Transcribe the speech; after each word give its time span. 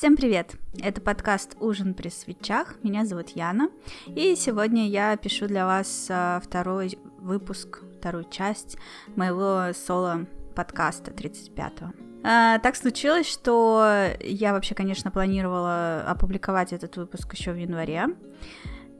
Всем 0.00 0.16
привет! 0.16 0.54
Это 0.82 0.98
подкаст 1.02 1.58
«Ужин 1.60 1.92
при 1.92 2.08
свечах». 2.08 2.76
Меня 2.82 3.04
зовут 3.04 3.28
Яна. 3.36 3.68
И 4.06 4.34
сегодня 4.34 4.88
я 4.88 5.14
пишу 5.18 5.46
для 5.46 5.66
вас 5.66 6.06
а, 6.08 6.40
второй 6.42 6.98
выпуск, 7.18 7.82
вторую 7.98 8.24
часть 8.30 8.78
моего 9.14 9.74
соло-подкаста 9.74 11.10
35-го. 11.10 11.92
А, 12.24 12.58
так 12.60 12.76
случилось, 12.76 13.26
что 13.26 14.06
я 14.20 14.54
вообще, 14.54 14.74
конечно, 14.74 15.10
планировала 15.10 16.02
опубликовать 16.06 16.72
этот 16.72 16.96
выпуск 16.96 17.34
еще 17.34 17.52
в 17.52 17.56
январе. 17.56 18.06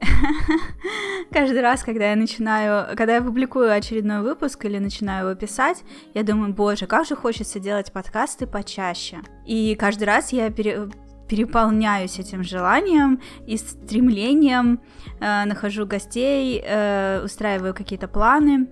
Каждый 1.30 1.60
раз, 1.60 1.82
когда 1.82 2.10
я 2.10 2.16
начинаю, 2.16 2.96
когда 2.96 3.16
я 3.16 3.22
публикую 3.22 3.72
очередной 3.72 4.22
выпуск 4.22 4.64
или 4.64 4.78
начинаю 4.78 5.26
его 5.26 5.38
писать, 5.38 5.84
я 6.14 6.22
думаю, 6.22 6.52
боже, 6.54 6.86
как 6.86 7.06
же 7.06 7.16
хочется 7.16 7.60
делать 7.60 7.92
подкасты 7.92 8.46
почаще. 8.46 9.18
И 9.46 9.76
каждый 9.78 10.04
раз 10.04 10.32
я 10.32 10.50
пере, 10.50 10.88
переполняюсь 11.28 12.18
этим 12.18 12.42
желанием 12.42 13.20
и 13.46 13.56
стремлением, 13.56 14.80
э, 15.20 15.44
нахожу 15.44 15.86
гостей, 15.86 16.62
э, 16.64 17.22
устраиваю 17.24 17.74
какие-то 17.74 18.08
планы, 18.08 18.68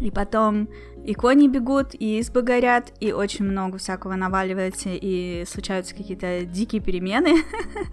и 0.00 0.10
потом 0.10 0.68
и 1.08 1.14
кони 1.14 1.48
бегут, 1.48 1.94
и 1.94 2.18
избы 2.18 2.42
горят, 2.42 2.92
и 3.00 3.12
очень 3.12 3.46
много 3.46 3.78
всякого 3.78 4.14
наваливается, 4.14 4.90
и 4.92 5.42
случаются 5.46 5.94
какие-то 5.94 6.44
дикие 6.44 6.82
перемены. 6.82 7.44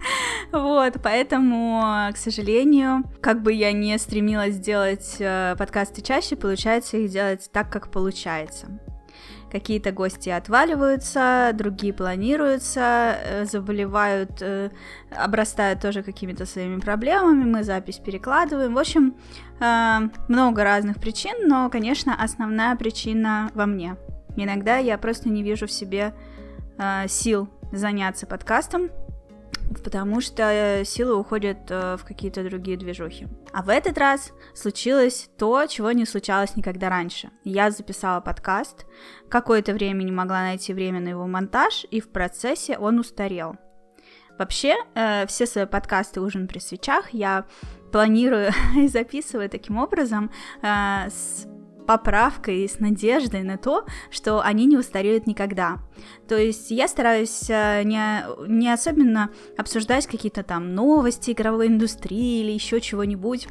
вот, 0.52 0.96
поэтому, 1.02 2.10
к 2.12 2.16
сожалению, 2.18 3.04
как 3.22 3.42
бы 3.42 3.54
я 3.54 3.72
не 3.72 3.96
стремилась 3.96 4.56
сделать 4.56 5.16
э, 5.18 5.56
подкасты 5.58 6.02
чаще, 6.02 6.36
получается 6.36 6.98
их 6.98 7.10
делать 7.10 7.48
так, 7.50 7.72
как 7.72 7.90
получается. 7.90 8.66
Какие-то 9.56 9.90
гости 9.90 10.28
отваливаются, 10.28 11.50
другие 11.54 11.94
планируются, 11.94 13.16
э, 13.24 13.44
заболевают, 13.46 14.42
э, 14.42 14.68
обрастают 15.10 15.80
тоже 15.80 16.02
какими-то 16.02 16.44
своими 16.44 16.78
проблемами, 16.78 17.44
мы 17.44 17.64
запись 17.64 17.96
перекладываем. 17.96 18.74
В 18.74 18.78
общем, 18.78 19.14
э, 19.60 19.98
много 20.28 20.62
разных 20.62 21.00
причин, 21.00 21.48
но, 21.48 21.70
конечно, 21.70 22.14
основная 22.22 22.76
причина 22.76 23.50
во 23.54 23.64
мне. 23.64 23.96
Иногда 24.36 24.76
я 24.76 24.98
просто 24.98 25.30
не 25.30 25.42
вижу 25.42 25.66
в 25.66 25.72
себе 25.72 26.12
сил 27.08 27.48
заняться 27.72 28.26
подкастом, 28.26 28.90
потому 29.82 30.20
что 30.20 30.42
э, 30.44 30.84
силы 30.84 31.16
уходят 31.16 31.70
э, 31.70 31.96
в 31.96 32.04
какие-то 32.04 32.44
другие 32.44 32.76
движухи. 32.76 33.28
А 33.52 33.62
в 33.62 33.68
этот 33.68 33.98
раз 33.98 34.32
случилось 34.54 35.28
то, 35.38 35.66
чего 35.66 35.92
не 35.92 36.06
случалось 36.06 36.56
никогда 36.56 36.88
раньше. 36.88 37.30
Я 37.44 37.70
записала 37.70 38.20
подкаст, 38.20 38.86
какое-то 39.28 39.72
время 39.72 40.02
не 40.02 40.12
могла 40.12 40.42
найти 40.42 40.72
время 40.72 41.00
на 41.00 41.08
его 41.08 41.26
монтаж, 41.26 41.86
и 41.90 42.00
в 42.00 42.10
процессе 42.10 42.78
он 42.78 42.98
устарел. 42.98 43.56
Вообще, 44.38 44.76
э, 44.94 45.26
все 45.26 45.46
свои 45.46 45.66
подкасты 45.66 46.20
«Ужин 46.20 46.46
при 46.46 46.58
свечах» 46.58 47.10
я 47.10 47.46
планирую 47.92 48.50
и 48.76 48.88
записываю 48.88 49.48
таким 49.48 49.78
образом 49.78 50.30
с 50.62 51.46
поправкой 51.86 52.68
с 52.68 52.80
надеждой 52.80 53.42
на 53.42 53.56
то, 53.56 53.86
что 54.10 54.40
они 54.40 54.66
не 54.66 54.76
устареют 54.76 55.26
никогда. 55.26 55.78
То 56.28 56.36
есть 56.36 56.70
я 56.70 56.88
стараюсь 56.88 57.48
э, 57.48 57.82
не, 57.84 58.24
не 58.48 58.72
особенно 58.72 59.30
обсуждать 59.56 60.06
какие-то 60.06 60.42
там 60.42 60.74
новости 60.74 61.30
игровой 61.30 61.68
индустрии 61.68 62.40
или 62.40 62.52
еще 62.52 62.80
чего-нибудь, 62.80 63.48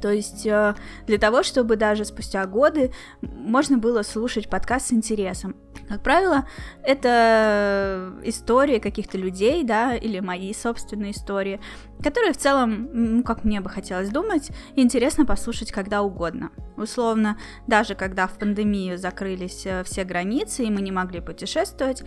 то 0.00 0.12
есть 0.12 0.46
э, 0.46 0.74
для 1.06 1.18
того, 1.18 1.42
чтобы 1.42 1.76
даже 1.76 2.04
спустя 2.04 2.46
годы 2.46 2.92
можно 3.20 3.78
было 3.78 4.02
слушать 4.02 4.48
подкаст 4.48 4.88
с 4.88 4.92
интересом. 4.92 5.56
Как 5.88 6.02
правило, 6.02 6.46
это 6.82 8.12
истории 8.24 8.78
каких-то 8.78 9.16
людей, 9.16 9.64
да, 9.64 9.94
или 9.94 10.20
мои 10.20 10.52
собственные 10.52 11.12
истории, 11.12 11.60
которые 12.02 12.32
в 12.32 12.36
целом, 12.36 12.88
ну, 12.92 13.22
как 13.22 13.44
мне 13.44 13.60
бы 13.60 13.70
хотелось 13.70 14.10
думать, 14.10 14.50
интересно 14.76 15.24
послушать 15.24 15.72
когда 15.72 16.02
угодно. 16.02 16.50
Условно, 16.76 17.38
даже 17.66 17.94
когда 17.94 18.26
в 18.26 18.38
пандемию 18.38 18.98
закрылись 18.98 19.64
э, 19.64 19.82
все 19.84 20.04
границы, 20.04 20.64
и 20.64 20.70
мы 20.70 20.82
не 20.82 20.92
могли 20.92 21.20
путешествовать, 21.20 22.04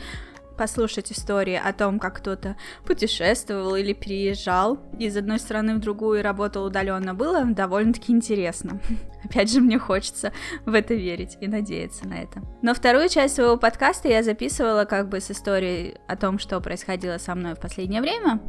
послушать 0.62 1.12
истории 1.12 1.60
о 1.60 1.74
том, 1.74 1.98
как 1.98 2.18
кто-то 2.18 2.56
путешествовал 2.86 3.76
или 3.76 3.94
переезжал 3.94 4.78
из 5.00 5.18
одной 5.18 5.40
страны 5.40 5.74
в 5.74 5.80
другую 5.80 6.20
и 6.20 6.22
работал 6.22 6.66
удаленно, 6.66 7.16
было 7.16 7.44
довольно-таки 7.46 8.12
интересно. 8.12 8.80
Опять 9.24 9.52
же, 9.52 9.60
мне 9.60 9.80
хочется 9.80 10.32
в 10.68 10.76
это 10.76 10.94
верить 10.94 11.36
и 11.42 11.48
надеяться 11.48 12.08
на 12.08 12.14
это. 12.14 12.44
Но 12.62 12.76
вторую 12.76 13.10
часть 13.10 13.38
своего 13.38 13.58
подкаста 13.58 14.08
я 14.08 14.22
записывала 14.22 14.86
как 14.86 15.10
бы 15.10 15.20
с 15.20 15.32
историей 15.32 15.98
о 16.08 16.16
том, 16.16 16.38
что 16.38 16.62
происходило 16.62 17.18
со 17.18 17.34
мной 17.34 17.56
в 17.56 17.60
последнее 17.60 18.02
время, 18.02 18.40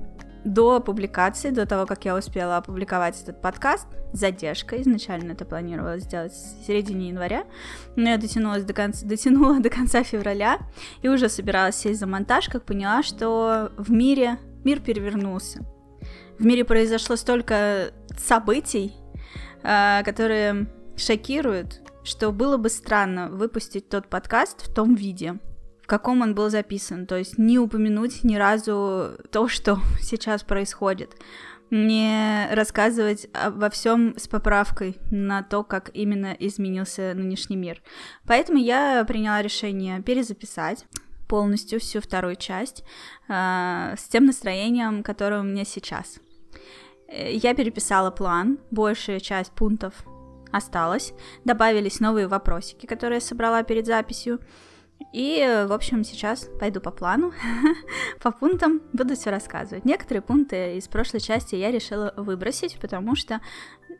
до 0.45 0.81
публикации, 0.81 1.51
до 1.51 1.67
того, 1.67 1.87
как 1.87 2.05
я 2.05 2.17
успела 2.17 2.57
опубликовать 2.57 3.21
этот 3.23 3.41
подкаст, 3.41 3.87
задержка, 4.13 4.81
изначально 4.83 5.33
это 5.33 5.45
планировалось 5.45 6.05
сделать 6.05 6.33
в 6.33 6.67
середине 6.67 7.09
января, 7.09 7.45
но 7.97 8.11
я 8.11 8.19
дотянулась 8.19 8.65
до 8.65 8.73
конца, 8.73 9.07
дотянула 9.07 9.61
до 9.61 9.71
конца 9.71 10.03
февраля 10.03 10.59
и 11.03 11.09
уже 11.09 11.29
собиралась 11.29 11.77
сесть 11.77 12.01
за 12.01 12.07
монтаж, 12.07 12.49
как 12.49 12.65
поняла, 12.65 13.03
что 13.03 13.73
в 13.77 13.91
мире 13.91 14.39
мир 14.65 14.81
перевернулся. 14.81 15.65
В 16.39 16.45
мире 16.45 16.65
произошло 16.65 17.17
столько 17.17 17.93
событий, 18.19 18.95
а, 19.63 20.03
которые 20.03 20.67
шокируют, 20.97 21.81
что 22.05 22.33
было 22.33 22.57
бы 22.57 22.69
странно 22.69 23.29
выпустить 23.29 23.89
тот 23.89 24.09
подкаст 24.09 24.63
в 24.63 24.75
том 24.75 24.95
виде, 24.95 25.39
каком 25.93 26.23
он 26.23 26.35
был 26.35 26.49
записан, 26.49 27.07
то 27.07 27.19
есть 27.19 27.37
не 27.37 27.59
упомянуть 27.59 28.25
ни 28.25 28.37
разу 28.37 29.11
то, 29.31 29.47
что 29.55 29.79
сейчас 30.01 30.43
происходит, 30.43 31.17
не 31.71 32.49
рассказывать 32.51 33.27
обо 33.35 33.69
всем 33.69 34.15
с 34.17 34.27
поправкой 34.27 34.97
на 35.11 35.43
то, 35.43 35.63
как 35.63 35.91
именно 35.93 36.35
изменился 36.39 37.13
нынешний 37.15 37.57
мир. 37.57 37.83
Поэтому 38.27 38.59
я 38.59 39.05
приняла 39.07 39.43
решение 39.43 40.01
перезаписать 40.01 40.87
полностью 41.29 41.79
всю 41.79 42.01
вторую 42.01 42.37
часть 42.37 42.85
э, 43.29 43.95
с 43.99 44.09
тем 44.09 44.25
настроением, 44.25 45.03
которое 45.03 45.41
у 45.41 45.45
меня 45.45 45.67
сейчас. 45.67 46.21
Я 47.11 47.55
переписала 47.55 48.11
план, 48.11 48.59
большая 48.71 49.21
часть 49.21 49.53
пунктов 49.53 49.93
осталась, 50.51 51.13
добавились 51.45 52.01
новые 52.01 52.29
вопросики, 52.29 52.87
которые 52.87 53.17
я 53.17 53.21
собрала 53.21 53.63
перед 53.63 53.85
записью. 53.85 54.41
И, 55.13 55.65
в 55.69 55.73
общем, 55.73 56.05
сейчас 56.05 56.49
пойду 56.59 56.81
по 56.81 56.91
плану, 56.91 57.33
по 58.23 58.31
пунктам 58.31 58.81
буду 58.93 59.15
все 59.15 59.31
рассказывать. 59.31 59.85
Некоторые 59.85 60.23
пункты 60.23 60.77
из 60.77 60.89
прошлой 60.89 61.21
части 61.21 61.55
я 61.55 61.71
решила 61.71 62.13
выбросить, 62.17 62.79
потому 62.81 63.15
что 63.15 63.41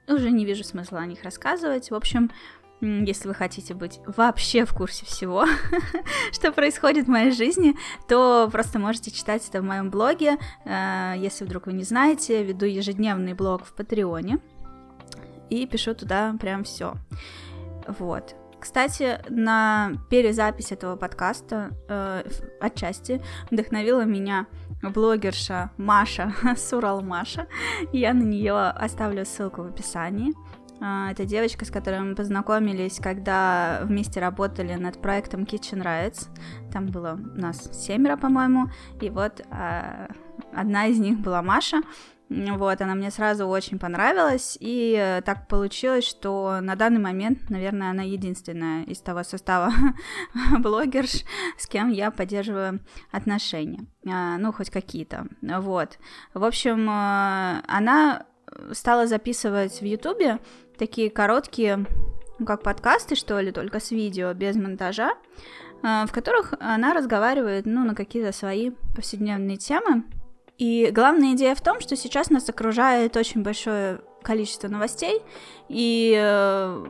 уже 0.09 0.31
не 0.31 0.45
вижу 0.45 0.65
смысла 0.65 1.01
о 1.01 1.07
них 1.07 1.23
рассказывать. 1.23 1.91
В 1.91 1.95
общем, 1.95 2.31
если 2.81 3.29
вы 3.29 3.35
хотите 3.35 3.75
быть 3.75 4.01
вообще 4.07 4.65
в 4.65 4.75
курсе 4.75 5.07
всего, 5.07 5.47
что 6.33 6.51
происходит 6.51 7.07
в 7.07 7.11
моей 7.11 7.31
жизни, 7.31 7.77
то 8.09 8.49
просто 8.51 8.79
можете 8.81 9.13
читать 9.13 9.49
это 9.49 9.61
в 9.61 9.65
моем 9.65 9.91
блоге. 9.91 10.37
Э, 10.65 11.15
если 11.17 11.45
вдруг 11.45 11.67
вы 11.67 11.75
не 11.75 11.85
знаете, 11.85 12.43
веду 12.43 12.67
ежедневный 12.67 13.35
блог 13.35 13.65
в 13.65 13.73
Патреоне 13.75 14.41
и 15.49 15.67
пишу 15.67 15.95
туда 15.95 16.35
прям 16.41 16.65
все. 16.65 16.95
Вот. 17.87 18.35
Кстати, 18.63 19.19
на 19.29 19.95
перезапись 20.09 20.71
этого 20.71 20.95
подкаста 20.95 21.73
э, 21.89 22.23
отчасти 22.61 23.21
вдохновила 23.51 24.03
меня 24.03 24.47
блогерша 24.83 25.73
Маша, 25.79 26.33
Сурал 26.57 27.03
Маша. 27.03 27.49
Я 27.93 28.15
на 28.15 28.23
нее 28.23 28.69
оставлю 28.69 29.25
ссылку 29.25 29.65
в 29.65 29.67
описании. 29.67 30.33
Э, 30.81 31.11
это 31.11 31.25
девочка, 31.25 31.65
с 31.65 31.73
которой 31.73 32.03
мы 32.03 32.15
познакомились, 32.15 33.01
когда 33.03 33.81
вместе 33.83 34.21
работали 34.21 34.75
над 34.75 35.03
проектом 35.03 35.43
Kitchen 35.43 35.83
Rights. 35.83 36.29
Там 36.73 36.87
было 36.87 37.15
у 37.15 37.41
нас 37.41 37.69
семеро, 37.73 38.17
по-моему, 38.17 38.71
и 39.01 39.11
вот 39.11 39.41
э, 39.41 40.07
одна 40.55 40.87
из 40.87 41.01
них 41.01 41.19
была 41.19 41.43
Маша. 41.43 41.83
Вот, 42.33 42.81
она 42.81 42.95
мне 42.95 43.11
сразу 43.11 43.47
очень 43.47 43.79
понравилась, 43.79 44.57
и 44.61 44.97
э, 44.99 45.23
так 45.23 45.49
получилось, 45.49 46.05
что 46.05 46.61
на 46.61 46.77
данный 46.77 47.01
момент, 47.01 47.51
наверное, 47.51 47.91
она 47.91 48.03
единственная 48.03 48.85
из 48.85 49.01
того 49.01 49.23
состава 49.23 49.73
блогерш, 50.59 51.25
с 51.59 51.67
кем 51.67 51.91
я 51.91 52.11
поддерживаю 52.11 52.81
отношения, 53.11 53.87
а, 54.07 54.39
ну, 54.39 54.53
хоть 54.53 54.71
какие-то, 54.71 55.27
вот. 55.43 55.99
В 56.33 56.45
общем, 56.45 56.89
э, 56.89 57.63
она 57.67 58.27
стала 58.73 59.07
записывать 59.07 59.81
в 59.81 59.85
Ютубе 59.85 60.39
такие 60.79 61.11
короткие, 61.11 61.85
ну, 62.39 62.47
как 62.47 62.63
подкасты, 62.63 63.15
что 63.15 63.41
ли, 63.41 63.53
только 63.53 63.79
с 63.79 63.91
видео, 63.91 64.33
без 64.33 64.57
монтажа, 64.57 65.13
э, 65.83 66.07
в 66.07 66.13
которых 66.13 66.55
она 66.61 66.95
разговаривает, 66.95 67.67
ну, 67.67 67.85
на 67.85 67.95
какие-то 67.95 68.33
свои 68.33 68.71
повседневные 68.95 69.59
темы, 69.59 70.05
и 70.59 70.91
главная 70.93 71.33
идея 71.33 71.55
в 71.55 71.61
том, 71.61 71.81
что 71.81 71.97
сейчас 71.97 72.31
нас 72.31 72.49
окружает 72.49 73.17
очень 73.17 73.43
большое 73.43 74.01
количество 74.23 74.69
новостей, 74.69 75.21
и 75.69 76.17
э, 76.17 76.87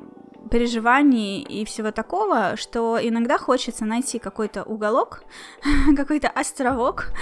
переживаний 0.51 1.41
и 1.41 1.65
всего 1.65 1.91
такого, 1.91 2.57
что 2.57 2.99
иногда 3.01 3.39
хочется 3.39 3.85
найти 3.85 4.19
какой-то 4.19 4.63
уголок, 4.65 5.25
какой-то 5.97 6.29
островок, 6.29 7.13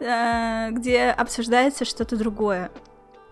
э, 0.00 0.70
где 0.70 1.10
обсуждается 1.10 1.84
что-то 1.84 2.16
другое. 2.16 2.70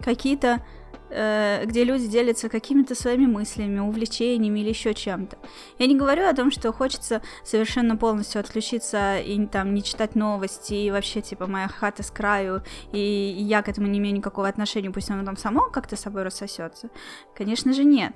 Какие-то 0.03 0.65
где 1.11 1.85
люди 1.85 2.07
делятся 2.07 2.49
какими-то 2.49 2.95
своими 2.95 3.27
мыслями, 3.27 3.81
увлечениями 3.81 4.61
или 4.61 4.69
еще 4.69 4.95
чем-то. 4.95 5.37
Я 5.79 5.87
не 5.87 5.97
говорю 5.97 6.27
о 6.27 6.35
том, 6.35 6.51
что 6.51 6.73
хочется 6.73 7.21
совершенно 7.45 7.97
полностью 7.97 8.41
отключиться 8.41 9.19
и 9.19 9.47
там 9.47 9.75
не 9.75 9.83
читать 9.83 10.15
новости, 10.15 10.75
и 10.75 10.91
вообще, 10.91 11.21
типа, 11.21 11.47
моя 11.47 11.69
хата 11.69 12.03
с 12.03 12.11
краю, 12.11 12.63
и 12.93 12.99
я 12.99 13.63
к 13.63 13.69
этому 13.69 13.89
не 13.89 13.99
имею 13.99 14.15
никакого 14.15 14.47
отношения, 14.49 14.91
пусть 14.91 15.11
оно 15.11 15.25
там 15.25 15.37
само 15.37 15.71
как-то 15.71 15.97
собой 15.97 16.23
рассосется. 16.23 16.91
Конечно 17.35 17.73
же, 17.73 17.85
нет. 17.85 18.13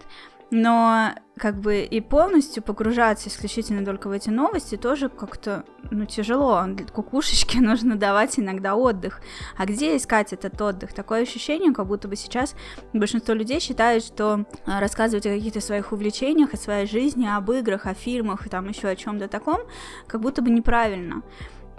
Но 0.50 1.14
как 1.36 1.58
бы 1.58 1.82
и 1.82 2.00
полностью 2.00 2.62
погружаться 2.62 3.28
исключительно 3.28 3.84
только 3.84 4.08
в 4.08 4.12
эти 4.12 4.30
новости 4.30 4.76
тоже 4.76 5.08
как-то, 5.08 5.64
ну, 5.90 6.06
тяжело. 6.06 6.64
Кукушечке 6.92 7.60
нужно 7.60 7.96
давать 7.96 8.38
иногда 8.38 8.76
отдых. 8.76 9.20
А 9.56 9.66
где 9.66 9.96
искать 9.96 10.32
этот 10.32 10.60
отдых? 10.60 10.92
Такое 10.92 11.22
ощущение, 11.22 11.72
как 11.72 11.86
будто 11.86 12.08
бы 12.08 12.16
сейчас 12.16 12.54
большинство 12.92 13.34
людей 13.34 13.58
считают, 13.58 14.04
что 14.04 14.44
а, 14.66 14.80
рассказывать 14.80 15.26
о 15.26 15.34
каких-то 15.34 15.60
своих 15.60 15.92
увлечениях, 15.92 16.54
о 16.54 16.56
своей 16.56 16.86
жизни, 16.86 17.26
об 17.26 17.50
играх, 17.50 17.86
о 17.86 17.94
фильмах 17.94 18.46
и 18.46 18.50
там 18.50 18.68
еще 18.68 18.88
о 18.88 18.96
чем-то 18.96 19.28
таком, 19.28 19.60
как 20.06 20.20
будто 20.20 20.40
бы 20.40 20.50
неправильно. 20.50 21.22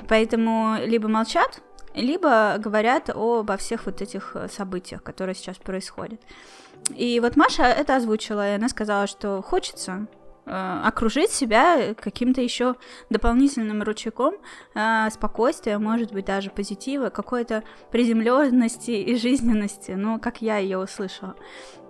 Поэтому 0.10 0.76
либо 0.86 1.08
молчат, 1.08 1.62
либо 1.96 2.58
говорят 2.60 3.10
обо 3.10 3.56
всех 3.58 3.86
вот 3.86 4.02
этих 4.02 4.36
э, 4.36 4.50
событиях, 4.50 5.02
которые 5.02 5.36
сейчас 5.36 5.58
происходят. 5.58 6.20
И 6.94 7.20
вот 7.20 7.36
Маша 7.36 7.64
это 7.64 7.96
озвучила, 7.96 8.52
и 8.52 8.56
она 8.56 8.70
сказала, 8.70 9.08
что 9.08 9.42
хочется 9.42 10.08
э, 10.46 10.82
окружить 10.84 11.32
себя 11.32 11.96
каким-то 11.96 12.42
еще 12.42 12.76
дополнительным 13.10 13.82
ручейком 13.82 14.36
э, 14.76 15.10
спокойствия, 15.12 15.80
может 15.80 16.12
быть, 16.12 16.26
даже 16.26 16.52
позитива, 16.52 17.10
какой-то 17.10 17.64
приземленности 17.92 18.92
и 18.92 19.16
жизненности, 19.16 19.92
ну, 19.92 20.20
как 20.20 20.42
я 20.42 20.58
ее 20.58 20.78
услышала. 20.78 21.36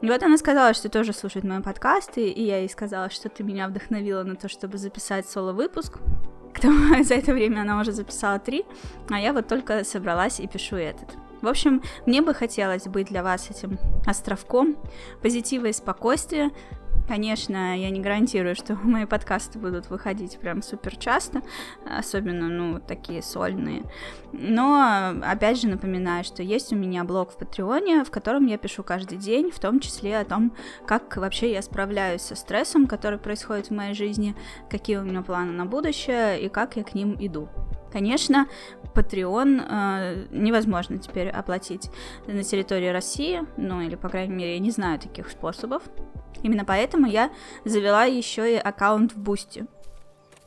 И 0.02 0.08
вот 0.08 0.24
она 0.24 0.38
сказала, 0.38 0.74
что 0.74 0.90
тоже 0.90 1.12
слушает 1.12 1.46
мои 1.46 1.62
подкасты, 1.62 2.30
и 2.30 2.44
я 2.44 2.60
ей 2.60 2.70
сказала, 2.70 3.10
что 3.10 3.28
ты 3.28 3.44
меня 3.44 3.68
вдохновила 3.68 4.24
на 4.24 4.36
то, 4.36 4.48
чтобы 4.48 4.78
записать 4.78 5.30
соло-выпуск. 5.30 6.00
К 6.54 6.62
тому, 6.62 7.04
за 7.04 7.16
это 7.16 7.34
время 7.34 7.62
она 7.62 7.82
уже 7.82 7.92
записала 7.92 8.40
три, 8.40 8.66
а 9.10 9.20
я 9.20 9.34
вот 9.34 9.50
только 9.50 9.84
собралась 9.84 10.40
и 10.40 10.48
пишу 10.48 10.78
этот. 10.78 11.25
В 11.46 11.48
общем, 11.48 11.84
мне 12.08 12.24
бы 12.24 12.34
хотелось 12.34 12.88
быть 12.88 13.10
для 13.10 13.22
вас 13.22 13.52
этим 13.52 13.78
островком 14.08 14.78
позитива 15.22 15.68
и 15.68 15.74
спокойствия, 15.74 16.52
Конечно, 17.08 17.78
я 17.78 17.92
не 17.92 18.00
гарантирую, 18.00 18.56
что 18.56 18.74
мои 18.84 19.06
подкасты 19.06 19.60
будут 19.60 19.92
выходить 19.92 20.40
прям 20.40 20.64
супер 20.64 20.96
часто, 20.96 21.44
особенно, 21.86 22.48
ну, 22.48 22.80
такие 22.80 23.22
сольные. 23.22 23.84
Но, 24.32 25.14
опять 25.22 25.62
же, 25.62 25.68
напоминаю, 25.68 26.24
что 26.24 26.42
есть 26.42 26.74
у 26.74 26.76
меня 26.76 27.04
блог 27.04 27.32
в 27.32 27.38
Патреоне, 27.38 28.04
в 28.04 28.10
котором 28.10 28.48
я 28.48 28.58
пишу 28.58 28.82
каждый 28.82 29.20
день, 29.20 29.52
в 29.52 29.60
том 29.60 29.80
числе 29.80 30.18
о 30.18 30.26
том, 30.26 30.52
как 30.88 31.16
вообще 31.18 31.52
я 31.52 31.62
справляюсь 31.62 32.24
со 32.24 32.36
стрессом, 32.36 32.88
который 32.88 33.20
происходит 33.20 33.68
в 33.68 33.74
моей 33.76 33.94
жизни, 33.94 34.36
какие 34.68 34.98
у 34.98 35.04
меня 35.04 35.22
планы 35.22 35.52
на 35.52 35.68
будущее 35.68 36.42
и 36.42 36.50
как 36.50 36.76
я 36.76 36.84
к 36.84 36.96
ним 36.96 37.16
иду. 37.20 37.50
Конечно, 37.96 38.50
Patreon 38.94 39.68
э, 39.70 40.26
невозможно 40.32 40.98
теперь 40.98 41.30
оплатить 41.30 41.90
на 42.28 42.44
территории 42.44 42.90
России, 42.90 43.46
ну 43.56 43.80
или, 43.80 43.96
по 43.96 44.10
крайней 44.10 44.34
мере, 44.34 44.54
я 44.56 44.60
не 44.60 44.70
знаю 44.70 45.00
таких 45.00 45.30
способов. 45.30 45.82
Именно 46.44 46.66
поэтому 46.66 47.08
я 47.08 47.32
завела 47.64 48.04
еще 48.04 48.54
и 48.54 48.58
аккаунт 48.58 49.14
в 49.14 49.18
Boosty. 49.18 49.66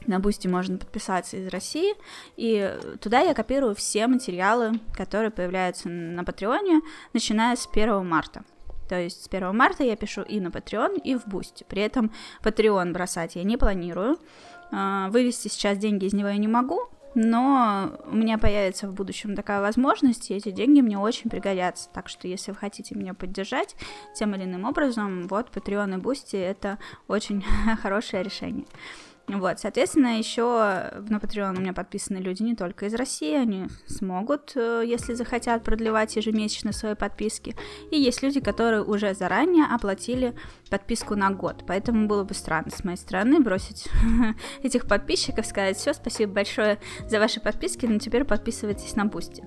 На 0.06 0.20
Boosty 0.20 0.46
можно 0.46 0.76
подписаться 0.76 1.38
из 1.38 1.48
России, 1.48 1.94
и 2.36 2.70
туда 3.00 3.20
я 3.20 3.32
копирую 3.32 3.74
все 3.74 4.06
материалы, 4.08 4.72
которые 4.94 5.30
появляются 5.30 5.88
на 5.88 6.24
Патреоне, 6.24 6.82
начиная 7.14 7.56
с 7.56 7.66
1 7.66 8.06
марта. 8.06 8.44
То 8.90 9.00
есть 9.00 9.24
с 9.24 9.26
1 9.26 9.56
марта 9.56 9.84
я 9.84 9.96
пишу 9.96 10.20
и 10.20 10.38
на 10.38 10.48
Patreon, 10.48 11.00
и 11.00 11.16
в 11.16 11.26
Boosty. 11.26 11.64
При 11.66 11.80
этом 11.80 12.12
Patreon 12.42 12.92
бросать 12.92 13.36
я 13.36 13.42
не 13.42 13.56
планирую. 13.56 14.18
Э, 14.70 15.08
вывести 15.08 15.48
сейчас 15.48 15.78
деньги 15.78 16.04
из 16.04 16.12
него 16.12 16.28
я 16.28 16.36
не 16.36 16.46
могу, 16.46 16.90
но 17.20 17.98
у 18.04 18.14
меня 18.14 18.38
появится 18.38 18.86
в 18.86 18.94
будущем 18.94 19.34
такая 19.34 19.60
возможность, 19.60 20.30
и 20.30 20.34
эти 20.34 20.52
деньги 20.52 20.80
мне 20.80 20.96
очень 20.96 21.28
пригодятся. 21.28 21.88
Так 21.92 22.08
что, 22.08 22.28
если 22.28 22.52
вы 22.52 22.56
хотите 22.56 22.94
меня 22.94 23.12
поддержать 23.12 23.74
тем 24.14 24.36
или 24.36 24.44
иным 24.44 24.64
образом, 24.64 25.26
вот 25.26 25.50
Patreon 25.50 25.98
и 25.98 26.00
Boosty 26.00 26.38
это 26.38 26.78
очень 27.08 27.44
хорошее 27.82 28.22
решение. 28.22 28.66
Вот, 29.28 29.60
соответственно, 29.60 30.18
еще 30.18 30.42
на 30.42 31.18
Patreon 31.18 31.56
у 31.56 31.60
меня 31.60 31.72
подписаны 31.74 32.18
люди 32.18 32.42
не 32.42 32.54
только 32.54 32.86
из 32.86 32.94
России, 32.94 33.34
они 33.34 33.66
смогут, 33.86 34.52
э, 34.56 34.82
если 34.86 35.12
захотят, 35.14 35.64
продлевать 35.64 36.16
ежемесячно 36.16 36.72
свои 36.72 36.94
подписки. 36.94 37.54
И 37.90 38.00
есть 38.00 38.22
люди, 38.22 38.40
которые 38.40 38.82
уже 38.82 39.14
заранее 39.14 39.66
оплатили 39.66 40.34
подписку 40.70 41.14
на 41.14 41.30
год. 41.30 41.64
Поэтому 41.66 42.08
было 42.08 42.24
бы 42.24 42.34
странно 42.34 42.70
с 42.70 42.84
моей 42.84 42.96
стороны 42.96 43.40
бросить 43.40 43.88
этих 44.62 44.86
подписчиков, 44.86 45.44
сказать, 45.44 45.76
все, 45.76 45.92
спасибо 45.92 46.32
большое 46.32 46.78
за 47.06 47.18
ваши 47.18 47.40
подписки, 47.40 47.84
но 47.84 47.98
теперь 47.98 48.24
подписывайтесь 48.24 48.96
на 48.96 49.04
Boosty 49.04 49.44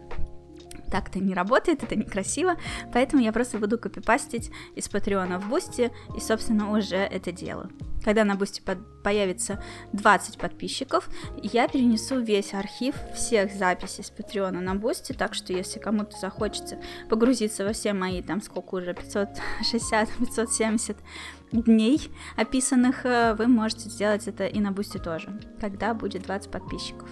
так 0.92 1.10
это 1.10 1.20
не 1.20 1.34
работает, 1.34 1.84
это 1.84 1.96
некрасиво, 1.96 2.58
поэтому 2.94 3.24
я 3.24 3.32
просто 3.32 3.58
буду 3.58 3.80
копипастить 3.80 4.52
из 4.76 4.90
Патреона 4.90 5.40
в 5.40 5.50
Boosty 5.50 5.92
и, 6.16 6.20
собственно, 6.20 6.72
уже 6.72 6.98
это 6.98 7.32
делаю. 7.32 7.72
Когда 8.04 8.24
на 8.24 8.36
Boosty 8.36 8.62
под... 8.62 9.04
появится 9.04 9.64
20 9.94 10.38
подписчиков, 10.38 11.10
я 11.42 11.68
перенесу 11.68 12.20
весь 12.20 12.54
архив 12.54 12.96
всех 13.16 13.54
записей 13.54 14.04
с 14.04 14.10
Патреона 14.10 14.60
на 14.60 14.76
Boosty, 14.76 15.14
так 15.14 15.34
что 15.34 15.54
если 15.54 15.80
кому-то 15.80 16.18
захочется 16.18 16.80
погрузиться 17.10 17.64
во 17.64 17.74
все 17.74 17.94
мои, 17.94 18.22
там 18.22 18.42
сколько 18.42 18.76
уже, 18.76 18.94
560-570 18.94 20.98
дней 21.52 22.10
описанных, 22.36 23.06
э, 23.06 23.36
вы 23.36 23.48
можете 23.48 23.90
сделать 23.90 24.28
это 24.28 24.48
и 24.48 24.60
на 24.60 24.72
Boosty 24.72 24.98
тоже, 24.98 25.40
когда 25.60 25.94
будет 25.94 26.24
20 26.24 26.52
подписчиков. 26.52 27.10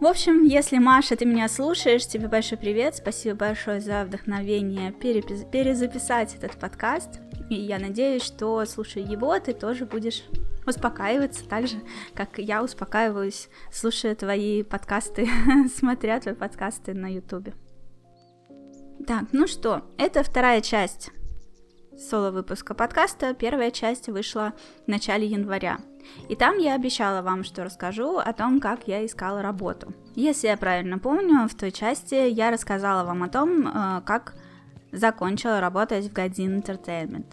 В 0.00 0.06
общем, 0.06 0.44
если, 0.44 0.78
Маша, 0.78 1.14
ты 1.14 1.26
меня 1.26 1.46
слушаешь, 1.46 2.06
тебе 2.06 2.26
большой 2.26 2.56
привет, 2.56 2.96
спасибо 2.96 3.36
большое 3.36 3.82
за 3.82 4.04
вдохновение 4.04 4.92
перепис- 4.92 5.44
перезаписать 5.50 6.34
этот 6.34 6.58
подкаст, 6.58 7.20
и 7.50 7.54
я 7.54 7.78
надеюсь, 7.78 8.22
что, 8.22 8.64
слушая 8.64 9.04
его, 9.04 9.38
ты 9.38 9.52
тоже 9.52 9.84
будешь 9.84 10.24
успокаиваться 10.66 11.46
так 11.46 11.66
же, 11.66 11.82
как 12.14 12.38
я 12.38 12.62
успокаиваюсь, 12.64 13.50
слушая 13.70 14.14
твои 14.14 14.62
подкасты, 14.62 15.28
смотря 15.76 16.18
твои 16.18 16.34
подкасты 16.34 16.94
на 16.94 17.12
ютубе. 17.12 17.52
Так, 19.06 19.24
ну 19.32 19.46
что, 19.46 19.82
это 19.98 20.22
вторая 20.22 20.62
часть 20.62 21.10
соло-выпуска 22.00 22.74
подкаста. 22.74 23.34
Первая 23.34 23.70
часть 23.70 24.08
вышла 24.08 24.54
в 24.86 24.88
начале 24.88 25.26
января. 25.26 25.78
И 26.28 26.36
там 26.36 26.56
я 26.58 26.74
обещала 26.74 27.22
вам, 27.22 27.44
что 27.44 27.62
расскажу 27.62 28.18
о 28.18 28.32
том, 28.32 28.58
как 28.58 28.88
я 28.88 29.04
искала 29.04 29.42
работу. 29.42 29.92
Если 30.14 30.48
я 30.48 30.56
правильно 30.56 30.98
помню, 30.98 31.46
в 31.46 31.54
той 31.54 31.70
части 31.70 32.14
я 32.14 32.50
рассказала 32.50 33.04
вам 33.04 33.22
о 33.22 33.28
том, 33.28 33.68
э, 33.68 34.00
как 34.06 34.34
закончила 34.92 35.60
работать 35.60 36.06
в 36.06 36.12
Godin 36.12 36.62
Entertainment. 36.62 37.26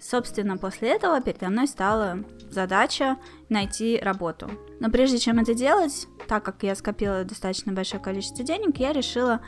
Собственно, 0.00 0.56
после 0.56 0.88
этого 0.88 1.20
передо 1.20 1.50
мной 1.50 1.68
стала 1.68 2.24
задача 2.50 3.18
найти 3.50 4.00
работу. 4.02 4.50
Но 4.80 4.90
прежде 4.90 5.18
чем 5.18 5.38
это 5.38 5.54
делать, 5.54 6.08
так 6.26 6.42
как 6.42 6.62
я 6.62 6.74
скопила 6.74 7.22
достаточно 7.24 7.72
большое 7.72 8.02
количество 8.02 8.42
денег, 8.42 8.78
я 8.78 8.92
решила 8.92 9.40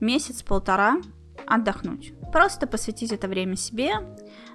месяц-полтора 0.00 0.98
отдохнуть. 1.46 2.14
Просто 2.32 2.66
посвятить 2.66 3.12
это 3.12 3.28
время 3.28 3.56
себе, 3.56 3.92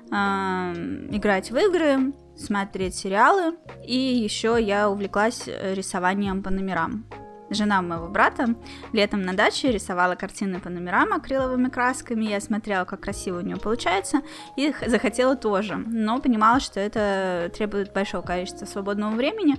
играть 0.10 1.52
в 1.52 1.58
игры, 1.58 2.14
смотреть 2.36 2.96
сериалы. 2.96 3.58
И 3.86 3.96
еще 3.96 4.58
я 4.60 4.90
увлеклась 4.90 5.44
э, 5.48 5.74
рисованием 5.76 6.42
по 6.42 6.50
номерам. 6.50 7.06
Жена 7.50 7.82
моего 7.82 8.08
брата 8.08 8.56
летом 8.94 9.24
на 9.24 9.34
даче 9.34 9.72
рисовала 9.72 10.16
картины 10.16 10.60
по 10.60 10.70
номерам 10.70 11.14
акриловыми 11.14 11.70
красками. 11.70 12.26
Я 12.26 12.40
смотрела, 12.40 12.86
как 12.86 13.02
красиво 13.02 13.40
у 13.40 13.42
нее 13.42 13.58
получается, 13.58 14.22
и 14.56 14.74
захотела 14.86 15.36
тоже. 15.36 15.76
Но 15.78 16.20
понимала, 16.20 16.60
что 16.60 16.80
это 16.80 17.52
требует 17.56 17.94
большого 17.94 18.22
количества 18.22 18.66
свободного 18.66 19.16
времени, 19.16 19.58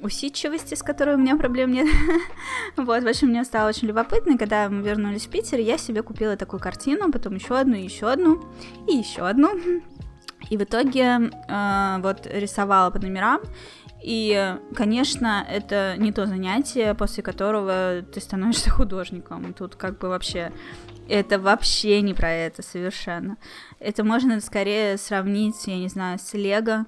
усидчивости, 0.00 0.74
с 0.74 0.82
которой 0.82 1.14
у 1.14 1.18
меня 1.18 1.36
проблем 1.36 1.72
нет. 1.72 1.88
вот, 2.76 3.02
в 3.02 3.08
общем, 3.08 3.28
мне 3.28 3.44
стало 3.44 3.68
очень 3.68 3.88
любопытно, 3.88 4.36
когда 4.36 4.68
мы 4.68 4.82
вернулись 4.82 5.26
в 5.26 5.30
Питер, 5.30 5.58
я 5.58 5.78
себе 5.78 6.02
купила 6.02 6.36
такую 6.36 6.60
картину, 6.60 7.10
потом 7.10 7.34
еще 7.36 7.56
одну, 7.58 7.74
еще 7.74 8.10
одну, 8.10 8.44
и 8.88 8.96
еще 8.96 9.26
одну. 9.26 9.50
И 10.50 10.56
в 10.56 10.62
итоге 10.62 11.30
э, 11.48 11.96
вот 12.00 12.26
рисовала 12.26 12.90
по 12.90 12.98
номерам, 12.98 13.40
И, 14.06 14.58
конечно, 14.76 15.46
это 15.48 15.94
не 15.96 16.12
то 16.12 16.26
занятие, 16.26 16.94
после 16.94 17.22
которого 17.22 18.02
ты 18.02 18.20
становишься 18.20 18.68
художником. 18.70 19.54
Тут 19.54 19.76
как 19.76 19.98
бы 19.98 20.08
вообще 20.08 20.52
это 21.08 21.38
вообще 21.38 22.02
не 22.02 22.12
про 22.12 22.30
это 22.30 22.60
совершенно. 22.62 23.38
Это 23.78 24.04
можно 24.04 24.40
скорее 24.40 24.98
сравнить, 24.98 25.66
я 25.66 25.78
не 25.78 25.88
знаю, 25.88 26.18
с 26.18 26.34
Лего, 26.34 26.84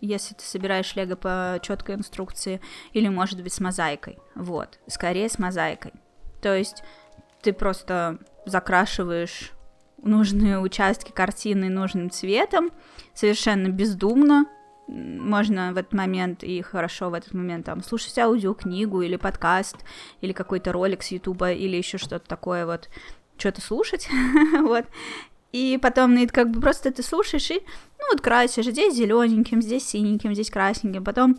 если 0.00 0.34
ты 0.34 0.42
собираешь 0.42 0.96
Лего 0.96 1.16
по 1.16 1.58
четкой 1.60 1.96
инструкции, 1.96 2.62
или, 2.94 3.08
может 3.08 3.42
быть, 3.42 3.52
с 3.52 3.60
мозаикой. 3.60 4.18
Вот, 4.34 4.78
скорее 4.86 5.28
с 5.28 5.38
мозаикой. 5.38 5.92
То 6.40 6.56
есть 6.56 6.82
ты 7.42 7.52
просто 7.52 8.20
закрашиваешь 8.46 9.52
нужные 10.02 10.58
участки 10.58 11.10
картины 11.10 11.68
нужным 11.68 12.10
цветом, 12.10 12.70
совершенно 13.12 13.68
бездумно, 13.68 14.46
можно 14.86 15.72
в 15.72 15.76
этот 15.76 15.92
момент 15.92 16.42
и 16.42 16.60
хорошо 16.62 17.10
в 17.10 17.14
этот 17.14 17.34
момент 17.34 17.66
там 17.66 17.82
слушать 17.82 18.18
аудиокнигу 18.18 19.02
или 19.02 19.16
подкаст, 19.16 19.76
или 20.20 20.32
какой-то 20.32 20.72
ролик 20.72 21.02
с 21.02 21.10
Ютуба, 21.10 21.52
или 21.52 21.76
еще 21.76 21.98
что-то 21.98 22.26
такое 22.28 22.66
вот, 22.66 22.88
что-то 23.36 23.60
слушать, 23.60 24.08
вот, 24.60 24.84
и 25.52 25.78
потом 25.80 26.14
ну, 26.14 26.26
как 26.30 26.50
бы 26.50 26.60
просто 26.60 26.90
ты 26.90 27.02
слушаешь 27.02 27.50
и, 27.50 27.62
ну, 27.98 28.04
вот 28.10 28.20
красишь, 28.20 28.66
здесь 28.66 28.94
зелененьким, 28.94 29.62
здесь 29.62 29.86
синеньким, 29.86 30.34
здесь 30.34 30.50
красненьким, 30.50 31.04
потом 31.04 31.38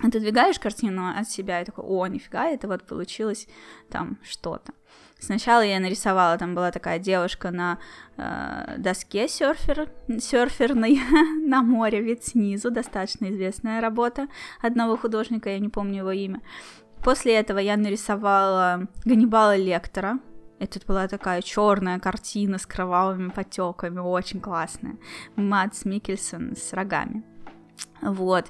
отодвигаешь 0.00 0.58
картину 0.58 1.12
от 1.16 1.28
себя 1.28 1.60
и 1.60 1.64
такой, 1.64 1.84
о, 1.84 2.06
нифига, 2.06 2.46
это 2.48 2.68
вот 2.68 2.84
получилось 2.84 3.48
там 3.90 4.18
что-то. 4.22 4.72
Сначала 5.20 5.62
я 5.62 5.80
нарисовала, 5.80 6.38
там 6.38 6.54
была 6.54 6.70
такая 6.70 6.98
девушка 6.98 7.50
на 7.50 7.78
э, 8.16 8.76
доске 8.78 9.28
серфер, 9.28 9.88
серферной 10.20 11.00
на 11.46 11.62
море, 11.62 12.00
вид 12.00 12.24
снизу, 12.24 12.70
достаточно 12.70 13.30
известная 13.30 13.80
работа 13.80 14.28
одного 14.62 14.96
художника, 14.96 15.50
я 15.50 15.58
не 15.58 15.68
помню 15.68 15.98
его 15.98 16.12
имя. 16.12 16.40
После 17.02 17.34
этого 17.34 17.58
я 17.58 17.76
нарисовала 17.76 18.86
Ганнибала 19.04 19.56
Лектора, 19.56 20.18
это 20.58 20.80
была 20.86 21.06
такая 21.06 21.40
черная 21.42 21.98
картина 21.98 22.58
с 22.58 22.66
кровавыми 22.66 23.30
потеками, 23.30 23.98
очень 23.98 24.40
классная. 24.40 24.96
Мадс 25.36 25.84
Микельсон 25.84 26.56
с 26.56 26.72
рогами. 26.72 27.22
Вот. 28.02 28.46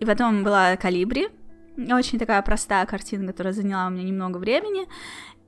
И 0.00 0.04
потом 0.04 0.42
была 0.42 0.76
Калибри, 0.76 1.28
очень 1.76 2.18
такая 2.18 2.42
простая 2.42 2.84
картина, 2.86 3.28
которая 3.28 3.52
заняла 3.52 3.86
у 3.86 3.90
меня 3.90 4.02
немного 4.04 4.38
времени. 4.38 4.88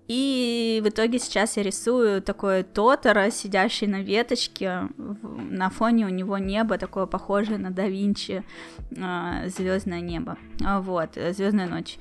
И 0.09 0.81
в 0.83 0.89
итоге 0.89 1.19
сейчас 1.19 1.57
я 1.59 1.63
рисую 1.63 2.23
такой 2.23 2.63
Тотора, 2.63 3.31
сидящий 3.31 3.87
на 3.87 4.01
веточке. 4.01 4.89
На 4.97 5.69
фоне 5.69 6.07
у 6.07 6.09
него 6.09 6.39
небо 6.39 6.79
такое 6.79 7.07
похожее 7.07 7.59
на 7.59 7.71
да 7.71 7.87
Винчи, 7.87 8.43
э, 8.91 9.49
звездное 9.49 10.01
небо. 10.01 10.39
Вот, 10.61 11.11
звездная 11.33 11.67
ночь. 11.67 11.99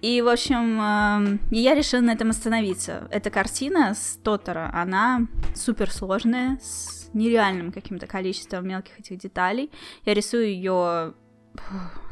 И, 0.00 0.22
в 0.22 0.28
общем, 0.28 0.80
э, 0.80 1.38
я 1.50 1.74
решила 1.74 2.00
на 2.00 2.12
этом 2.12 2.30
остановиться. 2.30 3.06
Эта 3.10 3.28
картина 3.28 3.94
с 3.94 4.18
Тотора, 4.22 4.70
она 4.72 5.26
супер 5.54 5.90
сложная, 5.90 6.58
с 6.62 7.10
нереальным 7.12 7.72
каким-то 7.72 8.06
количеством 8.06 8.66
мелких 8.66 8.98
этих 8.98 9.18
деталей. 9.18 9.70
Я 10.06 10.14
рисую 10.14 10.46
ее 10.46 11.12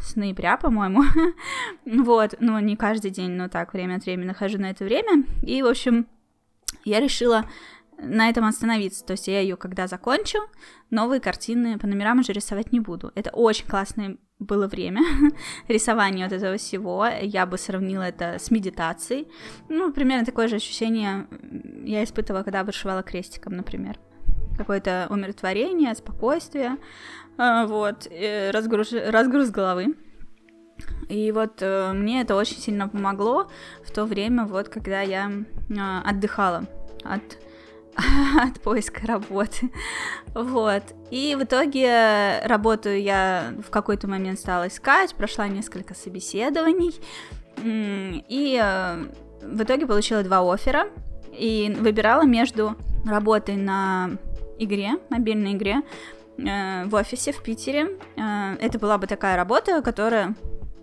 с 0.00 0.16
ноября, 0.16 0.56
по-моему. 0.56 1.04
вот, 2.04 2.34
ну, 2.40 2.58
не 2.60 2.76
каждый 2.76 3.10
день, 3.10 3.32
но 3.32 3.48
так, 3.48 3.72
время 3.72 3.96
от 3.96 4.04
времени 4.04 4.26
нахожу 4.26 4.58
на 4.58 4.70
это 4.70 4.84
время. 4.84 5.24
И, 5.42 5.62
в 5.62 5.66
общем, 5.66 6.06
я 6.84 7.00
решила 7.00 7.44
на 8.00 8.28
этом 8.28 8.44
остановиться. 8.44 9.04
То 9.04 9.12
есть 9.12 9.28
я 9.28 9.40
ее, 9.40 9.56
когда 9.56 9.86
закончу, 9.86 10.38
новые 10.90 11.20
картины 11.20 11.78
по 11.78 11.86
номерам 11.86 12.20
уже 12.20 12.32
рисовать 12.32 12.72
не 12.72 12.80
буду. 12.80 13.12
Это 13.14 13.30
очень 13.30 13.66
классное 13.66 14.16
было 14.38 14.68
время 14.68 15.02
рисования 15.68 16.24
вот 16.24 16.32
этого 16.32 16.56
всего. 16.56 17.06
Я 17.06 17.44
бы 17.46 17.58
сравнила 17.58 18.02
это 18.02 18.36
с 18.38 18.50
медитацией. 18.50 19.28
Ну, 19.68 19.92
примерно 19.92 20.24
такое 20.24 20.48
же 20.48 20.56
ощущение 20.56 21.26
я 21.84 22.04
испытывала, 22.04 22.42
когда 22.42 22.64
вышивала 22.64 23.02
крестиком, 23.02 23.56
например. 23.56 23.98
Какое-то 24.56 25.06
умиротворение, 25.10 25.94
спокойствие. 25.94 26.76
А, 27.38 27.66
вот, 27.66 28.08
разгруз, 28.52 28.92
разгруз 28.92 29.50
головы. 29.50 29.94
И 31.08 31.32
вот 31.32 31.62
э, 31.62 31.92
мне 31.92 32.20
это 32.20 32.36
очень 32.36 32.58
сильно 32.58 32.88
помогло 32.88 33.48
в 33.82 33.90
то 33.90 34.04
время, 34.04 34.44
вот, 34.44 34.68
когда 34.68 35.00
я 35.00 35.30
э, 35.30 35.74
отдыхала 36.04 36.64
от, 37.02 37.38
от 38.42 38.60
поиска 38.60 39.06
работы. 39.06 39.70
Вот. 40.34 40.82
И 41.10 41.34
в 41.38 41.44
итоге 41.44 42.40
работу 42.44 42.90
я 42.90 43.54
в 43.64 43.70
какой-то 43.70 44.06
момент 44.06 44.38
стала 44.38 44.68
искать, 44.68 45.14
прошла 45.14 45.48
несколько 45.48 45.94
собеседований. 45.94 46.94
И 47.64 48.60
э, 48.62 49.04
в 49.42 49.62
итоге 49.62 49.86
получила 49.86 50.22
два 50.22 50.40
оффера. 50.52 50.88
И 51.32 51.74
выбирала 51.78 52.22
между 52.22 52.76
работой 53.06 53.56
на 53.56 54.10
игре, 54.58 54.98
мобильной 55.08 55.52
игре, 55.52 55.82
Э, 56.38 56.84
в 56.86 56.94
офисе 56.94 57.32
в 57.32 57.42
Питере. 57.42 57.98
Э, 58.16 58.54
это 58.60 58.78
была 58.78 58.98
бы 58.98 59.06
такая 59.06 59.36
работа, 59.36 59.82
которая 59.82 60.34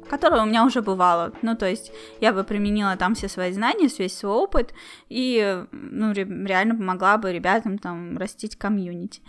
которая 0.07 0.43
у 0.43 0.45
меня 0.45 0.63
уже 0.65 0.83
бывала. 0.83 1.33
Ну, 1.41 1.55
то 1.55 1.67
есть 1.67 1.91
я 2.21 2.31
бы 2.31 2.43
применила 2.43 2.95
там 2.95 3.15
все 3.15 3.27
свои 3.27 3.51
знания, 3.51 3.89
весь 3.97 4.15
свой 4.15 4.33
опыт, 4.33 4.71
и, 5.09 5.65
ну, 5.71 6.13
ре- 6.13 6.45
реально 6.45 6.75
помогла 6.75 7.17
бы 7.17 7.33
ребятам 7.33 7.79
там 7.79 8.15
растить 8.15 8.55
комьюнити. 8.55 9.21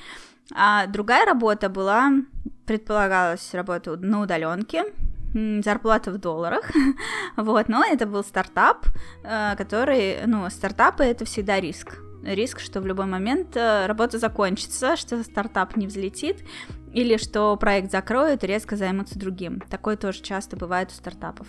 А 0.54 0.86
другая 0.86 1.24
работа 1.24 1.70
была, 1.70 2.12
предполагалась 2.66 3.54
работа 3.54 3.96
на 3.96 4.20
удаленке, 4.20 4.84
зарплата 5.64 6.10
в 6.10 6.18
долларах, 6.18 6.70
вот, 7.38 7.68
но 7.68 7.82
это 7.82 8.04
был 8.04 8.22
стартап, 8.22 8.86
э, 9.24 9.56
который, 9.56 10.26
ну, 10.26 10.48
стартапы 10.50 11.04
это 11.04 11.24
всегда 11.24 11.58
риск, 11.58 11.96
риск, 12.34 12.60
что 12.60 12.80
в 12.80 12.86
любой 12.86 13.06
момент 13.06 13.56
э, 13.56 13.86
работа 13.86 14.18
закончится, 14.18 14.96
что 14.96 15.22
стартап 15.22 15.76
не 15.76 15.86
взлетит, 15.86 16.44
или 16.92 17.16
что 17.16 17.56
проект 17.56 17.90
закроют 17.90 18.44
и 18.44 18.46
резко 18.46 18.76
займутся 18.76 19.18
другим. 19.18 19.60
Такое 19.70 19.96
тоже 19.96 20.22
часто 20.22 20.56
бывает 20.56 20.90
у 20.90 20.94
стартапов. 20.94 21.46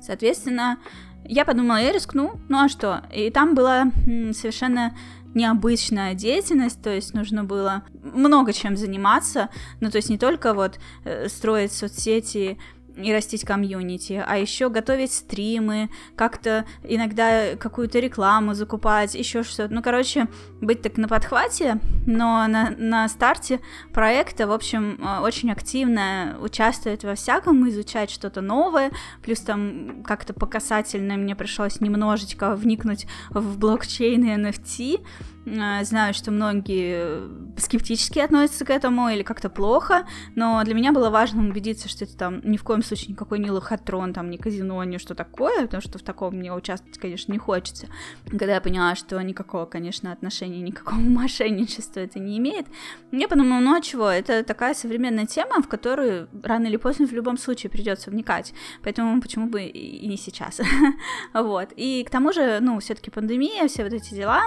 Соответственно, 0.00 0.78
я 1.24 1.44
подумала, 1.44 1.78
я 1.78 1.92
рискну, 1.92 2.38
ну 2.48 2.58
а 2.58 2.68
что? 2.68 3.02
И 3.12 3.30
там 3.30 3.54
была 3.54 3.90
совершенно 4.32 4.94
необычная 5.34 6.14
деятельность, 6.14 6.82
то 6.82 6.90
есть 6.90 7.14
нужно 7.14 7.44
было 7.44 7.82
много 8.02 8.52
чем 8.52 8.76
заниматься, 8.76 9.48
ну 9.80 9.90
то 9.90 9.96
есть 9.96 10.08
не 10.08 10.18
только 10.18 10.54
вот 10.54 10.78
э, 11.04 11.28
строить 11.28 11.72
соцсети 11.72 12.58
и 12.96 13.12
растить 13.12 13.44
комьюнити, 13.44 14.22
а 14.26 14.36
еще 14.36 14.68
готовить 14.68 15.12
стримы, 15.12 15.90
как-то 16.16 16.64
иногда 16.82 17.56
какую-то 17.56 17.98
рекламу 17.98 18.54
закупать, 18.54 19.14
еще 19.14 19.42
что-то. 19.42 19.72
Ну, 19.74 19.82
короче, 19.82 20.28
быть 20.60 20.82
так 20.82 20.96
на 20.96 21.08
подхвате, 21.08 21.80
но 22.06 22.46
на, 22.46 22.74
на 22.76 23.08
старте 23.08 23.60
проекта, 23.92 24.46
в 24.46 24.52
общем, 24.52 24.98
э, 25.00 25.20
очень 25.20 25.50
активно 25.50 26.36
участвовать 26.40 27.04
во 27.04 27.14
всяком, 27.14 27.68
изучать 27.68 28.10
что-то 28.10 28.40
новое, 28.40 28.90
плюс 29.22 29.40
там 29.40 30.02
как-то 30.04 30.32
по 30.34 30.46
касательно 30.46 31.16
мне 31.16 31.34
пришлось 31.34 31.80
немножечко 31.80 32.54
вникнуть 32.54 33.06
в 33.30 33.58
блокчейн 33.58 34.24
и 34.24 34.36
NFT, 34.36 35.04
знаю, 35.44 36.14
что 36.14 36.30
многие 36.30 37.28
скептически 37.58 38.18
относятся 38.18 38.64
к 38.64 38.70
этому 38.70 39.08
или 39.08 39.22
как-то 39.22 39.50
плохо, 39.50 40.06
но 40.34 40.62
для 40.64 40.74
меня 40.74 40.92
было 40.92 41.10
важно 41.10 41.46
убедиться, 41.46 41.88
что 41.88 42.04
это 42.04 42.16
там 42.16 42.40
ни 42.44 42.56
в 42.56 42.64
коем 42.64 42.82
случае 42.82 43.10
никакой 43.10 43.38
не 43.38 43.50
лохотрон, 43.50 44.12
там, 44.12 44.30
не 44.30 44.38
казино, 44.38 44.82
ни 44.84 44.98
что 44.98 45.14
такое, 45.14 45.62
потому 45.62 45.82
что 45.82 45.98
в 45.98 46.02
таком 46.02 46.34
мне 46.34 46.52
участвовать, 46.52 46.98
конечно, 46.98 47.32
не 47.32 47.38
хочется. 47.38 47.88
Когда 48.28 48.54
я 48.54 48.60
поняла, 48.60 48.94
что 48.94 49.20
никакого, 49.20 49.66
конечно, 49.66 50.12
отношения, 50.12 50.60
никакого 50.60 50.98
мошенничества 50.98 52.00
это 52.00 52.18
не 52.18 52.38
имеет, 52.38 52.66
я 53.12 53.28
подумала, 53.28 53.60
ну 53.60 53.76
а 53.76 53.80
чего, 53.80 54.08
это 54.08 54.42
такая 54.42 54.74
современная 54.74 55.26
тема, 55.26 55.62
в 55.62 55.68
которую 55.68 56.28
рано 56.42 56.66
или 56.66 56.76
поздно 56.76 57.06
в 57.06 57.12
любом 57.12 57.38
случае 57.38 57.70
придется 57.70 58.10
вникать, 58.10 58.54
поэтому 58.82 59.20
почему 59.20 59.48
бы 59.48 59.62
и 59.64 60.06
не 60.06 60.16
сейчас. 60.16 60.60
вот. 61.34 61.70
И 61.76 62.04
к 62.06 62.10
тому 62.10 62.32
же, 62.32 62.58
ну, 62.60 62.78
все-таки 62.80 63.10
пандемия, 63.10 63.68
все 63.68 63.84
вот 63.84 63.92
эти 63.92 64.14
дела, 64.14 64.44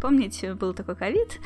помните, 0.00 0.31
был 0.58 0.74
такой 0.74 0.96
ковид, 0.96 1.38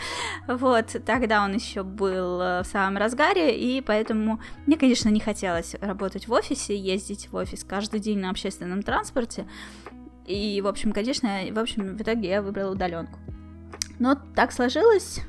вот, 0.47 0.97
тогда 1.05 1.45
он 1.45 1.55
еще 1.55 1.83
был 1.83 2.41
э, 2.41 2.63
в 2.63 2.67
самом 2.67 2.97
разгаре, 2.99 3.57
и 3.57 3.81
поэтому 3.81 4.41
мне, 4.67 4.77
конечно, 4.77 5.09
не 5.09 5.21
хотелось 5.21 5.75
работать 5.81 6.29
в 6.29 6.33
офисе, 6.33 6.77
ездить 6.77 7.29
в 7.31 7.37
офис 7.37 7.65
каждый 7.65 8.01
день 8.01 8.19
на 8.19 8.31
общественном 8.31 8.83
транспорте, 8.83 9.47
и, 10.27 10.61
в 10.61 10.67
общем, 10.67 10.93
конечно, 10.93 11.29
в 11.53 11.59
общем, 11.59 11.97
в 11.97 12.03
итоге 12.03 12.29
я 12.29 12.43
выбрала 12.43 12.73
удаленку. 12.73 13.19
Но 13.99 14.19
так 14.35 14.53
сложилось, 14.53 15.21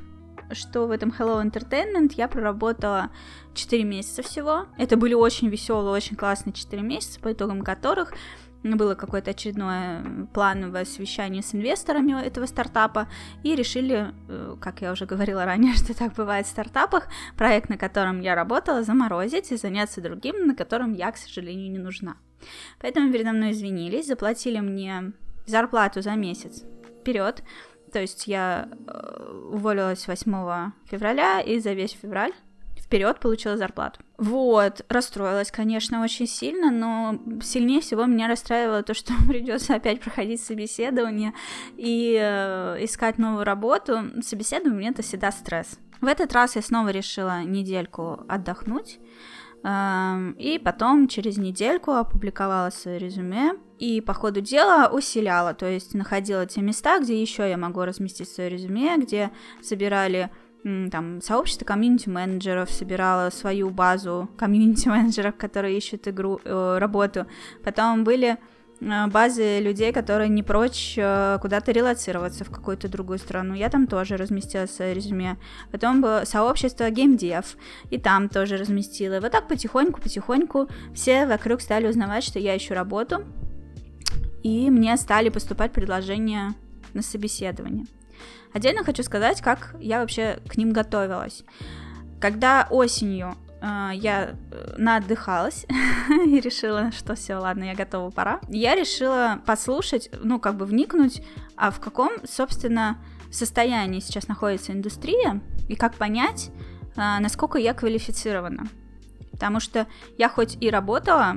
что 0.52 0.88
в 0.88 0.92
этом 0.92 1.14
Hello 1.18 1.44
Entertainment 1.44 2.14
я 2.16 2.28
проработала 2.28 3.10
4 3.54 3.84
месяца 3.84 4.22
всего. 4.24 4.66
Это 4.78 4.98
были 4.98 5.14
очень 5.14 5.50
веселые, 5.50 5.92
очень 5.92 6.16
классные 6.16 6.54
4 6.54 6.82
месяца, 6.82 7.20
по 7.20 7.32
итогам 7.32 7.62
которых 7.62 8.14
было 8.64 8.96
какое-то 8.96 9.32
очередное 9.32 10.28
плановое 10.34 10.86
совещание 10.86 11.42
с 11.42 11.54
инвесторами 11.54 12.26
этого 12.26 12.46
стартапа, 12.46 13.08
и 13.44 13.56
решили, 13.56 14.14
э, 14.28 14.56
как 14.60 14.82
я 14.82 14.92
уже 14.92 15.06
говорила 15.06 15.46
ранее, 15.46 15.74
что 15.76 15.98
так 15.98 16.14
бывает 16.14 16.46
в 16.46 16.50
стартапах, 16.50 17.08
проект, 17.36 17.70
на 17.70 17.78
котором 17.78 18.22
я 18.22 18.36
работала, 18.36 18.84
заморозить 18.84 19.52
и 19.52 19.58
заняться 19.58 20.02
другим, 20.02 20.48
на 20.48 20.56
котором 20.56 20.94
я, 20.94 21.12
к 21.12 21.18
сожалению, 21.18 21.72
не 21.72 21.80
нужна. 21.80 22.18
Поэтому 22.80 23.12
передо 23.12 23.32
мной 23.32 23.52
извинились, 23.52 24.08
заплатили 24.08 24.60
мне 24.60 25.14
зарплату 25.46 26.02
за 26.02 26.12
месяц 26.12 26.64
вперед, 27.00 27.44
то 27.92 28.00
есть 28.00 28.28
я 28.28 28.70
э, 28.88 29.50
уволилась 29.52 30.08
8 30.08 30.72
февраля 30.86 31.40
и 31.40 31.60
за 31.60 31.74
весь 31.74 31.92
февраль 31.92 32.34
вперед 32.88 33.20
получила 33.20 33.58
зарплату. 33.58 34.00
Вот, 34.18 34.86
расстроилась, 34.88 35.52
конечно, 35.52 36.02
очень 36.02 36.26
сильно, 36.26 36.72
но 36.72 37.20
сильнее 37.44 37.82
всего 37.82 38.06
меня 38.06 38.28
расстраивало 38.30 38.82
то, 38.82 38.94
что 38.94 39.14
придется 39.28 39.76
опять 39.76 40.00
проходить 40.00 40.42
собеседование 40.42 41.34
и 41.76 42.18
э, 42.20 42.78
искать 42.84 43.18
новую 43.18 43.44
работу. 43.44 44.00
Собеседование 44.22 44.92
это 44.92 45.02
всегда 45.02 45.32
стресс. 45.32 45.80
В 46.00 46.06
этот 46.06 46.32
раз 46.34 46.56
я 46.56 46.62
снова 46.62 46.90
решила 46.90 47.44
недельку 47.44 48.24
отдохнуть. 48.30 49.00
Эм, 49.64 50.32
и 50.34 50.60
потом 50.60 51.08
через 51.08 51.38
недельку 51.38 51.92
опубликовала 51.92 52.70
свое 52.70 53.00
резюме 53.00 53.54
и 53.80 54.00
по 54.02 54.14
ходу 54.14 54.40
дела 54.40 54.88
усиляла, 54.88 55.54
то 55.54 55.66
есть 55.66 55.94
находила 55.94 56.46
те 56.46 56.62
места, 56.62 57.00
где 57.00 57.20
еще 57.20 57.50
я 57.50 57.58
могу 57.58 57.82
разместить 57.82 58.30
свое 58.30 58.50
резюме, 58.50 58.98
где 58.98 59.32
собирали 59.62 60.30
там, 60.64 61.22
сообщество 61.22 61.66
комьюнити-менеджеров, 61.66 62.70
собирала 62.70 63.30
свою 63.30 63.70
базу 63.70 64.30
комьюнити-менеджеров, 64.38 65.36
которые 65.38 65.78
ищут 65.78 66.08
игру, 66.08 66.40
э, 66.44 66.78
работу. 66.80 67.26
Потом 67.64 68.04
были 68.04 68.38
э, 68.82 69.08
базы 69.08 69.60
людей, 69.60 69.94
которые 69.94 70.30
не 70.30 70.44
прочь 70.44 70.96
э, 70.98 71.38
куда-то 71.42 71.72
релацироваться 71.72 72.44
в 72.44 72.50
какую-то 72.50 72.90
другую 72.90 73.20
страну. 73.20 73.54
Я 73.54 73.70
там 73.70 73.88
тоже 73.88 74.18
разместила 74.18 74.66
свое 74.66 74.94
резюме. 74.94 75.38
Потом 75.72 76.02
было 76.02 76.24
сообщество 76.26 76.90
геймдев, 76.90 77.56
и 77.90 77.98
там 77.98 78.28
тоже 78.28 78.58
разместила. 78.58 79.20
Вот 79.22 79.32
так 79.32 79.48
потихоньку-потихоньку 79.48 80.68
все 80.94 81.26
вокруг 81.28 81.62
стали 81.62 81.88
узнавать, 81.88 82.24
что 82.24 82.40
я 82.40 82.58
ищу 82.58 82.74
работу, 82.74 83.24
и 84.44 84.70
мне 84.70 84.98
стали 84.98 85.30
поступать 85.30 85.72
предложения 85.72 86.54
на 86.94 87.02
собеседование. 87.02 87.86
Отдельно 88.54 88.84
хочу 88.84 89.04
сказать, 89.04 89.42
как 89.42 89.76
я 89.80 90.00
вообще 90.00 90.40
к 90.48 90.58
ним 90.58 90.72
готовилась. 90.72 91.44
Когда 92.20 92.68
осенью 92.70 93.36
э, 93.62 93.90
я 93.94 94.36
э, 94.52 94.76
наотдыхалась 94.78 95.66
и 96.26 96.40
решила, 96.40 96.92
что 96.92 97.16
все, 97.16 97.36
ладно, 97.36 97.66
я 97.66 97.76
готова, 97.76 98.10
пора. 98.10 98.40
Я 98.48 98.76
решила 98.76 99.42
послушать, 99.46 100.10
ну, 100.24 100.40
как 100.40 100.56
бы 100.56 100.66
вникнуть, 100.66 101.22
а 101.56 101.72
в 101.72 101.80
каком, 101.80 102.12
собственно, 102.26 102.98
состоянии 103.32 104.00
сейчас 104.00 104.28
находится 104.28 104.72
индустрия, 104.72 105.42
и 105.68 105.76
как 105.76 105.96
понять, 105.96 106.50
э, 106.96 107.20
насколько 107.20 107.58
я 107.58 107.74
квалифицирована. 107.74 108.68
Потому 109.32 109.60
что 109.60 109.86
я 110.18 110.30
хоть 110.30 110.58
и 110.60 110.70
работала 110.70 111.36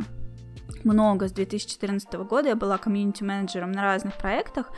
много 0.84 1.28
с 1.28 1.32
2014 1.32 2.12
года. 2.14 2.48
Я 2.48 2.56
была 2.56 2.78
комьюнити-менеджером 2.78 3.72
на 3.72 3.82
разных 3.82 4.16
проектах 4.16 4.70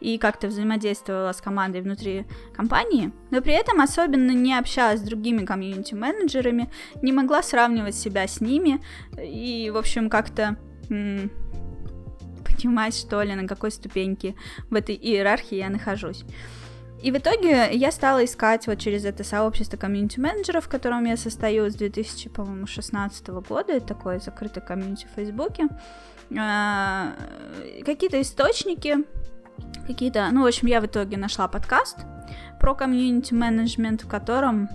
и 0.00 0.18
как-то 0.18 0.48
взаимодействовала 0.48 1.32
с 1.32 1.40
командой 1.40 1.82
внутри 1.82 2.26
компании, 2.54 3.12
но 3.30 3.40
при 3.42 3.52
этом 3.52 3.80
особенно 3.80 4.30
не 4.32 4.54
общалась 4.54 5.00
с 5.00 5.04
другими 5.04 5.44
комьюнити-менеджерами, 5.44 6.70
не 7.02 7.12
могла 7.12 7.42
сравнивать 7.42 7.94
себя 7.94 8.26
с 8.26 8.40
ними 8.40 8.82
и, 9.18 9.70
в 9.72 9.76
общем, 9.76 10.08
как-то 10.08 10.56
понимать, 12.44 12.94
что 12.94 13.22
ли, 13.22 13.34
на 13.34 13.46
какой 13.46 13.70
ступеньке 13.70 14.34
в 14.70 14.74
этой 14.74 14.94
иерархии 14.94 15.56
я 15.56 15.70
нахожусь. 15.70 16.24
И 17.02 17.10
в 17.10 17.16
итоге 17.16 17.72
я 17.72 17.92
стала 17.92 18.24
искать 18.24 18.66
вот 18.66 18.78
через 18.78 19.04
это 19.04 19.24
сообщество 19.24 19.76
комьюнити-менеджеров, 19.78 20.66
в 20.66 20.68
котором 20.68 21.04
я 21.04 21.16
состою 21.16 21.70
с 21.70 21.74
2016 21.74 23.28
года, 23.28 23.72
это 23.72 23.86
такое 23.86 24.20
закрытое 24.20 24.62
комьюнити 24.62 25.06
в 25.10 25.14
Фейсбуке, 25.16 25.68
а, 26.38 27.14
какие-то 27.84 28.20
источники, 28.20 28.98
какие-то... 29.86 30.28
Ну, 30.30 30.42
в 30.42 30.46
общем, 30.46 30.68
я 30.68 30.80
в 30.80 30.86
итоге 30.86 31.16
нашла 31.16 31.48
подкаст 31.48 31.98
про 32.60 32.74
комьюнити-менеджмент, 32.74 34.02
в 34.02 34.08
котором 34.08 34.68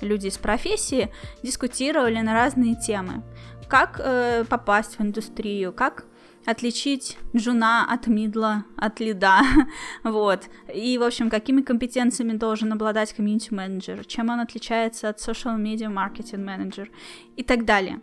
люди 0.00 0.26
из 0.26 0.38
профессии 0.38 1.10
дискутировали 1.42 2.20
на 2.20 2.34
разные 2.34 2.74
темы. 2.74 3.22
Как 3.68 4.00
э, 4.02 4.44
попасть 4.48 4.98
в 4.98 5.02
индустрию, 5.02 5.72
как 5.72 6.04
отличить 6.44 7.18
джуна 7.36 7.86
от 7.88 8.06
мидла, 8.06 8.64
от 8.76 9.00
лида, 9.00 9.40
вот, 10.04 10.48
и, 10.72 10.98
в 10.98 11.02
общем, 11.02 11.30
какими 11.30 11.62
компетенциями 11.62 12.32
должен 12.32 12.72
обладать 12.72 13.12
комьюнити-менеджер, 13.12 14.04
чем 14.06 14.30
он 14.30 14.40
отличается 14.40 15.08
от 15.08 15.18
social 15.18 15.56
media 15.56 15.88
marketing 15.92 16.44
менеджер 16.44 16.90
и 17.36 17.42
так 17.42 17.64
далее. 17.64 18.00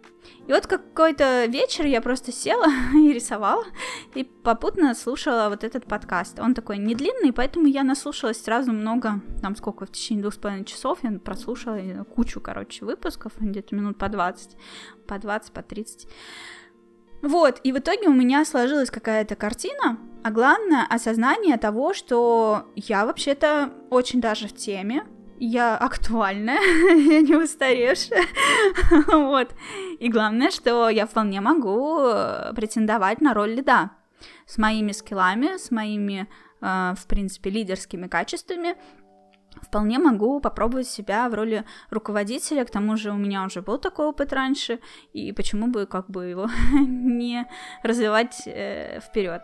И 0.48 0.52
вот 0.52 0.68
какой-то 0.68 1.46
вечер 1.46 1.86
я 1.86 2.02
просто 2.02 2.32
села 2.32 2.68
и 2.94 3.14
рисовала, 3.14 3.66
и 4.16 4.24
попутно 4.24 4.96
слушала 4.96 5.50
вот 5.50 5.64
этот 5.64 5.86
подкаст. 5.86 6.40
Он 6.40 6.54
такой 6.54 6.78
не 6.78 6.96
длинный, 6.96 7.34
поэтому 7.34 7.68
я 7.68 7.84
наслушалась 7.84 8.42
сразу 8.42 8.72
много, 8.72 9.22
там 9.42 9.56
сколько, 9.56 9.86
в 9.86 9.92
течение 9.92 10.24
двух 10.24 10.34
с 10.34 10.38
половиной 10.38 10.66
часов 10.66 11.00
я 11.04 11.12
прослушала 11.20 12.04
кучу, 12.04 12.40
короче, 12.40 12.86
выпусков, 12.86 13.34
где-то 13.40 13.76
минут 13.76 13.98
по 13.98 14.10
20, 14.10 14.58
по 15.08 15.20
20, 15.20 15.52
по 15.52 15.62
30. 15.62 16.08
Вот, 17.22 17.60
и 17.64 17.72
в 17.72 17.80
итоге 17.80 18.08
у 18.08 18.14
меня 18.14 18.46
сложилась 18.46 18.90
какая-то 18.90 19.36
картина, 19.36 19.98
а 20.24 20.32
главное 20.32 20.86
осознание 20.90 21.58
того, 21.58 21.94
что 21.94 22.68
я 22.76 23.06
вообще-то 23.06 23.72
очень 23.90 24.22
даже 24.22 24.48
в 24.48 24.56
теме, 24.56 25.04
я 25.40 25.78
актуальная, 25.78 26.60
я 26.98 27.22
не 27.22 27.36
устаревшая, 27.36 28.26
вот. 29.08 29.54
И 30.00 30.10
главное, 30.10 30.52
что 30.52 30.90
я 30.90 31.06
вполне 31.06 31.42
могу 31.42 32.00
э, 32.02 32.54
претендовать 32.56 33.22
на 33.22 33.34
роль 33.34 33.52
лида 33.52 33.92
с 34.46 34.58
моими 34.58 34.92
скиллами, 34.92 35.58
с 35.58 35.72
моими, 35.72 36.28
э, 36.62 36.94
в 36.98 37.08
принципе, 37.08 37.50
лидерскими 37.50 38.08
качествами, 38.08 38.76
вполне 39.70 40.00
могу 40.00 40.40
попробовать 40.40 40.88
себя 40.88 41.30
в 41.30 41.34
роли 41.34 41.64
руководителя, 41.92 42.66
к 42.66 42.72
тому 42.72 42.98
же 42.98 43.12
у 43.12 43.18
меня 43.18 43.46
уже 43.46 43.62
был 43.62 43.78
такой 43.78 44.08
опыт 44.08 44.34
раньше, 44.34 44.80
и 45.14 45.32
почему 45.32 45.68
бы 45.68 45.86
как 45.86 46.10
бы 46.10 46.26
его 46.26 46.50
не 46.88 47.46
развивать 47.84 48.44
э, 48.46 49.00
вперед. 49.00 49.44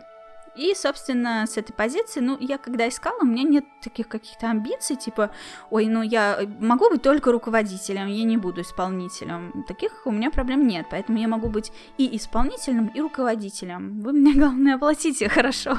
И, 0.56 0.74
собственно, 0.74 1.46
с 1.46 1.56
этой 1.56 1.72
позиции, 1.72 2.20
ну, 2.20 2.36
я 2.40 2.58
когда 2.58 2.88
искала, 2.88 3.20
у 3.20 3.24
меня 3.24 3.42
нет 3.42 3.64
таких 3.82 4.08
каких-то 4.08 4.50
амбиций, 4.50 4.96
типа, 4.96 5.30
ой, 5.70 5.86
ну, 5.86 6.02
я 6.02 6.40
могу 6.60 6.88
быть 6.90 7.02
только 7.02 7.32
руководителем, 7.32 8.06
я 8.06 8.24
не 8.24 8.36
буду 8.36 8.62
исполнителем. 8.62 9.64
Таких 9.68 10.06
у 10.06 10.10
меня 10.10 10.30
проблем 10.30 10.66
нет, 10.66 10.86
поэтому 10.90 11.18
я 11.18 11.28
могу 11.28 11.48
быть 11.48 11.72
и 11.98 12.16
исполнителем, 12.16 12.88
и 12.88 13.00
руководителем. 13.00 14.00
Вы 14.00 14.12
мне, 14.12 14.34
главное, 14.34 14.76
оплатите 14.76 15.28
хорошо. 15.36 15.78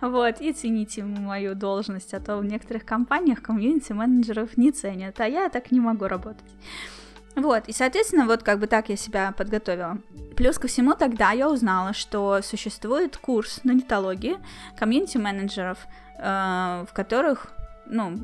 Вот, 0.00 0.40
и 0.40 0.52
цените 0.52 1.02
мою 1.04 1.54
должность, 1.54 2.14
а 2.14 2.20
то 2.20 2.38
в 2.38 2.44
некоторых 2.44 2.84
компаниях 2.84 3.42
комьюнити-менеджеров 3.42 4.56
не 4.56 4.70
ценят, 4.72 5.20
а 5.20 5.26
я 5.26 5.48
так 5.48 5.70
не 5.70 5.80
могу 5.80 6.06
работать. 6.06 6.44
Вот, 7.36 7.68
и, 7.68 7.72
соответственно, 7.72 8.26
вот 8.26 8.42
как 8.42 8.58
бы 8.58 8.66
так 8.66 8.88
я 8.88 8.96
себя 8.96 9.32
подготовила. 9.36 9.98
Плюс 10.36 10.58
ко 10.58 10.68
всему 10.68 10.94
тогда 10.94 11.32
я 11.32 11.48
узнала, 11.48 11.92
что 11.92 12.40
существует 12.42 13.16
курс 13.16 13.60
на 13.62 13.72
нетологии 13.72 14.38
комьюнити-менеджеров, 14.76 15.78
э, 16.18 16.84
в 16.88 16.92
которых, 16.92 17.52
ну, 17.86 18.18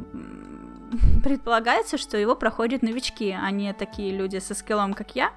предполагается, 1.23 1.99
что 1.99 2.17
его 2.17 2.35
проходят 2.35 2.83
новички, 2.83 3.37
а 3.39 3.51
не 3.51 3.73
такие 3.75 4.17
люди 4.17 4.39
со 4.39 4.55
скиллом, 4.55 4.95
как 4.95 5.15
я. 5.15 5.31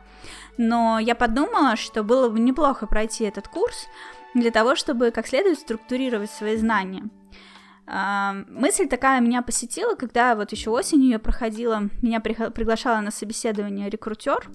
Но 0.58 1.00
я 1.00 1.16
подумала, 1.16 1.76
что 1.76 2.04
было 2.04 2.30
бы 2.30 2.40
неплохо 2.40 2.88
пройти 2.88 3.24
этот 3.24 3.48
курс 3.48 3.88
для 4.34 4.52
того, 4.52 4.76
чтобы 4.76 5.12
как 5.12 5.28
следует 5.28 5.60
структурировать 5.60 6.32
свои 6.32 6.58
знания. 6.58 7.04
Мысль 7.92 8.88
такая 8.88 9.20
меня 9.20 9.42
посетила, 9.42 9.96
когда 9.96 10.36
вот 10.36 10.52
еще 10.52 10.70
осенью 10.70 11.10
я 11.10 11.20
проходила, 11.20 11.90
меня 12.04 12.20
приглашала 12.20 13.02
на 13.02 13.10
собеседование 13.10 13.90
рекрутер, 13.90 14.48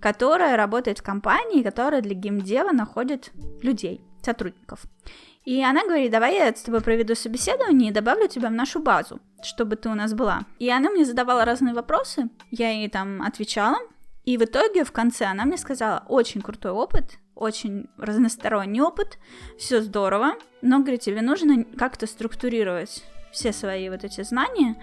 которая 0.00 0.56
работает 0.56 0.98
в 0.98 1.02
компании, 1.04 1.62
которая 1.62 2.00
для 2.00 2.14
геймдева 2.14 2.72
находит 2.72 3.30
людей, 3.62 4.00
сотрудников. 4.22 4.80
И 5.44 5.62
она 5.62 5.84
говорит, 5.84 6.10
давай 6.10 6.34
я 6.36 6.52
с 6.52 6.62
тобой 6.62 6.80
проведу 6.80 7.14
собеседование 7.14 7.90
и 7.90 7.94
добавлю 7.94 8.26
тебя 8.26 8.48
в 8.48 8.52
нашу 8.52 8.80
базу, 8.80 9.20
чтобы 9.42 9.76
ты 9.76 9.88
у 9.88 9.94
нас 9.94 10.12
была. 10.12 10.40
И 10.58 10.68
она 10.68 10.90
мне 10.90 11.04
задавала 11.04 11.44
разные 11.44 11.74
вопросы, 11.74 12.28
я 12.50 12.70
ей 12.70 12.88
там 12.88 13.22
отвечала, 13.22 13.78
и 14.24 14.36
в 14.36 14.42
итоге 14.42 14.84
в 14.84 14.90
конце 14.90 15.26
она 15.26 15.44
мне 15.44 15.58
сказала, 15.58 16.02
очень 16.08 16.40
крутой 16.40 16.72
опыт, 16.72 17.18
очень 17.34 17.88
разносторонний 17.98 18.80
опыт, 18.80 19.18
все 19.58 19.80
здорово, 19.80 20.34
но, 20.62 20.80
говорит, 20.80 21.00
тебе 21.00 21.22
нужно 21.22 21.64
как-то 21.76 22.06
структурировать 22.06 23.04
все 23.32 23.52
свои 23.52 23.88
вот 23.88 24.04
эти 24.04 24.22
знания, 24.22 24.76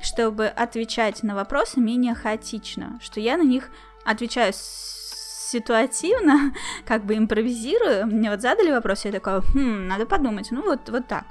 чтобы 0.00 0.46
отвечать 0.46 1.22
на 1.22 1.34
вопросы 1.34 1.80
менее 1.80 2.14
хаотично, 2.14 2.98
что 3.02 3.20
я 3.20 3.36
на 3.36 3.42
них 3.42 3.70
отвечаю 4.04 4.52
ситуативно, 4.54 6.54
как 6.86 7.04
бы 7.04 7.16
импровизирую. 7.16 8.06
Мне 8.06 8.30
вот 8.30 8.40
задали 8.40 8.70
вопрос, 8.70 9.04
я 9.04 9.12
такая, 9.12 9.40
хм, 9.40 9.86
надо 9.86 10.06
подумать. 10.06 10.48
Ну 10.50 10.62
вот, 10.62 10.88
вот 10.88 11.06
так. 11.06 11.24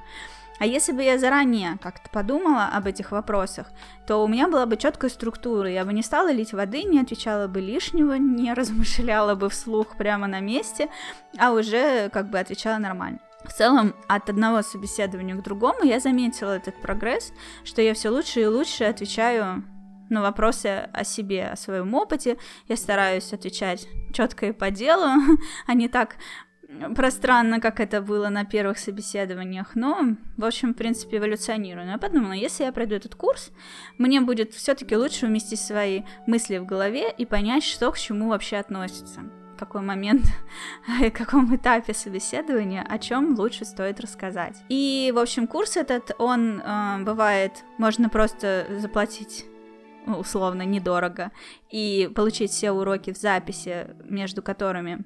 А 0.58 0.66
если 0.66 0.92
бы 0.92 1.02
я 1.02 1.18
заранее 1.18 1.78
как-то 1.82 2.08
подумала 2.10 2.66
об 2.72 2.86
этих 2.86 3.12
вопросах, 3.12 3.66
то 4.06 4.22
у 4.22 4.28
меня 4.28 4.48
была 4.48 4.66
бы 4.66 4.76
четкая 4.76 5.10
структура, 5.10 5.70
я 5.70 5.84
бы 5.84 5.92
не 5.92 6.02
стала 6.02 6.32
лить 6.32 6.52
воды, 6.52 6.84
не 6.84 7.00
отвечала 7.00 7.46
бы 7.46 7.60
лишнего, 7.60 8.14
не 8.14 8.52
размышляла 8.54 9.34
бы 9.34 9.48
вслух 9.50 9.96
прямо 9.96 10.26
на 10.26 10.40
месте, 10.40 10.88
а 11.38 11.52
уже 11.52 12.08
как 12.10 12.30
бы 12.30 12.38
отвечала 12.38 12.78
нормально. 12.78 13.18
В 13.44 13.52
целом, 13.52 13.94
от 14.08 14.28
одного 14.28 14.62
собеседования 14.62 15.36
к 15.36 15.42
другому 15.42 15.84
я 15.84 16.00
заметила 16.00 16.50
этот 16.50 16.80
прогресс, 16.80 17.32
что 17.64 17.80
я 17.80 17.94
все 17.94 18.08
лучше 18.08 18.40
и 18.40 18.46
лучше 18.46 18.84
отвечаю 18.84 19.62
на 20.08 20.22
вопросы 20.22 20.88
о 20.92 21.04
себе, 21.04 21.48
о 21.48 21.56
своем 21.56 21.94
опыте. 21.94 22.38
Я 22.68 22.76
стараюсь 22.76 23.32
отвечать 23.32 23.86
четко 24.12 24.46
и 24.46 24.52
по 24.52 24.70
делу, 24.70 25.06
а 25.66 25.74
не 25.74 25.88
так 25.88 26.16
пространно, 26.94 27.60
как 27.60 27.80
это 27.80 28.00
было 28.00 28.28
на 28.28 28.44
первых 28.44 28.78
собеседованиях, 28.78 29.74
но, 29.74 30.16
в 30.36 30.44
общем, 30.44 30.74
в 30.74 30.76
принципе, 30.76 31.18
эволюционирую. 31.18 31.86
Но 31.86 31.92
я 31.92 31.98
подумала, 31.98 32.32
если 32.32 32.64
я 32.64 32.72
пройду 32.72 32.94
этот 32.94 33.14
курс, 33.14 33.52
мне 33.98 34.20
будет 34.20 34.52
все-таки 34.52 34.96
лучше 34.96 35.26
уместить 35.26 35.60
свои 35.60 36.02
мысли 36.26 36.58
в 36.58 36.66
голове 36.66 37.10
и 37.10 37.24
понять, 37.24 37.64
что 37.64 37.90
к 37.90 37.98
чему 37.98 38.28
вообще 38.28 38.56
относится 38.56 39.22
какой 39.56 39.80
момент, 39.80 40.22
в 40.86 41.10
каком 41.10 41.56
этапе 41.56 41.94
собеседования, 41.94 42.86
о 42.86 42.98
чем 42.98 43.38
лучше 43.38 43.64
стоит 43.64 44.00
рассказать. 44.00 44.62
И, 44.68 45.10
в 45.14 45.18
общем, 45.18 45.46
курс 45.46 45.78
этот, 45.78 46.14
он 46.18 46.60
э, 46.60 46.98
бывает, 47.04 47.64
можно 47.78 48.10
просто 48.10 48.66
заплатить 48.78 49.46
условно 50.06 50.62
недорого 50.62 51.32
и 51.70 52.10
получить 52.14 52.50
все 52.50 52.70
уроки 52.70 53.12
в 53.12 53.16
записи, 53.16 53.88
между 54.04 54.42
которыми 54.42 55.04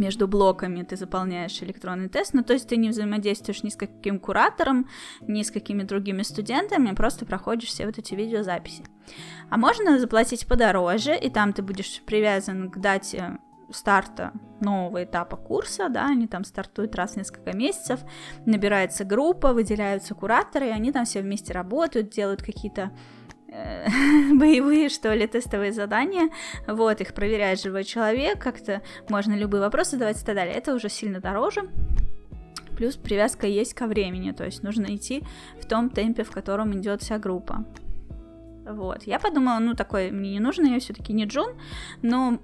между 0.00 0.26
блоками 0.26 0.82
ты 0.82 0.96
заполняешь 0.96 1.62
электронный 1.62 2.08
тест, 2.08 2.34
ну 2.34 2.42
то 2.42 2.54
есть 2.54 2.68
ты 2.68 2.76
не 2.76 2.88
взаимодействуешь 2.88 3.62
ни 3.62 3.68
с 3.68 3.76
каким 3.76 4.18
куратором, 4.18 4.88
ни 5.20 5.42
с 5.42 5.50
какими 5.50 5.82
другими 5.82 6.22
студентами, 6.22 6.94
просто 6.94 7.26
проходишь 7.26 7.68
все 7.68 7.86
вот 7.86 7.98
эти 7.98 8.14
видеозаписи. 8.14 8.84
А 9.50 9.56
можно 9.56 9.98
заплатить 9.98 10.46
подороже, 10.46 11.16
и 11.16 11.30
там 11.30 11.52
ты 11.52 11.62
будешь 11.62 12.02
привязан 12.04 12.70
к 12.70 12.78
дате 12.78 13.38
старта 13.72 14.32
нового 14.60 15.04
этапа 15.04 15.36
курса, 15.36 15.88
да, 15.88 16.06
они 16.06 16.26
там 16.26 16.44
стартуют 16.44 16.96
раз 16.96 17.12
в 17.12 17.16
несколько 17.16 17.56
месяцев, 17.56 18.00
набирается 18.46 19.04
группа, 19.04 19.52
выделяются 19.52 20.14
кураторы, 20.14 20.68
и 20.68 20.70
они 20.70 20.92
там 20.92 21.04
все 21.04 21.20
вместе 21.20 21.52
работают, 21.52 22.10
делают 22.10 22.42
какие-то 22.42 22.90
боевые, 24.32 24.88
что 24.88 25.12
ли, 25.12 25.26
тестовые 25.26 25.72
задания, 25.72 26.30
вот, 26.66 27.00
их 27.00 27.14
проверяет 27.14 27.60
живой 27.60 27.84
человек, 27.84 28.40
как-то 28.40 28.82
можно 29.08 29.34
любые 29.34 29.60
вопросы 29.60 29.92
задавать 29.92 30.22
и 30.22 30.24
так 30.24 30.34
далее, 30.34 30.54
это 30.54 30.74
уже 30.74 30.88
сильно 30.88 31.20
дороже, 31.20 31.68
плюс 32.76 32.96
привязка 32.96 33.46
есть 33.46 33.74
ко 33.74 33.86
времени, 33.86 34.30
то 34.32 34.44
есть 34.44 34.62
нужно 34.62 34.94
идти 34.94 35.24
в 35.60 35.66
том 35.66 35.90
темпе, 35.90 36.22
в 36.22 36.30
котором 36.30 36.78
идет 36.78 37.02
вся 37.02 37.18
группа. 37.18 37.64
Вот. 38.64 39.02
Я 39.04 39.18
подумала, 39.18 39.58
ну, 39.58 39.74
такой 39.74 40.10
мне 40.10 40.32
не 40.32 40.40
нужно, 40.40 40.66
я 40.66 40.78
все-таки 40.78 41.12
не 41.12 41.24
Джун, 41.24 41.54
но 42.02 42.38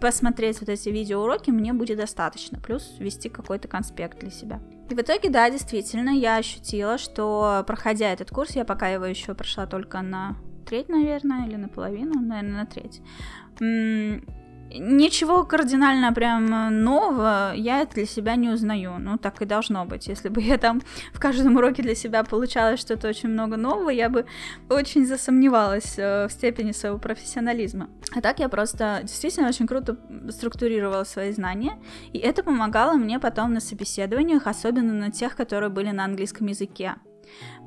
посмотреть 0.00 0.60
вот 0.60 0.68
эти 0.68 0.90
видеоуроки 0.90 1.50
мне 1.50 1.72
будет 1.72 1.98
достаточно, 1.98 2.58
плюс 2.60 2.94
вести 2.98 3.28
какой-то 3.28 3.68
конспект 3.68 4.20
для 4.20 4.30
себя. 4.30 4.60
И 4.92 4.94
в 4.94 5.00
итоге, 5.00 5.30
да, 5.30 5.48
действительно, 5.48 6.10
я 6.10 6.36
ощутила, 6.36 6.98
что 6.98 7.64
проходя 7.66 8.12
этот 8.12 8.28
курс, 8.28 8.54
я 8.54 8.66
пока 8.66 8.88
его 8.88 9.06
еще 9.06 9.32
прошла 9.32 9.64
только 9.64 10.02
на 10.02 10.36
треть, 10.66 10.90
наверное, 10.90 11.46
или 11.46 11.56
наполовину, 11.56 12.20
наверное, 12.20 12.58
на 12.58 12.66
треть 12.66 13.00
Ничего 14.78 15.44
кардинально 15.44 16.12
прям 16.12 16.82
нового 16.82 17.52
я 17.54 17.84
для 17.86 18.06
себя 18.06 18.36
не 18.36 18.50
узнаю. 18.50 18.98
Ну, 18.98 19.18
так 19.18 19.42
и 19.42 19.44
должно 19.44 19.84
быть. 19.84 20.06
Если 20.06 20.28
бы 20.28 20.40
я 20.40 20.58
там 20.58 20.82
в 21.12 21.20
каждом 21.20 21.56
уроке 21.56 21.82
для 21.82 21.94
себя 21.94 22.24
получала 22.24 22.76
что-то 22.76 23.08
очень 23.08 23.28
много 23.28 23.56
нового, 23.56 23.90
я 23.90 24.08
бы 24.08 24.26
очень 24.68 25.06
засомневалась 25.06 25.98
э, 25.98 26.28
в 26.28 26.32
степени 26.32 26.72
своего 26.72 26.98
профессионализма. 26.98 27.88
А 28.14 28.20
так 28.20 28.38
я 28.38 28.48
просто 28.48 29.00
действительно 29.02 29.48
очень 29.48 29.66
круто 29.66 29.96
структурировала 30.30 31.04
свои 31.04 31.32
знания, 31.32 31.78
и 32.12 32.18
это 32.18 32.42
помогало 32.42 32.94
мне 32.94 33.18
потом 33.18 33.52
на 33.54 33.60
собеседованиях, 33.60 34.46
особенно 34.46 34.92
на 34.92 35.10
тех, 35.10 35.36
которые 35.36 35.70
были 35.70 35.90
на 35.90 36.04
английском 36.04 36.46
языке 36.46 36.94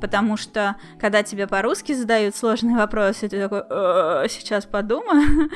потому 0.02 0.38
что 0.38 0.76
когда 1.00 1.24
тебе 1.24 1.48
по-русски 1.48 1.94
задают 1.94 2.36
сложные 2.36 2.76
вопросы, 2.76 3.28
ты 3.28 3.42
такой, 3.42 3.64
«Э, 3.70 4.26
сейчас 4.30 4.66
подумаю, 4.66 5.50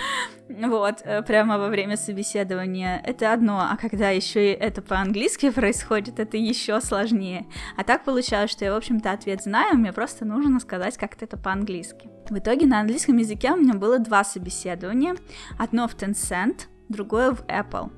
вот, 0.50 1.02
э, 1.04 1.22
прямо 1.24 1.58
во 1.58 1.68
время 1.68 1.98
собеседования, 1.98 3.02
это 3.06 3.34
одно, 3.34 3.60
а 3.60 3.78
когда 3.78 4.10
еще 4.10 4.52
и 4.52 4.56
это 4.56 4.82
по-английски 4.82 5.50
происходит, 5.50 6.20
это 6.20 6.38
еще 6.38 6.82
сложнее. 6.82 7.46
А 7.78 7.84
так 7.84 8.04
получалось, 8.04 8.52
что 8.52 8.66
я, 8.66 8.74
в 8.74 8.78
общем-то, 8.78 9.12
ответ 9.12 9.44
знаю, 9.44 9.78
мне 9.78 9.94
просто 9.94 10.26
нужно 10.26 10.60
сказать 10.60 10.98
как-то 10.98 11.26
это 11.26 11.38
по-английски. 11.38 12.10
В 12.30 12.38
итоге 12.38 12.66
на 12.66 12.80
английском 12.80 13.18
языке 13.18 13.52
у 13.52 13.58
меня 13.58 13.74
было 13.74 14.00
два 14.00 14.24
собеседования, 14.24 15.16
одно 15.58 15.88
в 15.88 15.96
Tencent, 15.96 16.68
другое 16.88 17.32
в 17.32 17.42
Apple. 17.46 17.92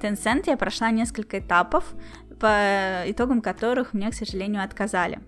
Tencent 0.00 0.44
я 0.46 0.56
прошла 0.56 0.90
несколько 0.90 1.40
этапов, 1.40 1.84
по 2.40 3.02
итогам 3.06 3.40
которых 3.40 3.92
мне, 3.92 4.10
к 4.10 4.14
сожалению, 4.14 4.62
отказали. 4.62 5.20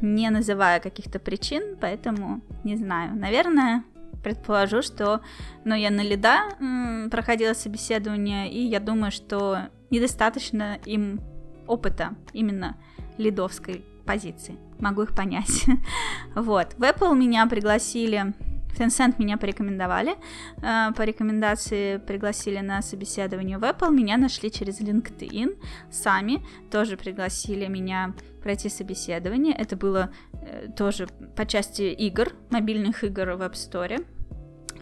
Не 0.00 0.30
называя 0.30 0.80
каких-то 0.80 1.18
причин, 1.18 1.76
поэтому 1.80 2.40
не 2.64 2.76
знаю. 2.76 3.14
Наверное, 3.14 3.84
предположу, 4.22 4.82
что 4.82 5.20
ну, 5.64 5.74
я 5.74 5.90
на 5.90 6.02
лида 6.02 7.08
проходила 7.10 7.52
собеседование, 7.54 8.50
и 8.50 8.60
я 8.62 8.80
думаю, 8.80 9.12
что 9.12 9.68
недостаточно 9.90 10.78
им 10.86 11.20
опыта 11.66 12.14
именно 12.32 12.76
лидовской 13.18 13.84
позиции. 14.04 14.56
Могу 14.78 15.02
их 15.02 15.14
понять. 15.14 15.64
вот. 16.34 16.74
В 16.78 16.82
Apple 16.82 17.14
меня 17.14 17.46
пригласили 17.46 18.34
Tencent 18.76 19.14
меня 19.18 19.36
порекомендовали, 19.36 20.16
э, 20.62 20.92
по 20.96 21.02
рекомендации 21.02 21.98
пригласили 21.98 22.58
на 22.58 22.82
собеседование 22.82 23.58
в 23.58 23.64
Apple, 23.64 23.90
меня 23.90 24.16
нашли 24.16 24.50
через 24.50 24.80
LinkedIn, 24.80 25.58
сами 25.90 26.42
тоже 26.70 26.96
пригласили 26.96 27.66
меня 27.66 28.14
пройти 28.42 28.68
собеседование, 28.68 29.54
это 29.54 29.76
было 29.76 30.10
э, 30.32 30.68
тоже 30.76 31.06
по 31.36 31.46
части 31.46 31.82
игр, 31.82 32.32
мобильных 32.50 33.04
игр 33.04 33.32
в 33.32 33.42
App 33.42 33.52
Store, 33.52 34.04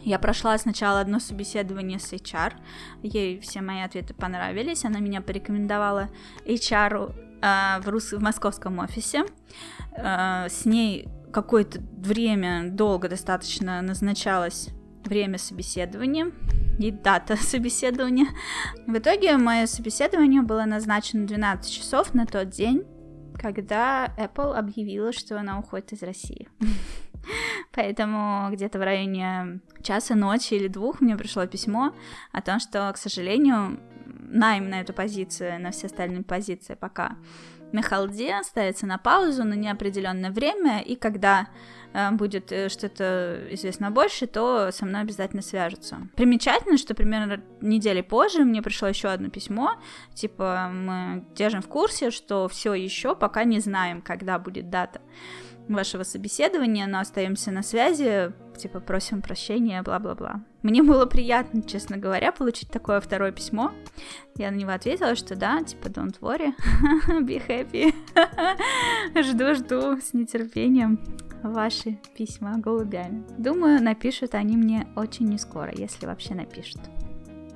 я 0.03 0.19
прошла 0.19 0.57
сначала 0.57 1.01
одно 1.01 1.19
собеседование 1.19 1.99
с 1.99 2.13
HR, 2.13 2.53
ей 3.03 3.39
все 3.41 3.61
мои 3.61 3.83
ответы 3.83 4.15
понравились, 4.15 4.85
она 4.85 5.01
меня 5.01 5.21
порекомендовала 5.21 6.09
HR 6.47 7.15
э, 7.43 7.81
в, 7.83 7.89
рус... 7.89 8.13
в 8.13 8.23
московском 8.23 8.79
офисе, 8.79 9.25
с 9.93 10.65
ней 10.65 11.09
какое-то 11.33 11.81
время, 11.97 12.71
долго 12.71 13.09
достаточно 13.09 13.81
назначалось 13.83 14.71
время 15.05 15.39
собеседования 15.39 16.33
и 16.79 16.91
дата 16.91 17.37
собеседования. 17.41 18.27
В 18.87 18.97
итоге 18.97 19.37
мое 19.37 19.67
собеседование 19.67 20.43
было 20.43 20.65
назначено 20.65 21.27
12 21.27 21.73
часов 21.73 22.15
на 22.15 22.27
тот 22.27 22.51
день, 22.51 22.85
когда 23.41 24.15
Apple 24.19 24.55
объявила, 24.55 25.13
что 25.13 25.39
она 25.39 25.59
уходит 25.59 25.93
из 25.93 26.03
России. 26.03 26.49
Поэтому 27.73 28.49
где-то 28.51 28.79
в 28.79 28.83
районе 28.83 29.61
часа 29.83 30.15
ночи 30.15 30.55
или 30.55 30.69
двух 30.69 31.01
мне 31.01 31.17
пришло 31.17 31.47
письмо 31.47 31.95
о 32.33 32.43
том, 32.43 32.61
что, 32.61 32.91
к 32.93 32.97
сожалению, 32.97 33.79
найм 34.31 34.69
на 34.69 34.81
эту 34.81 34.93
позицию, 34.93 35.61
на 35.61 35.71
все 35.71 35.87
остальные 35.87 36.23
позиции 36.23 36.75
пока 36.75 37.17
на 37.73 37.83
халде, 37.83 38.43
ставится 38.43 38.87
на 38.87 38.99
паузу 38.99 39.45
на 39.45 39.55
неопределенное 39.55 40.31
время, 40.31 40.81
и 40.81 40.97
когда 40.97 41.49
э, 41.93 42.11
будет 42.13 42.53
э, 42.53 42.69
что-то 42.69 43.47
известно 43.51 43.91
больше, 43.91 44.27
то 44.27 44.71
со 44.73 44.87
мной 44.87 45.03
обязательно 45.03 45.43
свяжутся. 45.43 46.09
Примечательно, 46.17 46.79
что 46.79 46.95
примерно 46.95 47.43
недели 47.61 48.01
позже 48.01 48.45
мне 48.45 48.63
пришло 48.63 48.89
еще 48.89 49.09
одно 49.09 49.29
письмо, 49.29 49.77
типа 50.15 50.71
мы 50.73 51.25
держим 51.35 51.63
в 51.63 51.69
курсе, 51.69 52.11
что 52.11 52.49
все 52.49 52.75
еще 52.75 53.15
пока 53.15 53.45
не 53.45 53.61
знаем, 53.61 54.03
когда 54.03 54.39
будет 54.39 54.71
дата 54.71 55.01
вашего 55.69 56.03
собеседования, 56.03 56.87
но 56.87 57.01
остаемся 57.01 57.51
на 57.51 57.63
связи, 57.63 58.33
типа 58.57 58.81
просим 58.81 59.23
прощения, 59.23 59.83
бла-бла-бла. 59.83 60.43
Мне 60.63 60.83
было 60.83 61.07
приятно, 61.07 61.63
честно 61.63 61.97
говоря, 61.97 62.33
получить 62.33 62.69
такое 62.69 63.01
второе 63.01 63.33
письмо. 63.33 63.73
Я 64.37 64.51
на 64.51 64.57
него 64.57 64.73
ответила, 64.73 65.15
что 65.15 65.35
да, 65.37 65.63
типа 65.63 65.89
don't 65.89 66.19
worry, 66.21 66.53
be 67.23 67.43
happy. 67.47 67.95
Жду-жду 69.23 70.01
с 70.01 70.13
нетерпением 70.13 71.01
ваши 71.43 71.99
письма 72.15 72.59
голубями. 72.59 73.25
Думаю, 73.39 73.83
напишут 73.83 74.35
они 74.35 74.57
мне 74.57 74.87
очень 74.97 75.27
не 75.27 75.39
скоро, 75.39 75.73
если 75.75 76.07
вообще 76.07 76.35
напишут. 76.35 76.81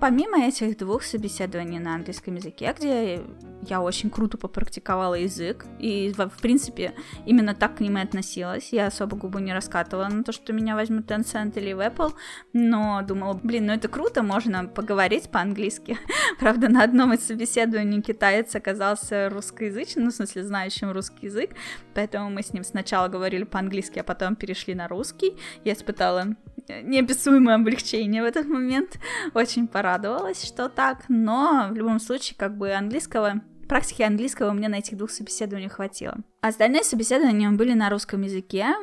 Помимо 0.05 0.45
этих 0.45 0.77
двух 0.77 1.03
собеседований 1.03 1.79
на 1.79 1.95
английском 1.95 2.35
языке, 2.35 2.75
где 2.79 3.23
я 3.63 3.81
очень 3.81 4.11
круто 4.11 4.37
попрактиковала 4.37 5.15
язык, 5.15 5.65
и, 5.79 6.13
в 6.15 6.43
принципе, 6.43 6.93
именно 7.25 7.55
так 7.55 7.77
к 7.77 7.81
ним 7.81 7.97
и 7.97 8.03
относилась, 8.03 8.69
я 8.71 8.89
особо 8.89 9.17
губу 9.17 9.39
не 9.39 9.55
раскатывала 9.55 10.09
на 10.09 10.23
то, 10.23 10.33
что 10.33 10.53
меня 10.53 10.75
возьмут 10.75 11.11
Tencent 11.11 11.59
или 11.59 11.73
в 11.73 11.81
Apple, 11.81 12.13
но 12.53 13.01
думала, 13.01 13.41
блин, 13.43 13.65
ну 13.65 13.73
это 13.73 13.89
круто, 13.89 14.23
можно 14.23 14.67
поговорить 14.67 15.31
по-английски. 15.31 15.97
Правда, 16.39 16.69
на 16.69 16.85
одном 16.85 17.15
из 17.15 17.25
собеседований 17.25 18.03
китаец 18.03 18.55
оказался 18.55 19.31
русскоязычным, 19.31 20.05
ну, 20.05 20.11
в 20.11 20.15
смысле, 20.15 20.45
знающим 20.45 20.93
русский 20.93 21.29
язык, 21.29 21.53
поэтому 21.95 22.29
мы 22.29 22.43
с 22.43 22.53
ним 22.53 22.63
сначала 22.63 23.09
говорили 23.09 23.45
по-английски, 23.45 24.01
а 24.01 24.05
потом 24.05 24.37
перешли 24.37 24.75
на 24.75 24.87
русский. 24.87 25.35
Я 25.65 25.73
испытала 25.73 26.37
неописуемое 26.69 27.57
облегчение 27.57 28.23
в 28.23 28.27
этот 28.27 28.47
момент. 28.47 28.99
Очень 29.35 29.69
порадовалась, 29.69 30.45
что 30.45 30.69
так, 30.69 31.05
но 31.09 31.69
в 31.71 31.75
любом 31.75 32.01
случае, 32.01 32.37
как 32.39 32.57
бы 32.57 32.73
английского 32.73 33.43
Практики 33.69 34.03
английского 34.03 34.53
мне 34.53 34.69
на 34.69 34.77
этих 34.77 34.97
двух 34.97 35.11
собеседованиях 35.11 35.73
хватило. 35.73 36.19
Остальные 36.41 36.85
собеседования 36.85 37.51
были 37.51 37.73
на 37.73 37.89
русском 37.89 38.23
языке. 38.23 38.75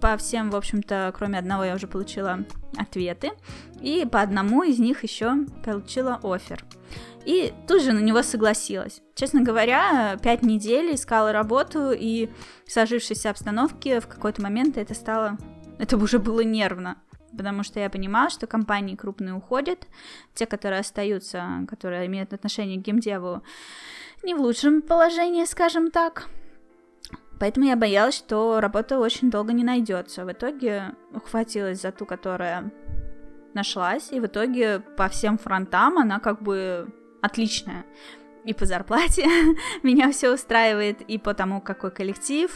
По 0.00 0.16
всем, 0.16 0.50
в 0.50 0.56
общем-то, 0.56 1.12
кроме 1.16 1.38
одного 1.38 1.64
я 1.64 1.74
уже 1.74 1.86
получила 1.86 2.44
ответы. 2.76 3.32
И 3.80 4.06
по 4.10 4.20
одному 4.20 4.62
из 4.62 4.78
них 4.78 5.02
еще 5.02 5.46
получила 5.64 6.20
офер. 6.22 6.64
И 7.26 7.52
тут 7.68 7.82
же 7.82 7.92
на 7.92 7.98
него 7.98 8.22
согласилась. 8.22 9.02
Честно 9.14 9.42
говоря, 9.42 10.16
пять 10.22 10.42
недель 10.42 10.94
искала 10.94 11.32
работу, 11.32 11.90
и 11.92 12.30
в 12.66 12.72
сложившейся 12.72 13.30
обстановке 13.30 14.00
в 14.00 14.06
какой-то 14.06 14.40
момент 14.42 14.78
это 14.78 14.94
стало... 14.94 15.38
Это 15.78 15.96
уже 15.96 16.18
было 16.18 16.40
нервно 16.40 16.96
потому 17.36 17.62
что 17.62 17.80
я 17.80 17.90
понимала, 17.90 18.30
что 18.30 18.46
компании 18.46 18.96
крупные 18.96 19.34
уходят, 19.34 19.86
те, 20.34 20.46
которые 20.46 20.80
остаются, 20.80 21.66
которые 21.68 22.06
имеют 22.06 22.32
отношение 22.32 22.78
к 22.78 22.82
геймдеву, 22.82 23.42
не 24.22 24.34
в 24.34 24.40
лучшем 24.40 24.82
положении, 24.82 25.44
скажем 25.44 25.90
так. 25.90 26.28
Поэтому 27.38 27.66
я 27.66 27.76
боялась, 27.76 28.16
что 28.16 28.60
работа 28.60 28.98
очень 28.98 29.30
долго 29.30 29.52
не 29.52 29.64
найдется. 29.64 30.26
В 30.26 30.32
итоге 30.32 30.94
ухватилась 31.14 31.80
за 31.80 31.90
ту, 31.90 32.04
которая 32.04 32.70
нашлась, 33.54 34.12
и 34.12 34.20
в 34.20 34.26
итоге 34.26 34.80
по 34.80 35.08
всем 35.08 35.38
фронтам 35.38 35.98
она 35.98 36.20
как 36.20 36.42
бы 36.42 36.92
отличная 37.22 37.84
и 38.44 38.54
по 38.54 38.66
зарплате 38.66 39.26
меня 39.82 40.10
все 40.12 40.32
устраивает, 40.32 41.02
и 41.02 41.18
по 41.18 41.34
тому, 41.34 41.60
какой 41.60 41.90
коллектив, 41.90 42.50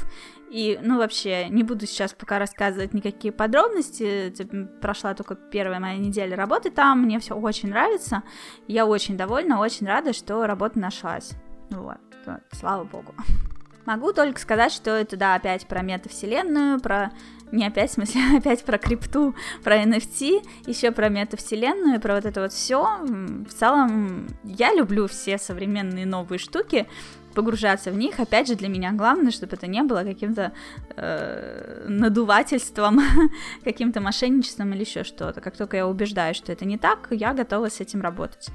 и, 0.54 0.78
ну, 0.80 0.98
вообще, 0.98 1.48
не 1.48 1.64
буду 1.64 1.84
сейчас 1.84 2.12
пока 2.12 2.38
рассказывать 2.38 2.94
никакие 2.94 3.32
подробности, 3.32 4.32
прошла 4.80 5.12
только 5.14 5.34
первая 5.34 5.80
моя 5.80 5.96
неделя 5.96 6.36
работы 6.36 6.70
там, 6.70 7.00
мне 7.00 7.18
все 7.18 7.34
очень 7.34 7.70
нравится, 7.70 8.22
я 8.68 8.86
очень 8.86 9.16
довольна, 9.16 9.58
очень 9.58 9.84
рада, 9.88 10.12
что 10.12 10.46
работа 10.46 10.78
нашлась, 10.78 11.32
вот, 11.70 11.98
вот 12.24 12.40
слава 12.52 12.84
богу. 12.84 13.16
Могу 13.84 14.12
только 14.12 14.40
сказать, 14.40 14.70
что 14.70 14.92
это, 14.92 15.16
да, 15.16 15.34
опять 15.34 15.66
про 15.66 15.82
метавселенную, 15.82 16.78
про 16.78 17.10
не 17.50 17.66
опять, 17.66 17.90
в 17.90 17.94
смысле, 17.94 18.20
опять 18.38 18.64
про 18.64 18.78
крипту, 18.78 19.34
про 19.64 19.82
NFT, 19.82 20.46
еще 20.66 20.92
про 20.92 21.08
метавселенную, 21.08 22.00
про 22.00 22.14
вот 22.14 22.26
это 22.26 22.42
вот 22.42 22.52
все. 22.52 22.98
В 23.02 23.52
целом, 23.52 24.28
я 24.44 24.72
люблю 24.72 25.08
все 25.08 25.38
современные 25.38 26.06
новые 26.06 26.38
штуки, 26.38 26.86
погружаться 27.34 27.90
в 27.90 27.96
них. 27.96 28.20
Опять 28.20 28.48
же, 28.48 28.54
для 28.54 28.68
меня 28.68 28.92
главное, 28.92 29.30
чтобы 29.30 29.56
это 29.56 29.66
не 29.66 29.82
было 29.82 30.04
каким-то 30.04 30.52
э, 30.96 31.86
надувательством, 31.88 33.00
каким-то 33.64 34.00
мошенничеством 34.00 34.72
или 34.72 34.80
еще 34.80 35.04
что-то. 35.04 35.40
Как 35.40 35.56
только 35.56 35.76
я 35.76 35.86
убеждаюсь, 35.86 36.36
что 36.36 36.52
это 36.52 36.64
не 36.64 36.78
так, 36.78 37.08
я 37.10 37.34
готова 37.34 37.68
с 37.68 37.80
этим 37.80 38.00
работать. 38.00 38.48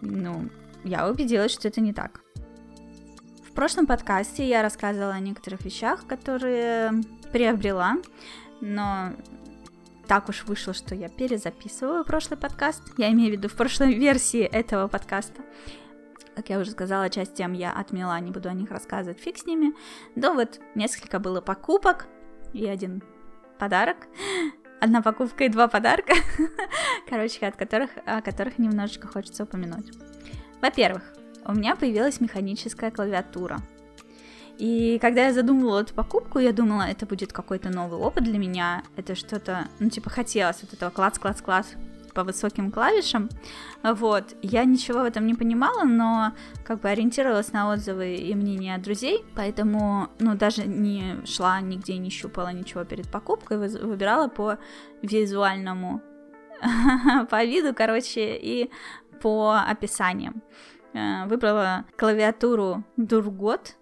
Ну, 0.00 0.48
я 0.84 1.08
убедилась, 1.08 1.52
что 1.52 1.68
это 1.68 1.80
не 1.80 1.92
так. 1.92 2.20
В 3.48 3.52
прошлом 3.52 3.86
подкасте 3.86 4.48
я 4.48 4.62
рассказывала 4.62 5.14
о 5.14 5.20
некоторых 5.20 5.64
вещах, 5.64 6.06
которые 6.06 6.92
приобрела, 7.32 7.96
но 8.60 9.12
так 10.08 10.30
уж 10.30 10.44
вышло, 10.44 10.72
что 10.72 10.94
я 10.94 11.08
перезаписываю 11.10 12.02
прошлый 12.02 12.38
подкаст. 12.38 12.82
Я 12.96 13.10
имею 13.12 13.30
в 13.30 13.32
виду 13.32 13.48
в 13.48 13.52
прошлой 13.52 13.92
версии 13.92 14.40
этого 14.40 14.88
подкаста. 14.88 15.42
Как 16.38 16.50
я 16.50 16.60
уже 16.60 16.70
сказала, 16.70 17.10
часть 17.10 17.34
тем 17.34 17.52
я 17.52 17.72
отмела, 17.72 18.20
не 18.20 18.30
буду 18.30 18.48
о 18.48 18.52
них 18.52 18.70
рассказывать, 18.70 19.18
фиг 19.18 19.38
с 19.38 19.44
ними. 19.44 19.74
Да 20.14 20.32
вот, 20.32 20.60
несколько 20.76 21.18
было 21.18 21.40
покупок 21.40 22.06
и 22.52 22.64
один 22.64 23.02
подарок. 23.58 24.06
Одна 24.80 25.02
покупка 25.02 25.42
и 25.42 25.48
два 25.48 25.66
подарка, 25.66 26.14
короче, 27.10 27.44
от 27.44 27.56
которых, 27.56 27.90
о 28.06 28.22
которых 28.22 28.58
немножечко 28.58 29.08
хочется 29.08 29.42
упомянуть. 29.42 29.90
Во-первых, 30.62 31.02
у 31.44 31.54
меня 31.54 31.74
появилась 31.74 32.20
механическая 32.20 32.92
клавиатура. 32.92 33.58
И 34.58 35.00
когда 35.00 35.26
я 35.26 35.32
задумывала 35.32 35.80
эту 35.80 35.92
покупку, 35.92 36.38
я 36.38 36.52
думала, 36.52 36.82
это 36.82 37.04
будет 37.04 37.32
какой-то 37.32 37.68
новый 37.70 37.98
опыт 37.98 38.22
для 38.22 38.38
меня. 38.38 38.84
Это 38.94 39.16
что-то, 39.16 39.66
ну, 39.80 39.90
типа, 39.90 40.08
хотелось 40.08 40.62
вот 40.62 40.72
этого 40.72 40.90
класс-класс-класс 40.90 41.74
по 42.12 42.24
высоким 42.24 42.70
клавишам. 42.70 43.28
Вот. 43.82 44.36
Я 44.42 44.64
ничего 44.64 45.00
в 45.00 45.04
этом 45.04 45.26
не 45.26 45.34
понимала, 45.34 45.84
но 45.84 46.32
как 46.64 46.80
бы 46.80 46.88
ориентировалась 46.88 47.52
на 47.52 47.72
отзывы 47.72 48.16
и 48.16 48.34
мнения 48.34 48.78
друзей, 48.78 49.24
поэтому, 49.34 50.08
ну, 50.18 50.34
даже 50.34 50.66
не 50.66 51.24
шла 51.24 51.60
нигде, 51.60 51.98
не 51.98 52.10
щупала 52.10 52.52
ничего 52.52 52.84
перед 52.84 53.10
покупкой, 53.10 53.58
выбирала 53.58 54.28
по 54.28 54.58
визуальному, 55.02 56.02
по 57.30 57.44
виду, 57.44 57.74
короче, 57.74 58.36
и 58.36 58.70
по 59.20 59.58
описаниям. 59.68 60.42
Э, 60.94 61.26
выбрала 61.26 61.84
клавиатуру 61.96 62.84
Durgot, 62.96 63.74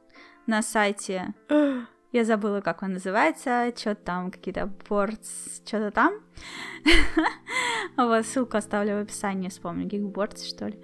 на 0.47 0.63
сайте. 0.63 1.35
Я 2.13 2.25
забыла, 2.25 2.61
как 2.61 2.83
он 2.83 2.95
называется, 2.95 3.73
что-то 3.77 4.03
там, 4.03 4.31
какие-то 4.31 4.69
портс, 4.89 5.61
что-то 5.67 5.91
там. 5.91 6.15
Вот, 7.97 8.27
ссылку 8.27 8.59
оставлю 8.59 8.97
в 8.97 9.03
описании, 9.03 9.49
вспомню, 9.49 9.87
гигбордс, 9.87 10.47
что 10.47 10.67
ли. 10.69 10.79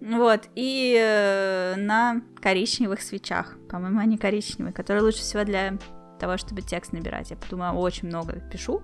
Вот, 0.00 0.48
и 0.56 0.96
э, 0.98 1.74
на 1.76 2.22
коричневых 2.40 3.00
свечах, 3.00 3.56
по-моему, 3.68 4.00
они 4.00 4.18
коричневые, 4.18 4.72
которые 4.72 5.02
лучше 5.02 5.20
всего 5.20 5.44
для 5.44 5.78
того, 6.18 6.36
чтобы 6.36 6.62
текст 6.62 6.92
набирать. 6.92 7.30
Я 7.30 7.36
подумала, 7.36 7.78
очень 7.78 8.08
много 8.08 8.40
пишу 8.50 8.82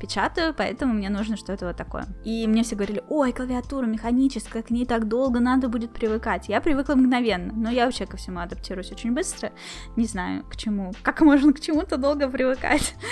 печатаю, 0.00 0.54
поэтому 0.56 0.94
мне 0.94 1.10
нужно 1.10 1.36
что-то 1.36 1.66
вот 1.66 1.76
такое. 1.76 2.06
И 2.24 2.46
мне 2.46 2.64
все 2.64 2.74
говорили, 2.74 3.04
ой, 3.08 3.32
клавиатура 3.32 3.86
механическая, 3.86 4.62
к 4.62 4.70
ней 4.70 4.86
так 4.86 5.06
долго 5.06 5.38
надо 5.40 5.68
будет 5.68 5.92
привыкать. 5.92 6.48
Я 6.48 6.60
привыкла 6.60 6.94
мгновенно, 6.94 7.52
но 7.52 7.70
я 7.70 7.84
вообще 7.84 8.06
ко 8.06 8.16
всему 8.16 8.40
адаптируюсь 8.40 8.90
очень 8.90 9.12
быстро. 9.12 9.52
Не 9.96 10.06
знаю, 10.06 10.44
к 10.44 10.56
чему, 10.56 10.92
как 11.02 11.20
можно 11.20 11.52
к 11.52 11.60
чему-то 11.60 11.98
долго 11.98 12.28
привыкать. 12.28 12.94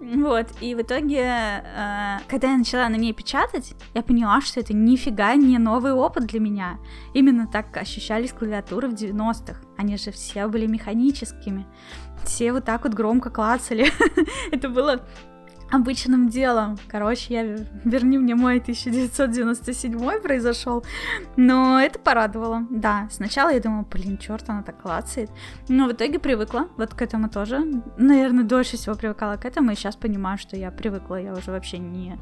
Вот, 0.00 0.46
и 0.60 0.74
в 0.76 0.82
итоге, 0.82 1.22
э, 1.24 2.18
когда 2.28 2.52
я 2.52 2.56
начала 2.56 2.88
на 2.88 2.94
ней 2.94 3.12
печатать, 3.12 3.74
я 3.94 4.02
поняла, 4.02 4.40
что 4.40 4.60
это 4.60 4.72
нифига 4.72 5.34
не 5.34 5.58
новый 5.58 5.92
опыт 5.92 6.26
для 6.26 6.38
меня. 6.38 6.78
Именно 7.14 7.48
так 7.48 7.76
ощущались 7.76 8.32
клавиатуры 8.32 8.88
в 8.88 8.94
90-х. 8.94 9.60
Они 9.76 9.96
же 9.96 10.12
все 10.12 10.46
были 10.46 10.66
механическими. 10.66 11.66
Все 12.24 12.52
вот 12.52 12.64
так 12.64 12.84
вот 12.84 12.94
громко 12.94 13.30
клацали. 13.30 13.90
это 14.52 14.68
было 14.68 15.04
обычным 15.70 16.28
делом. 16.28 16.78
Короче, 16.88 17.34
я 17.34 17.42
верни 17.84 18.18
мне 18.18 18.34
мой 18.34 18.58
1997 18.58 20.20
произошел. 20.20 20.84
Но 21.36 21.80
это 21.80 21.98
порадовало. 21.98 22.66
Да, 22.70 23.08
сначала 23.10 23.50
я 23.50 23.60
думала, 23.60 23.86
блин, 23.90 24.18
черт, 24.18 24.48
она 24.48 24.62
так 24.62 24.80
клацает. 24.80 25.30
Но 25.68 25.86
в 25.88 25.92
итоге 25.92 26.18
привыкла 26.18 26.68
вот 26.76 26.94
к 26.94 27.02
этому 27.02 27.28
тоже. 27.28 27.60
Наверное, 27.96 28.44
дольше 28.44 28.76
всего 28.76 28.94
привыкала 28.94 29.36
к 29.36 29.44
этому, 29.44 29.72
и 29.72 29.74
сейчас 29.74 29.96
понимаю, 29.96 30.38
что 30.38 30.56
я 30.56 30.70
привыкла, 30.70 31.16
я 31.16 31.32
уже 31.32 31.50
вообще 31.50 31.78
не 31.78 32.18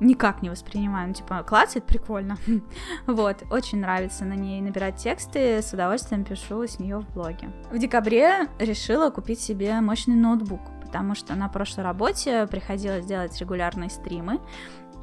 никак 0.00 0.42
не 0.42 0.50
воспринимаю. 0.50 1.08
Ну, 1.08 1.14
типа, 1.14 1.44
клацает 1.44 1.86
прикольно. 1.86 2.36
вот, 3.06 3.44
очень 3.50 3.80
нравится 3.80 4.24
на 4.24 4.34
ней 4.34 4.60
набирать 4.60 4.96
тексты, 4.96 5.62
с 5.62 5.72
удовольствием 5.72 6.24
пишу 6.24 6.66
с 6.66 6.80
нее 6.80 6.98
в 6.98 7.08
блоге. 7.14 7.50
В 7.70 7.78
декабре 7.78 8.48
решила 8.58 9.10
купить 9.10 9.40
себе 9.40 9.80
мощный 9.80 10.16
ноутбук 10.16 10.60
потому 10.92 11.14
что 11.14 11.34
на 11.34 11.48
прошлой 11.48 11.84
работе 11.84 12.46
приходилось 12.46 13.06
делать 13.06 13.40
регулярные 13.40 13.88
стримы, 13.88 14.40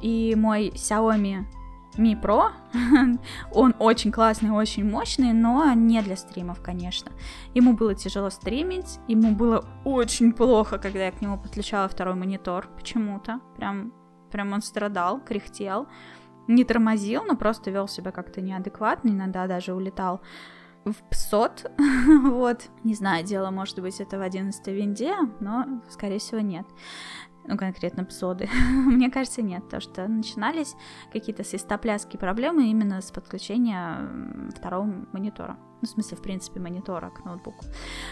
и 0.00 0.36
мой 0.36 0.68
Xiaomi 0.68 1.44
Mi 1.96 2.14
Pro, 2.14 2.50
он 3.52 3.74
очень 3.80 4.12
классный, 4.12 4.50
очень 4.50 4.88
мощный, 4.88 5.32
но 5.32 5.72
не 5.74 6.00
для 6.00 6.14
стримов, 6.14 6.62
конечно. 6.62 7.10
Ему 7.54 7.72
было 7.72 7.96
тяжело 7.96 8.30
стримить, 8.30 9.00
ему 9.08 9.34
было 9.34 9.64
очень 9.84 10.32
плохо, 10.32 10.78
когда 10.78 11.06
я 11.06 11.10
к 11.10 11.20
нему 11.20 11.36
подключала 11.36 11.88
второй 11.88 12.14
монитор 12.14 12.68
почему-то. 12.76 13.40
Прям, 13.56 13.92
прям 14.30 14.52
он 14.52 14.62
страдал, 14.62 15.18
кряхтел. 15.20 15.88
Не 16.46 16.62
тормозил, 16.62 17.24
но 17.24 17.36
просто 17.36 17.72
вел 17.72 17.88
себя 17.88 18.12
как-то 18.12 18.40
неадекватно, 18.40 19.08
иногда 19.08 19.48
даже 19.48 19.74
улетал 19.74 20.20
в 20.84 20.94
псот, 21.10 21.70
вот. 22.24 22.68
Не 22.84 22.94
знаю, 22.94 23.24
дело 23.24 23.50
может 23.50 23.78
быть 23.80 24.00
это 24.00 24.18
в 24.18 24.22
11 24.22 24.66
винде, 24.68 25.14
но, 25.40 25.82
скорее 25.88 26.18
всего, 26.18 26.40
нет. 26.40 26.66
ну, 27.46 27.56
конкретно 27.56 28.08
соды. 28.10 28.48
Мне 28.70 29.10
кажется, 29.10 29.42
нет, 29.42 29.64
потому 29.64 29.80
что 29.80 30.08
начинались 30.08 30.74
какие-то 31.12 31.44
свистопляски 31.44 32.16
проблемы 32.16 32.70
именно 32.70 33.00
с 33.00 33.10
подключения 33.10 34.50
второго 34.56 35.06
монитора. 35.12 35.58
Ну, 35.82 35.86
в 35.86 35.90
смысле, 35.90 36.16
в 36.16 36.22
принципе, 36.22 36.60
монитора 36.60 37.10
к 37.10 37.24
ноутбуку. 37.24 37.64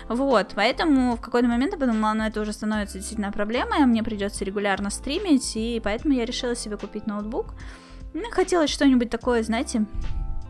Вот, 0.09 0.53
поэтому 0.55 1.17
в 1.17 1.21
какой-то 1.21 1.49
момент 1.49 1.73
я 1.73 1.79
подумала, 1.79 2.15
ну, 2.15 2.25
это 2.25 2.41
уже 2.41 2.53
становится 2.53 2.99
действительно 2.99 3.31
проблемой, 3.31 3.85
мне 3.87 4.03
придется 4.03 4.45
регулярно 4.45 4.91
стримить, 4.91 5.55
и 5.57 5.81
поэтому 5.83 6.15
я 6.15 6.25
решила 6.25 6.55
себе 6.55 6.77
купить 6.77 7.07
ноутбук. 7.07 7.55
Мне 8.15 8.31
хотелось 8.31 8.71
что-нибудь 8.71 9.11
такое, 9.11 9.43
знаете, 9.43 9.85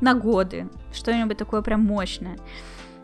на 0.01 0.15
годы, 0.15 0.69
что-нибудь 0.93 1.37
такое 1.37 1.63
прям 1.63 1.85
мощное. 1.85 2.39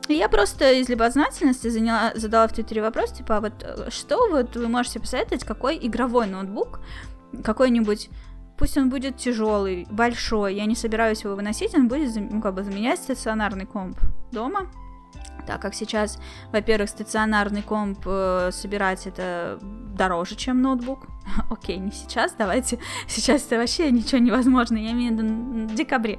И 0.08 0.14
я 0.14 0.28
просто 0.28 0.72
из 0.72 0.88
любознательности 0.88 1.68
заняла, 1.68 2.12
задала 2.14 2.46
в 2.46 2.52
Твиттере 2.52 2.82
вопрос, 2.82 3.12
типа, 3.12 3.38
а 3.38 3.40
вот 3.40 3.52
э, 3.62 3.90
что 3.90 4.28
вот 4.28 4.54
вы 4.54 4.68
можете 4.68 5.00
посоветовать, 5.00 5.44
какой 5.44 5.78
игровой 5.80 6.26
ноутбук, 6.26 6.80
какой-нибудь 7.42 8.10
Пусть 8.56 8.78
он 8.78 8.88
будет 8.88 9.16
тяжелый, 9.16 9.86
большой, 9.90 10.54
я 10.54 10.64
не 10.64 10.76
собираюсь 10.76 11.24
его 11.24 11.34
выносить, 11.34 11.74
он 11.74 11.88
будет 11.88 12.14
ну, 12.14 12.40
как 12.40 12.54
бы 12.54 12.62
заменять 12.62 13.00
стационарный 13.00 13.66
комп 13.66 13.98
дома. 14.30 14.70
Так 15.46 15.60
как 15.60 15.74
сейчас, 15.74 16.18
во-первых, 16.52 16.88
стационарный 16.88 17.62
комп 17.62 17.98
э, 18.06 18.50
собирать 18.52 19.06
это 19.06 19.58
дороже, 19.60 20.36
чем 20.36 20.62
ноутбук. 20.62 21.06
Окей, 21.50 21.78
не 21.78 21.90
сейчас, 21.90 22.34
давайте. 22.38 22.78
Сейчас 23.08 23.44
это 23.44 23.58
вообще 23.58 23.90
ничего 23.90 24.20
невозможно, 24.20 24.76
я 24.76 24.92
имею 24.92 25.14
в 25.14 25.20
виду 25.20 25.66
в 25.68 25.74
декабре 25.74 26.18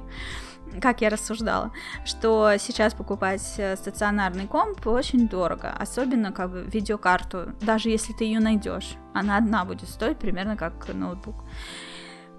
как 0.80 1.00
я 1.00 1.10
рассуждала, 1.10 1.72
что 2.04 2.52
сейчас 2.58 2.94
покупать 2.94 3.54
э, 3.58 3.76
стационарный 3.76 4.46
комп 4.46 4.86
очень 4.86 5.28
дорого, 5.28 5.70
особенно 5.78 6.32
как 6.32 6.50
бы 6.50 6.62
видеокарту, 6.62 7.52
даже 7.60 7.88
если 7.88 8.12
ты 8.12 8.24
ее 8.24 8.40
найдешь, 8.40 8.96
она 9.14 9.36
одна 9.36 9.64
будет 9.64 9.88
стоить 9.88 10.18
примерно 10.18 10.56
как 10.56 10.92
ноутбук. 10.92 11.36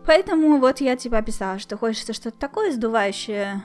Поэтому 0.06 0.58
вот 0.60 0.80
я 0.80 0.96
типа 0.96 1.18
описала, 1.18 1.60
что 1.60 1.78
хочется 1.78 2.14
что-то 2.14 2.38
такое 2.38 2.72
сдувающее 2.72 3.62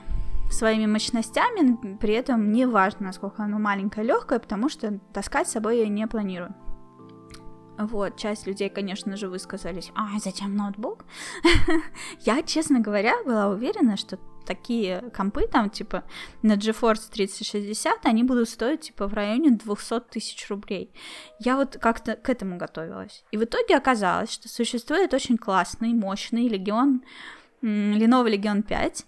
своими 0.51 0.85
мощностями, 0.85 1.97
при 1.97 2.13
этом 2.13 2.51
не 2.51 2.65
важно, 2.65 3.07
насколько 3.07 3.43
оно 3.43 3.59
маленькое, 3.59 4.05
легкое, 4.05 4.39
потому 4.39 4.69
что 4.69 4.99
таскать 5.13 5.47
с 5.47 5.53
собой 5.53 5.79
я 5.79 5.87
не 5.87 6.05
планирую. 6.05 6.53
Вот, 7.77 8.17
часть 8.17 8.45
людей, 8.45 8.69
конечно 8.69 9.17
же, 9.17 9.27
высказались, 9.27 9.91
а 9.95 10.19
зачем 10.19 10.55
ноутбук? 10.55 11.05
я, 12.19 12.43
честно 12.43 12.79
говоря, 12.79 13.15
была 13.23 13.47
уверена, 13.47 13.97
что 13.97 14.19
такие 14.45 15.01
компы, 15.15 15.47
там, 15.47 15.69
типа, 15.69 16.03
на 16.41 16.53
GeForce 16.53 17.09
3060, 17.11 18.05
они 18.05 18.23
будут 18.23 18.49
стоить, 18.49 18.81
типа, 18.81 19.07
в 19.07 19.13
районе 19.13 19.51
200 19.51 20.01
тысяч 20.11 20.49
рублей. 20.49 20.93
Я 21.39 21.55
вот 21.55 21.77
как-то 21.79 22.15
к 22.15 22.29
этому 22.29 22.57
готовилась. 22.57 23.23
И 23.31 23.37
в 23.37 23.43
итоге 23.43 23.75
оказалось, 23.75 24.31
что 24.31 24.49
существует 24.49 25.13
очень 25.13 25.37
классный, 25.37 25.93
мощный 25.93 26.47
Legion, 26.47 26.99
Lenovo 27.61 28.29
Legion 28.29 28.61
5, 28.61 29.05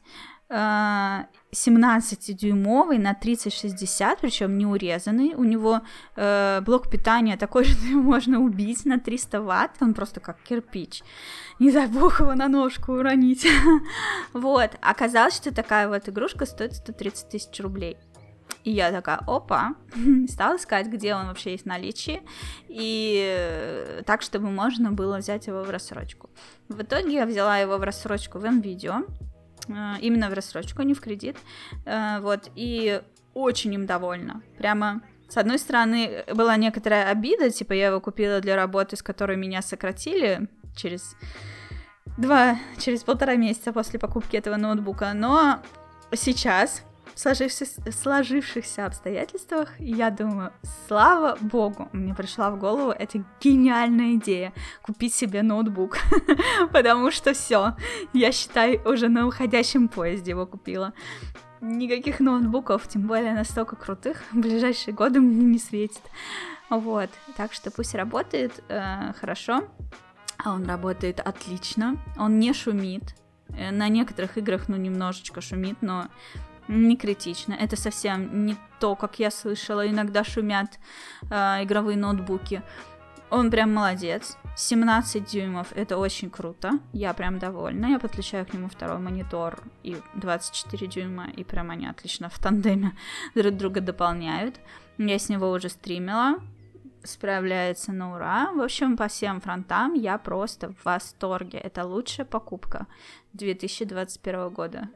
17-дюймовый 0.49 2.97
на 2.99 3.13
3060, 3.13 4.21
причем 4.21 4.57
не 4.57 4.65
урезанный. 4.65 5.35
У 5.35 5.43
него 5.43 5.81
э, 6.15 6.61
блок 6.61 6.89
питания 6.89 7.35
такой, 7.37 7.65
что 7.65 7.85
его 7.85 8.01
можно 8.15 8.39
убить 8.39 8.85
на 8.85 8.99
300 8.99 9.41
ватт, 9.41 9.71
он 9.81 9.93
просто 9.93 10.19
как 10.19 10.41
кирпич. 10.43 11.03
Не 11.59 11.71
дай 11.71 11.87
бог 11.87 12.19
его 12.19 12.33
на 12.35 12.47
ножку 12.47 12.93
уронить. 12.93 13.47
вот, 14.33 14.71
оказалось, 14.81 15.35
что 15.35 15.53
такая 15.53 15.87
вот 15.87 16.09
игрушка 16.09 16.45
стоит 16.45 16.75
130 16.75 17.29
тысяч 17.29 17.59
рублей. 17.59 17.97
И 18.63 18.71
я 18.71 18.91
такая, 18.91 19.17
опа, 19.25 19.73
стала 20.29 20.57
искать, 20.57 20.85
где 20.87 21.15
он 21.15 21.27
вообще 21.27 21.51
есть 21.51 21.63
в 21.63 21.67
наличии, 21.67 22.21
и 22.67 23.23
э, 23.27 24.03
так, 24.05 24.21
чтобы 24.21 24.51
можно 24.51 24.91
было 24.91 25.17
взять 25.17 25.47
его 25.47 25.63
в 25.63 25.69
рассрочку. 25.71 26.29
В 26.69 26.83
итоге 26.83 27.15
я 27.15 27.25
взяла 27.25 27.57
его 27.57 27.77
в 27.77 27.83
рассрочку 27.83 28.37
в 28.37 28.45
Э, 28.45 28.51
именно 29.67 30.29
в 30.29 30.33
рассрочку, 30.33 30.81
а 30.81 30.85
не 30.85 30.93
в 30.93 31.01
кредит. 31.01 31.37
Э, 31.85 32.19
вот, 32.19 32.49
и 32.55 33.01
очень 33.33 33.73
им 33.73 33.85
довольна. 33.85 34.41
Прямо 34.57 35.01
с 35.27 35.37
одной 35.37 35.57
стороны, 35.59 36.23
была 36.33 36.55
некоторая 36.55 37.09
обида, 37.09 37.49
типа 37.49 37.73
я 37.73 37.87
его 37.87 37.99
купила 37.99 38.39
для 38.41 38.55
работы, 38.55 38.95
с 38.95 39.01
которой 39.01 39.37
меня 39.37 39.61
сократили 39.61 40.47
через 40.75 41.15
два, 42.17 42.57
через 42.79 43.03
полтора 43.03 43.35
месяца 43.35 43.73
после 43.73 43.99
покупки 43.99 44.37
этого 44.37 44.55
ноутбука, 44.55 45.13
но 45.13 45.61
сейчас 46.13 46.83
сложившихся, 47.15 47.91
сложившихся 47.91 48.85
обстоятельствах, 48.85 49.69
я 49.79 50.09
думаю, 50.11 50.51
слава 50.87 51.37
богу, 51.41 51.89
мне 51.93 52.13
пришла 52.13 52.51
в 52.51 52.59
голову 52.59 52.91
эта 52.91 53.23
гениальная 53.41 54.15
идея 54.15 54.53
купить 54.81 55.13
себе 55.13 55.41
ноутбук, 55.41 55.97
потому 56.71 57.11
что 57.11 57.33
все, 57.33 57.75
я 58.13 58.31
считаю, 58.31 58.81
уже 58.87 59.07
на 59.07 59.25
уходящем 59.25 59.87
поезде 59.87 60.31
его 60.31 60.45
купила. 60.45 60.93
Никаких 61.61 62.19
ноутбуков, 62.19 62.87
тем 62.87 63.07
более 63.07 63.33
настолько 63.33 63.75
крутых, 63.75 64.21
в 64.31 64.37
ближайшие 64.37 64.93
годы 64.93 65.19
мне 65.21 65.45
не 65.45 65.57
светит. 65.57 66.01
Вот, 66.69 67.09
так 67.37 67.53
что 67.53 67.71
пусть 67.71 67.95
работает 67.95 68.63
э, 68.67 69.13
хорошо, 69.19 69.63
а 70.37 70.53
он 70.53 70.65
работает 70.65 71.19
отлично, 71.19 71.97
он 72.17 72.39
не 72.39 72.53
шумит, 72.53 73.15
э, 73.49 73.71
на 73.71 73.87
некоторых 73.87 74.37
играх, 74.37 74.67
ну, 74.67 74.75
немножечко 74.75 75.41
шумит, 75.41 75.77
но 75.81 76.07
не 76.67 76.97
критично. 76.97 77.53
Это 77.53 77.75
совсем 77.75 78.45
не 78.45 78.55
то, 78.79 78.95
как 78.95 79.19
я 79.19 79.31
слышала, 79.31 79.87
иногда 79.87 80.23
шумят 80.23 80.79
э, 81.29 81.63
игровые 81.63 81.97
ноутбуки. 81.97 82.61
Он 83.29 83.51
прям 83.51 83.73
молодец. 83.73 84.37
17 84.55 85.25
дюймов, 85.25 85.67
это 85.75 85.97
очень 85.97 86.29
круто. 86.29 86.79
Я 86.93 87.13
прям 87.13 87.39
довольна. 87.39 87.87
Я 87.87 87.99
подключаю 87.99 88.45
к 88.45 88.53
нему 88.53 88.69
второй 88.69 88.99
монитор 88.99 89.63
и 89.83 89.97
24 90.13 90.87
дюйма, 90.87 91.27
и 91.35 91.43
прям 91.43 91.71
они 91.71 91.87
отлично 91.87 92.29
в 92.29 92.39
тандеме 92.39 92.95
друг 93.35 93.55
друга 93.57 93.81
дополняют. 93.81 94.59
Я 94.97 95.19
с 95.19 95.27
него 95.27 95.51
уже 95.51 95.69
стримила, 95.69 96.39
справляется 97.03 97.91
на 97.91 98.15
ура. 98.15 98.51
В 98.53 98.61
общем, 98.61 98.95
по 98.95 99.07
всем 99.07 99.41
фронтам 99.41 99.93
я 99.93 100.17
просто 100.17 100.73
в 100.73 100.85
восторге. 100.85 101.57
Это 101.57 101.85
лучшая 101.85 102.25
покупка 102.25 102.87
2021 103.33 104.49
года. 104.49 104.89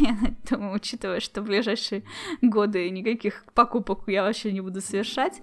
Я 0.00 0.16
думаю, 0.50 0.74
учитывая, 0.74 1.20
что 1.20 1.42
в 1.42 1.44
ближайшие 1.44 2.02
годы 2.42 2.88
никаких 2.90 3.44
покупок 3.54 4.02
я 4.06 4.22
вообще 4.22 4.52
не 4.52 4.60
буду 4.60 4.80
совершать, 4.80 5.42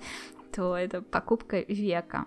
то 0.52 0.76
это 0.76 1.02
покупка 1.02 1.60
века. 1.60 2.26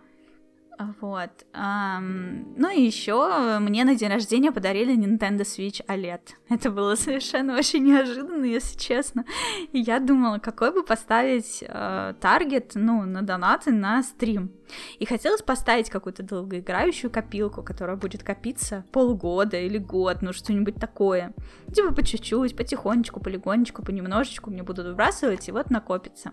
Вот. 1.00 1.30
Um, 1.52 2.52
ну 2.56 2.68
и 2.68 2.82
еще 2.82 3.58
мне 3.60 3.84
на 3.84 3.94
день 3.94 4.10
рождения 4.10 4.50
подарили 4.50 4.96
Nintendo 4.96 5.42
Switch 5.42 5.84
OLED. 5.86 6.20
Это 6.48 6.70
было 6.70 6.96
совершенно 6.96 7.54
очень 7.58 7.84
неожиданно, 7.84 8.44
если 8.44 8.76
честно. 8.78 9.24
И 9.72 9.78
я 9.78 10.00
думала, 10.00 10.38
какой 10.38 10.72
бы 10.72 10.82
поставить 10.82 11.62
э, 11.66 12.14
таргет, 12.20 12.72
ну, 12.74 13.04
на 13.04 13.22
донаты 13.22 13.70
на 13.70 14.02
стрим. 14.02 14.50
И 14.98 15.06
хотелось 15.06 15.42
поставить 15.42 15.90
какую-то 15.90 16.22
долгоиграющую 16.22 17.10
копилку, 17.10 17.62
которая 17.62 17.96
будет 17.96 18.22
копиться 18.22 18.84
полгода 18.92 19.56
или 19.56 19.78
год, 19.78 20.22
ну 20.22 20.32
что-нибудь 20.32 20.76
такое. 20.76 21.32
Типа 21.72 21.94
по 21.94 22.02
чуть-чуть, 22.02 22.56
потихонечку, 22.56 23.20
полигонечку, 23.20 23.82
понемножечку 23.82 24.50
мне 24.50 24.62
будут 24.62 24.86
выбрасывать, 24.86 25.48
и 25.48 25.52
вот 25.52 25.70
накопится. 25.70 26.30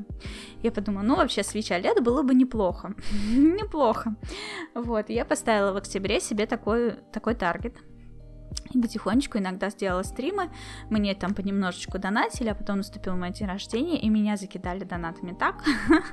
Я 0.63 0.71
подумала, 0.71 1.03
ну 1.03 1.15
вообще 1.15 1.41
Switch 1.41 1.71
OLED 1.71 2.01
было 2.01 2.23
бы 2.23 2.33
неплохо. 2.33 2.93
неплохо. 3.31 4.15
Вот, 4.73 5.09
я 5.09 5.25
поставила 5.25 5.71
в 5.73 5.77
октябре 5.77 6.19
себе 6.19 6.45
такой, 6.45 6.95
такой 7.11 7.35
таргет. 7.35 7.75
И 8.73 8.79
потихонечку 8.79 9.37
иногда 9.37 9.69
сделала 9.69 10.03
стримы, 10.03 10.49
мне 10.89 11.13
там 11.15 11.33
понемножечку 11.33 11.99
донатили, 11.99 12.49
а 12.49 12.55
потом 12.55 12.77
наступил 12.77 13.15
мой 13.15 13.31
день 13.31 13.47
рождения, 13.47 13.99
и 13.99 14.09
меня 14.09 14.37
закидали 14.37 14.83
донатами 14.83 15.33
так, 15.33 15.63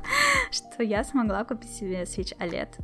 что 0.51 0.83
я 0.83 1.05
смогла 1.05 1.44
купить 1.44 1.70
себе 1.70 2.03
Switch 2.03 2.37
OLED. 2.38 2.81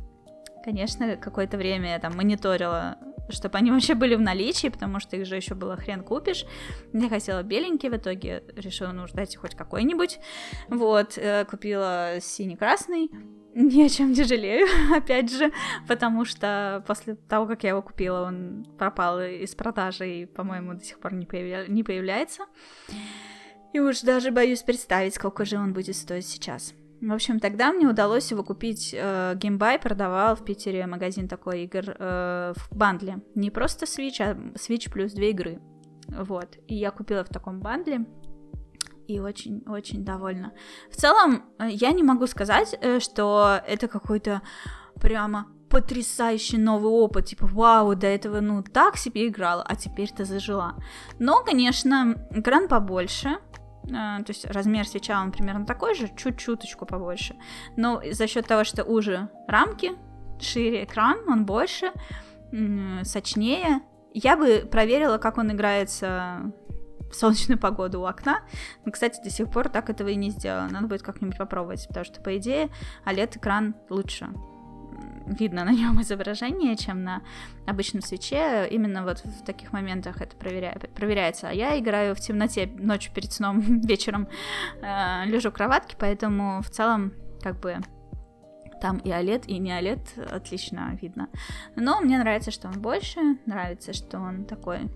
Конечно, 0.63 1.15
какое-то 1.17 1.57
время 1.57 1.91
я 1.91 1.99
там 1.99 2.15
мониторила, 2.15 2.97
чтобы 3.29 3.57
они 3.57 3.71
вообще 3.71 3.93
были 3.93 4.15
в 4.15 4.21
наличии, 4.21 4.69
потому 4.69 4.99
что 4.99 5.15
их 5.15 5.25
же 5.25 5.35
еще 5.35 5.55
было 5.55 5.75
хрен 5.77 6.03
купишь. 6.03 6.45
Я 6.93 7.09
хотела 7.09 7.43
беленький, 7.43 7.89
в 7.89 7.97
итоге 7.97 8.43
решила, 8.55 8.91
ну, 8.91 9.07
ждать 9.07 9.35
хоть 9.35 9.55
какой-нибудь. 9.55 10.19
Вот, 10.69 11.17
э, 11.17 11.45
купила 11.45 12.15
синий-красный, 12.19 13.11
ни 13.55 13.81
о 13.83 13.89
чем 13.89 14.11
не 14.11 14.23
жалею, 14.23 14.67
опять 14.95 15.31
же, 15.31 15.51
потому 15.87 16.25
что 16.25 16.83
после 16.85 17.15
того, 17.15 17.47
как 17.47 17.63
я 17.63 17.69
его 17.69 17.81
купила, 17.81 18.23
он 18.23 18.65
пропал 18.77 19.21
из 19.21 19.55
продажи 19.55 20.21
и, 20.21 20.25
по-моему, 20.25 20.73
до 20.73 20.83
сих 20.83 20.99
пор 20.99 21.13
не, 21.13 21.25
появля... 21.25 21.65
не 21.67 21.83
появляется. 21.83 22.43
И 23.73 23.79
уж 23.79 24.01
даже 24.01 24.31
боюсь 24.31 24.61
представить, 24.61 25.15
сколько 25.15 25.45
же 25.45 25.57
он 25.57 25.73
будет 25.73 25.95
стоить 25.95 26.27
сейчас. 26.27 26.73
В 27.01 27.13
общем, 27.13 27.39
тогда 27.39 27.71
мне 27.71 27.87
удалось 27.87 28.31
его 28.31 28.43
купить. 28.43 28.95
Э, 28.97 29.33
Геймбай 29.35 29.79
продавал 29.79 30.35
в 30.35 30.45
Питере 30.45 30.87
магазин 30.87 31.27
такой 31.27 31.63
игр 31.63 31.83
э, 31.87 32.53
в 32.55 32.75
бандле. 32.75 33.19
Не 33.35 33.51
просто 33.51 33.85
Switch, 33.85 34.21
а 34.21 34.33
Switch 34.55 34.89
плюс 34.91 35.11
две 35.13 35.31
игры. 35.31 35.59
Вот. 36.07 36.57
И 36.67 36.75
я 36.75 36.91
купила 36.91 37.23
в 37.23 37.29
таком 37.29 37.59
бандле 37.59 38.05
и 39.07 39.19
очень-очень 39.19 40.03
довольна. 40.03 40.51
В 40.91 40.95
целом, 40.95 41.43
э, 41.59 41.69
я 41.69 41.91
не 41.91 42.03
могу 42.03 42.27
сказать, 42.27 42.75
э, 42.81 42.99
что 42.99 43.59
это 43.67 43.87
какой-то 43.87 44.41
прямо 45.01 45.47
потрясающий 45.69 46.57
новый 46.57 46.91
опыт, 46.91 47.25
типа, 47.25 47.47
вау, 47.47 47.95
до 47.95 48.07
этого, 48.07 48.39
ну, 48.39 48.63
так 48.63 48.97
себе 48.97 49.27
играла, 49.27 49.63
а 49.63 49.75
теперь 49.75 50.09
ты 50.11 50.25
зажила. 50.25 50.75
Но, 51.19 51.43
конечно, 51.43 52.15
экран 52.31 52.67
побольше, 52.67 53.39
а, 53.93 54.19
то 54.19 54.29
есть 54.29 54.45
размер 54.45 54.87
свеча 54.87 55.21
он 55.21 55.31
примерно 55.31 55.65
такой 55.65 55.95
же, 55.95 56.09
чуть-чуточку 56.15 56.85
побольше. 56.85 57.35
Но 57.75 58.01
за 58.11 58.27
счет 58.27 58.47
того, 58.47 58.63
что 58.63 58.83
уже 58.83 59.29
рамки, 59.47 59.91
шире 60.39 60.83
экран, 60.83 61.17
он 61.27 61.45
больше, 61.45 61.91
сочнее. 63.03 63.81
Я 64.13 64.37
бы 64.37 64.67
проверила, 64.69 65.17
как 65.17 65.37
он 65.37 65.51
играется 65.51 66.53
в 67.09 67.15
солнечную 67.15 67.59
погоду 67.59 68.01
у 68.01 68.05
окна. 68.05 68.41
Но, 68.85 68.91
кстати, 68.91 69.21
до 69.23 69.29
сих 69.29 69.49
пор 69.49 69.69
так 69.69 69.89
этого 69.89 70.09
и 70.09 70.15
не 70.15 70.29
сделала. 70.29 70.67
Надо 70.67 70.87
будет 70.87 71.01
как-нибудь 71.01 71.37
попробовать, 71.37 71.87
потому 71.87 72.05
что, 72.05 72.21
по 72.21 72.37
идее, 72.37 72.69
OLED-экран 73.05 73.75
лучше 73.89 74.29
видно 75.25 75.65
на 75.65 75.71
нем 75.71 76.01
изображение, 76.01 76.75
чем 76.75 77.03
на 77.03 77.21
обычном 77.65 78.01
свече. 78.01 78.67
Именно 78.69 79.03
вот 79.03 79.19
в 79.19 79.43
таких 79.43 79.73
моментах 79.73 80.21
это 80.21 80.35
проверя... 80.35 80.77
проверяется. 80.95 81.49
А 81.49 81.53
я 81.53 81.77
играю 81.79 82.15
в 82.15 82.19
темноте 82.19 82.67
ночью 82.67 83.13
перед 83.13 83.31
сном, 83.31 83.59
вечером 83.81 84.27
э, 84.81 85.25
лежу 85.25 85.49
в 85.49 85.53
кроватке, 85.53 85.95
поэтому 85.99 86.61
в 86.61 86.69
целом 86.69 87.13
как 87.41 87.59
бы 87.59 87.77
там 88.81 88.97
и 88.97 89.09
OLED, 89.09 89.45
и 89.47 89.57
не 89.57 89.71
OLED 89.71 90.35
отлично 90.35 90.97
видно. 91.01 91.29
Но 91.75 92.01
мне 92.01 92.19
нравится, 92.19 92.51
что 92.51 92.67
он 92.67 92.81
больше, 92.81 93.19
нравится, 93.45 93.93
что 93.93 94.19
он 94.19 94.45
такой 94.45 94.89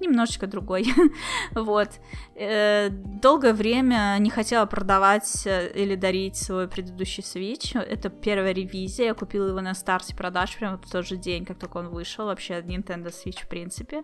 немножечко 0.00 0.46
другой. 0.46 0.86
вот. 1.54 1.88
Э, 2.34 2.88
долгое 2.90 3.52
время 3.52 4.16
не 4.18 4.30
хотела 4.30 4.66
продавать 4.66 5.46
э, 5.46 5.72
или 5.74 5.94
дарить 5.94 6.36
свой 6.36 6.68
предыдущий 6.68 7.22
Switch. 7.22 7.78
Это 7.78 8.08
первая 8.08 8.52
ревизия. 8.52 9.06
Я 9.06 9.14
купила 9.14 9.48
его 9.48 9.60
на 9.60 9.74
старте 9.74 10.14
продаж 10.14 10.56
прямо 10.56 10.78
в 10.78 10.90
тот 10.90 11.06
же 11.06 11.16
день, 11.16 11.44
как 11.44 11.58
только 11.58 11.78
он 11.78 11.88
вышел. 11.88 12.26
Вообще 12.26 12.60
Nintendo 12.60 13.06
Switch 13.06 13.42
в 13.42 13.48
принципе. 13.48 14.02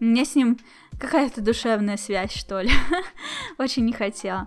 У 0.00 0.04
меня 0.04 0.24
с 0.24 0.34
ним 0.34 0.58
какая-то 0.98 1.40
душевная 1.40 1.96
связь, 1.96 2.32
что 2.32 2.60
ли. 2.60 2.70
Очень 3.58 3.84
не 3.84 3.92
хотела. 3.92 4.46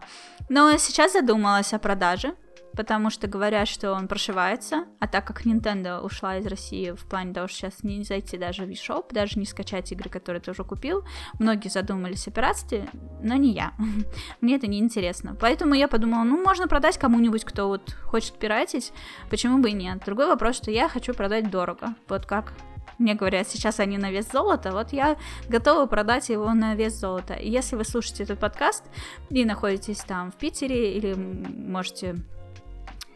Но 0.49 0.75
сейчас 0.77 1.13
задумалась 1.13 1.73
о 1.73 1.79
продаже 1.79 2.35
потому 2.73 3.09
что 3.09 3.27
говорят, 3.27 3.67
что 3.67 3.93
он 3.93 4.07
прошивается, 4.07 4.85
а 4.99 5.07
так 5.07 5.25
как 5.25 5.45
Nintendo 5.45 5.99
ушла 6.01 6.37
из 6.37 6.45
России 6.45 6.91
в 6.91 7.05
плане 7.05 7.33
того, 7.33 7.47
что 7.47 7.57
сейчас 7.57 7.83
не 7.83 8.03
зайти 8.03 8.37
даже 8.37 8.65
в 8.65 8.69
eShop, 8.69 9.13
даже 9.13 9.39
не 9.39 9.45
скачать 9.45 9.91
игры, 9.91 10.09
которые 10.09 10.41
ты 10.41 10.51
уже 10.51 10.63
купил, 10.63 11.03
многие 11.39 11.69
задумались 11.69 12.27
о 12.27 12.31
пиратстве, 12.31 12.87
но 13.21 13.35
не 13.35 13.51
я. 13.51 13.73
Мне 14.41 14.55
это 14.55 14.67
не 14.67 14.79
интересно. 14.79 15.35
Поэтому 15.39 15.73
я 15.73 15.87
подумала, 15.87 16.23
ну, 16.23 16.41
можно 16.41 16.67
продать 16.67 16.97
кому-нибудь, 16.97 17.43
кто 17.43 17.67
вот 17.67 17.95
хочет 18.03 18.33
пиратить, 18.37 18.93
почему 19.29 19.59
бы 19.59 19.69
и 19.69 19.73
нет. 19.73 20.03
Другой 20.05 20.27
вопрос, 20.27 20.57
что 20.57 20.71
я 20.71 20.87
хочу 20.87 21.13
продать 21.13 21.49
дорого. 21.49 21.95
Вот 22.07 22.25
как 22.25 22.53
мне 22.97 23.13
говорят, 23.13 23.47
сейчас 23.47 23.79
они 23.79 23.97
на 23.97 24.11
вес 24.11 24.31
золота, 24.31 24.71
вот 24.71 24.91
я 24.91 25.17
готова 25.49 25.85
продать 25.85 26.29
его 26.29 26.51
на 26.53 26.73
вес 26.75 26.93
золота. 26.93 27.35
И 27.35 27.49
если 27.49 27.75
вы 27.75 27.83
слушаете 27.83 28.23
этот 28.23 28.39
подкаст 28.39 28.83
и 29.29 29.45
находитесь 29.45 29.99
там 29.99 30.31
в 30.31 30.35
Питере, 30.35 30.97
или 30.97 31.13
можете 31.13 32.15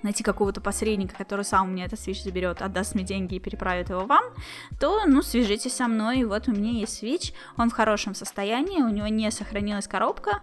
найти 0.03 0.23
какого-то 0.23 0.61
посредника, 0.61 1.15
который 1.15 1.45
сам 1.45 1.71
мне 1.71 1.85
этот 1.85 1.99
свич 1.99 2.23
заберет, 2.23 2.61
отдаст 2.61 2.95
мне 2.95 3.03
деньги 3.03 3.35
и 3.35 3.39
переправит 3.39 3.89
его 3.89 4.05
вам, 4.05 4.23
то, 4.79 5.05
ну, 5.05 5.21
свяжитесь 5.21 5.75
со 5.75 5.87
мной, 5.87 6.23
вот 6.23 6.47
у 6.47 6.51
меня 6.51 6.71
есть 6.71 6.97
свич, 6.97 7.33
он 7.57 7.69
в 7.69 7.73
хорошем 7.73 8.15
состоянии, 8.15 8.81
у 8.81 8.89
него 8.89 9.07
не 9.07 9.29
сохранилась 9.31 9.87
коробка, 9.87 10.41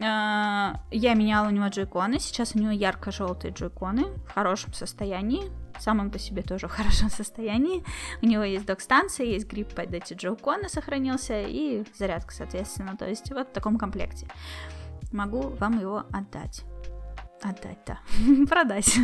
а, 0.00 0.80
я 0.90 1.14
меняла 1.14 1.48
у 1.48 1.50
него 1.50 1.66
джойконы, 1.66 2.20
сейчас 2.20 2.54
у 2.54 2.58
него 2.58 2.70
ярко-желтые 2.70 3.52
джойконы 3.52 4.04
в 4.28 4.34
хорошем 4.34 4.72
состоянии, 4.72 5.50
самым 5.80 6.10
по 6.10 6.18
себе 6.18 6.42
тоже 6.42 6.68
в 6.68 6.72
хорошем 6.72 7.10
состоянии. 7.10 7.84
У 8.22 8.26
него 8.26 8.44
есть 8.44 8.66
док-станция, 8.66 9.26
есть 9.26 9.48
грипп 9.48 9.74
под 9.74 9.92
эти 9.92 10.14
джойконы 10.14 10.68
сохранился 10.68 11.42
и 11.42 11.84
зарядка, 11.96 12.32
соответственно, 12.32 12.96
то 12.96 13.08
есть 13.08 13.30
вот 13.30 13.48
в 13.48 13.52
таком 13.52 13.78
комплекте. 13.78 14.28
Могу 15.12 15.48
вам 15.58 15.80
его 15.80 16.04
отдать. 16.12 16.64
Отдать-то. 17.42 17.98
Продать. 18.48 18.98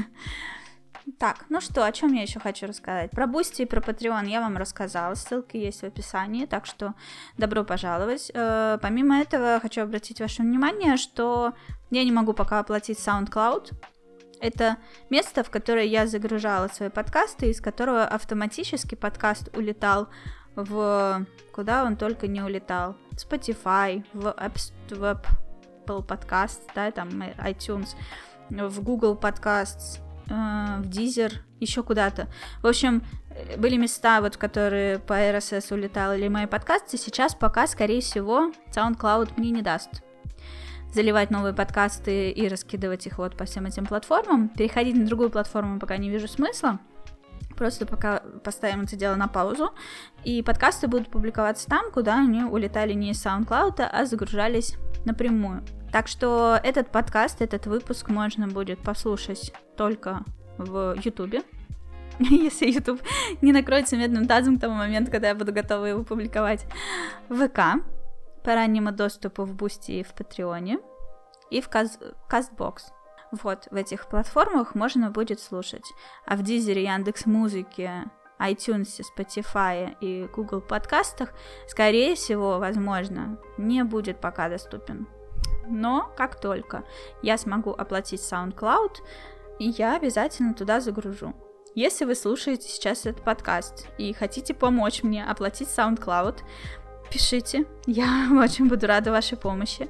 Так, 1.19 1.45
ну 1.51 1.61
что, 1.61 1.85
о 1.85 1.93
чем 1.93 2.13
я 2.15 2.23
еще 2.23 2.41
хочу 2.41 2.67
рассказать? 2.67 3.11
Про 3.11 3.27
Boosty 3.27 3.63
и 3.63 3.67
про 3.67 3.81
Patreon 3.81 4.27
я 4.27 4.41
вам 4.41 4.57
рассказала, 4.57 5.15
ссылки 5.15 5.59
есть 5.59 5.83
в 5.83 5.85
описании, 5.85 6.47
так 6.47 6.65
что 6.65 6.95
добро 7.37 7.63
пожаловать. 7.63 8.31
Э, 8.35 8.79
помимо 8.81 9.21
этого, 9.21 9.61
хочу 9.61 9.83
обратить 9.83 10.21
ваше 10.21 10.43
внимание, 10.43 10.97
что 10.97 11.53
я 11.91 12.05
не 12.05 12.13
могу 12.13 12.33
пока 12.33 12.59
оплатить 12.59 12.99
SoundCloud. 12.99 13.73
Это 14.41 14.79
место, 15.11 15.45
в 15.45 15.51
которое 15.51 15.85
я 15.85 16.07
загружала 16.07 16.69
свои 16.69 16.89
подкасты, 16.89 17.51
из 17.51 17.61
которого 17.61 18.05
автоматически 18.05 18.95
подкаст 18.95 19.55
улетал 19.57 20.09
в... 20.57 21.27
Куда 21.53 21.85
он 21.85 21.97
только 21.97 22.27
не 22.27 22.43
улетал. 22.43 22.97
Spotify, 23.13 24.05
в 24.13 24.27
App, 24.27 24.73
в 24.91 25.21
Apple 25.85 26.07
Podcast, 26.07 26.61
да, 26.75 26.91
там 26.91 27.09
iTunes, 27.39 27.89
в 28.51 28.83
Google 28.83 29.19
Podcasts, 29.21 30.01
э, 30.29 30.83
в 30.83 30.89
Deezer, 30.89 31.33
еще 31.61 31.83
куда-то. 31.83 32.29
В 32.63 32.67
общем, 32.67 33.03
были 33.57 33.77
места, 33.77 34.21
вот, 34.21 34.37
которые 34.37 34.99
по 34.99 35.15
RSS 35.15 35.73
улетал 35.73 36.15
или 36.15 36.29
мои 36.29 36.47
подкасты, 36.47 36.97
сейчас 36.97 37.35
пока, 37.35 37.67
скорее 37.67 38.01
всего, 38.01 38.53
SoundCloud 38.75 39.33
мне 39.37 39.51
не 39.51 39.63
даст 39.63 40.03
заливать 40.93 41.31
новые 41.31 41.53
подкасты 41.53 42.31
и 42.31 42.49
раскидывать 42.49 43.07
их 43.07 43.19
вот 43.19 43.37
по 43.37 43.45
всем 43.45 43.67
этим 43.67 43.85
платформам. 43.85 44.49
Переходить 44.49 44.97
на 44.97 45.05
другую 45.05 45.29
платформу 45.29 45.81
пока 45.81 45.97
не 45.97 46.09
вижу 46.09 46.29
смысла. 46.29 46.79
Просто 47.57 47.87
пока 47.87 48.21
поставим 48.43 48.83
это 48.83 48.97
дело 48.97 49.15
на 49.15 49.29
паузу. 49.29 49.73
И 50.25 50.43
подкасты 50.43 50.89
будут 50.89 51.09
публиковаться 51.09 51.69
там, 51.69 51.91
куда 51.93 52.21
они 52.21 52.45
улетали 52.45 52.93
не 52.93 53.11
из 53.11 53.25
SoundCloud, 53.25 53.81
а 53.81 54.05
загружались 54.07 54.77
напрямую. 55.05 55.63
Так 55.93 56.09
что 56.09 56.59
этот 56.63 56.91
подкаст, 56.91 57.41
этот 57.41 57.67
выпуск 57.67 58.09
можно 58.09 58.49
будет 58.49 58.81
послушать 58.81 59.53
только 59.77 60.25
в 60.59 60.97
Ютубе. 61.05 61.43
Если 62.19 62.71
YouTube 62.71 63.01
не 63.43 63.53
накроется 63.53 63.97
медным 63.97 64.27
тазом 64.27 64.59
к 64.59 64.61
тому 64.61 64.75
моменту, 64.75 65.11
когда 65.11 65.29
я 65.29 65.35
буду 65.35 65.53
готова 65.53 65.85
его 65.87 66.05
публиковать. 66.05 66.67
В 67.29 67.47
ВК, 67.47 67.81
по 68.43 68.55
раннему 68.55 68.93
доступу 68.93 69.45
в 69.45 69.55
Boosty 69.55 69.93
и 69.93 70.03
в 70.03 70.15
Патреоне, 70.15 70.79
и 71.51 71.61
в 71.61 71.69
Castbox. 71.69 72.93
Вот, 73.43 73.67
в 73.71 73.75
этих 73.75 74.09
платформах 74.09 74.75
можно 74.75 75.11
будет 75.11 75.41
слушать. 75.41 75.93
А 76.27 76.37
в 76.37 76.43
Дизере, 76.43 76.85
Яндекс 76.85 77.27
Музыке, 77.27 78.05
iTunes, 78.39 79.01
Spotify 79.17 79.97
и 80.01 80.29
Google 80.35 80.61
подкастах, 80.61 81.33
скорее 81.69 82.15
всего, 82.15 82.59
возможно, 82.59 83.39
не 83.59 83.83
будет 83.85 84.21
пока 84.21 84.49
доступен. 84.49 85.09
Но 85.67 86.13
как 86.17 86.41
только 86.41 86.85
я 87.23 87.39
смогу 87.39 87.71
оплатить 87.71 88.21
SoundCloud, 88.21 88.97
я 89.59 89.97
обязательно 89.97 90.55
туда 90.55 90.81
загружу. 90.81 91.35
Если 91.75 92.05
вы 92.05 92.15
слушаете 92.15 92.69
сейчас 92.69 93.07
этот 93.07 93.25
подкаст 93.25 93.89
и 93.99 94.13
хотите 94.13 94.55
помочь 94.55 95.03
мне 95.03 95.25
оплатить 95.25 95.69
SoundCloud, 95.69 96.43
пишите, 97.11 97.67
я 97.87 98.29
очень 98.41 98.69
буду 98.69 98.87
рада 98.87 99.11
вашей 99.11 99.39
помощи. 99.39 99.89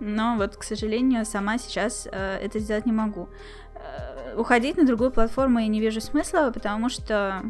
Но 0.00 0.36
вот, 0.36 0.56
к 0.56 0.62
сожалению, 0.62 1.24
сама 1.24 1.58
сейчас 1.58 2.08
э, 2.10 2.38
это 2.42 2.58
сделать 2.58 2.86
не 2.86 2.92
могу. 2.92 3.28
Э, 3.74 4.36
уходить 4.36 4.76
на 4.76 4.86
другую 4.86 5.10
платформу 5.10 5.58
я 5.58 5.66
не 5.66 5.80
вижу 5.80 6.00
смысла, 6.00 6.50
потому 6.54 6.88
что 6.88 7.42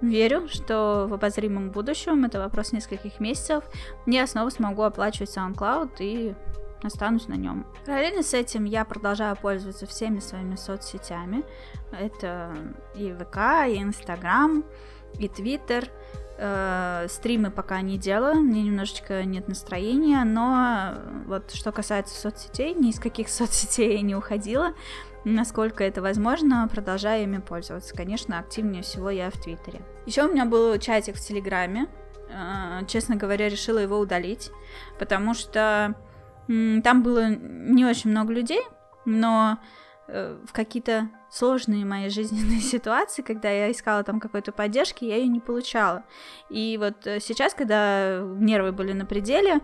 верю, 0.00 0.48
что 0.48 1.06
в 1.08 1.14
обозримом 1.14 1.70
будущем, 1.70 2.24
это 2.24 2.38
вопрос 2.40 2.72
нескольких 2.72 3.20
месяцев, 3.20 3.64
я 4.06 4.26
снова 4.26 4.50
смогу 4.50 4.82
оплачивать 4.82 5.36
SoundCloud 5.36 5.96
и 6.00 6.34
останусь 6.82 7.28
на 7.28 7.34
нем. 7.34 7.66
Параллельно 7.86 8.22
с 8.22 8.34
этим 8.34 8.64
я 8.64 8.84
продолжаю 8.84 9.36
пользоваться 9.36 9.86
всеми 9.86 10.18
своими 10.20 10.56
соцсетями. 10.56 11.42
Это 11.92 12.54
и 12.94 13.12
ВК, 13.12 13.66
и 13.68 13.82
Инстаграм, 13.82 14.64
и 15.18 15.28
Твиттер. 15.28 15.88
Э, 16.36 17.06
стримы 17.08 17.52
пока 17.52 17.80
не 17.80 17.96
делаю, 17.96 18.40
мне 18.40 18.64
немножечко 18.64 19.22
нет 19.24 19.46
настроения, 19.46 20.24
но 20.24 20.94
вот 21.26 21.52
что 21.52 21.70
касается 21.70 22.20
соцсетей, 22.20 22.74
ни 22.74 22.90
из 22.90 22.98
каких 22.98 23.28
соцсетей 23.30 23.96
я 23.96 24.00
не 24.02 24.16
уходила. 24.16 24.74
Насколько 25.24 25.84
это 25.84 26.02
возможно, 26.02 26.68
продолжаю 26.70 27.22
ими 27.22 27.38
пользоваться. 27.38 27.94
Конечно, 27.94 28.38
активнее 28.38 28.82
всего 28.82 29.10
я 29.10 29.30
в 29.30 29.40
Твиттере. 29.40 29.80
Еще 30.06 30.24
у 30.24 30.30
меня 30.30 30.44
был 30.44 30.76
чатик 30.78 31.16
в 31.16 31.20
Телеграме. 31.20 31.86
Э, 32.30 32.84
честно 32.88 33.14
говоря, 33.14 33.48
решила 33.48 33.78
его 33.78 33.98
удалить, 33.98 34.50
потому 34.98 35.34
что 35.34 35.94
там 36.46 37.02
было 37.02 37.28
не 37.30 37.86
очень 37.86 38.10
много 38.10 38.32
людей, 38.32 38.60
но 39.04 39.58
э, 40.08 40.36
в 40.46 40.52
какие-то 40.52 41.08
сложные 41.34 41.84
мои 41.84 42.08
жизненные 42.10 42.60
ситуации, 42.60 43.22
когда 43.22 43.50
я 43.50 43.70
искала 43.70 44.04
там 44.04 44.20
какой-то 44.20 44.52
поддержки, 44.52 45.04
я 45.04 45.16
ее 45.16 45.28
не 45.28 45.40
получала. 45.40 46.04
И 46.48 46.78
вот 46.80 47.06
э, 47.06 47.20
сейчас, 47.20 47.54
когда 47.54 48.20
нервы 48.38 48.72
были 48.72 48.92
на 48.92 49.04
пределе, 49.04 49.60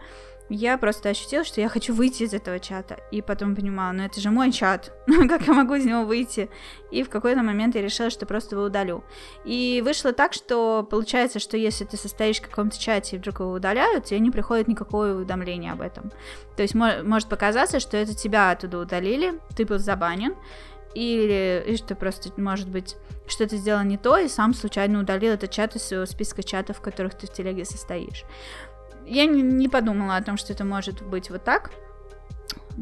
я 0.53 0.79
просто 0.79 1.11
ощутила, 1.11 1.45
что 1.45 1.61
я 1.61 1.68
хочу 1.68 1.95
выйти 1.95 2.25
из 2.25 2.35
этого 2.35 2.59
чата. 2.59 2.99
И 3.12 3.23
потом 3.23 3.55
понимала, 3.55 3.93
ну 3.93 4.03
это 4.03 4.21
же 4.21 4.31
мой 4.31 4.51
чат, 4.51 4.93
ну 5.07 5.29
как 5.29 5.47
я 5.47 5.53
могу 5.53 5.75
из 5.75 5.85
него 5.85 6.05
выйти? 6.05 6.51
И 6.91 7.05
в 7.05 7.09
какой-то 7.09 7.43
момент 7.43 7.77
я 7.77 7.83
решила, 7.83 8.11
что 8.11 8.27
просто 8.27 8.57
его 8.57 8.64
удалю. 8.64 9.05
И 9.45 9.81
вышло 9.85 10.12
так, 10.12 10.33
что 10.33 10.87
получается, 10.91 11.39
что 11.39 11.57
если 11.57 11.85
ты 11.85 11.97
состоишь 11.97 12.39
в 12.39 12.49
каком-то 12.49 12.79
чате 12.79 13.14
и 13.14 13.18
вдруг 13.21 13.41
его 13.41 13.53
удаляют, 13.53 14.07
тебе 14.07 14.18
не 14.18 14.33
приходит 14.33 14.66
никакое 14.66 15.14
уведомление 15.14 15.73
об 15.73 15.83
этом. 15.83 16.11
То 16.57 16.62
есть 16.62 16.75
может 16.75 17.29
показаться, 17.29 17.79
что 17.79 17.97
это 17.97 18.14
тебя 18.14 18.51
оттуда 18.51 18.81
удалили, 18.81 19.39
ты 19.57 19.64
был 19.64 19.79
забанен, 19.79 20.35
или 20.95 21.76
что 21.76 21.95
просто, 21.95 22.30
может 22.41 22.68
быть, 22.68 22.97
что-то 23.26 23.57
сделал 23.57 23.82
не 23.82 23.97
то, 23.97 24.18
и 24.18 24.28
сам 24.28 24.55
случайно 24.55 25.01
удалил 25.01 25.32
этот 25.32 25.51
чат 25.51 25.76
из 25.76 25.82
своего 25.84 26.07
списка 26.07 26.43
чатов, 26.43 26.78
в 26.78 26.80
которых 26.80 27.14
ты 27.14 27.26
в 27.26 27.32
телеге 27.32 27.64
состоишь 27.64 28.24
я 29.11 29.26
не, 29.26 29.43
не 29.43 29.68
подумала 29.68 30.16
о 30.16 30.22
том, 30.22 30.36
что 30.36 30.53
это 30.53 30.64
может 30.64 31.03
быть 31.03 31.30
вот 31.30 31.45
так. 31.45 31.70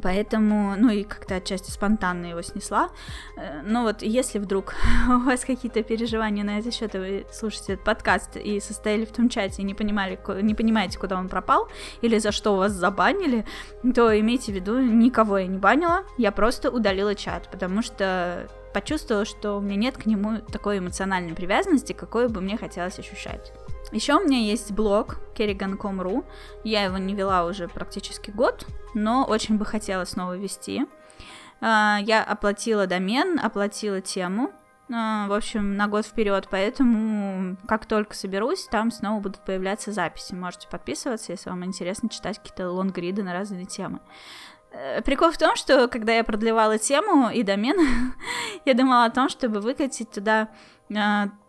Поэтому, 0.02 0.74
ну 0.76 0.90
и 0.90 1.04
как-то 1.04 1.36
отчасти 1.36 1.70
спонтанно 1.70 2.26
его 2.26 2.42
снесла. 2.42 2.90
Э, 3.36 3.62
но 3.64 3.82
вот 3.82 4.02
если 4.02 4.38
вдруг 4.38 4.74
у 5.08 5.18
вас 5.20 5.44
какие-то 5.44 5.82
переживания 5.82 6.44
на 6.44 6.58
этот 6.58 6.74
счет, 6.74 6.94
вы 6.94 7.26
слушаете 7.32 7.74
этот 7.74 7.84
подкаст 7.84 8.36
и 8.36 8.60
состояли 8.60 9.04
в 9.04 9.12
том 9.12 9.28
чате 9.28 9.62
и 9.62 9.64
не, 9.64 9.74
понимали, 9.74 10.18
не 10.42 10.54
понимаете, 10.54 10.98
куда 10.98 11.18
он 11.18 11.28
пропал, 11.28 11.68
или 12.02 12.18
за 12.18 12.32
что 12.32 12.56
вас 12.56 12.72
забанили, 12.72 13.44
то 13.94 14.18
имейте 14.18 14.52
в 14.52 14.54
виду, 14.54 14.78
никого 14.80 15.38
я 15.38 15.46
не 15.46 15.58
банила, 15.58 16.04
я 16.16 16.32
просто 16.32 16.70
удалила 16.70 17.14
чат, 17.14 17.50
потому 17.50 17.82
что 17.82 18.48
почувствовала, 18.72 19.24
что 19.24 19.56
у 19.56 19.60
меня 19.60 19.76
нет 19.76 19.96
к 19.96 20.06
нему 20.06 20.38
такой 20.52 20.78
эмоциональной 20.78 21.34
привязанности, 21.34 21.92
какой 21.92 22.28
бы 22.28 22.40
мне 22.40 22.56
хотелось 22.56 22.98
ощущать. 22.98 23.52
Еще 23.92 24.14
у 24.14 24.24
меня 24.24 24.38
есть 24.38 24.72
блог 24.72 25.18
kerrigan.com.ru. 25.36 26.24
Я 26.64 26.84
его 26.84 26.98
не 26.98 27.14
вела 27.14 27.46
уже 27.46 27.68
практически 27.68 28.30
год, 28.30 28.66
но 28.94 29.24
очень 29.24 29.56
бы 29.56 29.64
хотела 29.64 30.04
снова 30.04 30.36
вести. 30.36 30.86
А, 31.60 31.98
я 32.02 32.22
оплатила 32.22 32.86
домен, 32.86 33.40
оплатила 33.42 34.00
тему, 34.00 34.52
а, 34.92 35.26
в 35.28 35.32
общем, 35.32 35.76
на 35.76 35.86
год 35.88 36.06
вперед, 36.06 36.48
поэтому 36.50 37.56
как 37.66 37.86
только 37.86 38.14
соберусь, 38.14 38.68
там 38.70 38.90
снова 38.90 39.20
будут 39.20 39.44
появляться 39.44 39.92
записи. 39.92 40.34
Можете 40.34 40.68
подписываться, 40.68 41.32
если 41.32 41.50
вам 41.50 41.64
интересно 41.64 42.08
читать 42.08 42.38
какие-то 42.38 42.70
лонгриды 42.70 43.22
на 43.22 43.32
разные 43.32 43.66
темы. 43.66 44.00
Э, 44.70 45.02
прикол 45.02 45.30
в 45.30 45.38
том, 45.38 45.56
что 45.56 45.88
когда 45.88 46.14
я 46.14 46.24
продлевала 46.24 46.78
тему 46.78 47.30
и 47.30 47.42
домен, 47.42 48.14
я 48.64 48.74
думала 48.74 49.04
о 49.04 49.10
том, 49.10 49.28
чтобы 49.28 49.60
выкатить 49.60 50.10
туда 50.10 50.48
э, 50.90 50.94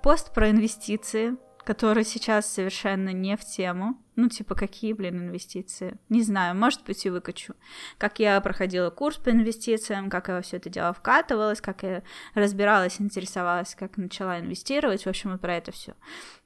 пост 0.02 0.34
про 0.34 0.50
инвестиции, 0.50 1.38
который 1.70 2.04
сейчас 2.04 2.52
совершенно 2.52 3.10
не 3.10 3.38
в 3.38 3.46
тему. 3.46 3.96
Ну, 4.16 4.28
типа, 4.28 4.56
какие, 4.56 4.92
блин, 4.94 5.28
инвестиции? 5.28 6.00
Не 6.10 6.24
знаю, 6.24 6.56
может 6.56 6.84
быть, 6.84 7.06
и 7.06 7.12
выкачу. 7.12 7.54
Как 8.00 8.18
я 8.18 8.42
проходила 8.42 8.90
курс 8.90 9.18
по 9.18 9.30
инвестициям, 9.30 10.10
как 10.10 10.30
я 10.30 10.34
во 10.34 10.42
все 10.42 10.58
это 10.58 10.72
дело 10.72 10.94
вкатывалась, 10.94 11.62
как 11.62 11.84
я 11.84 12.02
разбиралась, 12.34 13.00
интересовалась, 13.00 13.76
как 13.76 13.98
начала 13.98 14.40
инвестировать, 14.40 15.04
в 15.04 15.10
общем, 15.10 15.30
вот 15.34 15.42
про 15.42 15.58
это 15.58 15.72
все. 15.72 15.94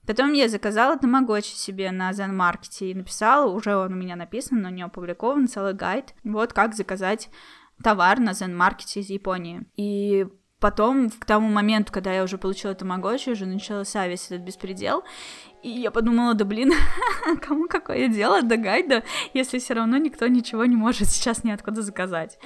Потом 0.05 0.33
я 0.33 0.49
заказала 0.49 0.99
тамагочи 0.99 1.55
себе 1.55 1.91
на 1.91 2.11
Zen 2.11 2.35
Market 2.35 2.85
и 2.85 2.93
написала, 2.93 3.49
уже 3.49 3.77
он 3.77 3.93
у 3.93 3.95
меня 3.95 4.17
написан, 4.17 4.61
но 4.61 4.67
не 4.67 4.81
опубликован, 4.81 5.47
целый 5.47 5.73
гайд, 5.73 6.15
вот 6.25 6.51
как 6.51 6.75
заказать 6.75 7.29
товар 7.81 8.19
на 8.19 8.31
Zen 8.31 8.57
Market 8.57 8.99
из 8.99 9.09
Японии. 9.09 9.65
И 9.77 10.27
потом, 10.63 11.09
к 11.09 11.25
тому 11.25 11.49
моменту, 11.49 11.91
когда 11.91 12.13
я 12.13 12.23
уже 12.23 12.37
получила 12.37 12.73
тамагочи, 12.73 13.31
уже 13.31 13.45
начался 13.45 14.07
весь 14.07 14.27
этот 14.27 14.43
беспредел, 14.43 15.03
и 15.61 15.67
я 15.67 15.91
подумала, 15.91 16.35
да 16.35 16.45
блин, 16.45 16.71
кому 17.41 17.67
какое 17.67 18.07
дело 18.07 18.41
до 18.41 18.55
гайда, 18.55 19.03
если 19.33 19.59
все 19.59 19.73
равно 19.73 19.97
никто 19.97 20.25
ничего 20.27 20.63
не 20.63 20.77
может 20.77 21.09
сейчас 21.09 21.43
ниоткуда 21.43 21.81
заказать. 21.81 22.39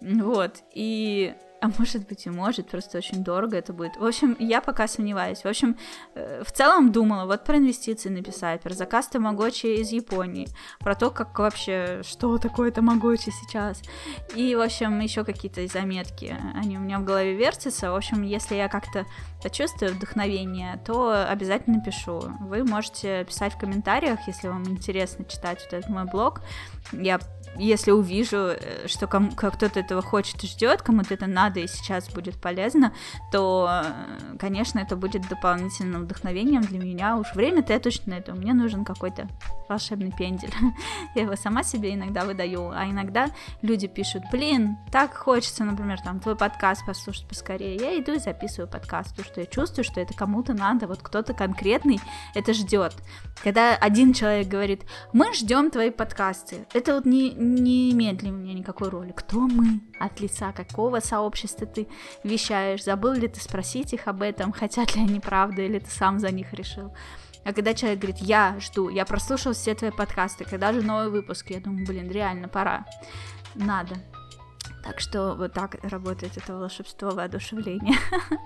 Вот, 0.00 0.62
и 0.72 1.34
а 1.60 1.68
может 1.78 2.08
быть 2.08 2.26
и 2.26 2.30
может, 2.30 2.68
просто 2.68 2.98
очень 2.98 3.22
дорого 3.22 3.56
это 3.56 3.72
будет. 3.72 3.96
В 3.96 4.04
общем, 4.04 4.36
я 4.38 4.60
пока 4.60 4.88
сомневаюсь. 4.88 5.40
В 5.40 5.46
общем, 5.46 5.76
э, 6.14 6.42
в 6.42 6.52
целом 6.52 6.90
думала 6.90 7.26
вот 7.26 7.44
про 7.44 7.58
инвестиции 7.58 8.08
написать, 8.08 8.62
про 8.62 8.72
заказ 8.72 9.08
тамагочи 9.08 9.66
из 9.66 9.90
Японии, 9.90 10.48
про 10.78 10.94
то, 10.94 11.10
как 11.10 11.38
вообще, 11.38 12.02
что 12.02 12.38
такое 12.38 12.70
тамагочи 12.70 13.30
сейчас. 13.30 13.82
И, 14.34 14.54
в 14.54 14.60
общем, 14.60 14.98
еще 15.00 15.24
какие-то 15.24 15.66
заметки, 15.66 16.36
они 16.54 16.78
у 16.78 16.80
меня 16.80 16.98
в 16.98 17.04
голове 17.04 17.34
вертятся. 17.34 17.92
В 17.92 17.96
общем, 17.96 18.22
если 18.22 18.54
я 18.54 18.68
как-то 18.68 19.04
почувствую 19.42 19.92
вдохновение, 19.92 20.80
то 20.86 21.26
обязательно 21.28 21.82
пишу. 21.82 22.22
Вы 22.40 22.64
можете 22.64 23.24
писать 23.24 23.54
в 23.54 23.58
комментариях, 23.58 24.20
если 24.26 24.48
вам 24.48 24.64
интересно 24.64 25.24
читать 25.26 25.60
вот 25.64 25.74
этот 25.74 25.90
мой 25.90 26.04
блог. 26.04 26.40
Я 26.92 27.20
если 27.56 27.90
увижу, 27.90 28.36
э, 28.36 28.86
что 28.86 29.06
кому, 29.06 29.30
кто-то 29.32 29.80
этого 29.80 30.02
хочет 30.02 30.42
и 30.44 30.46
ждет, 30.46 30.82
кому-то 30.82 31.14
это 31.14 31.26
надо 31.26 31.60
и 31.60 31.66
сейчас 31.66 32.08
будет 32.08 32.40
полезно, 32.40 32.92
то, 33.32 33.68
э, 33.70 34.36
конечно, 34.38 34.78
это 34.78 34.96
будет 34.96 35.28
дополнительным 35.28 36.02
вдохновением 36.02 36.62
для 36.62 36.78
меня. 36.78 37.16
Уж 37.16 37.34
время-то 37.34 37.72
я 37.72 37.80
точно 37.80 38.14
это. 38.14 38.34
Мне 38.34 38.54
нужен 38.54 38.84
какой-то 38.84 39.28
волшебный 39.68 40.12
пендель. 40.12 40.52
я 41.14 41.22
его 41.22 41.36
сама 41.36 41.62
себе 41.62 41.94
иногда 41.94 42.24
выдаю, 42.24 42.70
а 42.70 42.86
иногда 42.86 43.30
люди 43.62 43.86
пишут, 43.86 44.22
блин, 44.30 44.76
так 44.90 45.14
хочется, 45.14 45.64
например, 45.64 46.00
там, 46.00 46.20
твой 46.20 46.36
подкаст 46.36 46.84
послушать 46.86 47.28
поскорее. 47.28 47.76
Я 47.76 47.98
иду 48.00 48.12
и 48.12 48.18
записываю 48.18 48.68
подкаст, 48.68 49.10
потому 49.10 49.26
что 49.26 49.40
я 49.40 49.46
чувствую, 49.46 49.84
что 49.84 50.00
это 50.00 50.14
кому-то 50.14 50.54
надо, 50.54 50.86
вот 50.86 51.00
кто-то 51.02 51.34
конкретный 51.34 52.00
это 52.34 52.52
ждет. 52.54 52.94
Когда 53.42 53.74
один 53.76 54.12
человек 54.12 54.48
говорит, 54.48 54.82
мы 55.12 55.32
ждем 55.34 55.70
твои 55.70 55.90
подкасты, 55.90 56.66
это 56.74 56.94
вот 56.94 57.06
не, 57.06 57.30
не 57.40 57.90
имеет 57.92 58.18
для 58.18 58.30
меня 58.30 58.52
никакой 58.52 58.90
роли. 58.90 59.12
Кто 59.12 59.40
мы? 59.40 59.80
От 59.98 60.20
лица 60.20 60.52
какого 60.52 61.00
сообщества 61.00 61.66
ты 61.66 61.88
вещаешь? 62.22 62.84
Забыл 62.84 63.12
ли 63.12 63.28
ты 63.28 63.40
спросить 63.40 63.94
их 63.94 64.06
об 64.08 64.22
этом? 64.22 64.52
Хотят 64.52 64.94
ли 64.94 65.02
они 65.02 65.20
правда, 65.20 65.62
или 65.62 65.78
ты 65.78 65.90
сам 65.90 66.18
за 66.18 66.30
них 66.30 66.52
решил? 66.52 66.94
А 67.44 67.54
когда 67.54 67.72
человек 67.72 68.00
говорит, 68.00 68.18
я 68.20 68.56
жду, 68.60 68.90
я 68.90 69.06
прослушал 69.06 69.54
все 69.54 69.74
твои 69.74 69.90
подкасты, 69.90 70.44
когда 70.44 70.72
же 70.74 70.82
новый 70.82 71.08
выпуск? 71.08 71.50
Я 71.50 71.60
думаю, 71.60 71.86
блин, 71.86 72.10
реально 72.10 72.48
пора. 72.48 72.84
Надо. 73.54 73.96
Так 74.84 75.00
что 75.00 75.34
вот 75.34 75.54
так 75.54 75.76
работает 75.82 76.36
это 76.36 76.56
волшебство 76.56 77.10
воодушевления. 77.10 77.98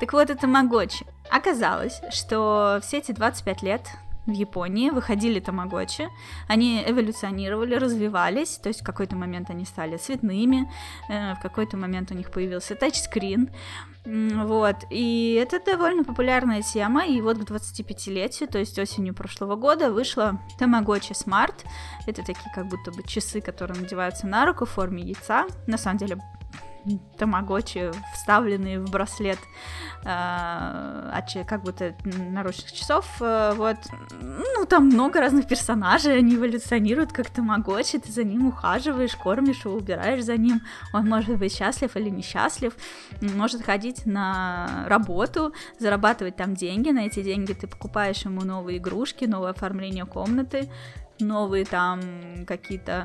Так 0.00 0.12
вот, 0.12 0.28
это 0.28 0.48
Магочи. 0.48 1.06
Оказалось, 1.30 2.00
что 2.10 2.80
все 2.82 2.98
эти 2.98 3.12
25 3.12 3.62
лет 3.62 3.88
в 4.26 4.32
Японии 4.32 4.90
выходили 4.90 5.40
тамагочи, 5.40 6.08
они 6.48 6.82
эволюционировали, 6.86 7.74
развивались, 7.74 8.58
то 8.58 8.68
есть 8.68 8.80
в 8.80 8.84
какой-то 8.84 9.16
момент 9.16 9.50
они 9.50 9.64
стали 9.64 9.96
цветными, 9.96 10.70
э, 11.08 11.34
в 11.34 11.40
какой-то 11.40 11.76
момент 11.76 12.10
у 12.10 12.14
них 12.14 12.30
появился 12.30 12.74
тачскрин, 12.74 13.50
вот, 14.06 14.76
и 14.90 15.38
это 15.40 15.60
довольно 15.64 16.04
популярная 16.04 16.60
тема, 16.60 17.06
и 17.06 17.20
вот 17.22 17.38
к 17.38 17.50
25-летию, 17.50 18.48
то 18.48 18.58
есть 18.58 18.78
осенью 18.78 19.14
прошлого 19.14 19.56
года, 19.56 19.90
вышла 19.90 20.40
Tamagotchi 20.58 21.12
Smart, 21.12 21.64
это 22.06 22.22
такие 22.22 22.50
как 22.54 22.66
будто 22.68 22.92
бы 22.92 23.02
часы, 23.02 23.40
которые 23.40 23.80
надеваются 23.80 24.26
на 24.26 24.44
руку 24.44 24.66
в 24.66 24.70
форме 24.70 25.02
яйца, 25.02 25.46
на 25.66 25.78
самом 25.78 25.98
деле 25.98 26.18
тамагочи, 27.18 27.90
вставленные 28.12 28.80
в 28.80 28.90
браслет 28.90 29.38
э, 30.04 31.44
как 31.46 31.62
будто 31.62 31.94
наручных 32.04 32.72
часов. 32.72 33.06
Э, 33.20 33.52
вот. 33.56 33.76
Ну, 34.20 34.66
там 34.66 34.86
много 34.86 35.20
разных 35.20 35.46
персонажей, 35.46 36.18
они 36.18 36.36
эволюционируют 36.36 37.12
как 37.12 37.30
тамагочи, 37.30 37.98
ты 37.98 38.10
за 38.10 38.24
ним 38.24 38.48
ухаживаешь, 38.48 39.16
кормишь 39.16 39.64
его, 39.64 39.74
убираешь 39.74 40.24
за 40.24 40.36
ним. 40.36 40.60
Он 40.92 41.08
может 41.08 41.38
быть 41.38 41.54
счастлив 41.54 41.96
или 41.96 42.10
несчастлив, 42.10 42.74
может 43.20 43.62
ходить 43.62 44.06
на 44.06 44.84
работу, 44.86 45.52
зарабатывать 45.78 46.36
там 46.36 46.54
деньги, 46.54 46.90
на 46.90 47.06
эти 47.06 47.22
деньги 47.22 47.52
ты 47.52 47.66
покупаешь 47.66 48.24
ему 48.24 48.42
новые 48.42 48.78
игрушки, 48.78 49.24
новое 49.24 49.50
оформление 49.50 50.04
комнаты, 50.04 50.70
новые 51.20 51.64
там 51.64 52.00
какие-то 52.46 53.04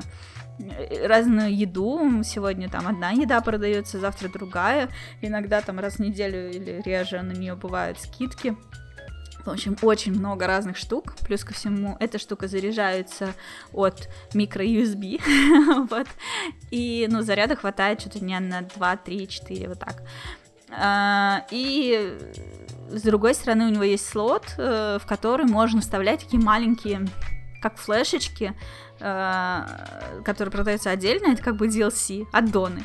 разную 1.04 1.56
еду. 1.56 2.22
Сегодня 2.24 2.68
там 2.68 2.86
одна 2.86 3.10
еда 3.10 3.40
продается, 3.40 3.98
завтра 3.98 4.28
другая. 4.28 4.88
Иногда 5.20 5.60
там 5.60 5.78
раз 5.78 5.94
в 5.94 5.98
неделю 6.00 6.50
или 6.50 6.82
реже 6.84 7.22
на 7.22 7.32
нее 7.32 7.54
бывают 7.54 7.98
скидки. 8.00 8.56
В 9.44 9.48
общем, 9.48 9.76
очень 9.82 10.12
много 10.12 10.46
разных 10.46 10.76
штук. 10.76 11.14
Плюс 11.26 11.44
ко 11.44 11.54
всему, 11.54 11.96
эта 11.98 12.18
штука 12.18 12.46
заряжается 12.46 13.34
от 13.72 14.08
микро-USB. 14.34 15.20
вот. 15.90 16.06
И, 16.70 17.08
ну, 17.10 17.22
заряда 17.22 17.56
хватает 17.56 18.00
что-то 18.00 18.22
не 18.22 18.38
на 18.38 18.62
2, 18.62 18.96
3, 18.96 19.28
4, 19.28 19.68
вот 19.68 19.78
так. 19.78 20.02
А, 20.70 21.46
и 21.50 22.18
с 22.90 23.02
другой 23.02 23.34
стороны, 23.34 23.66
у 23.66 23.70
него 23.70 23.82
есть 23.82 24.08
слот, 24.08 24.54
э, 24.58 24.98
в 25.00 25.06
который 25.06 25.46
можно 25.46 25.80
вставлять 25.80 26.20
такие 26.20 26.42
маленькие, 26.42 27.06
как 27.60 27.76
флешечки, 27.76 28.54
Э, 29.00 30.20
который 30.24 30.50
продается 30.50 30.90
отдельно, 30.90 31.32
это 31.32 31.42
как 31.42 31.56
бы 31.56 31.68
DLC, 31.68 32.26
аддоны 32.32 32.84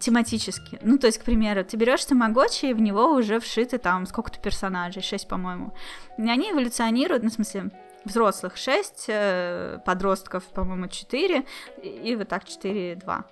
тематически. 0.00 0.78
Ну, 0.82 0.98
то 0.98 1.06
есть, 1.06 1.18
к 1.18 1.24
примеру, 1.24 1.64
ты 1.64 1.76
берешь 1.76 2.04
Тамагочи, 2.04 2.66
и 2.66 2.74
в 2.74 2.80
него 2.80 3.12
уже 3.12 3.38
вшиты 3.38 3.78
там 3.78 4.06
сколько-то 4.06 4.40
персонажей, 4.40 5.02
6, 5.02 5.28
по-моему. 5.28 5.72
И 6.18 6.28
они 6.28 6.50
эволюционируют, 6.50 7.22
ну, 7.22 7.30
в 7.30 7.34
смысле, 7.34 7.70
взрослых 8.04 8.56
6, 8.56 9.04
э, 9.08 9.78
подростков, 9.84 10.44
по-моему, 10.44 10.88
4, 10.88 11.46
и 11.82 12.16
вот 12.16 12.28
так 12.28 12.44
4-2. 12.44 13.24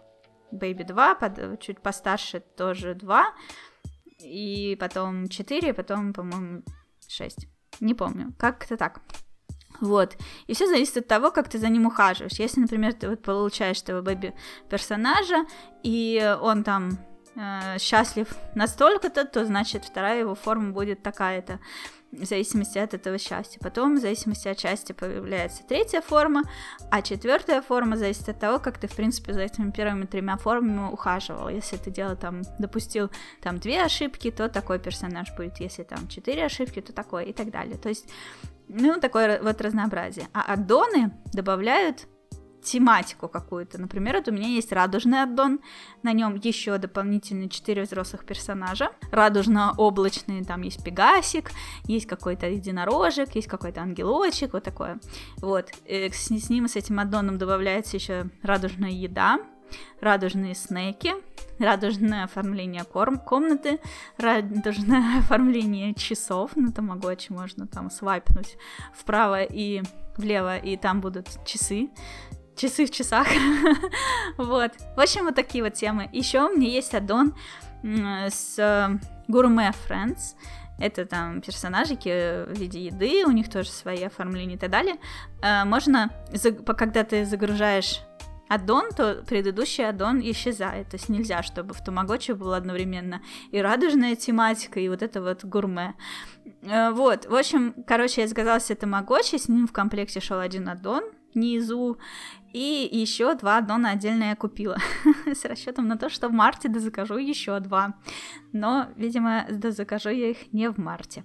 Baby 0.52 0.84
2, 0.84 1.14
под, 1.16 1.60
чуть 1.60 1.80
постарше 1.80 2.40
тоже 2.40 2.94
2, 2.94 3.24
и 4.20 4.76
потом 4.78 5.28
4, 5.28 5.74
потом, 5.74 6.12
по-моему, 6.12 6.62
6. 7.08 7.48
Не 7.80 7.94
помню, 7.94 8.32
как-то 8.38 8.76
так. 8.76 9.00
Вот. 9.80 10.16
И 10.46 10.54
все 10.54 10.66
зависит 10.66 10.96
от 10.96 11.08
того, 11.08 11.30
как 11.30 11.48
ты 11.48 11.58
за 11.58 11.68
ним 11.68 11.86
ухаживаешь. 11.86 12.38
Если, 12.38 12.60
например, 12.60 12.92
ты 12.92 13.08
вот 13.08 13.22
получаешь 13.22 13.82
этого 13.82 14.02
бэби-персонажа, 14.02 15.46
и 15.82 16.36
он 16.40 16.64
там 16.64 16.98
э, 17.36 17.78
счастлив 17.78 18.28
настолько-то, 18.54 19.24
то 19.24 19.44
значит 19.44 19.84
вторая 19.84 20.20
его 20.20 20.34
форма 20.34 20.72
будет 20.72 21.02
такая-то 21.02 21.58
в 22.18 22.24
зависимости 22.24 22.78
от 22.78 22.94
этого 22.94 23.18
счастья. 23.18 23.58
Потом, 23.60 23.96
в 23.96 24.00
зависимости 24.00 24.48
от 24.48 24.58
счастья, 24.58 24.94
появляется 24.94 25.62
третья 25.64 26.00
форма, 26.00 26.42
а 26.90 27.02
четвертая 27.02 27.62
форма 27.62 27.96
зависит 27.96 28.28
от 28.28 28.38
того, 28.38 28.58
как 28.58 28.78
ты, 28.78 28.86
в 28.86 28.94
принципе, 28.94 29.32
за 29.32 29.42
этими 29.42 29.70
первыми 29.70 30.06
тремя 30.06 30.36
формами 30.36 30.92
ухаживал. 30.92 31.48
Если 31.48 31.76
ты 31.76 31.90
делал 31.90 32.16
там, 32.16 32.42
допустил 32.58 33.10
там 33.42 33.58
две 33.58 33.82
ошибки, 33.82 34.30
то 34.30 34.48
такой 34.48 34.78
персонаж 34.78 35.34
будет. 35.36 35.58
Если 35.58 35.82
там 35.82 36.08
четыре 36.08 36.44
ошибки, 36.46 36.80
то 36.80 36.92
такой 36.92 37.26
и 37.26 37.32
так 37.32 37.50
далее. 37.50 37.76
То 37.76 37.88
есть, 37.88 38.08
ну, 38.68 39.00
такое 39.00 39.42
вот 39.42 39.60
разнообразие. 39.60 40.28
А 40.32 40.52
аддоны 40.52 41.12
добавляют 41.32 42.06
тематику 42.64 43.28
какую-то. 43.28 43.80
Например, 43.80 44.16
вот 44.16 44.28
у 44.28 44.32
меня 44.32 44.48
есть 44.48 44.72
радужный 44.72 45.22
аддон, 45.22 45.60
на 46.02 46.12
нем 46.12 46.34
еще 46.36 46.78
дополнительные 46.78 47.48
четыре 47.48 47.82
взрослых 47.82 48.24
персонажа. 48.24 48.90
Радужно-облачные, 49.12 50.44
там 50.44 50.62
есть 50.62 50.82
пегасик, 50.82 51.50
есть 51.84 52.06
какой-то 52.06 52.48
единорожек, 52.48 53.34
есть 53.34 53.48
какой-то 53.48 53.82
ангелочек, 53.82 54.54
вот 54.54 54.64
такое. 54.64 54.98
Вот, 55.36 55.70
и 55.84 56.10
с, 56.10 56.28
с 56.28 56.50
ним, 56.50 56.66
с 56.66 56.76
этим 56.76 56.98
аддоном 56.98 57.38
добавляется 57.38 57.96
еще 57.96 58.26
радужная 58.42 58.90
еда, 58.90 59.38
радужные 60.00 60.54
снеки, 60.54 61.14
радужное 61.58 62.24
оформление 62.24 62.84
корм 62.84 63.18
комнаты, 63.18 63.80
радужное 64.18 65.18
оформление 65.18 65.94
часов, 65.94 66.56
на 66.56 66.72
тамагочи 66.72 67.32
можно 67.32 67.66
там 67.66 67.90
свайпнуть 67.90 68.56
вправо 68.94 69.42
и 69.42 69.82
влево, 70.16 70.56
и 70.56 70.76
там 70.76 71.00
будут 71.00 71.28
часы, 71.44 71.90
часы 72.56 72.86
в 72.86 72.90
часах. 72.90 73.26
вот. 74.36 74.72
В 74.96 75.00
общем, 75.00 75.24
вот 75.24 75.34
такие 75.34 75.64
вот 75.64 75.74
темы. 75.74 76.08
Еще 76.12 76.42
у 76.42 76.56
меня 76.56 76.68
есть 76.68 76.94
аддон 76.94 77.34
с 77.82 78.98
Гурме 79.28 79.72
Friends. 79.88 80.34
Это 80.78 81.06
там 81.06 81.40
персонажики 81.40 82.44
в 82.46 82.58
виде 82.58 82.86
еды, 82.86 83.24
у 83.26 83.30
них 83.30 83.48
тоже 83.48 83.70
свои 83.70 84.02
оформления 84.02 84.56
и 84.56 84.58
так 84.58 84.70
далее. 84.70 84.96
Э, 85.40 85.64
можно, 85.64 86.10
когда 86.76 87.04
ты 87.04 87.24
загружаешь 87.24 88.00
аддон, 88.54 88.90
то 88.96 89.22
предыдущий 89.26 89.86
аддон 89.86 90.20
исчезает. 90.20 90.88
То 90.90 90.96
есть 90.96 91.08
нельзя, 91.08 91.42
чтобы 91.42 91.74
в 91.74 91.82
Тамагочи 91.82 92.32
была 92.32 92.56
одновременно 92.56 93.20
и 93.50 93.60
радужная 93.60 94.16
тематика, 94.16 94.80
и 94.80 94.88
вот 94.88 95.02
это 95.02 95.22
вот 95.22 95.44
гурме. 95.44 95.94
Э, 96.62 96.90
вот, 96.90 97.26
в 97.26 97.34
общем, 97.34 97.74
короче, 97.86 98.22
я 98.22 98.28
сказала 98.28 98.60
себе 98.60 98.76
Тамагочи, 98.76 99.36
с 99.36 99.48
ним 99.48 99.66
в 99.66 99.72
комплекте 99.72 100.20
шел 100.20 100.38
один 100.38 100.68
аддон, 100.68 101.04
внизу. 101.34 101.98
И 102.52 102.88
еще 102.92 103.34
два 103.34 103.58
аддона 103.58 103.90
отдельно 103.90 104.24
я 104.24 104.36
купила. 104.36 104.78
С 105.26 105.44
расчетом 105.44 105.88
на 105.88 105.98
то, 105.98 106.08
что 106.08 106.28
в 106.28 106.32
марте 106.32 106.68
дозакажу 106.68 107.16
еще 107.16 107.58
два. 107.58 107.94
Но, 108.52 108.86
видимо, 108.96 109.44
дозакажу 109.50 110.10
я 110.10 110.30
их 110.30 110.52
не 110.52 110.70
в 110.70 110.78
марте. 110.78 111.24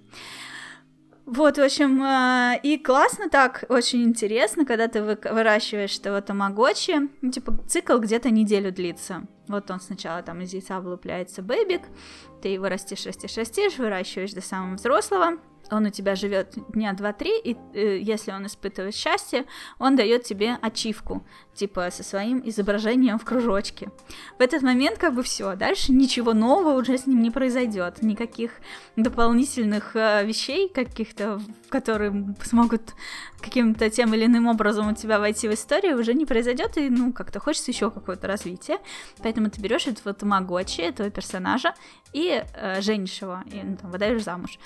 Вот, 1.32 1.58
в 1.58 1.62
общем, 1.62 2.02
э, 2.02 2.58
и 2.60 2.76
классно 2.76 3.30
так, 3.30 3.64
очень 3.68 4.02
интересно, 4.02 4.64
когда 4.64 4.88
ты 4.88 5.00
выращиваешь 5.00 5.96
этого 5.96 6.20
тамагочи, 6.20 7.08
ну, 7.22 7.30
типа, 7.30 7.56
цикл 7.68 7.98
где-то 7.98 8.30
неделю 8.30 8.72
длится. 8.72 9.22
Вот 9.46 9.70
он 9.70 9.80
сначала 9.80 10.22
там 10.24 10.40
из 10.40 10.52
яйца 10.52 10.80
вылупляется 10.80 11.40
бэбик, 11.42 11.82
ты 12.42 12.48
его 12.48 12.68
растишь, 12.68 13.06
растишь, 13.06 13.36
растишь, 13.36 13.78
выращиваешь 13.78 14.32
до 14.32 14.40
самого 14.40 14.74
взрослого, 14.74 15.38
он 15.70 15.86
у 15.86 15.90
тебя 15.90 16.14
живет 16.14 16.54
дня 16.72 16.92
два-три, 16.92 17.38
и 17.38 17.56
э, 17.74 17.98
если 17.98 18.32
он 18.32 18.46
испытывает 18.46 18.94
счастье, 18.94 19.44
он 19.78 19.96
дает 19.96 20.24
тебе 20.24 20.58
ачивку, 20.62 21.24
типа 21.54 21.90
со 21.90 22.02
своим 22.02 22.42
изображением 22.44 23.18
в 23.18 23.24
кружочке. 23.24 23.90
В 24.38 24.42
этот 24.42 24.62
момент 24.62 24.98
как 24.98 25.14
бы 25.14 25.22
все, 25.22 25.54
дальше 25.56 25.92
ничего 25.92 26.32
нового 26.32 26.78
уже 26.78 26.98
с 26.98 27.06
ним 27.06 27.22
не 27.22 27.30
произойдет, 27.30 28.02
никаких 28.02 28.52
дополнительных 28.96 29.96
э, 29.96 30.24
вещей 30.24 30.68
каких-то, 30.68 31.40
которые 31.68 32.34
смогут 32.42 32.94
каким-то 33.40 33.88
тем 33.90 34.14
или 34.14 34.26
иным 34.26 34.46
образом 34.46 34.88
у 34.88 34.94
тебя 34.94 35.18
войти 35.18 35.48
в 35.48 35.54
историю, 35.54 35.98
уже 35.98 36.14
не 36.14 36.26
произойдет, 36.26 36.76
и 36.76 36.90
ну 36.90 37.12
как-то 37.12 37.40
хочется 37.40 37.70
еще 37.70 37.90
какое-то 37.90 38.26
развитие, 38.26 38.78
поэтому 39.22 39.50
ты 39.50 39.60
берешь 39.60 39.86
этого 39.86 40.14
тамагочи, 40.14 40.80
этого 40.80 41.10
персонажа 41.10 41.74
и 42.12 42.42
э, 42.54 42.80
женишь 42.80 43.22
его, 43.22 43.40
и 43.46 43.60
ну, 43.62 43.76
там, 43.76 43.90
выдаешь 43.90 44.22
замуж. 44.22 44.58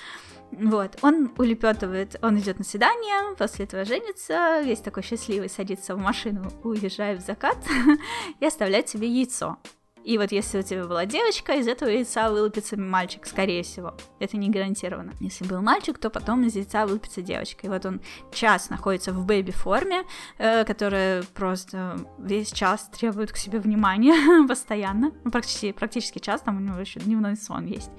Вот, 0.59 0.99
он 1.03 1.33
улепетывает, 1.37 2.17
он 2.23 2.39
идет 2.39 2.59
на 2.59 2.65
свидание, 2.65 3.35
после 3.37 3.65
этого 3.65 3.85
женится, 3.85 4.61
весь 4.63 4.81
такой 4.81 5.03
счастливый, 5.03 5.49
садится 5.49 5.95
в 5.95 5.99
машину, 5.99 6.51
уезжает 6.63 7.23
в 7.23 7.27
закат 7.27 7.59
и 8.41 8.47
оставляет 8.47 8.89
себе 8.89 9.09
яйцо. 9.09 9.59
И 10.05 10.19
вот 10.19 10.33
если 10.33 10.59
у 10.59 10.63
тебя 10.63 10.85
была 10.85 11.07
девочка, 11.07 11.55
из 11.55 11.67
этого 11.67 11.89
яйца 11.89 12.31
вылупится 12.31 12.79
мальчик, 12.79 13.27
скорее 13.27 13.63
всего. 13.63 13.95
Это 14.21 14.37
не 14.37 14.51
гарантированно. 14.51 15.15
Если 15.19 15.47
был 15.47 15.63
мальчик, 15.63 15.97
то 15.99 16.11
потом 16.11 16.45
из 16.45 16.55
яйца 16.55 16.85
вылупится 16.85 17.23
девочка. 17.23 17.67
И 17.67 17.71
вот 17.71 17.87
он 17.87 18.03
час 18.31 18.69
находится 18.69 19.13
в 19.13 19.25
бэби-форме, 19.25 20.05
э, 20.37 20.65
которая 20.67 21.23
просто 21.33 21.97
весь 22.19 22.53
час 22.53 22.91
требует 22.93 23.33
к 23.33 23.39
себе 23.39 23.59
внимания 23.59 24.47
постоянно. 24.49 25.11
Ну, 25.25 25.31
практически, 25.31 25.73
практически 25.73 26.19
час, 26.19 26.43
там 26.43 26.59
у 26.59 26.61
него 26.61 26.79
еще 26.79 27.01
дневной 27.01 27.37
сон 27.37 27.65
есть. 27.65 27.91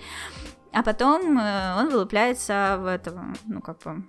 А 0.76 0.84
потом 0.84 1.39
э, 1.39 1.76
он 1.80 1.89
вылупляется 1.89 2.78
в 2.82 2.86
этого, 2.86 3.34
ну, 3.45 3.61
как 3.61 3.80
бы, 3.84 4.03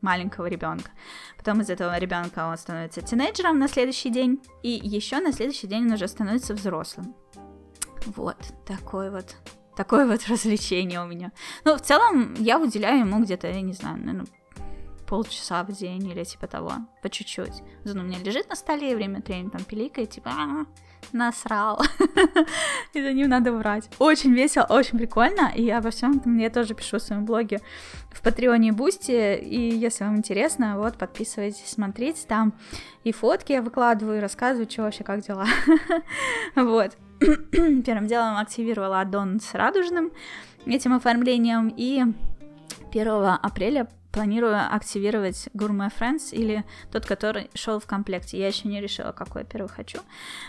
маленького 0.00 0.46
ребенка. 0.46 0.90
Потом 1.38 1.60
из 1.60 1.70
этого 1.70 1.96
ребенка 1.98 2.48
он 2.48 2.58
становится 2.58 3.00
тинейджером 3.00 3.60
на 3.60 3.68
следующий 3.68 4.10
день, 4.10 4.42
и 4.64 4.70
еще 4.70 5.20
на 5.20 5.32
следующий 5.32 5.68
день 5.68 5.86
он 5.86 5.92
уже 5.92 6.08
становится 6.08 6.52
взрослым. 6.52 7.14
Вот, 8.06 8.38
такой 8.66 9.10
вот 9.10 9.36
такое 9.76 10.04
вот 10.04 10.20
развлечение 10.28 11.00
у 11.00 11.06
меня. 11.06 11.30
Ну, 11.64 11.76
в 11.76 11.80
целом, 11.80 12.34
я 12.34 12.58
уделяю 12.58 13.00
ему 13.00 13.22
где-то, 13.22 13.46
я 13.46 13.60
не 13.60 13.72
знаю, 13.72 13.98
наверное, 13.98 14.26
полчаса 15.06 15.62
в 15.62 15.70
день 15.70 16.08
или 16.08 16.24
типа 16.24 16.48
того, 16.48 16.72
по 17.02 17.08
чуть-чуть. 17.08 17.62
Он 17.86 17.98
у 17.98 18.02
меня 18.02 18.18
лежит 18.18 18.48
на 18.48 18.56
столе, 18.56 18.96
время 18.96 19.18
от 19.18 19.28
времени 19.28 19.50
там 19.50 19.62
пиликает, 19.62 20.10
типа, 20.10 20.30
а, 20.30 20.66
насрал. 21.12 21.82
и 22.94 23.02
за 23.02 23.12
ним 23.12 23.28
надо 23.28 23.52
убрать. 23.52 23.88
Очень 23.98 24.32
весело, 24.32 24.66
очень 24.68 24.98
прикольно, 24.98 25.52
и 25.54 25.68
обо 25.70 25.90
всем 25.90 26.20
я 26.38 26.50
тоже 26.50 26.74
пишу 26.74 26.98
в 26.98 27.02
своем 27.02 27.24
блоге 27.24 27.60
в 28.10 28.22
Патреоне 28.22 28.68
и 28.68 28.72
Boosty, 28.72 29.36
и 29.36 29.74
если 29.74 30.04
вам 30.04 30.16
интересно, 30.16 30.78
вот, 30.78 30.96
подписывайтесь, 30.96 31.68
смотрите, 31.68 32.26
там 32.26 32.52
и 33.04 33.12
фотки 33.12 33.52
я 33.52 33.62
выкладываю, 33.62 34.18
и 34.18 34.20
рассказываю, 34.20 34.70
что 34.70 34.82
вообще, 34.82 35.04
как 35.04 35.20
дела. 35.20 35.46
вот. 36.56 36.96
Первым 37.20 38.06
делом 38.06 38.36
активировала 38.38 39.00
аддон 39.00 39.40
с 39.40 39.54
радужным 39.54 40.10
этим 40.66 40.94
оформлением, 40.94 41.72
и 41.76 42.02
1 42.90 43.08
апреля 43.42 43.88
планирую 44.12 44.56
активировать 44.74 45.48
Gourmet 45.54 45.90
Friends 45.96 46.32
или 46.32 46.64
тот, 46.90 47.06
который 47.06 47.50
шел 47.54 47.78
в 47.78 47.86
комплекте. 47.86 48.38
Я 48.38 48.48
еще 48.48 48.68
не 48.68 48.80
решила, 48.80 49.12
какой 49.12 49.42
я 49.42 49.46
первый 49.46 49.68
хочу. 49.68 49.98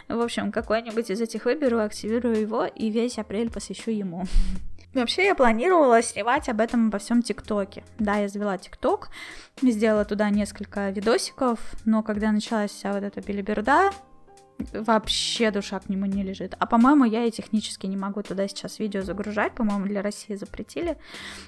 В 0.07 0.19
общем, 0.19 0.51
какой-нибудь 0.51 1.09
из 1.09 1.21
этих 1.21 1.45
выберу, 1.45 1.79
активирую 1.79 2.39
его 2.39 2.65
и 2.65 2.89
весь 2.89 3.17
апрель 3.17 3.51
посвящу 3.51 3.91
ему. 3.91 4.25
Вообще 4.93 5.25
я 5.25 5.35
планировала 5.35 6.01
снимать 6.01 6.49
об 6.49 6.59
этом 6.59 6.89
во 6.89 6.99
всем 6.99 7.21
ТикТоке. 7.21 7.83
Да, 7.97 8.15
я 8.15 8.27
завела 8.27 8.57
ТикТок, 8.57 9.09
сделала 9.61 10.03
туда 10.03 10.29
несколько 10.29 10.89
видосиков, 10.89 11.59
но 11.85 12.03
когда 12.03 12.31
началась 12.31 12.71
вся 12.71 12.91
вот 12.91 13.03
эта 13.03 13.21
билиберда, 13.21 13.91
вообще 14.73 15.51
душа 15.51 15.79
к 15.79 15.89
нему 15.89 16.05
не 16.05 16.23
лежит. 16.23 16.55
А 16.59 16.65
по-моему, 16.65 17.05
я 17.05 17.25
и 17.25 17.31
технически 17.31 17.87
не 17.87 17.97
могу 17.97 18.21
туда 18.23 18.47
сейчас 18.47 18.79
видео 18.79 19.01
загружать, 19.01 19.55
по-моему, 19.55 19.85
для 19.85 20.01
России 20.01 20.35
запретили. 20.35 20.97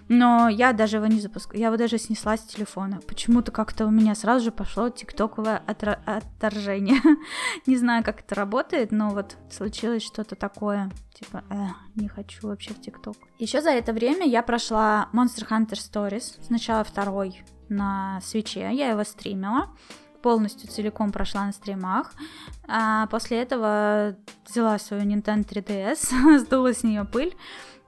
Но 0.07 0.49
я 0.49 0.73
даже 0.73 0.97
его 0.97 1.07
не 1.07 1.19
запускаю, 1.19 1.59
я 1.59 1.67
его 1.67 1.77
даже 1.77 1.97
снесла 1.97 2.37
с 2.37 2.41
телефона. 2.41 2.99
Почему-то 3.07 3.51
как-то 3.51 3.85
у 3.85 3.91
меня 3.91 4.15
сразу 4.15 4.45
же 4.45 4.51
пошло 4.51 4.89
тиктоковое 4.89 5.61
отра- 5.67 5.99
отторжение. 6.05 6.99
не 7.65 7.77
знаю, 7.77 8.03
как 8.03 8.21
это 8.21 8.35
работает, 8.35 8.91
но 8.91 9.09
вот 9.09 9.37
случилось 9.49 10.03
что-то 10.03 10.35
такое. 10.35 10.91
Типа, 11.13 11.43
э, 11.49 11.55
не 11.95 12.07
хочу 12.07 12.47
вообще 12.47 12.73
в 12.73 12.81
тикток. 12.81 13.15
Еще 13.39 13.61
за 13.61 13.69
это 13.69 13.93
время 13.93 14.27
я 14.27 14.41
прошла 14.41 15.09
Monster 15.13 15.47
Hunter 15.49 15.73
Stories. 15.73 16.43
Сначала 16.43 16.83
второй 16.83 17.43
на 17.69 18.19
свече, 18.21 18.69
я 18.71 18.89
его 18.89 19.03
стримила 19.03 19.69
полностью 20.23 20.69
целиком 20.69 21.11
прошла 21.11 21.45
на 21.45 21.51
стримах. 21.51 22.13
А 22.67 23.05
после 23.07 23.41
этого 23.41 24.15
взяла 24.47 24.79
свою 24.79 25.03
Nintendo 25.03 25.45
3DS, 25.45 26.39
сдула 26.39 26.73
с 26.73 26.83
нее 26.83 27.03
пыль 27.03 27.35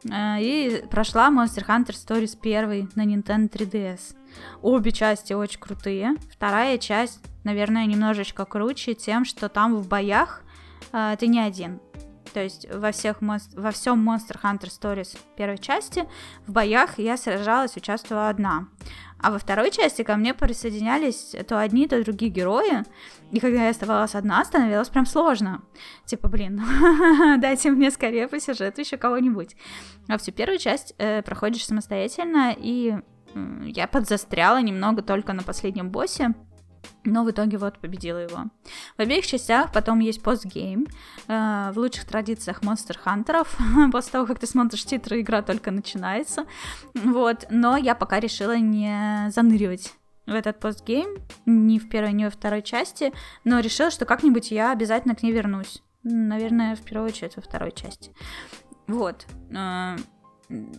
э, 0.03 0.41
и 0.41 0.83
прошла 0.91 1.29
Monster 1.31 1.65
Hunter 1.65 1.95
Stories 1.95 2.37
1 2.39 2.91
на 2.95 3.05
Nintendo 3.05 3.49
3DS. 3.49 4.15
Обе 4.61 4.91
части 4.91 5.33
очень 5.33 5.59
крутые. 5.59 6.15
Вторая 6.29 6.77
часть, 6.77 7.21
наверное, 7.45 7.85
немножечко 7.85 8.45
круче 8.45 8.93
тем, 8.93 9.25
что 9.25 9.49
там 9.49 9.75
в 9.77 9.87
боях 9.87 10.43
э, 10.91 11.15
ты 11.17 11.27
не 11.27 11.39
один. 11.39 11.79
То 12.33 12.43
есть 12.43 12.67
во, 12.69 12.91
всех 12.91 13.21
во 13.21 13.71
всем 13.71 14.09
Monster 14.09 14.37
Hunter 14.43 14.67
Stories 14.67 15.17
первой 15.37 15.57
части 15.57 16.05
в 16.45 16.51
боях 16.51 16.99
я 16.99 17.15
сражалась, 17.15 17.77
участвовала 17.77 18.27
одна. 18.27 18.67
А 19.25 19.31
во 19.31 19.39
второй 19.39 19.71
части 19.71 20.03
ко 20.03 20.17
мне 20.17 20.35
присоединялись 20.35 21.35
то 21.47 21.59
одни, 21.59 21.87
то 21.87 22.03
другие 22.03 22.31
герои. 22.31 22.83
И 23.31 23.39
когда 23.39 23.63
я 23.63 23.69
оставалась 23.71 24.13
одна, 24.13 24.45
становилось 24.45 24.89
прям 24.89 25.07
сложно. 25.07 25.63
Типа, 26.05 26.27
блин, 26.27 26.61
дайте 27.39 27.71
мне 27.71 27.89
скорее 27.89 28.27
по 28.27 28.39
сюжету 28.39 28.81
еще 28.81 28.97
кого-нибудь. 28.97 29.55
А 30.07 30.19
всю 30.19 30.31
первую 30.31 30.59
часть 30.59 30.93
э, 30.99 31.23
проходишь 31.23 31.65
самостоятельно, 31.65 32.53
и 32.55 32.99
э, 33.33 33.39
я 33.65 33.87
подзастряла 33.87 34.61
немного 34.61 35.01
только 35.01 35.33
на 35.33 35.41
последнем 35.41 35.89
боссе. 35.89 36.35
Но 37.03 37.23
в 37.23 37.31
итоге 37.31 37.57
вот 37.57 37.79
победила 37.79 38.19
его. 38.19 38.45
В 38.97 39.01
обеих 39.01 39.25
частях 39.25 39.71
потом 39.71 39.99
есть 39.99 40.21
постгейм. 40.21 40.87
Э, 41.27 41.71
в 41.73 41.77
лучших 41.77 42.05
традициях 42.05 42.61
Monster 42.61 42.97
Хантеров. 42.97 43.57
После 43.91 44.11
того, 44.11 44.25
как 44.25 44.39
ты 44.39 44.47
смотришь 44.47 44.85
титры, 44.85 45.21
игра 45.21 45.41
только 45.41 45.71
начинается. 45.71 46.45
Вот. 46.93 47.45
Но 47.49 47.77
я 47.77 47.95
пока 47.95 48.19
решила 48.19 48.57
не 48.57 49.29
заныривать 49.29 49.93
в 50.25 50.33
этот 50.33 50.59
постгейм. 50.59 51.17
Ни 51.45 51.79
в 51.79 51.89
первой, 51.89 52.13
ни 52.13 52.25
во 52.25 52.29
второй 52.29 52.61
части. 52.61 53.13
Но 53.43 53.59
решила, 53.59 53.91
что 53.91 54.05
как-нибудь 54.05 54.51
я 54.51 54.71
обязательно 54.71 55.15
к 55.15 55.23
ней 55.23 55.31
вернусь. 55.31 55.83
Наверное, 56.03 56.75
в 56.75 56.81
первую 56.81 57.09
очередь 57.09 57.35
во 57.35 57.41
второй 57.41 57.71
части. 57.71 58.11
Вот. 58.87 59.25
Э, 59.51 59.95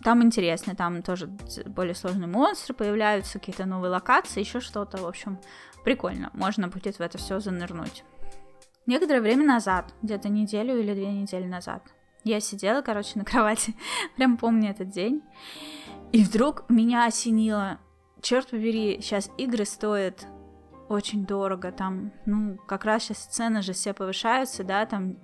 там 0.04 0.22
интересно, 0.22 0.76
там 0.76 1.02
тоже 1.02 1.26
более 1.66 1.94
сложные 1.94 2.28
монстры 2.28 2.74
появляются, 2.74 3.38
какие-то 3.38 3.66
новые 3.66 3.90
локации, 3.90 4.40
еще 4.40 4.61
что-то, 4.61 4.98
в 4.98 5.07
общем, 5.07 5.38
прикольно, 5.87 6.30
можно 6.34 6.66
будет 6.66 6.99
в 6.99 7.01
это 7.01 7.16
все 7.16 7.39
занырнуть. 7.39 8.03
Некоторое 8.87 9.20
время 9.20 9.45
назад, 9.47 9.95
где-то 10.03 10.28
неделю 10.28 10.80
или 10.80 10.93
две 10.93 11.12
недели 11.12 11.47
назад, 11.47 11.80
я 12.24 12.41
сидела, 12.41 12.82
короче, 12.82 13.16
на 13.16 13.24
кровати, 13.24 13.76
прям 14.16 14.37
помню 14.37 14.70
этот 14.70 14.89
день, 14.89 15.22
и 16.11 16.24
вдруг 16.24 16.68
меня 16.68 17.07
осенило, 17.07 17.78
черт 18.20 18.51
побери, 18.51 18.99
сейчас 19.01 19.30
игры 19.39 19.64
стоят 19.64 20.26
очень 20.89 21.24
дорого, 21.24 21.70
там, 21.70 22.12
ну, 22.26 22.59
как 22.66 22.84
раз 22.84 23.05
сейчас 23.05 23.18
цены 23.26 23.62
же 23.62 23.72
все 23.72 23.95
повышаются, 23.95 24.64
да, 24.64 24.87
там 24.87 25.16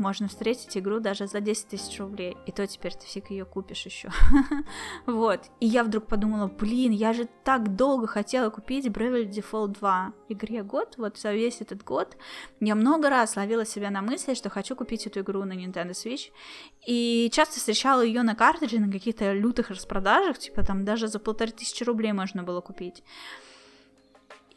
можно 0.00 0.26
встретить 0.26 0.76
игру 0.76 0.98
даже 0.98 1.28
за 1.28 1.40
10 1.40 1.68
тысяч 1.68 2.00
рублей, 2.00 2.36
и 2.46 2.52
то 2.52 2.66
теперь 2.66 2.94
ты 2.94 3.06
фиг 3.06 3.30
ее 3.30 3.44
купишь 3.44 3.86
еще. 3.86 4.10
вот. 5.06 5.42
И 5.60 5.66
я 5.66 5.84
вдруг 5.84 6.06
подумала, 6.06 6.48
блин, 6.48 6.90
я 6.90 7.12
же 7.12 7.28
так 7.44 7.76
долго 7.76 8.08
хотела 8.08 8.50
купить 8.50 8.86
Bravely 8.86 9.30
Default 9.30 9.78
2 9.78 10.12
игре 10.30 10.62
год, 10.62 10.94
вот 10.96 11.18
за 11.18 11.32
весь 11.32 11.60
этот 11.60 11.84
год. 11.84 12.16
Я 12.60 12.74
много 12.74 13.10
раз 13.10 13.36
ловила 13.36 13.64
себя 13.64 13.90
на 13.90 14.02
мысли, 14.02 14.34
что 14.34 14.50
хочу 14.50 14.74
купить 14.74 15.06
эту 15.06 15.20
игру 15.20 15.44
на 15.44 15.52
Nintendo 15.52 15.90
Switch, 15.90 16.30
и 16.86 17.30
часто 17.32 17.58
встречала 17.58 18.02
ее 18.02 18.22
на 18.22 18.34
картридже 18.34 18.80
на 18.80 18.90
каких-то 18.90 19.32
лютых 19.32 19.70
распродажах, 19.70 20.38
типа 20.38 20.64
там 20.64 20.84
даже 20.84 21.06
за 21.06 21.18
полторы 21.18 21.52
тысячи 21.52 21.84
рублей 21.84 22.12
можно 22.12 22.42
было 22.42 22.60
купить. 22.60 23.04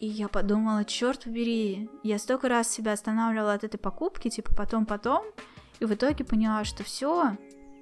И 0.03 0.05
я 0.05 0.27
подумала, 0.27 0.83
черт 0.83 1.23
побери, 1.23 1.89
я 2.03 2.19
столько 2.19 2.49
раз 2.49 2.69
себя 2.69 2.91
останавливала 2.91 3.53
от 3.53 3.63
этой 3.63 3.77
покупки, 3.77 4.29
типа 4.29 4.53
потом-потом, 4.53 5.23
и 5.79 5.85
в 5.85 5.93
итоге 5.93 6.25
поняла, 6.25 6.65
что 6.65 6.83
все, 6.83 7.37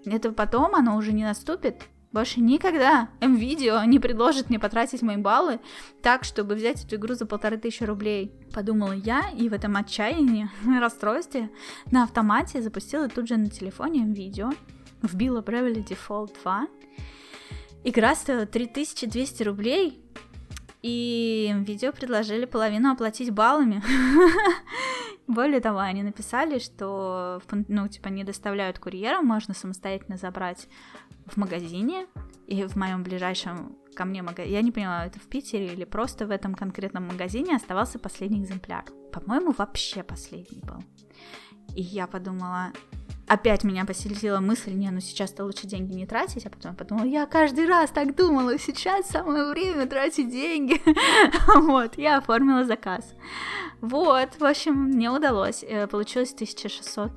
это 0.05 0.31
потом 0.31 0.75
оно 0.75 0.97
уже 0.97 1.13
не 1.13 1.23
наступит. 1.23 1.81
Больше 2.11 2.39
никогда 2.39 3.09
МВидео 3.21 3.83
не 3.85 3.97
предложит 3.97 4.49
мне 4.49 4.59
потратить 4.59 5.01
мои 5.01 5.17
баллы 5.17 5.59
так, 6.03 6.23
чтобы 6.23 6.53
взять 6.53 6.85
эту 6.85 6.97
игру 6.97 7.15
за 7.15 7.25
полторы 7.25 7.57
тысячи 7.57 7.83
рублей. 7.83 8.31
Подумала 8.53 8.93
я, 8.93 9.31
и 9.35 9.49
в 9.49 9.53
этом 9.53 9.75
отчаянии, 9.75 10.47
расстройстве, 10.79 11.49
на 11.89 12.03
автомате 12.03 12.61
запустила 12.61 13.09
тут 13.09 13.29
же 13.29 13.37
на 13.37 13.49
телефоне 13.49 14.01
МВидео, 14.03 14.51
вбила 15.01 15.41
Bravely 15.41 15.83
Default 15.83 16.35
2. 16.43 16.67
Игра 17.83 18.13
стоила 18.13 18.45
3200 18.45 19.41
рублей, 19.41 20.05
и 20.81 21.53
видео 21.59 21.91
предложили 21.91 22.45
половину 22.45 22.91
оплатить 22.91 23.31
баллами. 23.31 23.83
Более 25.27 25.61
того, 25.61 25.79
они 25.79 26.03
написали, 26.03 26.59
что, 26.59 27.41
ну, 27.67 27.87
типа, 27.87 28.07
не 28.09 28.23
доставляют 28.23 28.79
курьером, 28.79 29.25
можно 29.25 29.53
самостоятельно 29.53 30.17
забрать 30.17 30.67
в 31.27 31.37
магазине, 31.37 32.07
и 32.47 32.65
в 32.65 32.75
моем 32.75 33.03
ближайшем 33.03 33.77
ко 33.95 34.05
мне 34.05 34.21
магазине, 34.21 34.55
я 34.55 34.61
не 34.61 34.71
поняла, 34.71 35.05
это 35.05 35.19
в 35.19 35.27
Питере 35.27 35.67
или 35.67 35.85
просто 35.85 36.25
в 36.25 36.31
этом 36.31 36.55
конкретном 36.55 37.07
магазине 37.07 37.55
оставался 37.55 37.99
последний 37.99 38.41
экземпляр. 38.41 38.85
По-моему, 39.13 39.53
вообще 39.57 40.03
последний 40.03 40.61
был. 40.61 40.83
И 41.75 41.81
я 41.81 42.07
подумала, 42.07 42.73
опять 43.31 43.63
меня 43.63 43.85
посетила 43.85 44.41
мысль, 44.41 44.73
не, 44.73 44.91
ну 44.91 44.99
сейчас-то 44.99 45.45
лучше 45.45 45.65
деньги 45.65 45.93
не 45.93 46.05
тратить, 46.05 46.45
а 46.45 46.49
потом 46.49 46.75
подумала, 46.75 47.05
я 47.05 47.25
каждый 47.25 47.65
раз 47.65 47.89
так 47.89 48.13
думала, 48.13 48.59
сейчас 48.59 49.07
самое 49.07 49.45
время 49.45 49.87
тратить 49.87 50.29
деньги. 50.29 50.81
вот, 51.61 51.97
я 51.97 52.17
оформила 52.17 52.65
заказ. 52.65 53.13
Вот, 53.79 54.35
в 54.37 54.43
общем, 54.43 54.73
мне 54.73 55.09
удалось. 55.09 55.63
Э, 55.63 55.87
получилось 55.87 56.33
1600 56.33 57.11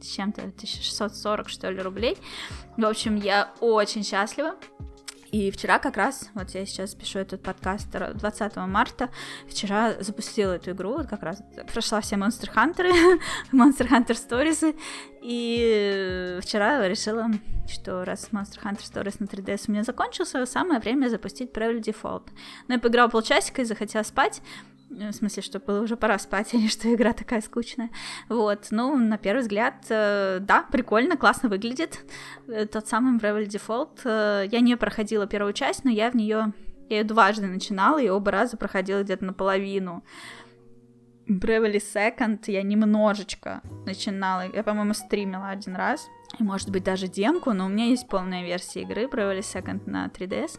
с 0.00 0.06
чем-то, 0.06 0.42
1640, 0.42 1.48
что 1.48 1.70
ли, 1.70 1.80
рублей. 1.82 2.16
В 2.76 2.84
общем, 2.84 3.16
я 3.16 3.52
очень 3.60 4.04
счастлива. 4.04 4.54
И 5.32 5.50
вчера 5.50 5.78
как 5.78 5.96
раз, 5.96 6.30
вот 6.34 6.50
я 6.50 6.66
сейчас 6.66 6.94
пишу 6.94 7.18
этот 7.18 7.42
подкаст 7.42 7.88
20 7.90 8.56
марта, 8.56 9.08
вчера 9.48 9.94
запустила 9.98 10.52
эту 10.52 10.72
игру, 10.72 10.98
вот 10.98 11.06
как 11.06 11.22
раз 11.22 11.42
прошла 11.72 12.02
все 12.02 12.16
Monster 12.16 12.54
Hunter, 12.54 12.92
Monster 13.52 13.88
Hunter 13.88 14.10
Stories, 14.10 14.76
и 15.22 16.38
вчера 16.42 16.86
решила, 16.86 17.30
что 17.66 18.04
раз 18.04 18.28
Monster 18.30 18.62
Hunter 18.62 18.82
Stories 18.82 19.16
на 19.20 19.24
3DS 19.24 19.64
у 19.68 19.72
меня 19.72 19.84
закончился, 19.84 20.44
самое 20.44 20.80
время 20.80 21.08
запустить 21.08 21.50
Bravely 21.50 21.80
Default. 21.80 22.28
Но 22.68 22.74
я 22.74 22.80
поиграла 22.80 23.08
полчасика 23.08 23.62
и 23.62 23.64
захотела 23.64 24.02
спать, 24.02 24.42
в 24.92 25.12
смысле, 25.12 25.42
что 25.42 25.58
было 25.58 25.82
уже 25.82 25.96
пора 25.96 26.18
спать, 26.18 26.50
а 26.54 26.56
не 26.56 26.68
что 26.68 26.92
игра 26.92 27.12
такая 27.12 27.40
скучная. 27.40 27.90
Вот, 28.28 28.68
ну, 28.70 28.96
на 28.96 29.18
первый 29.18 29.40
взгляд, 29.40 29.86
э, 29.88 30.38
да, 30.40 30.64
прикольно, 30.70 31.16
классно 31.16 31.48
выглядит. 31.48 32.00
Э, 32.48 32.66
тот 32.66 32.88
самый 32.88 33.18
Bravely 33.18 33.46
Default. 33.46 34.48
Я 34.50 34.60
не 34.60 34.76
проходила 34.76 35.26
первую 35.26 35.52
часть, 35.52 35.84
но 35.84 35.90
я 35.90 36.10
в 36.10 36.16
нее 36.16 36.52
ее 36.88 37.04
дважды 37.04 37.46
начинала, 37.46 37.98
и 37.98 38.08
оба 38.08 38.30
раза 38.30 38.56
проходила 38.56 39.02
где-то 39.02 39.24
наполовину. 39.24 40.04
Bravely 41.28 41.80
Second 41.80 42.40
я 42.48 42.62
немножечко 42.62 43.62
начинала, 43.86 44.44
я, 44.52 44.62
по-моему, 44.62 44.92
стримила 44.92 45.48
один 45.48 45.76
раз, 45.76 46.08
и, 46.38 46.42
может 46.42 46.70
быть, 46.70 46.84
даже 46.84 47.06
демку, 47.08 47.52
но 47.52 47.66
у 47.66 47.68
меня 47.68 47.86
есть 47.86 48.08
полная 48.08 48.42
версия 48.42 48.82
игры 48.82 49.04
Bravely 49.04 49.40
Second 49.40 49.88
на 49.88 50.06
3DS. 50.06 50.58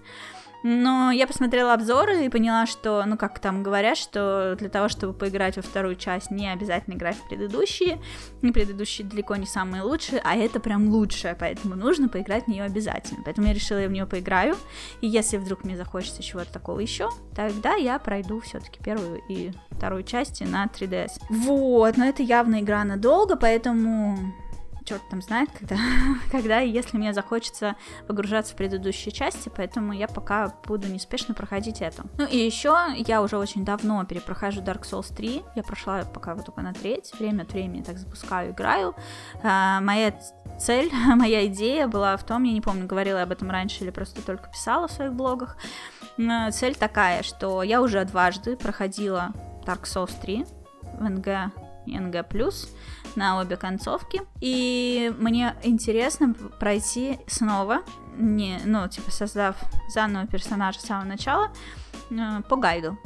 Но 0.64 1.12
я 1.12 1.28
посмотрела 1.28 1.74
обзоры 1.74 2.26
и 2.26 2.30
поняла, 2.30 2.66
что, 2.66 3.04
ну 3.06 3.18
как 3.18 3.40
там 3.40 3.64
говорят, 3.64 3.98
что 3.98 4.56
для 4.58 4.70
того, 4.70 4.88
чтобы 4.88 5.14
поиграть 5.14 5.58
во 5.58 5.62
вторую 5.62 5.96
часть, 5.96 6.32
не 6.32 6.48
обязательно 6.52 6.96
играть 6.96 7.18
в 7.18 7.28
предыдущие. 7.28 8.02
И 8.42 8.52
предыдущие 8.52 9.06
далеко 9.06 9.36
не 9.36 9.46
самые 9.46 9.84
лучшие, 9.84 10.22
а 10.24 10.36
это 10.36 10.60
прям 10.60 10.88
лучшее, 10.88 11.36
поэтому 11.38 11.76
нужно 11.76 12.08
поиграть 12.08 12.46
в 12.46 12.48
нее 12.48 12.64
обязательно. 12.64 13.22
Поэтому 13.26 13.48
я 13.48 13.54
решила, 13.54 13.80
я 13.80 13.90
в 13.90 13.92
нее 13.92 14.06
поиграю. 14.06 14.56
И 15.02 15.08
если 15.08 15.38
вдруг 15.38 15.66
мне 15.66 15.76
захочется 15.76 16.24
чего-то 16.24 16.54
такого 16.54 16.80
еще, 16.80 17.10
тогда 17.36 17.76
я 17.76 18.00
пройду 18.00 18.40
все-таки 18.40 18.82
первую 18.82 19.22
и 19.28 19.52
вторую 19.72 20.04
части 20.04 20.44
на 20.44 20.66
3DS. 20.66 21.22
Вот, 21.30 21.98
но 21.98 22.06
это 22.06 22.24
явно 22.24 22.62
игра 22.62 22.84
надолго, 22.86 23.36
поэтому 23.36 24.18
черт 24.84 25.02
там 25.10 25.22
знает, 25.22 25.50
когда, 25.58 25.78
когда 26.32 26.62
и 26.62 26.70
если 26.70 26.98
мне 26.98 27.14
захочется 27.14 27.76
погружаться 28.08 28.54
в 28.54 28.58
предыдущие 28.58 29.12
части, 29.12 29.52
поэтому 29.56 29.94
я 29.94 30.08
пока 30.08 30.54
буду 30.66 30.88
неспешно 30.88 31.34
проходить 31.34 31.82
это. 31.82 32.04
Ну 32.18 32.26
и 32.26 32.38
еще 32.38 32.76
я 32.98 33.22
уже 33.22 33.38
очень 33.38 33.66
давно 33.66 34.04
перепрохожу 34.06 34.62
Dark 34.62 34.84
Souls 34.84 35.14
3, 35.16 35.44
я 35.56 35.64
прошла 35.64 36.04
пока 36.04 36.36
вот 36.36 36.46
только 36.46 36.62
на 36.62 36.74
треть, 36.74 37.14
время 37.18 37.44
от 37.44 37.54
времени 37.54 37.82
так 37.82 37.98
запускаю, 37.98 38.52
играю. 38.52 38.96
А, 39.42 39.82
моя 39.82 40.14
цель, 40.60 40.92
моя 41.16 41.46
идея 41.48 41.88
была 41.88 42.18
в 42.18 42.26
том, 42.26 42.44
я 42.44 42.54
не 42.54 42.62
помню, 42.62 42.86
говорила 42.86 43.18
я 43.18 43.24
об 43.24 43.32
этом 43.32 43.50
раньше 43.50 43.84
или 43.84 43.92
просто 43.92 44.22
только 44.22 44.50
писала 44.50 44.88
в 44.88 44.92
своих 44.92 45.14
блогах, 45.14 45.58
цель 46.52 46.76
такая, 46.76 47.24
что 47.24 47.64
я 47.64 47.82
уже 47.82 48.04
дважды 48.06 48.56
проходила 48.56 49.34
Dark 49.66 49.84
Souls 49.84 50.12
3 50.22 50.46
в 51.00 51.52
и 51.86 52.00
НГ+, 52.00 52.26
на 53.16 53.40
обе 53.40 53.58
концовки. 53.58 54.22
И 54.42 55.14
мне 55.18 55.56
интересно 55.64 56.34
пройти 56.60 57.20
снова, 57.28 57.82
не, 58.18 58.60
ну, 58.66 58.88
типа, 58.88 59.12
создав 59.12 59.56
заново 59.90 60.28
персонажа 60.28 60.80
с 60.80 60.84
самого 60.86 61.06
начала, 61.06 61.52
э, 62.12 62.42
по 62.50 62.56
гайду. 62.56 62.98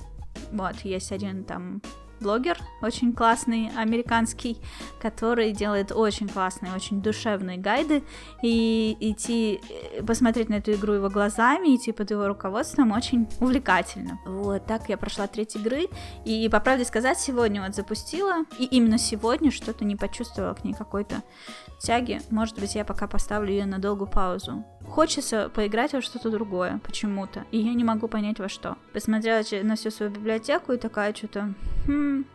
Вот, 0.51 0.75
есть 0.81 1.11
один 1.11 1.43
там 1.43 1.81
блогер, 2.19 2.57
очень 2.81 3.13
классный, 3.13 3.71
американский, 3.75 4.57
который 5.01 5.51
делает 5.51 5.91
очень 5.91 6.27
классные, 6.27 6.73
очень 6.73 7.01
душевные 7.01 7.57
гайды, 7.57 8.03
и 8.43 8.95
идти 8.99 9.59
э, 9.69 10.03
посмотреть 10.03 10.49
на 10.49 10.55
эту 10.55 10.73
игру 10.73 10.93
его 10.93 11.09
глазами, 11.09 11.75
идти 11.75 11.91
под 11.91 12.11
его 12.11 12.27
руководством 12.27 12.91
очень 12.91 13.27
увлекательно. 13.39 14.19
Вот, 14.25 14.65
так 14.65 14.89
я 14.89 14.97
прошла 14.97 15.27
треть 15.27 15.55
игры, 15.55 15.87
и, 16.25 16.47
по 16.49 16.59
правде 16.59 16.85
сказать, 16.85 17.19
сегодня 17.19 17.61
вот 17.61 17.75
запустила, 17.75 18.45
и 18.57 18.65
именно 18.65 18.97
сегодня 18.97 19.51
что-то 19.51 19.85
не 19.85 19.95
почувствовала 19.95 20.53
к 20.53 20.63
ней 20.63 20.73
какой-то 20.73 21.23
тяги. 21.79 22.21
Может 22.29 22.59
быть, 22.59 22.75
я 22.75 22.85
пока 22.85 23.07
поставлю 23.07 23.51
ее 23.51 23.65
на 23.65 23.79
долгую 23.79 24.09
паузу. 24.09 24.65
Хочется 24.89 25.49
поиграть 25.49 25.93
во 25.93 26.01
что-то 26.01 26.29
другое 26.29 26.79
почему-то, 26.83 27.45
и 27.51 27.59
я 27.59 27.73
не 27.73 27.83
могу 27.83 28.07
понять 28.07 28.39
во 28.39 28.49
что. 28.49 28.77
Посмотрела 28.93 29.43
на 29.63 29.75
всю 29.75 29.91
свою 29.91 30.11
библиотеку 30.11 30.73
и 30.73 30.77
такая 30.77 31.13
что-то, 31.13 31.53
хм, 31.85 32.25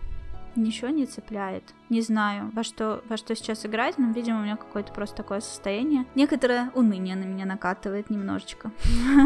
ничего 0.56 0.88
не 0.88 1.06
цепляет. 1.06 1.64
Не 1.88 2.00
знаю, 2.02 2.50
во 2.54 2.62
что, 2.62 3.02
во 3.08 3.16
что 3.16 3.34
сейчас 3.34 3.66
играть, 3.66 3.98
но, 3.98 4.12
видимо, 4.12 4.40
у 4.40 4.42
меня 4.42 4.56
какое-то 4.56 4.92
просто 4.92 5.16
такое 5.16 5.40
состояние. 5.40 6.04
Некоторое 6.14 6.70
уныние 6.74 7.16
на 7.16 7.24
меня 7.24 7.46
накатывает 7.46 8.10
немножечко 8.10 8.70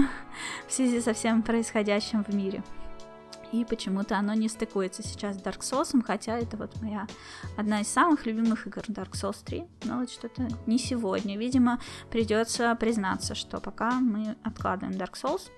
в 0.69 0.73
связи 0.73 1.01
со 1.01 1.13
всем 1.13 1.43
происходящим 1.43 2.25
в 2.25 2.35
мире 2.35 2.63
и 3.53 3.65
почему-то 3.65 4.17
оно 4.17 4.35
не 4.35 4.49
стыкуется 4.49 5.03
сейчас 5.03 5.37
с 5.37 5.41
Dark 5.41 5.61
Souls, 5.61 6.03
хотя 6.05 6.39
это 6.39 6.57
вот 6.57 6.81
моя 6.81 7.07
одна 7.57 7.81
из 7.81 7.89
самых 7.89 8.27
любимых 8.27 8.67
игр 8.67 8.83
Dark 8.89 9.13
Souls 9.13 9.37
3, 9.45 9.65
но 9.85 10.01
вот 10.01 10.11
что-то 10.11 10.49
не 10.67 10.79
сегодня. 10.79 11.39
Видимо, 11.39 11.81
придется 12.11 12.75
признаться, 12.79 13.35
что 13.35 13.61
пока 13.61 13.93
мы 13.93 14.37
откладываем 14.43 14.99
Dark 14.99 15.15
Souls. 15.15 15.51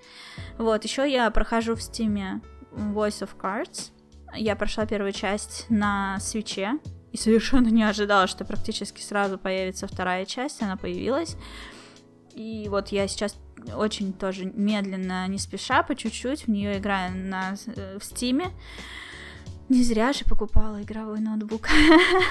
Вот, 0.59 0.84
еще 0.84 1.11
я 1.11 1.30
прохожу 1.30 1.74
в 1.74 1.82
стиме 1.82 2.41
Voice 2.72 3.26
of 3.26 3.30
Cards. 3.41 3.93
Я 4.34 4.57
прошла 4.57 4.86
первую 4.86 5.12
часть 5.12 5.66
на 5.68 6.18
свече, 6.20 6.78
и 7.12 7.16
совершенно 7.16 7.68
не 7.68 7.82
ожидала, 7.82 8.26
что 8.26 8.45
практически 8.45 9.01
сразу 9.01 9.39
появится 9.39 9.86
вторая 9.86 10.26
часть, 10.26 10.62
она 10.62 10.76
появилась. 10.76 11.36
И 12.34 12.68
вот 12.68 12.89
я 12.89 13.09
сейчас 13.09 13.36
очень 13.77 14.13
тоже 14.13 14.47
медленно, 14.47 15.27
не 15.29 15.39
спеша, 15.39 15.83
по 15.83 15.95
чуть-чуть 15.95 16.47
в 16.47 16.49
нее 16.49 16.79
играю 16.79 17.17
на, 17.17 17.55
э, 17.67 17.99
в 17.99 18.05
Стиме. 18.05 18.53
Не 19.69 19.83
зря 19.83 20.15
же 20.15 20.25
покупала 20.25 20.81
игровой 20.81 21.21
ноутбук. 21.21 21.69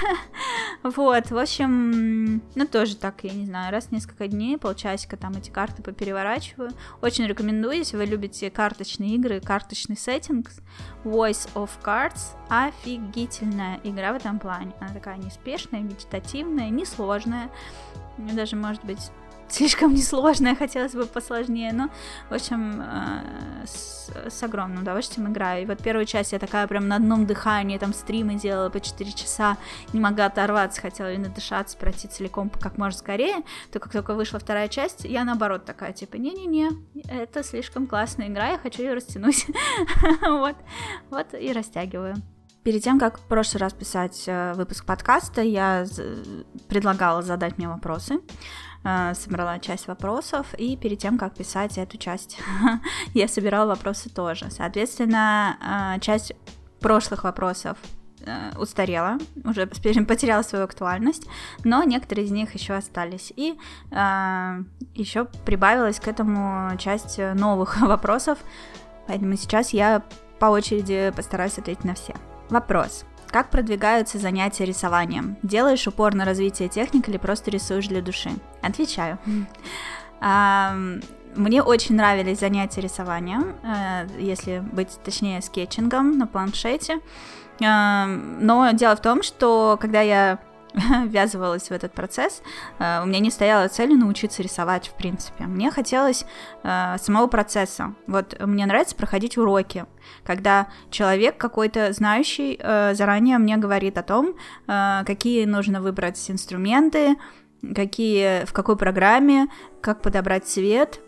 вот, 0.83 1.29
в 1.29 1.37
общем, 1.37 2.41
ну 2.55 2.65
тоже 2.65 2.95
так, 2.95 3.23
я 3.23 3.31
не 3.31 3.45
знаю, 3.45 3.71
раз 3.71 3.85
в 3.85 3.91
несколько 3.91 4.27
дней, 4.27 4.57
полчасика 4.57 5.17
там 5.17 5.33
эти 5.33 5.51
карты 5.51 5.83
попереворачиваю. 5.83 6.71
Очень 6.99 7.27
рекомендую, 7.27 7.77
если 7.77 7.95
вы 7.95 8.05
любите 8.05 8.49
карточные 8.49 9.11
игры, 9.15 9.39
карточный 9.39 9.95
сеттинг. 9.95 10.49
Voice 11.03 11.47
of 11.53 11.69
Cards 11.83 12.35
офигительная 12.49 13.79
игра 13.83 14.13
в 14.13 14.15
этом 14.15 14.39
плане. 14.39 14.73
Она 14.79 14.91
такая 14.91 15.17
неспешная, 15.17 15.81
медитативная, 15.81 16.71
несложная. 16.71 17.51
Даже, 18.17 18.55
может 18.55 18.83
быть, 18.83 19.11
слишком 19.49 19.93
несложное, 19.93 20.55
хотелось 20.55 20.93
бы 20.93 21.05
посложнее, 21.05 21.73
но, 21.73 21.89
в 22.29 22.33
общем, 22.33 22.81
э, 22.81 23.65
с, 23.65 24.09
с 24.29 24.43
огромным 24.43 24.81
удовольствием 24.81 25.31
играю. 25.31 25.63
И 25.63 25.65
вот 25.65 25.79
первую 25.79 26.05
часть 26.05 26.31
я 26.31 26.39
такая 26.39 26.67
прям 26.67 26.87
на 26.87 26.97
одном 26.97 27.25
дыхании, 27.25 27.77
там 27.77 27.93
стримы 27.93 28.35
делала 28.35 28.69
по 28.69 28.79
4 28.79 29.11
часа, 29.11 29.57
не 29.93 29.99
могла 29.99 30.25
оторваться, 30.25 30.81
хотела 30.81 31.11
и 31.13 31.17
надышаться, 31.17 31.77
пройти 31.77 32.07
целиком 32.07 32.49
как 32.49 32.77
можно 32.77 32.97
скорее, 32.97 33.43
то 33.71 33.79
как 33.79 33.91
только 33.91 34.13
вышла 34.13 34.39
вторая 34.39 34.67
часть, 34.67 35.03
я 35.03 35.23
наоборот 35.23 35.65
такая, 35.65 35.93
типа, 35.93 36.15
не-не-не, 36.15 36.69
это 37.09 37.43
слишком 37.43 37.87
классная 37.87 38.27
игра, 38.27 38.49
я 38.49 38.57
хочу 38.57 38.81
ее 38.81 38.93
растянуть. 38.93 39.47
вот, 40.21 40.55
вот 41.09 41.33
и 41.33 41.51
растягиваю. 41.53 42.15
Перед 42.67 42.83
тем, 42.83 42.99
как 42.99 43.17
в 43.17 43.21
прошлый 43.21 43.61
раз 43.61 43.71
писать 43.71 44.25
э, 44.27 44.51
выпуск 44.55 44.85
подкаста, 44.85 45.41
я 45.41 45.85
предлагала 46.67 47.21
задать 47.21 47.57
мне 47.57 47.69
вопросы. 47.69 48.19
Э, 48.83 49.13
собрала 49.13 49.59
часть 49.59 49.87
вопросов, 49.87 50.53
и 50.57 50.77
перед 50.77 50.99
тем, 50.99 51.17
как 51.17 51.33
писать 51.33 51.77
эту 51.77 51.97
часть, 51.97 52.39
я 53.13 53.27
собирала 53.27 53.69
вопросы 53.69 54.09
тоже. 54.09 54.47
Соответственно, 54.49 55.95
э, 55.95 55.99
часть 55.99 56.33
прошлых 56.79 57.23
вопросов 57.23 57.77
э, 58.25 58.51
устарела, 58.57 59.17
уже 59.43 59.67
потеряла 60.07 60.41
свою 60.43 60.65
актуальность, 60.65 61.27
но 61.63 61.83
некоторые 61.83 62.25
из 62.25 62.31
них 62.31 62.53
еще 62.53 62.73
остались. 62.73 63.33
И 63.35 63.57
э, 63.91 64.63
еще 64.95 65.25
прибавилась 65.45 65.99
к 65.99 66.07
этому 66.07 66.77
часть 66.77 67.17
новых 67.17 67.81
вопросов, 67.81 68.37
поэтому 69.07 69.35
сейчас 69.35 69.71
я 69.71 70.03
по 70.39 70.45
очереди 70.45 71.11
постараюсь 71.15 71.57
ответить 71.57 71.83
на 71.83 71.95
все. 71.95 72.15
Вопрос. 72.49 73.05
Как 73.29 73.49
продвигаются 73.49 74.17
занятия 74.17 74.65
рисованием? 74.65 75.37
Делаешь 75.43 75.87
упор 75.87 76.15
на 76.15 76.25
развитие 76.25 76.69
техник 76.69 77.09
или 77.09 77.17
просто 77.17 77.51
рисуешь 77.51 77.87
для 77.87 78.01
души? 78.01 78.31
Отвечаю. 78.61 79.19
Мне 81.35 81.61
очень 81.61 81.95
нравились 81.95 82.39
занятия 82.39 82.81
рисованием, 82.81 83.55
э, 83.61 84.07
если 84.17 84.57
быть 84.59 84.97
точнее 85.03 85.41
скетчингом 85.43 86.17
на 86.17 86.25
планшете. 86.25 86.99
Но 87.59 88.69
дело 88.73 88.95
в 88.95 89.01
том, 89.01 89.21
что 89.23 89.77
когда 89.79 90.01
я 90.01 90.39
ввязывалась 91.05 91.69
в 91.69 91.71
этот 91.71 91.93
процесс, 91.93 92.41
э, 92.79 93.01
у 93.03 93.05
меня 93.05 93.19
не 93.19 93.31
стояла 93.31 93.67
цели 93.67 93.93
научиться 93.93 94.41
рисовать, 94.41 94.87
в 94.87 94.93
принципе. 94.93 95.45
Мне 95.45 95.71
хотелось 95.71 96.25
э, 96.63 96.95
самого 96.99 97.27
процесса. 97.27 97.93
Вот 98.07 98.39
мне 98.39 98.65
нравится 98.65 98.95
проходить 98.95 99.37
уроки, 99.37 99.85
когда 100.23 100.67
человек 100.89 101.37
какой-то 101.37 101.93
знающий 101.93 102.57
э, 102.59 102.93
заранее 102.93 103.37
мне 103.37 103.57
говорит 103.57 103.97
о 103.97 104.03
том, 104.03 104.35
какие 104.65 105.45
нужно 105.45 105.81
выбрать 105.81 106.29
инструменты, 106.29 107.15
какие, 107.75 108.45
в 108.45 108.53
какой 108.53 108.77
программе, 108.77 109.47
как 109.81 110.01
подобрать 110.01 110.45
цвет, 110.45 110.99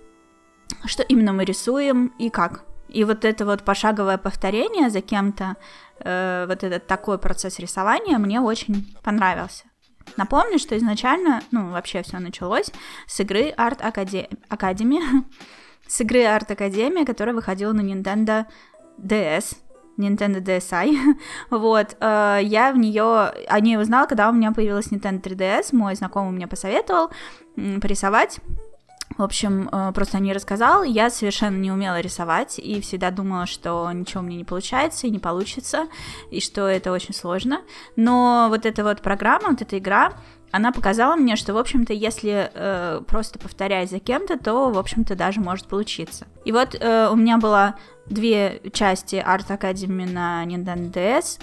что 0.85 1.03
именно 1.03 1.33
мы 1.33 1.45
рисуем 1.45 2.13
и 2.17 2.29
как. 2.29 2.65
И 2.89 3.03
вот 3.03 3.25
это 3.25 3.45
вот 3.45 3.63
пошаговое 3.63 4.17
повторение 4.17 4.89
за 4.89 5.01
кем-то, 5.01 5.55
э, 5.99 6.45
вот 6.47 6.63
этот 6.63 6.87
такой 6.87 7.17
процесс 7.17 7.59
рисования 7.59 8.17
мне 8.17 8.41
очень 8.41 8.95
понравился. 9.03 9.65
Напомню, 10.17 10.59
что 10.59 10.77
изначально, 10.77 11.41
ну, 11.51 11.71
вообще 11.71 12.01
все 12.01 12.19
началось 12.19 12.71
с 13.07 13.19
игры 13.19 13.53
Art 13.57 13.79
Academy, 14.49 14.99
с 15.87 16.01
игры 16.01 16.21
Art 16.21 16.47
Academy, 16.47 17.05
которая 17.05 17.35
выходила 17.35 17.73
на 17.73 17.81
Nintendo 17.81 18.45
DS, 18.97 19.57
Nintendo 19.97 20.41
DSi. 20.41 20.97
вот, 21.49 21.95
э, 21.99 22.39
я 22.43 22.71
в 22.71 22.77
нее, 22.77 23.03
о 23.47 23.59
ней 23.59 23.77
узнала, 23.77 24.07
когда 24.07 24.29
у 24.29 24.33
меня 24.33 24.51
появилась 24.51 24.87
Nintendo 24.87 25.21
3DS, 25.21 25.75
мой 25.75 25.95
знакомый 25.95 26.31
мне 26.31 26.47
посоветовал 26.47 27.11
м, 27.57 27.81
порисовать 27.81 28.39
в 29.17 29.23
общем, 29.23 29.69
э, 29.71 29.91
просто 29.93 30.19
не 30.19 30.33
рассказал. 30.33 30.83
Я 30.83 31.09
совершенно 31.09 31.57
не 31.57 31.71
умела 31.71 31.99
рисовать 31.99 32.59
и 32.59 32.79
всегда 32.81 33.11
думала, 33.11 33.45
что 33.45 33.91
ничего 33.91 34.21
мне 34.21 34.37
не 34.37 34.45
получается 34.45 35.07
и 35.07 35.09
не 35.09 35.19
получится, 35.19 35.87
и 36.31 36.39
что 36.39 36.67
это 36.67 36.91
очень 36.91 37.13
сложно. 37.13 37.61
Но 37.95 38.47
вот 38.49 38.65
эта 38.65 38.83
вот 38.83 39.01
программа, 39.01 39.49
вот 39.49 39.61
эта 39.61 39.77
игра, 39.77 40.13
она 40.51 40.71
показала 40.71 41.15
мне, 41.15 41.35
что, 41.35 41.53
в 41.53 41.57
общем-то, 41.57 41.93
если 41.93 42.49
э, 42.53 43.01
просто 43.07 43.39
повторять 43.39 43.89
за 43.89 43.99
кем-то, 43.99 44.37
то, 44.37 44.69
в 44.71 44.77
общем-то, 44.77 45.15
даже 45.15 45.41
может 45.41 45.67
получиться. 45.67 46.27
И 46.45 46.51
вот 46.51 46.75
э, 46.79 47.09
у 47.11 47.15
меня 47.15 47.37
было 47.37 47.75
две 48.07 48.61
части 48.73 49.15
Art 49.15 49.47
Academy 49.47 50.11
на 50.11 50.43
Nintendo 50.45 50.91
DS, 50.91 51.39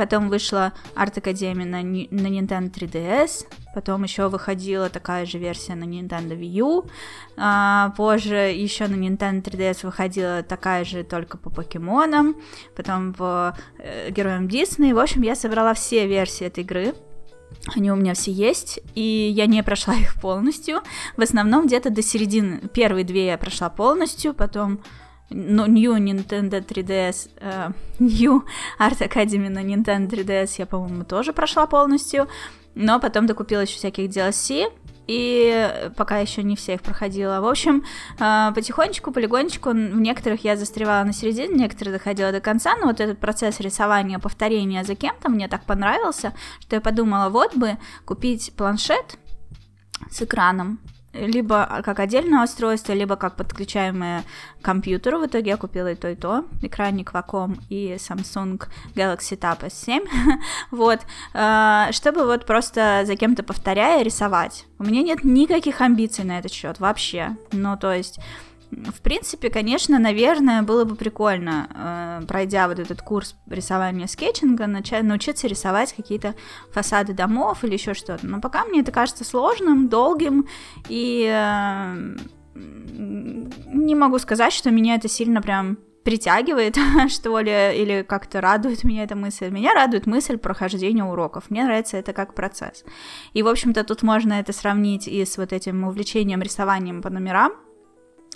Потом 0.00 0.30
вышла 0.30 0.72
Art 0.94 1.14
Academy 1.16 1.66
на, 1.66 1.82
на 1.82 2.28
Nintendo 2.28 2.72
3DS. 2.72 3.46
Потом 3.74 4.04
еще 4.04 4.28
выходила 4.28 4.88
такая 4.88 5.26
же 5.26 5.36
версия 5.36 5.74
на 5.74 5.84
Nintendo 5.84 6.30
Wii 6.30 6.46
U. 6.52 6.86
А, 7.36 7.90
позже 7.98 8.34
еще 8.34 8.86
на 8.86 8.94
Nintendo 8.94 9.42
3DS 9.42 9.80
выходила 9.82 10.42
такая 10.42 10.86
же 10.86 11.04
только 11.04 11.36
по 11.36 11.50
покемонам. 11.50 12.36
Потом 12.74 13.12
по 13.12 13.54
э, 13.76 14.10
героям 14.10 14.48
Дисней. 14.48 14.94
В 14.94 14.98
общем, 14.98 15.20
я 15.20 15.34
собрала 15.34 15.74
все 15.74 16.06
версии 16.06 16.46
этой 16.46 16.64
игры. 16.64 16.94
Они 17.76 17.92
у 17.92 17.94
меня 17.94 18.14
все 18.14 18.32
есть, 18.32 18.80
и 18.94 19.30
я 19.36 19.44
не 19.44 19.62
прошла 19.62 19.94
их 19.96 20.18
полностью. 20.18 20.80
В 21.18 21.20
основном 21.20 21.66
где-то 21.66 21.90
до 21.90 22.00
середины. 22.00 22.62
Первые 22.72 23.04
две 23.04 23.26
я 23.26 23.36
прошла 23.36 23.68
полностью, 23.68 24.32
потом 24.32 24.80
New 25.30 25.94
Nintendo 25.96 26.60
3DS, 26.60 27.30
uh, 27.40 27.72
New 27.98 28.44
Art 28.78 28.98
Academy 28.98 29.48
на 29.48 29.62
Nintendo 29.62 30.08
3DS 30.08 30.56
я, 30.58 30.66
по-моему, 30.66 31.04
тоже 31.04 31.32
прошла 31.32 31.66
полностью, 31.66 32.28
но 32.74 33.00
потом 33.00 33.26
докупила 33.26 33.60
еще 33.60 33.76
всяких 33.76 34.10
DLC, 34.10 34.72
и 35.06 35.90
пока 35.96 36.18
еще 36.18 36.42
не 36.42 36.54
все 36.54 36.74
их 36.74 36.82
проходила. 36.82 37.40
В 37.40 37.46
общем, 37.46 37.84
uh, 38.18 38.54
потихонечку, 38.54 39.10
полигонечку, 39.10 39.70
в 39.70 39.74
некоторых 39.74 40.44
я 40.44 40.56
застревала 40.56 41.04
на 41.04 41.12
середине, 41.12 41.54
некоторые 41.54 41.94
доходила 41.94 42.32
до 42.32 42.40
конца, 42.40 42.76
но 42.76 42.86
вот 42.86 43.00
этот 43.00 43.18
процесс 43.18 43.60
рисования, 43.60 44.18
повторения 44.18 44.84
за 44.84 44.94
кем-то 44.94 45.28
мне 45.28 45.48
так 45.48 45.64
понравился, 45.64 46.32
что 46.60 46.76
я 46.76 46.80
подумала, 46.80 47.28
вот 47.28 47.56
бы 47.56 47.78
купить 48.04 48.52
планшет 48.56 49.18
с 50.10 50.22
экраном, 50.22 50.80
либо 51.12 51.82
как 51.84 51.98
отдельное 51.98 52.44
устройство, 52.44 52.92
либо 52.92 53.16
как 53.16 53.36
подключаемое 53.36 54.24
к 54.60 54.64
компьютеру. 54.64 55.18
В 55.18 55.26
итоге 55.26 55.50
я 55.50 55.56
купила 55.56 55.92
и 55.92 55.94
то, 55.94 56.08
и 56.08 56.14
то. 56.14 56.44
Экранник 56.62 57.12
Wacom 57.12 57.58
и 57.68 57.94
Samsung 57.94 58.62
Galaxy 58.94 59.38
Tab 59.38 59.60
S7. 59.60 60.06
вот. 60.70 61.00
А, 61.34 61.90
чтобы 61.92 62.24
вот 62.24 62.46
просто 62.46 63.02
за 63.04 63.16
кем-то 63.16 63.42
повторяя 63.42 64.02
рисовать. 64.02 64.66
У 64.78 64.84
меня 64.84 65.02
нет 65.02 65.24
никаких 65.24 65.80
амбиций 65.80 66.24
на 66.24 66.38
этот 66.38 66.52
счет 66.52 66.78
вообще. 66.78 67.36
Ну, 67.52 67.76
то 67.76 67.92
есть 67.92 68.20
в 68.70 69.00
принципе, 69.02 69.50
конечно, 69.50 69.98
наверное, 69.98 70.62
было 70.62 70.84
бы 70.84 70.94
прикольно, 70.94 72.20
э, 72.22 72.26
пройдя 72.26 72.68
вот 72.68 72.78
этот 72.78 73.02
курс 73.02 73.34
рисования 73.48 74.06
скетчинга, 74.06 74.66
начать, 74.66 75.02
научиться 75.02 75.48
рисовать 75.48 75.92
какие-то 75.92 76.34
фасады 76.72 77.12
домов 77.12 77.64
или 77.64 77.72
еще 77.72 77.94
что-то. 77.94 78.26
Но 78.26 78.40
пока 78.40 78.64
мне 78.64 78.80
это 78.80 78.92
кажется 78.92 79.24
сложным, 79.24 79.88
долгим, 79.88 80.46
и 80.88 81.26
э, 81.28 82.16
не 82.54 83.94
могу 83.94 84.18
сказать, 84.18 84.52
что 84.52 84.70
меня 84.70 84.94
это 84.94 85.08
сильно 85.08 85.42
прям 85.42 85.78
притягивает, 86.04 86.78
что 87.08 87.40
ли, 87.40 87.76
или 87.76 88.02
как-то 88.02 88.40
радует 88.40 88.84
меня 88.84 89.02
эта 89.02 89.16
мысль. 89.16 89.50
Меня 89.50 89.74
радует 89.74 90.06
мысль 90.06 90.38
прохождения 90.38 91.04
уроков. 91.04 91.50
Мне 91.50 91.64
нравится 91.64 91.96
это 91.96 92.12
как 92.12 92.34
процесс. 92.34 92.84
И, 93.32 93.42
в 93.42 93.48
общем-то, 93.48 93.82
тут 93.84 94.02
можно 94.02 94.34
это 94.34 94.52
сравнить 94.52 95.08
и 95.08 95.24
с 95.24 95.36
вот 95.38 95.52
этим 95.52 95.84
увлечением 95.84 96.40
рисованием 96.40 97.02
по 97.02 97.10
номерам, 97.10 97.52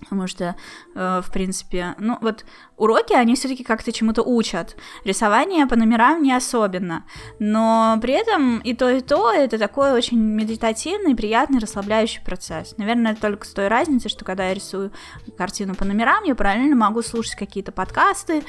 Потому 0.04 0.26
что, 0.26 0.56
э, 0.94 1.22
в 1.24 1.32
принципе, 1.32 1.94
ну 1.98 2.18
вот 2.20 2.44
уроки, 2.76 3.12
они 3.12 3.34
все-таки 3.34 3.64
как-то 3.64 3.92
чему-то 3.92 4.22
учат. 4.22 4.76
Рисование 5.04 5.66
по 5.66 5.76
номерам 5.76 6.22
не 6.22 6.32
особенно. 6.32 7.04
Но 7.38 7.98
при 8.00 8.14
этом 8.14 8.58
и 8.58 8.74
то, 8.74 8.88
и 8.88 9.00
то 9.00 9.32
это 9.32 9.58
такой 9.58 9.92
очень 9.92 10.18
медитативный, 10.18 11.14
приятный, 11.14 11.58
расслабляющий 11.58 12.22
процесс. 12.22 12.74
Наверное, 12.76 13.14
только 13.14 13.46
с 13.46 13.52
той 13.52 13.68
разницей, 13.68 14.10
что 14.10 14.24
когда 14.24 14.48
я 14.48 14.54
рисую 14.54 14.92
картину 15.36 15.74
по 15.74 15.84
номерам, 15.84 16.24
я 16.24 16.34
параллельно 16.34 16.76
могу 16.76 17.02
слушать 17.02 17.36
какие-то 17.36 17.72
подкасты, 17.72 18.42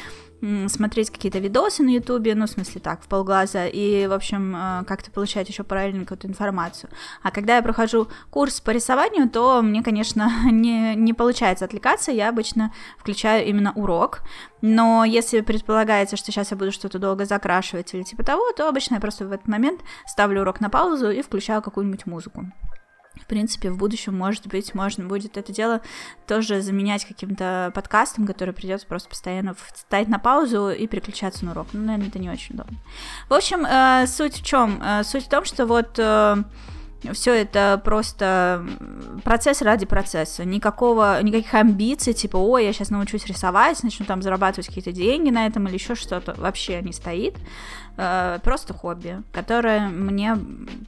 смотреть 0.68 1.10
какие-то 1.10 1.40
видосы 1.40 1.84
на 1.84 1.90
ютубе, 1.90 2.36
ну, 2.36 2.46
в 2.46 2.50
смысле 2.50 2.82
так, 2.82 3.02
в 3.02 3.08
полглаза, 3.08 3.68
и, 3.68 4.08
в 4.08 4.14
общем, 4.14 4.56
э, 4.56 4.84
как-то 4.86 5.12
получать 5.12 5.50
еще 5.50 5.64
параллельно 5.64 6.02
какую-то 6.04 6.28
информацию. 6.28 6.90
А 7.24 7.32
когда 7.32 7.56
я 7.56 7.62
прохожу 7.64 8.08
курс 8.30 8.62
по 8.62 8.72
рисованию, 8.72 9.30
то 9.30 9.62
мне, 9.62 9.84
конечно, 9.84 10.30
не, 10.52 10.96
не 10.96 11.14
получается 11.14 11.66
отвлекаться, 11.66 12.12
я 12.12 12.30
обычно 12.30 12.74
включаю 13.00 13.48
именно 13.48 13.72
урок, 13.74 14.22
но 14.62 15.06
если 15.06 15.42
предполагается, 15.42 16.18
что 16.18 16.32
сейчас 16.32 16.52
я 16.52 16.58
буду 16.58 16.72
что-то 16.72 17.00
долго 17.00 17.26
закрашивать 17.26 17.94
или 17.94 18.04
типа 18.04 18.24
того, 18.24 18.52
то 18.52 18.68
обычно 18.68 18.96
я 18.96 19.02
просто 19.02 19.26
в 19.26 19.32
этот 19.32 19.48
момент 19.48 19.82
ставлю 20.06 20.42
урок 20.42 20.60
на 20.60 20.70
паузу 20.70 21.10
и 21.10 21.22
включаю 21.22 21.62
какую-нибудь 21.62 22.06
музыку 22.06 22.52
в 23.22 23.26
принципе, 23.28 23.72
в 23.72 23.78
будущем, 23.78 24.18
может 24.18 24.47
быть, 24.47 24.74
можно 24.74 25.05
будет 25.05 25.38
это 25.38 25.51
дело 25.51 25.82
тоже 26.28 26.61
заменять 26.61 27.05
каким-то 27.05 27.72
подкастом, 27.74 28.28
который 28.28 28.53
придется 28.53 28.86
просто 28.88 29.09
постоянно 29.09 29.55
ставить 29.74 30.07
на 30.07 30.20
паузу 30.20 30.70
и 30.70 30.88
переключаться 30.88 31.45
на 31.45 31.51
урок. 31.51 31.68
Ну, 31.74 31.84
наверное, 31.84 32.09
это 32.09 32.20
не 32.20 32.30
очень 32.30 32.55
удобно. 32.55 32.78
В 33.30 33.34
общем, 33.34 33.66
э, 33.66 34.05
суть 34.07 34.36
в 34.36 34.45
чем? 34.45 34.82
Э, 34.82 35.03
суть 35.03 35.26
в 35.26 35.30
том, 35.30 35.45
что 35.45 35.66
вот 35.66 35.97
э, 35.97 36.43
все 37.14 37.34
это 37.34 37.80
просто 37.84 38.66
процесс 39.24 39.62
ради 39.62 39.86
процесса. 39.86 40.46
Никакого, 40.46 41.22
никаких 41.22 41.54
амбиций, 41.54 42.14
типа, 42.14 42.38
ой, 42.38 42.66
я 42.66 42.74
сейчас 42.74 42.89
научусь 42.89 43.26
рисовать, 43.26 43.84
начну 43.84 44.06
там 44.06 44.22
зарабатывать 44.22 44.68
какие-то 44.68 44.91
деньги 44.91 45.30
на 45.30 45.46
этом 45.46 45.68
или 45.68 45.76
еще 45.76 45.96
что-то, 45.96 46.34
вообще 46.38 46.82
не 46.82 46.93
стоит. 46.93 47.36
Э, 47.98 48.39
просто 48.43 48.74
хобби, 48.74 49.22
которое 49.32 49.88
мне 49.88 50.38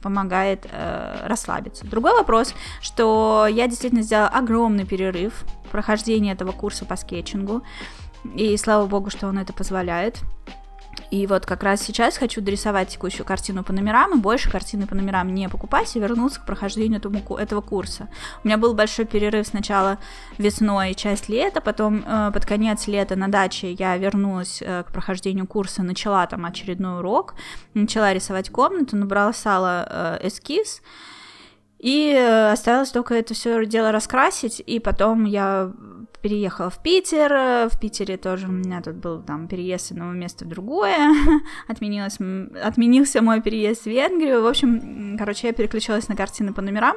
помогает 0.02 0.66
э, 0.70 1.26
расслабиться. 1.26 1.86
Другой 1.86 2.12
вопрос, 2.12 2.54
что 2.82 3.46
я 3.50 3.66
действительно 3.66 4.02
сделала 4.02 4.28
огромный 4.28 4.84
перерыв 4.84 5.44
в 5.66 5.70
прохождении 5.70 6.32
этого 6.32 6.52
курса 6.52 6.84
по 6.84 6.96
скетчингу, 6.96 7.62
и 8.34 8.56
слава 8.56 8.86
богу, 8.86 9.10
что 9.10 9.28
он 9.28 9.38
это 9.38 9.52
позволяет. 9.52 10.18
И 11.10 11.26
вот 11.26 11.46
как 11.46 11.62
раз 11.62 11.82
сейчас 11.82 12.18
хочу 12.18 12.40
дорисовать 12.40 12.88
текущую 12.88 13.26
картину 13.26 13.64
по 13.64 13.72
номерам 13.72 14.18
и 14.18 14.20
больше 14.20 14.50
картины 14.50 14.86
по 14.86 14.94
номерам 14.94 15.34
не 15.34 15.48
покупать 15.48 15.94
и 15.96 16.00
вернуться 16.00 16.40
к 16.40 16.46
прохождению 16.46 16.98
этому, 16.98 17.36
этого 17.36 17.60
курса. 17.60 18.08
У 18.44 18.48
меня 18.48 18.58
был 18.58 18.74
большой 18.74 19.04
перерыв 19.04 19.46
сначала 19.46 19.98
весной, 20.36 20.94
часть 20.94 21.28
лета, 21.28 21.60
потом 21.60 22.04
э, 22.06 22.30
под 22.32 22.44
конец 22.46 22.86
лета 22.86 23.16
на 23.16 23.28
даче 23.28 23.72
я 23.72 23.96
вернулась 23.96 24.62
э, 24.62 24.82
к 24.84 24.92
прохождению 24.92 25.46
курса, 25.46 25.82
начала 25.82 26.26
там 26.26 26.44
очередной 26.44 26.98
урок, 26.98 27.34
начала 27.74 28.12
рисовать 28.12 28.50
комнату, 28.50 28.96
набросала 28.96 30.18
э, 30.20 30.28
эскиз, 30.28 30.82
и 31.78 32.12
э, 32.12 32.50
осталось 32.50 32.90
только 32.90 33.14
это 33.14 33.34
все 33.34 33.64
дело 33.64 33.92
раскрасить, 33.92 34.60
и 34.64 34.80
потом 34.80 35.24
я 35.24 35.72
переехала 36.22 36.70
в 36.70 36.82
Питер. 36.82 37.68
В 37.68 37.78
Питере 37.80 38.16
тоже 38.16 38.46
у 38.46 38.52
меня 38.52 38.80
тут 38.82 38.96
был 38.96 39.22
там 39.22 39.48
переезд 39.48 39.86
с 39.86 39.90
одного 39.92 40.12
места 40.12 40.44
в 40.44 40.48
другое. 40.48 41.14
Отменилось, 41.68 42.18
отменился 42.62 43.22
мой 43.22 43.40
переезд 43.40 43.82
в 43.82 43.86
Венгрию. 43.86 44.42
В 44.42 44.46
общем, 44.46 45.16
короче, 45.18 45.48
я 45.48 45.52
переключилась 45.52 46.08
на 46.08 46.16
картины 46.16 46.52
по 46.52 46.62
номерам. 46.62 46.96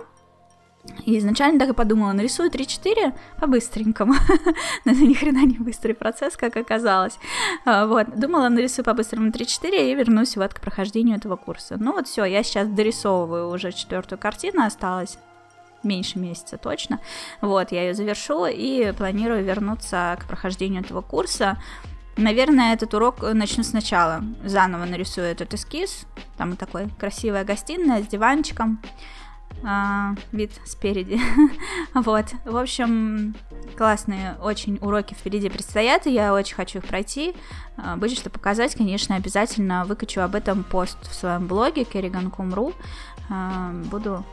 И 1.05 1.17
изначально 1.19 1.59
так 1.59 1.69
и 1.69 1.74
подумала, 1.74 2.11
нарисую 2.11 2.49
3-4 2.49 3.13
по-быстренькому. 3.39 4.13
Но 4.86 4.91
это 4.91 5.01
ни 5.01 5.13
хрена 5.13 5.45
не 5.45 5.57
быстрый 5.59 5.93
процесс, 5.93 6.36
как 6.36 6.57
оказалось. 6.57 7.19
А, 7.65 7.86
вот, 7.86 8.19
думала, 8.19 8.49
нарисую 8.49 8.84
по-быстрому 8.86 9.30
3-4 9.30 9.91
и 9.91 9.95
вернусь 9.95 10.36
вот 10.38 10.53
к 10.53 10.59
прохождению 10.61 11.17
этого 11.17 11.36
курса. 11.36 11.78
Ну 11.80 11.93
вот 11.93 12.07
все, 12.07 12.26
я 12.26 12.41
сейчас 12.43 12.67
дорисовываю 12.67 13.49
уже 13.49 13.72
четвертую 13.72 14.17
картину, 14.17 14.63
осталось 14.63 15.17
меньше 15.84 16.19
месяца 16.19 16.57
точно. 16.57 16.99
Вот, 17.41 17.71
я 17.71 17.84
ее 17.84 17.93
завершу 17.93 18.45
и 18.45 18.91
планирую 18.93 19.43
вернуться 19.43 20.17
к 20.19 20.25
прохождению 20.25 20.82
этого 20.82 21.01
курса. 21.01 21.57
Наверное, 22.17 22.73
этот 22.73 22.93
урок 22.93 23.21
начну 23.34 23.63
сначала. 23.63 24.23
Заново 24.43 24.86
нарисую 24.86 25.27
этот 25.27 25.53
эскиз. 25.53 26.05
Там 26.38 26.55
такой 26.55 26.89
красивая 26.99 27.43
гостиная 27.43 28.03
с 28.03 28.07
диванчиком 28.07 28.79
а, 29.63 30.15
вид 30.32 30.51
спереди. 30.65 31.19
вот, 31.93 32.25
в 32.45 32.57
общем, 32.57 33.36
классные 33.77 34.36
очень 34.41 34.77
уроки 34.82 35.13
впереди 35.13 35.49
предстоят, 35.49 36.07
и 36.07 36.13
я 36.13 36.34
очень 36.34 36.55
хочу 36.55 36.79
их 36.79 36.86
пройти. 36.86 37.34
А, 37.77 37.95
будет 37.95 38.17
что 38.17 38.29
показать, 38.29 38.75
конечно, 38.75 39.15
обязательно 39.15 39.86
выкачу 39.86 40.21
об 40.21 40.36
этом 40.36 40.63
пост 40.63 40.97
в 41.09 41.13
своем 41.13 41.47
блоге 41.47 41.84
kerrigan.com.ru. 41.84 42.73
А, 43.29 43.71
буду 43.86 44.25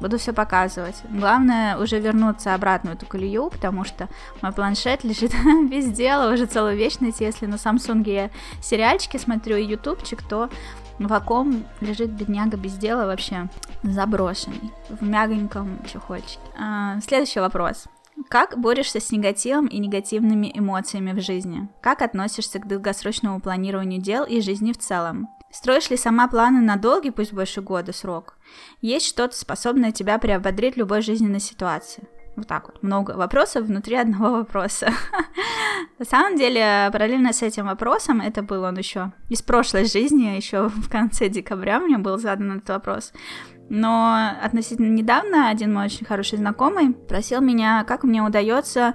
буду 0.00 0.18
все 0.18 0.32
показывать. 0.32 0.96
Главное 1.10 1.76
уже 1.76 1.98
вернуться 1.98 2.54
обратно 2.54 2.90
в 2.90 2.94
эту 2.94 3.06
колею, 3.06 3.50
потому 3.50 3.84
что 3.84 4.08
мой 4.40 4.52
планшет 4.52 5.04
лежит 5.04 5.32
без 5.70 5.90
дела 5.90 6.32
уже 6.32 6.46
целую 6.46 6.76
вечность. 6.76 7.20
Если 7.20 7.46
на 7.46 7.54
Samsung 7.54 8.08
я 8.08 8.30
сериальчики 8.60 9.16
смотрю 9.16 9.56
и 9.56 9.64
ютубчик, 9.64 10.22
то 10.22 10.48
Ваком 10.98 11.64
лежит 11.80 12.10
бедняга 12.10 12.56
без 12.56 12.74
дела 12.74 13.06
вообще 13.06 13.48
заброшенный 13.82 14.72
в 14.88 15.02
мягоньком 15.02 15.78
чехольчике. 15.86 16.40
А, 16.58 17.00
следующий 17.00 17.40
вопрос. 17.40 17.86
Как 18.28 18.58
борешься 18.58 19.00
с 19.00 19.10
негативом 19.10 19.66
и 19.66 19.78
негативными 19.78 20.50
эмоциями 20.54 21.12
в 21.12 21.20
жизни? 21.20 21.68
Как 21.80 22.02
относишься 22.02 22.58
к 22.58 22.68
долгосрочному 22.68 23.40
планированию 23.40 24.00
дел 24.00 24.24
и 24.24 24.40
жизни 24.40 24.72
в 24.72 24.78
целом? 24.78 25.28
Строишь 25.50 25.90
ли 25.90 25.96
сама 25.96 26.28
планы 26.28 26.60
на 26.60 26.76
долгий, 26.76 27.10
пусть 27.10 27.32
больше 27.32 27.60
года 27.60 27.92
срок? 27.92 28.38
Есть 28.80 29.06
что-то, 29.06 29.36
способное 29.36 29.92
тебя 29.92 30.18
приободрить 30.18 30.74
в 30.74 30.78
любой 30.78 31.02
жизненной 31.02 31.40
ситуации? 31.40 32.08
Вот 32.34 32.46
так 32.46 32.68
вот, 32.68 32.82
много 32.82 33.10
вопросов 33.12 33.66
внутри 33.66 33.96
одного 33.96 34.38
вопроса. 34.38 34.90
На 35.98 36.04
самом 36.06 36.38
деле, 36.38 36.88
параллельно 36.90 37.32
с 37.32 37.42
этим 37.42 37.66
вопросом, 37.66 38.22
это 38.22 38.42
был 38.42 38.62
он 38.62 38.78
еще 38.78 39.12
из 39.28 39.42
прошлой 39.42 39.84
жизни, 39.84 40.36
еще 40.36 40.68
в 40.68 40.88
конце 40.88 41.28
декабря 41.28 41.78
мне 41.78 41.98
был 41.98 42.16
задан 42.16 42.52
этот 42.58 42.70
вопрос. 42.70 43.12
Но 43.68 44.30
относительно 44.42 44.88
недавно 44.88 45.48
один 45.48 45.74
мой 45.74 45.86
очень 45.86 46.06
хороший 46.06 46.38
знакомый 46.38 46.92
просил 46.92 47.40
меня, 47.40 47.84
как 47.84 48.02
мне 48.02 48.22
удается 48.22 48.94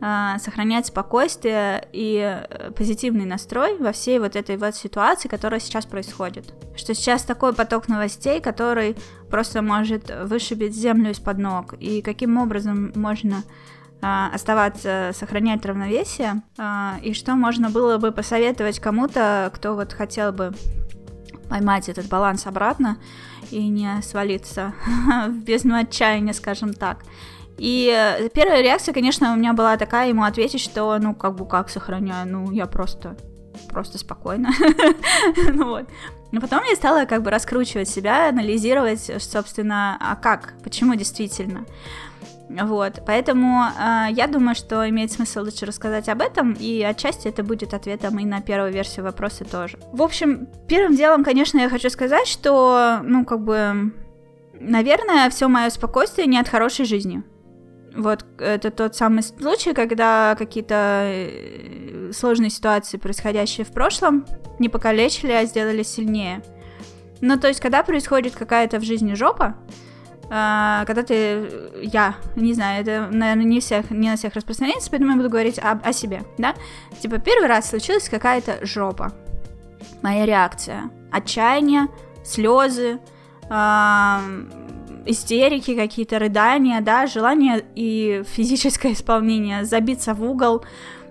сохранять 0.00 0.86
спокойствие 0.86 1.88
и 1.92 2.18
э, 2.20 2.70
позитивный 2.72 3.24
настрой 3.24 3.78
во 3.78 3.92
всей 3.92 4.18
вот 4.18 4.36
этой 4.36 4.58
вот 4.58 4.74
ситуации, 4.74 5.28
которая 5.28 5.60
сейчас 5.60 5.86
происходит. 5.86 6.52
Что 6.76 6.94
сейчас 6.94 7.22
такой 7.22 7.54
поток 7.54 7.88
новостей, 7.88 8.40
который 8.40 8.96
просто 9.30 9.62
может 9.62 10.12
вышибить 10.24 10.74
землю 10.74 11.10
из-под 11.12 11.38
ног. 11.38 11.74
И 11.80 12.02
каким 12.02 12.36
образом 12.36 12.92
можно 12.94 13.44
а, 14.02 14.30
оставаться, 14.34 15.12
сохранять 15.14 15.64
равновесие, 15.64 16.42
а, 16.58 16.96
и 17.02 17.14
что 17.14 17.36
можно 17.36 17.70
было 17.70 17.96
бы 17.96 18.12
посоветовать 18.12 18.78
кому-то, 18.78 19.50
кто 19.54 19.74
вот 19.74 19.94
хотел 19.94 20.30
бы 20.30 20.52
поймать 21.48 21.88
этот 21.88 22.08
баланс 22.08 22.46
обратно 22.46 22.98
и 23.50 23.66
не 23.68 24.02
свалиться 24.02 24.74
в 25.28 25.38
бездну 25.38 25.76
отчаяния, 25.76 26.34
скажем 26.34 26.74
так. 26.74 26.98
И 27.58 27.88
э, 27.88 28.28
первая 28.30 28.62
реакция, 28.62 28.92
конечно, 28.92 29.32
у 29.32 29.36
меня 29.36 29.52
была 29.52 29.76
такая, 29.76 30.08
ему 30.08 30.24
ответить, 30.24 30.60
что, 30.60 30.98
ну, 30.98 31.14
как 31.14 31.36
бы, 31.36 31.46
как 31.46 31.70
сохраняю, 31.70 32.28
ну, 32.28 32.50
я 32.50 32.66
просто, 32.66 33.16
просто 33.70 33.98
спокойно. 33.98 34.50
ну 35.52 35.66
вот. 35.66 35.88
Но 36.32 36.40
потом 36.40 36.64
я 36.68 36.74
стала 36.74 37.04
как 37.04 37.22
бы 37.22 37.30
раскручивать 37.30 37.88
себя, 37.88 38.28
анализировать, 38.28 39.08
собственно, 39.22 39.96
а 40.00 40.16
как, 40.16 40.54
почему 40.64 40.96
действительно. 40.96 41.64
Вот, 42.48 43.02
поэтому 43.06 43.64
э, 43.64 44.06
я 44.10 44.26
думаю, 44.26 44.54
что 44.54 44.88
имеет 44.88 45.10
смысл 45.10 45.40
лучше 45.40 45.64
рассказать 45.64 46.08
об 46.08 46.20
этом, 46.20 46.52
и 46.52 46.82
отчасти 46.82 47.28
это 47.28 47.42
будет 47.42 47.72
ответом 47.72 48.18
и 48.18 48.24
на 48.24 48.42
первую 48.42 48.72
версию 48.72 49.04
вопроса 49.04 49.44
тоже. 49.44 49.78
В 49.92 50.02
общем, 50.02 50.46
первым 50.68 50.94
делом, 50.94 51.24
конечно, 51.24 51.58
я 51.58 51.70
хочу 51.70 51.88
сказать, 51.88 52.28
что, 52.28 53.00
ну, 53.02 53.24
как 53.24 53.42
бы, 53.42 53.92
наверное, 54.60 55.30
все 55.30 55.48
мое 55.48 55.70
спокойствие 55.70 56.26
не 56.26 56.38
от 56.38 56.48
хорошей 56.48 56.84
жизни. 56.84 57.22
Вот 57.96 58.24
это 58.38 58.70
тот 58.70 58.96
самый 58.96 59.22
случай, 59.22 59.72
когда 59.72 60.34
какие-то 60.36 61.02
э, 61.04 62.10
сложные 62.12 62.50
ситуации, 62.50 62.96
происходящие 62.96 63.64
в 63.64 63.72
прошлом, 63.72 64.26
не 64.58 64.68
покалечили, 64.68 65.32
а 65.32 65.44
сделали 65.44 65.82
сильнее. 65.82 66.42
Ну, 67.20 67.38
то 67.38 67.48
есть, 67.48 67.60
когда 67.60 67.82
происходит 67.82 68.34
какая-то 68.34 68.78
в 68.80 68.82
жизни 68.84 69.14
жопа, 69.14 69.56
а, 70.30 70.84
когда 70.86 71.02
ты, 71.02 71.48
я, 71.82 72.16
не 72.34 72.54
знаю, 72.54 72.82
это, 72.82 73.08
наверное, 73.10 73.44
не, 73.44 73.60
всех, 73.60 73.90
не 73.90 74.10
на 74.10 74.16
всех 74.16 74.34
распространяется, 74.34 74.90
поэтому 74.90 75.12
я 75.12 75.16
буду 75.16 75.30
говорить 75.30 75.58
о, 75.58 75.78
о 75.82 75.92
себе, 75.92 76.22
да? 76.38 76.54
Типа, 77.00 77.18
первый 77.18 77.46
раз 77.46 77.70
случилась 77.70 78.08
какая-то 78.08 78.64
жопа. 78.66 79.12
Моя 80.02 80.26
реакция. 80.26 80.90
Отчаяние, 81.12 81.88
слезы, 82.24 82.98
истерики 85.06 85.74
какие-то, 85.74 86.18
рыдания, 86.18 86.80
да, 86.80 87.06
желание 87.06 87.64
и 87.74 88.22
физическое 88.26 88.92
исполнение, 88.92 89.64
забиться 89.64 90.14
в 90.14 90.22
угол, 90.22 90.64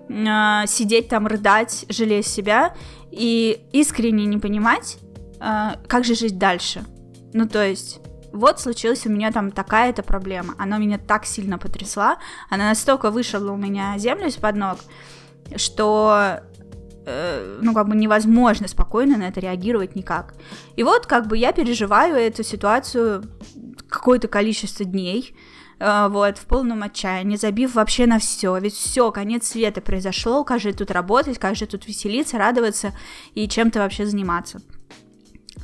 э, 0.08 0.62
сидеть 0.66 1.08
там, 1.08 1.26
рыдать, 1.26 1.86
жалея 1.88 2.22
себя 2.22 2.74
и 3.10 3.60
искренне 3.72 4.26
не 4.26 4.38
понимать, 4.38 4.98
э, 5.40 5.76
как 5.86 6.04
же 6.04 6.14
жить 6.14 6.38
дальше. 6.38 6.84
Ну, 7.32 7.48
то 7.48 7.66
есть 7.66 8.00
вот 8.32 8.60
случилась 8.60 9.06
у 9.06 9.10
меня 9.10 9.30
там 9.30 9.52
такая-то 9.52 10.02
проблема, 10.02 10.54
она 10.58 10.78
меня 10.78 10.98
так 10.98 11.24
сильно 11.24 11.56
потрясла, 11.56 12.18
она 12.50 12.68
настолько 12.68 13.10
вышла 13.10 13.52
у 13.52 13.56
меня 13.56 13.96
землю 13.96 14.26
из-под 14.26 14.56
ног, 14.56 14.78
что 15.56 16.40
э, 17.04 17.58
ну, 17.62 17.74
как 17.74 17.88
бы 17.88 17.96
невозможно 17.96 18.68
спокойно 18.68 19.16
на 19.16 19.28
это 19.28 19.40
реагировать 19.40 19.96
никак. 19.96 20.34
И 20.76 20.82
вот, 20.82 21.06
как 21.06 21.26
бы, 21.26 21.36
я 21.36 21.52
переживаю 21.52 22.16
эту 22.16 22.42
ситуацию 22.42 23.24
какое-то 23.88 24.28
количество 24.28 24.84
дней, 24.84 25.34
э, 25.78 26.08
вот, 26.08 26.38
в 26.38 26.46
полном 26.46 26.82
отчаянии, 26.82 27.36
забив 27.36 27.74
вообще 27.74 28.06
на 28.06 28.18
все, 28.18 28.56
ведь 28.58 28.74
все, 28.74 29.10
конец 29.12 29.48
света 29.48 29.80
произошел, 29.80 30.44
как 30.44 30.60
же 30.60 30.72
тут 30.72 30.90
работать, 30.90 31.38
как 31.38 31.56
же 31.56 31.66
тут 31.66 31.86
веселиться, 31.86 32.38
радоваться 32.38 32.92
и 33.34 33.48
чем-то 33.48 33.80
вообще 33.80 34.06
заниматься. 34.06 34.60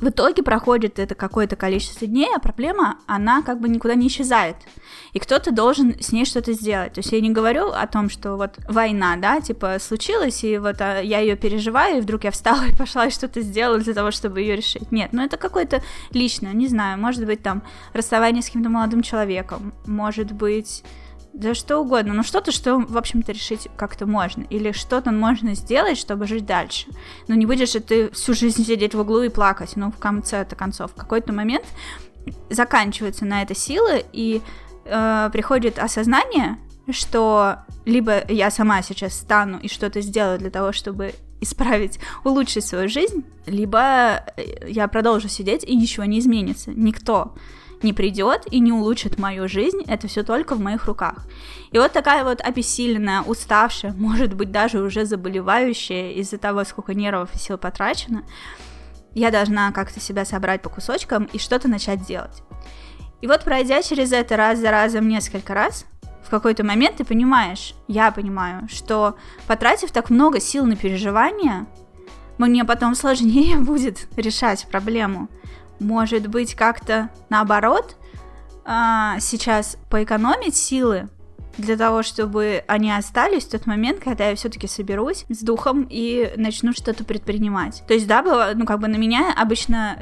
В 0.01 0.09
итоге 0.09 0.41
проходит 0.41 0.97
это 0.97 1.13
какое-то 1.13 1.55
количество 1.55 2.07
дней, 2.07 2.29
а 2.35 2.39
проблема, 2.39 2.97
она 3.05 3.43
как 3.43 3.59
бы 3.59 3.69
никуда 3.69 3.93
не 3.93 4.07
исчезает. 4.07 4.55
И 5.13 5.19
кто-то 5.19 5.51
должен 5.51 6.01
с 6.01 6.11
ней 6.11 6.25
что-то 6.25 6.53
сделать. 6.53 6.93
То 6.93 7.01
есть 7.01 7.11
я 7.11 7.21
не 7.21 7.29
говорю 7.29 7.67
о 7.69 7.85
том, 7.85 8.09
что 8.09 8.35
вот 8.35 8.57
война, 8.67 9.15
да, 9.17 9.39
типа 9.41 9.77
случилась, 9.79 10.43
и 10.43 10.57
вот 10.57 10.81
а, 10.81 11.01
я 11.01 11.19
ее 11.19 11.35
переживаю, 11.35 11.99
и 11.99 12.01
вдруг 12.01 12.23
я 12.23 12.31
встала 12.31 12.63
и 12.69 12.75
пошла 12.75 13.05
и 13.05 13.11
что-то 13.11 13.41
сделала 13.41 13.77
для 13.77 13.93
того, 13.93 14.09
чтобы 14.09 14.41
ее 14.41 14.55
решить. 14.55 14.91
Нет, 14.91 15.13
ну 15.13 15.23
это 15.23 15.37
какое-то 15.37 15.83
личное, 16.11 16.53
не 16.53 16.67
знаю, 16.67 16.97
может 16.97 17.23
быть 17.23 17.43
там 17.43 17.61
расставание 17.93 18.41
с 18.41 18.47
каким-то 18.47 18.69
молодым 18.69 19.03
человеком, 19.03 19.71
может 19.85 20.31
быть 20.31 20.83
да 21.33 21.53
что 21.53 21.79
угодно, 21.79 22.13
но 22.13 22.23
что-то, 22.23 22.51
что, 22.51 22.77
в 22.77 22.97
общем-то, 22.97 23.31
решить 23.31 23.67
как-то 23.77 24.05
можно, 24.05 24.43
или 24.43 24.71
что-то 24.71 25.11
можно 25.11 25.55
сделать, 25.55 25.97
чтобы 25.97 26.27
жить 26.27 26.45
дальше. 26.45 26.87
Но 27.27 27.35
не 27.35 27.45
будешь 27.45 27.71
же 27.71 27.79
ты 27.79 28.09
всю 28.11 28.33
жизнь 28.33 28.65
сидеть 28.65 28.93
в 28.93 28.99
углу 28.99 29.21
и 29.21 29.29
плакать, 29.29 29.73
ну, 29.75 29.91
в 29.91 29.97
конце-то 29.97 30.55
концов, 30.55 30.91
в 30.91 30.95
какой-то 30.95 31.33
момент 31.33 31.65
заканчиваются 32.49 33.25
на 33.25 33.41
это 33.41 33.55
силы, 33.55 34.03
и 34.13 34.41
э, 34.85 35.29
приходит 35.31 35.79
осознание, 35.79 36.57
что 36.89 37.57
либо 37.85 38.23
я 38.27 38.51
сама 38.51 38.81
сейчас 38.81 39.13
стану 39.13 39.57
и 39.59 39.67
что-то 39.67 40.01
сделаю 40.01 40.37
для 40.37 40.49
того, 40.49 40.71
чтобы 40.71 41.13
исправить, 41.39 41.99
улучшить 42.23 42.65
свою 42.65 42.87
жизнь, 42.87 43.25
либо 43.47 44.23
я 44.67 44.87
продолжу 44.87 45.27
сидеть 45.27 45.63
и 45.63 45.75
ничего 45.75 46.05
не 46.05 46.19
изменится. 46.19 46.71
Никто 46.71 47.33
не 47.83 47.93
придет 47.93 48.45
и 48.51 48.59
не 48.59 48.71
улучшит 48.71 49.17
мою 49.17 49.47
жизнь, 49.47 49.83
это 49.87 50.07
все 50.07 50.23
только 50.23 50.55
в 50.55 50.59
моих 50.59 50.85
руках. 50.85 51.25
И 51.71 51.77
вот 51.77 51.91
такая 51.91 52.23
вот 52.23 52.41
обессиленная, 52.41 53.21
уставшая, 53.21 53.93
может 53.93 54.33
быть, 54.33 54.51
даже 54.51 54.79
уже 54.79 55.05
заболевающая 55.05 56.11
из-за 56.11 56.37
того, 56.37 56.63
сколько 56.63 56.93
нервов 56.93 57.33
и 57.33 57.37
сил 57.37 57.57
потрачено, 57.57 58.23
я 59.13 59.31
должна 59.31 59.71
как-то 59.71 59.99
себя 59.99 60.25
собрать 60.25 60.61
по 60.61 60.69
кусочкам 60.69 61.25
и 61.25 61.37
что-то 61.37 61.67
начать 61.67 62.05
делать. 62.05 62.43
И 63.21 63.27
вот 63.27 63.43
пройдя 63.43 63.81
через 63.81 64.11
это 64.11 64.35
раз 64.35 64.59
за 64.59 64.71
разом 64.71 65.07
несколько 65.07 65.53
раз, 65.53 65.85
в 66.23 66.29
какой-то 66.29 66.63
момент 66.63 66.97
ты 66.97 67.05
понимаешь, 67.05 67.75
я 67.87 68.11
понимаю, 68.11 68.67
что 68.69 69.15
потратив 69.47 69.91
так 69.91 70.09
много 70.09 70.39
сил 70.39 70.65
на 70.65 70.75
переживания, 70.75 71.67
мне 72.37 72.65
потом 72.65 72.95
сложнее 72.95 73.57
будет 73.59 74.07
решать 74.15 74.65
проблему 74.69 75.29
может 75.81 76.27
быть, 76.27 76.55
как-то 76.55 77.09
наоборот, 77.29 77.97
а, 78.63 79.19
сейчас 79.19 79.77
поэкономить 79.89 80.55
силы 80.55 81.09
для 81.57 81.75
того, 81.75 82.03
чтобы 82.03 82.63
они 82.67 82.91
остались 82.91 83.43
в 83.43 83.51
тот 83.51 83.65
момент, 83.65 83.99
когда 84.01 84.29
я 84.29 84.35
все-таки 84.35 84.67
соберусь 84.67 85.25
с 85.29 85.39
духом 85.39 85.87
и 85.89 86.31
начну 86.37 86.73
что-то 86.73 87.03
предпринимать. 87.03 87.83
То 87.87 87.93
есть, 87.93 88.07
да, 88.07 88.23
было, 88.23 88.51
ну, 88.55 88.65
как 88.65 88.79
бы 88.79 88.87
на 88.87 88.95
меня 88.95 89.33
обычно 89.35 89.97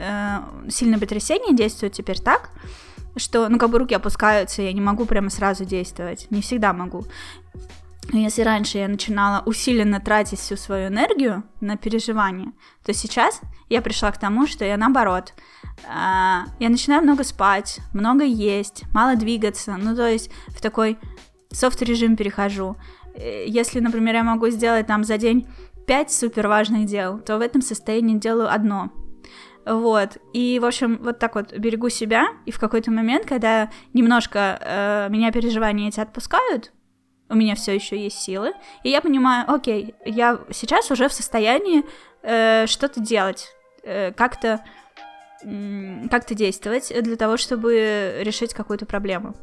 э, 0.68 0.70
сильное 0.70 1.00
потрясение 1.00 1.56
действует 1.56 1.94
теперь 1.94 2.20
так, 2.20 2.50
что, 3.16 3.50
ну, 3.50 3.58
как 3.58 3.70
бы 3.70 3.80
руки 3.80 3.96
опускаются, 3.96 4.62
я 4.62 4.74
не 4.74 4.82
могу 4.82 5.06
прямо 5.06 5.30
сразу 5.30 5.66
действовать, 5.66 6.28
не 6.30 6.42
всегда 6.42 6.74
могу. 6.74 7.06
Но 8.12 8.20
если 8.20 8.41
раньше 8.41 8.80
я 8.80 8.88
начинала 8.88 9.43
усиленно 9.45 9.99
тратить 9.99 10.39
всю 10.39 10.55
свою 10.55 10.88
энергию 10.88 11.43
на 11.62 11.78
переживание, 11.78 12.53
то 12.84 12.91
сейчас 12.93 13.41
я 13.70 13.82
пришла 13.82 14.12
к 14.12 14.20
тому, 14.20 14.47
что 14.47 14.66
я 14.66 14.78
наоборот 14.78 15.34
а, 15.88 16.45
я 16.60 16.70
начинаю 16.70 17.03
много 17.03 17.24
спать, 17.24 17.80
много 17.93 18.24
есть, 18.24 18.84
мало 18.93 19.16
двигаться, 19.16 19.78
ну 19.78 19.95
то 19.95 20.07
есть 20.07 20.32
в 20.47 20.62
такой 20.62 20.97
софт-режим 21.51 22.16
перехожу. 22.16 22.76
Э, 23.16 23.45
если, 23.47 23.80
например, 23.80 24.16
я 24.16 24.24
могу 24.24 24.49
сделать 24.49 24.88
там 24.88 25.03
за 25.03 25.18
день 25.18 25.47
5 25.88 26.12
супер 26.12 26.47
важных 26.47 26.86
дел, 26.86 27.20
то 27.20 27.38
в 27.38 27.41
этом 27.41 27.62
состоянии 27.62 28.18
делаю 28.18 28.51
одно. 28.53 28.91
Вот, 29.66 30.18
и, 30.34 30.60
в 30.60 30.66
общем, 30.66 30.99
вот 31.01 31.20
так 31.20 31.36
вот 31.36 31.53
берегу 31.53 31.89
себя, 31.89 32.28
и 32.45 32.51
в 32.51 32.60
какой-то 32.60 32.91
момент, 32.91 33.26
когда 33.26 33.70
немножко 33.93 34.60
э, 34.62 35.07
меня 35.10 35.32
переживания 35.32 35.89
эти 35.89 35.99
отпускают, 35.99 36.72
у 37.30 37.36
меня 37.36 37.56
все 37.56 37.74
еще 37.74 37.98
есть 37.98 38.20
силы, 38.20 38.54
и 38.84 38.90
я 38.90 39.02
понимаю, 39.02 39.46
окей, 39.48 39.96
я 40.06 40.40
сейчас 40.52 40.92
уже 40.92 41.08
в 41.08 41.14
состоянии 41.14 41.84
э, 42.24 42.66
что-то 42.68 43.00
делать, 43.00 43.48
э, 43.84 44.12
как-то 44.12 44.64
как-то 46.12 46.36
действовать 46.36 46.92
для 47.02 47.16
того, 47.16 47.38
чтобы 47.38 48.20
решить 48.24 48.54
какую-то 48.54 48.86
проблему. 48.86 49.36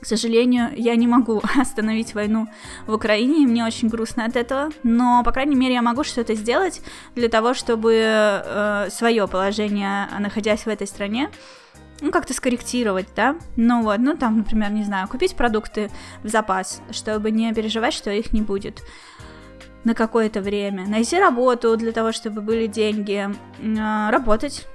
К 0.00 0.06
сожалению, 0.06 0.70
я 0.76 0.96
не 0.96 1.06
могу 1.06 1.42
остановить 1.60 2.14
войну 2.14 2.46
в 2.86 2.94
Украине, 2.94 3.42
и 3.42 3.46
мне 3.46 3.64
очень 3.64 3.88
грустно 3.88 4.24
от 4.24 4.36
этого, 4.36 4.70
но, 4.82 5.22
по 5.22 5.32
крайней 5.32 5.56
мере, 5.56 5.74
я 5.74 5.82
могу 5.82 6.04
что-то 6.04 6.34
сделать 6.34 6.80
для 7.14 7.28
того, 7.28 7.52
чтобы 7.52 7.94
э, 7.94 8.88
свое 8.90 9.28
положение, 9.28 10.08
находясь 10.18 10.64
в 10.64 10.68
этой 10.68 10.86
стране, 10.86 11.30
ну, 12.00 12.10
как-то 12.10 12.34
скорректировать, 12.34 13.08
да, 13.14 13.36
ну 13.56 13.82
вот, 13.82 13.98
ну, 13.98 14.16
там, 14.16 14.38
например, 14.38 14.70
не 14.70 14.84
знаю, 14.84 15.08
купить 15.08 15.34
продукты 15.36 15.90
в 16.22 16.28
запас, 16.28 16.80
чтобы 16.90 17.30
не 17.30 17.52
переживать, 17.52 17.94
что 17.94 18.10
их 18.10 18.32
не 18.32 18.42
будет 18.42 18.82
на 19.84 19.94
какое-то 19.94 20.40
время, 20.40 20.86
найти 20.86 21.18
работу 21.18 21.76
для 21.76 21.92
того, 21.92 22.12
чтобы 22.12 22.40
были 22.42 22.66
деньги, 22.66 23.28
э, 23.28 24.10
работать, 24.10 24.66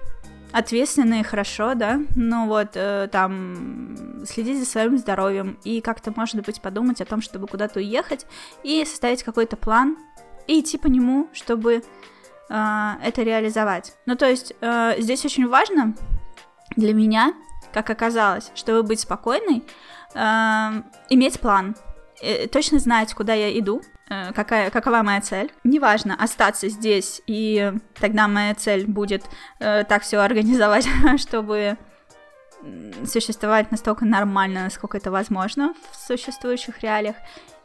ответственно 0.52 1.20
и 1.20 1.24
хорошо, 1.24 1.76
да, 1.76 2.00
но 2.16 2.48
вот 2.48 2.70
э, 2.76 3.10
там 3.12 4.24
следить 4.26 4.60
за 4.60 4.66
своим 4.66 4.98
здоровьем 4.98 5.60
и 5.64 5.82
как-то, 5.82 6.14
может 6.16 6.44
быть, 6.46 6.62
подумать 6.62 7.02
о 7.02 7.06
том, 7.06 7.22
чтобы 7.22 7.46
куда-то 7.48 7.80
уехать 7.80 8.26
и 8.64 8.86
составить 8.86 9.22
какой-то 9.22 9.58
план 9.58 9.98
и 10.48 10.62
идти 10.62 10.78
по 10.78 10.88
нему, 10.88 11.28
чтобы 11.34 11.84
э, 12.50 12.92
это 13.04 13.22
реализовать. 13.22 13.96
Ну, 14.06 14.16
то 14.16 14.30
есть 14.30 14.54
э, 14.62 14.96
здесь 14.98 15.26
очень 15.26 15.48
важно 15.48 15.94
для 16.76 16.94
меня, 16.94 17.34
как 17.74 17.90
оказалось, 17.90 18.52
чтобы 18.56 18.84
быть 18.84 19.00
спокойной, 19.00 19.64
э, 20.14 20.82
иметь 21.10 21.40
план, 21.40 21.76
э, 22.22 22.48
точно 22.48 22.80
знать, 22.80 23.14
куда 23.14 23.34
я 23.34 23.58
иду, 23.58 23.82
Э, 24.10 24.32
какая, 24.34 24.70
какова 24.70 25.02
моя 25.02 25.22
цель. 25.22 25.52
Неважно, 25.64 26.16
остаться 26.16 26.70
здесь, 26.70 27.22
и 27.26 27.74
тогда 28.00 28.28
моя 28.28 28.54
цель 28.54 28.86
будет 28.86 29.24
э, 29.60 29.84
так 29.84 30.04
все 30.04 30.18
организовать, 30.20 30.88
чтобы 31.18 31.78
существовать 33.06 33.72
настолько 33.72 34.06
нормально, 34.06 34.64
насколько 34.64 34.98
это 34.98 35.12
возможно 35.12 35.74
в 35.92 35.96
существующих 36.08 36.82
реалиях, 36.82 37.16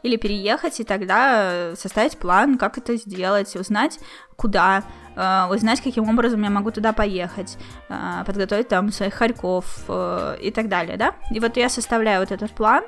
или 0.03 0.15
переехать 0.15 0.79
и 0.79 0.83
тогда 0.83 1.75
составить 1.75 2.17
план, 2.17 2.57
как 2.57 2.77
это 2.79 2.95
сделать, 2.97 3.55
узнать, 3.55 3.99
куда, 4.35 4.79
э, 4.79 4.83
узнать, 5.15 5.81
каким 5.81 6.07
образом 6.09 6.41
я 6.43 6.49
могу 6.49 6.71
туда 6.71 6.93
поехать, 6.93 7.57
э, 7.89 8.23
подготовить 8.25 8.69
там 8.69 8.91
своих 8.91 9.13
хорьков 9.13 9.83
э, 9.87 10.37
и 10.41 10.51
так 10.51 10.69
далее, 10.69 10.97
да. 10.97 11.15
И 11.31 11.39
вот 11.39 11.57
я 11.57 11.69
составляю 11.69 12.21
вот 12.21 12.31
этот 12.31 12.51
план, 12.51 12.83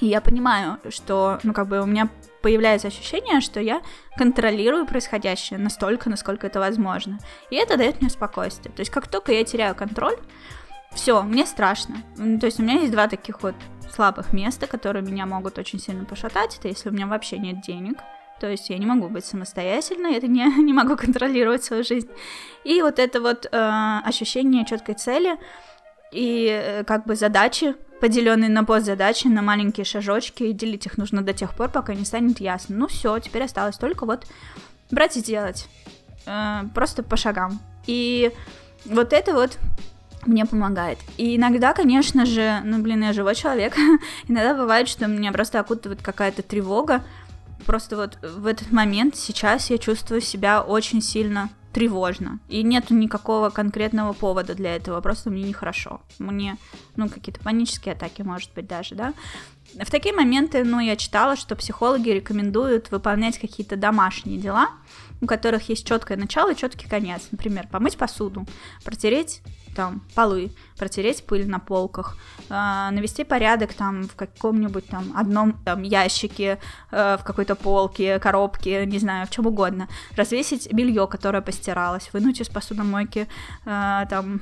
и 0.00 0.06
я 0.06 0.20
понимаю, 0.20 0.78
что, 0.90 1.38
ну, 1.42 1.52
как 1.52 1.68
бы 1.68 1.80
у 1.80 1.86
меня 1.86 2.08
появляется 2.42 2.88
ощущение, 2.88 3.40
что 3.40 3.60
я 3.60 3.82
контролирую 4.16 4.86
происходящее 4.86 5.58
настолько, 5.58 6.10
насколько 6.10 6.46
это 6.46 6.60
возможно. 6.60 7.18
И 7.50 7.56
это 7.56 7.76
дает 7.76 8.00
мне 8.00 8.10
спокойствие. 8.10 8.72
То 8.74 8.80
есть 8.80 8.92
как 8.92 9.08
только 9.08 9.32
я 9.32 9.44
теряю 9.44 9.74
контроль, 9.74 10.16
все, 10.94 11.22
мне 11.22 11.44
страшно. 11.44 11.96
То 12.16 12.46
есть 12.46 12.60
у 12.60 12.62
меня 12.62 12.74
есть 12.80 12.92
два 12.92 13.08
таких 13.08 13.42
вот 13.42 13.54
слабых 13.92 14.32
места, 14.32 14.66
которые 14.66 15.02
меня 15.02 15.26
могут 15.26 15.58
очень 15.58 15.80
сильно 15.80 16.04
пошатать. 16.04 16.56
Это 16.58 16.68
если 16.68 16.88
у 16.88 16.92
меня 16.92 17.06
вообще 17.06 17.38
нет 17.38 17.60
денег. 17.62 17.98
То 18.40 18.50
есть 18.50 18.68
я 18.70 18.78
не 18.78 18.86
могу 18.86 19.08
быть 19.08 19.24
самостоятельной, 19.24 20.14
это 20.14 20.26
не, 20.26 20.44
не 20.62 20.72
могу 20.72 20.96
контролировать 20.96 21.64
свою 21.64 21.84
жизнь. 21.84 22.08
И 22.64 22.82
вот 22.82 22.98
это 22.98 23.20
вот 23.20 23.46
э, 23.46 24.00
ощущение 24.04 24.64
четкой 24.66 24.94
цели 24.94 25.36
и 26.12 26.48
э, 26.48 26.84
как 26.84 27.06
бы 27.06 27.16
задачи, 27.16 27.74
поделенные 28.00 28.50
на 28.50 28.64
подзадачи, 28.64 29.28
на 29.28 29.42
маленькие 29.42 29.84
шажочки, 29.84 30.42
и 30.44 30.52
делить 30.52 30.86
их 30.86 30.98
нужно 30.98 31.22
до 31.22 31.32
тех 31.32 31.54
пор, 31.54 31.70
пока 31.70 31.94
не 31.94 32.04
станет 32.04 32.40
ясно. 32.40 32.76
Ну 32.76 32.86
все, 32.88 33.18
теперь 33.18 33.44
осталось 33.44 33.76
только 33.76 34.04
вот 34.04 34.26
брать 34.90 35.16
и 35.16 35.22
делать. 35.22 35.68
Э, 36.26 36.62
просто 36.74 37.02
по 37.02 37.16
шагам. 37.16 37.60
И 37.86 38.32
вот 38.84 39.12
это 39.12 39.32
вот 39.32 39.58
мне 40.26 40.44
помогает. 40.44 40.98
И 41.16 41.36
иногда, 41.36 41.72
конечно 41.72 42.26
же, 42.26 42.60
ну, 42.64 42.78
блин, 42.80 43.02
я 43.02 43.12
живой 43.12 43.34
человек, 43.34 43.74
иногда 44.28 44.54
бывает, 44.54 44.88
что 44.88 45.06
меня 45.06 45.32
просто 45.32 45.60
окутывает 45.60 46.02
какая-то 46.02 46.42
тревога, 46.42 47.04
просто 47.66 47.96
вот 47.96 48.18
в 48.22 48.46
этот 48.46 48.72
момент 48.72 49.16
сейчас 49.16 49.68
я 49.70 49.78
чувствую 49.78 50.20
себя 50.20 50.62
очень 50.62 51.02
сильно 51.02 51.50
тревожно. 51.76 52.38
И 52.48 52.62
нет 52.62 52.88
никакого 52.88 53.50
конкретного 53.50 54.14
повода 54.14 54.54
для 54.54 54.76
этого, 54.76 55.02
просто 55.02 55.28
мне 55.28 55.42
нехорошо. 55.42 56.00
Мне, 56.18 56.56
ну, 56.96 57.10
какие-то 57.10 57.40
панические 57.40 57.92
атаки, 57.92 58.22
может 58.22 58.50
быть, 58.54 58.66
даже, 58.66 58.94
да. 58.94 59.12
В 59.74 59.90
такие 59.90 60.14
моменты, 60.14 60.64
ну, 60.64 60.80
я 60.80 60.96
читала, 60.96 61.36
что 61.36 61.54
психологи 61.54 62.08
рекомендуют 62.08 62.90
выполнять 62.90 63.38
какие-то 63.38 63.76
домашние 63.76 64.38
дела, 64.38 64.70
у 65.20 65.26
которых 65.26 65.68
есть 65.68 65.86
четкое 65.86 66.16
начало 66.16 66.52
и 66.52 66.56
четкий 66.56 66.88
конец. 66.88 67.28
Например, 67.30 67.68
помыть 67.70 67.98
посуду, 67.98 68.46
протереть 68.82 69.42
там 69.76 70.00
полы, 70.14 70.50
протереть 70.78 71.24
пыль 71.24 71.46
на 71.46 71.58
полках, 71.58 72.16
э, 72.48 72.88
навести 72.90 73.24
порядок 73.24 73.74
там 73.74 74.04
в 74.04 74.16
каком-нибудь 74.16 74.86
там 74.86 75.12
одном 75.14 75.52
там, 75.64 75.82
ящике, 75.82 76.58
э, 76.90 77.16
в 77.20 77.24
какой-то 77.24 77.54
полке, 77.54 78.18
коробке, 78.18 78.86
не 78.86 78.98
знаю, 78.98 79.26
в 79.26 79.30
чем 79.30 79.46
угодно, 79.46 79.88
развесить 80.16 80.72
белье, 80.72 81.06
которое 81.06 81.42
постиралось, 81.42 82.10
вынуть 82.12 82.40
из 82.40 82.48
посудомойки 82.48 83.28
э, 83.66 84.06
там 84.08 84.40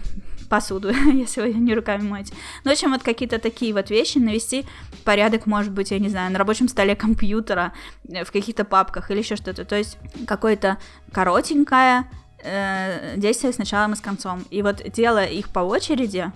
посуду, 0.49 0.91
если 1.13 1.43
вы 1.43 1.53
не 1.55 1.75
руками 1.75 2.03
моете. 2.03 2.33
Ну, 2.65 2.71
в 2.71 2.73
общем, 2.73 2.93
вот 2.93 3.03
какие-то 3.03 3.39
такие 3.39 3.75
вот 3.75 3.91
вещи, 3.91 4.19
навести 4.19 4.65
порядок, 5.05 5.47
может 5.47 5.73
быть, 5.73 5.91
я 5.91 5.99
не 5.99 6.09
знаю, 6.09 6.31
на 6.33 6.39
рабочем 6.39 6.69
столе 6.69 6.95
компьютера, 6.95 7.73
в 8.05 8.31
каких-то 8.31 8.65
папках 8.65 9.11
или 9.11 9.19
еще 9.19 9.37
что-то. 9.37 9.65
То 9.65 9.77
есть 9.77 9.99
какое-то 10.27 10.79
коротенькое, 11.13 12.05
э, 12.45 13.17
действия 13.17 13.53
с 13.53 13.59
началом 13.59 13.95
и 13.95 13.97
с 13.97 14.01
концом. 14.01 14.45
И 14.51 14.63
вот 14.63 14.83
делая 14.93 15.27
их 15.27 15.49
по 15.49 15.61
очереди, 15.61 16.31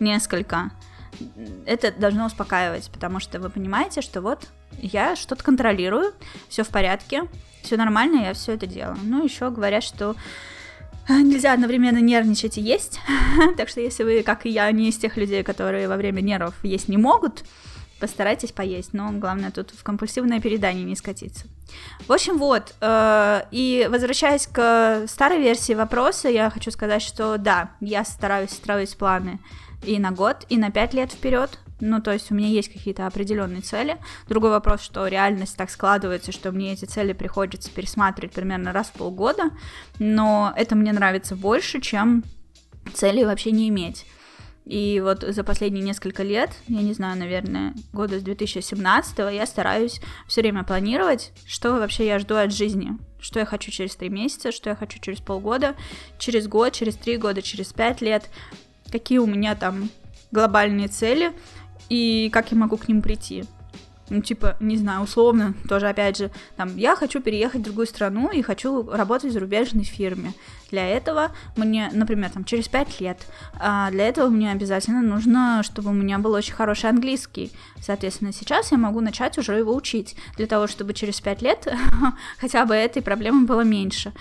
несколько, 0.00 0.70
это 1.66 1.92
должно 1.92 2.26
успокаивать, 2.26 2.90
потому 2.90 3.20
что 3.20 3.38
вы 3.38 3.50
понимаете, 3.50 4.00
что 4.00 4.20
вот 4.20 4.48
я 4.78 5.16
что-то 5.16 5.44
контролирую, 5.44 6.12
все 6.48 6.64
в 6.64 6.68
порядке, 6.68 7.24
все 7.62 7.76
нормально, 7.76 8.24
я 8.24 8.34
все 8.34 8.52
это 8.52 8.66
делаю. 8.66 8.96
Ну, 9.02 9.22
еще 9.22 9.50
говорят, 9.50 9.84
что 9.84 10.16
э, 11.08 11.12
нельзя 11.12 11.52
одновременно 11.52 11.98
нервничать 11.98 12.58
и 12.58 12.62
есть. 12.62 13.00
так 13.56 13.68
что 13.68 13.80
если 13.80 14.04
вы, 14.04 14.22
как 14.22 14.46
и 14.46 14.50
я, 14.50 14.70
не 14.72 14.88
из 14.88 14.96
тех 14.96 15.16
людей, 15.16 15.42
которые 15.42 15.88
во 15.88 15.96
время 15.96 16.20
нервов 16.20 16.54
есть 16.62 16.88
не 16.88 16.96
могут, 16.96 17.44
постарайтесь 18.00 18.52
поесть, 18.52 18.92
но 18.92 19.12
главное 19.12 19.50
тут 19.50 19.70
в 19.70 19.82
компульсивное 19.82 20.40
передание 20.40 20.84
не 20.84 20.96
скатиться. 20.96 21.46
В 22.08 22.12
общем, 22.12 22.38
вот, 22.38 22.74
э, 22.80 23.42
и 23.52 23.86
возвращаясь 23.90 24.46
к 24.46 25.04
старой 25.06 25.40
версии 25.40 25.74
вопроса, 25.74 26.28
я 26.28 26.50
хочу 26.50 26.70
сказать, 26.70 27.02
что 27.02 27.38
да, 27.38 27.70
я 27.80 28.04
стараюсь 28.04 28.50
строить 28.50 28.96
планы 28.96 29.38
и 29.84 29.98
на 29.98 30.10
год, 30.10 30.44
и 30.48 30.58
на 30.58 30.70
пять 30.70 30.94
лет 30.94 31.12
вперед, 31.12 31.58
ну, 31.80 32.00
то 32.00 32.12
есть 32.12 32.30
у 32.30 32.34
меня 32.34 32.48
есть 32.48 32.72
какие-то 32.72 33.06
определенные 33.06 33.62
цели. 33.62 33.96
Другой 34.28 34.50
вопрос, 34.50 34.82
что 34.82 35.06
реальность 35.06 35.56
так 35.56 35.70
складывается, 35.70 36.32
что 36.32 36.52
мне 36.52 36.72
эти 36.72 36.84
цели 36.84 37.12
приходится 37.12 37.70
пересматривать 37.70 38.32
примерно 38.32 38.72
раз 38.72 38.88
в 38.88 38.92
полгода, 38.92 39.50
но 39.98 40.52
это 40.56 40.74
мне 40.74 40.92
нравится 40.92 41.36
больше, 41.36 41.80
чем 41.80 42.22
цели 42.92 43.24
вообще 43.24 43.50
не 43.52 43.68
иметь. 43.68 44.06
И 44.66 45.00
вот 45.00 45.22
за 45.22 45.42
последние 45.42 45.82
несколько 45.82 46.22
лет, 46.22 46.50
я 46.68 46.82
не 46.82 46.92
знаю, 46.92 47.18
наверное, 47.18 47.74
года 47.92 48.20
с 48.20 48.22
2017 48.22 49.18
я 49.32 49.46
стараюсь 49.46 50.00
все 50.28 50.42
время 50.42 50.64
планировать, 50.64 51.32
что 51.46 51.72
вообще 51.72 52.06
я 52.06 52.18
жду 52.18 52.36
от 52.36 52.52
жизни, 52.52 52.92
что 53.18 53.40
я 53.40 53.46
хочу 53.46 53.70
через 53.70 53.96
три 53.96 54.10
месяца, 54.10 54.52
что 54.52 54.70
я 54.70 54.76
хочу 54.76 54.98
через 55.00 55.20
полгода, 55.20 55.74
через 56.18 56.46
год, 56.46 56.72
через 56.72 56.96
три 56.96 57.16
года, 57.16 57.42
через 57.42 57.72
пять 57.72 58.00
лет, 58.00 58.30
какие 58.92 59.18
у 59.18 59.26
меня 59.26 59.54
там 59.54 59.90
глобальные 60.30 60.88
цели 60.88 61.32
и 61.88 62.30
как 62.32 62.52
я 62.52 62.58
могу 62.58 62.76
к 62.76 62.86
ним 62.86 63.02
прийти 63.02 63.44
ну, 64.10 64.20
типа, 64.20 64.56
не 64.60 64.76
знаю, 64.76 65.02
условно, 65.02 65.54
тоже, 65.68 65.88
опять 65.88 66.18
же, 66.18 66.30
там, 66.56 66.76
я 66.76 66.96
хочу 66.96 67.20
переехать 67.20 67.60
в 67.60 67.64
другую 67.64 67.86
страну 67.86 68.30
и 68.30 68.42
хочу 68.42 68.88
работать 68.90 69.30
в 69.30 69.32
зарубежной 69.32 69.84
фирме. 69.84 70.34
Для 70.70 70.86
этого 70.86 71.32
мне, 71.56 71.90
например, 71.92 72.30
там, 72.30 72.44
через 72.44 72.68
пять 72.68 73.00
лет, 73.00 73.18
а 73.58 73.90
для 73.90 74.08
этого 74.08 74.28
мне 74.28 74.52
обязательно 74.52 75.02
нужно, 75.02 75.62
чтобы 75.64 75.90
у 75.90 75.94
меня 75.94 76.18
был 76.18 76.32
очень 76.32 76.54
хороший 76.54 76.90
английский. 76.90 77.52
Соответственно, 77.80 78.32
сейчас 78.32 78.70
я 78.72 78.78
могу 78.78 79.00
начать 79.00 79.38
уже 79.38 79.54
его 79.54 79.74
учить, 79.74 80.16
для 80.36 80.46
того, 80.46 80.66
чтобы 80.66 80.92
через 80.92 81.20
пять 81.20 81.42
лет 81.42 81.66
хотя 82.40 82.64
бы 82.66 82.74
этой 82.74 83.02
проблемы 83.02 83.46
было 83.46 83.62
меньше. 83.62 84.12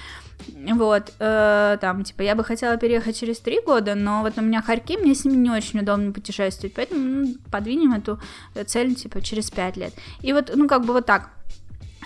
Вот, 0.48 1.14
э, 1.20 1.78
там, 1.82 2.03
типа, 2.03 2.22
я 2.22 2.36
бы 2.36 2.44
хотела 2.44 2.78
переехать 2.78 3.20
через 3.20 3.40
три 3.40 3.60
года, 3.61 3.95
но 3.95 4.22
вот 4.22 4.38
у 4.38 4.41
меня 4.41 4.61
хорьки, 4.61 4.98
мне 4.98 5.14
с 5.14 5.26
ними 5.26 5.38
не 5.38 5.49
очень 5.49 5.80
удобно 5.80 6.11
путешествовать, 6.11 6.74
поэтому 6.74 7.02
ну, 7.02 7.36
подвинем 7.52 7.94
эту 7.94 8.20
цель, 8.66 8.95
типа, 8.95 9.22
через 9.22 9.52
пять 9.52 9.78
лет. 9.78 9.94
И 10.22 10.34
вот, 10.34 10.52
ну, 10.56 10.68
как 10.68 10.86
бы 10.86 10.94
вот 10.94 11.06
так. 11.06 11.30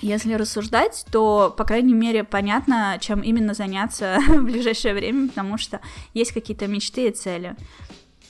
Если 0.02 0.34
рассуждать, 0.34 1.06
то, 1.12 1.54
по 1.56 1.64
крайней 1.64 1.94
мере, 1.94 2.26
понятно, 2.26 2.98
чем 3.00 3.22
именно 3.22 3.54
заняться 3.54 4.18
в 4.28 4.44
ближайшее 4.44 4.94
время, 4.94 5.30
потому 5.30 5.58
что 5.58 5.80
есть 6.14 6.34
какие-то 6.34 6.68
мечты 6.68 7.08
и 7.08 7.12
цели. 7.12 7.56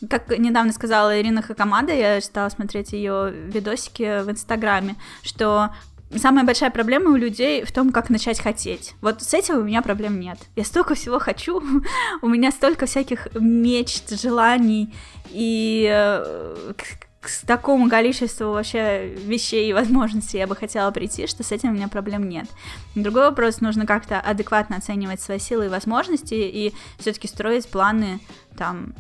Как 0.09 0.37
недавно 0.37 0.73
сказала 0.73 1.19
Ирина 1.19 1.41
Хакамада, 1.41 1.93
я 1.93 2.21
стала 2.21 2.49
смотреть 2.49 2.91
ее 2.93 3.31
видосики 3.31 4.21
в 4.23 4.29
Инстаграме, 4.29 4.95
что 5.23 5.71
самая 6.17 6.43
большая 6.43 6.69
проблема 6.69 7.11
у 7.11 7.15
людей 7.15 7.63
в 7.63 7.71
том, 7.71 7.91
как 7.91 8.09
начать 8.09 8.39
хотеть. 8.39 8.93
Вот 9.01 9.21
с 9.21 9.33
этим 9.33 9.59
у 9.59 9.63
меня 9.63 9.81
проблем 9.81 10.19
нет. 10.19 10.37
Я 10.55 10.63
столько 10.63 10.95
всего 10.95 11.19
хочу, 11.19 11.61
у 12.21 12.27
меня 12.27 12.51
столько 12.51 12.85
всяких 12.85 13.27
мечт, 13.33 14.19
желаний, 14.19 14.93
и 15.29 15.87
э, 15.91 16.73
к, 16.75 17.27
к 17.27 17.45
такому 17.45 17.89
количеству 17.89 18.51
вообще 18.51 19.07
вещей 19.07 19.69
и 19.69 19.73
возможностей 19.73 20.37
я 20.37 20.47
бы 20.47 20.55
хотела 20.55 20.91
прийти, 20.91 21.27
что 21.27 21.43
с 21.43 21.51
этим 21.51 21.69
у 21.69 21.73
меня 21.73 21.87
проблем 21.87 22.27
нет. 22.27 22.47
Другой 22.95 23.23
вопрос, 23.23 23.61
нужно 23.61 23.85
как-то 23.85 24.19
адекватно 24.19 24.77
оценивать 24.77 25.21
свои 25.21 25.39
силы 25.39 25.65
и 25.65 25.69
возможности 25.69 26.33
и 26.33 26.73
все-таки 26.99 27.27
строить 27.27 27.67
планы 27.67 28.19
там, 28.57 28.93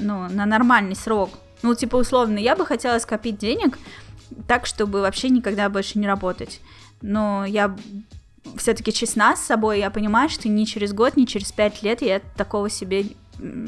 ну, 0.00 0.28
на 0.28 0.46
нормальный 0.46 0.96
срок. 0.96 1.30
Ну, 1.62 1.74
типа, 1.74 1.96
условно, 1.96 2.38
я 2.38 2.54
бы 2.54 2.64
хотела 2.64 2.98
скопить 3.00 3.38
денег, 3.38 3.78
так, 4.46 4.66
чтобы 4.66 5.00
вообще 5.00 5.28
никогда 5.28 5.68
больше 5.68 5.98
не 5.98 6.06
работать. 6.06 6.60
Но 7.02 7.44
я 7.44 7.76
все-таки 8.56 8.92
честна 8.92 9.36
с 9.36 9.44
собой, 9.44 9.78
я 9.78 9.90
понимаю, 9.90 10.28
что 10.28 10.48
ни 10.48 10.64
через 10.64 10.92
год, 10.92 11.16
ни 11.16 11.24
через 11.24 11.52
пять 11.52 11.82
лет 11.82 12.02
я 12.02 12.20
такого 12.20 12.70
себе 12.70 13.06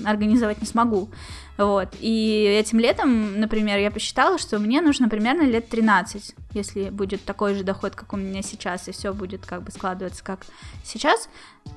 организовать 0.05 0.61
не 0.61 0.66
смогу. 0.66 1.11
Вот. 1.57 1.89
И 2.01 2.43
этим 2.59 2.81
летом, 2.81 3.39
например, 3.39 3.78
я 3.78 3.91
посчитала, 3.91 4.39
что 4.39 4.59
мне 4.59 4.81
нужно 4.81 5.09
примерно 5.09 5.43
лет 5.43 5.69
13, 5.69 6.35
если 6.55 6.91
будет 6.91 7.24
такой 7.24 7.55
же 7.55 7.62
доход, 7.62 7.95
как 7.95 8.12
у 8.12 8.16
меня 8.16 8.43
сейчас, 8.43 8.89
и 8.89 8.93
все 8.93 9.12
будет 9.12 9.47
как 9.47 9.62
бы 9.62 9.70
складываться 9.70 10.24
как 10.24 10.47
сейчас. 10.85 11.28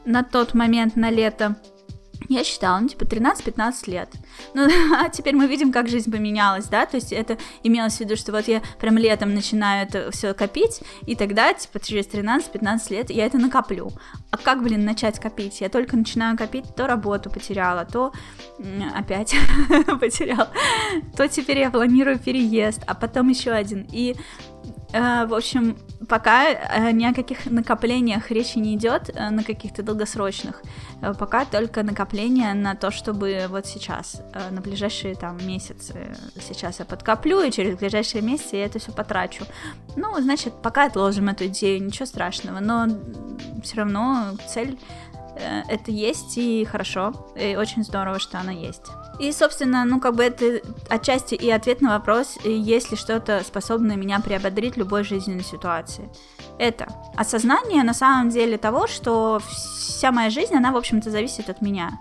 На 0.06 0.24
тот 0.24 0.54
момент, 0.54 0.96
на 0.96 1.12
лето 1.12 1.56
я 2.30 2.44
считала, 2.44 2.80
ну, 2.80 2.88
типа, 2.88 3.04
13-15 3.04 3.90
лет. 3.90 4.10
Ну, 4.54 4.68
а 4.98 5.10
теперь 5.10 5.36
мы 5.36 5.48
видим, 5.48 5.72
как 5.72 5.90
жизнь 5.90 6.12
поменялась, 6.12 6.66
да, 6.66 6.86
то 6.86 6.96
есть 6.96 7.12
это 7.12 7.38
имелось 7.64 7.98
в 7.98 8.00
виду, 8.00 8.16
что 8.16 8.32
вот 8.32 8.48
я 8.48 8.62
прям 8.80 8.98
летом 8.98 9.34
начинаю 9.34 9.88
это 9.88 10.12
все 10.12 10.34
копить, 10.34 10.82
и 11.06 11.16
тогда, 11.16 11.54
типа, 11.54 11.80
через 11.80 12.08
13-15 12.08 12.92
лет 12.92 13.10
я 13.10 13.26
это 13.26 13.38
накоплю. 13.38 13.92
А 14.32 14.38
как, 14.38 14.64
блин, 14.64 14.86
начать 14.86 15.20
копить? 15.20 15.62
Я 15.62 15.70
только 15.70 15.98
начинаю 15.98 16.38
копить, 16.38 16.76
то 16.76 16.88
работу 16.88 17.30
потеряла, 17.30 17.86
то 17.86 18.14
опять 18.96 19.36
потеряла, 20.00 20.50
то 21.16 21.28
теперь 21.28 21.60
я 21.60 21.72
планирую 21.72 22.20
переезд, 22.20 22.82
а 22.88 22.96
потом 22.96 23.30
еще 23.30 23.52
один. 23.52 23.88
И 23.92 24.16
в 24.94 25.34
общем, 25.34 25.76
пока 26.08 26.50
э, 26.50 26.92
ни 26.92 27.04
о 27.06 27.14
каких 27.14 27.48
накоплениях 27.48 28.30
речи 28.30 28.60
не 28.60 28.76
идет, 28.76 29.10
э, 29.14 29.30
на 29.32 29.44
каких-то 29.44 29.82
долгосрочных. 29.82 30.62
Пока 31.20 31.46
только 31.46 31.84
накопление 31.84 32.54
на 32.54 32.76
то, 32.76 32.92
чтобы 32.92 33.46
вот 33.50 33.66
сейчас, 33.66 34.22
на 34.52 34.62
ближайшие 34.62 35.16
там 35.16 35.38
месяцы, 35.46 36.16
сейчас 36.40 36.80
я 36.80 36.86
подкоплю, 36.86 37.42
и 37.42 37.52
через 37.52 37.76
ближайшие 37.76 38.22
месяцы 38.22 38.56
я 38.56 38.66
это 38.66 38.80
все 38.80 38.92
потрачу. 38.92 39.44
Ну, 39.98 40.16
значит, 40.22 40.54
пока 40.62 40.86
отложим 40.86 41.28
эту 41.28 41.48
идею, 41.48 41.84
ничего 41.84 42.06
страшного, 42.06 42.60
но 42.60 42.88
все 43.64 43.78
равно 43.78 44.38
цель 44.48 44.80
это 45.36 45.92
есть, 45.92 46.38
и 46.38 46.66
хорошо, 46.66 47.14
и 47.36 47.56
очень 47.56 47.84
здорово, 47.84 48.20
что 48.20 48.40
она 48.40 48.52
есть. 48.52 48.86
И, 49.20 49.32
собственно, 49.32 49.86
ну, 49.86 50.00
как 50.00 50.16
бы 50.16 50.24
это 50.24 50.62
отчасти 50.90 51.36
и 51.36 51.50
ответ 51.50 51.82
на 51.82 51.92
вопрос, 51.92 52.38
есть 52.44 52.92
ли 52.92 52.98
что-то 52.98 53.44
способное 53.44 53.96
меня 53.96 54.20
приободрить 54.20 54.76
в 54.76 54.78
любой 54.78 55.04
жизненной 55.04 55.44
ситуации. 55.44 56.10
Это 56.58 56.88
осознание 57.16 57.84
на 57.84 57.94
самом 57.94 58.30
деле 58.30 58.58
того, 58.58 58.88
что 58.88 59.40
вся 59.48 60.12
моя 60.12 60.30
жизнь, 60.30 60.56
она, 60.56 60.72
в 60.72 60.78
общем-то, 60.78 61.10
зависит 61.10 61.50
от 61.50 61.62
меня. 61.62 62.00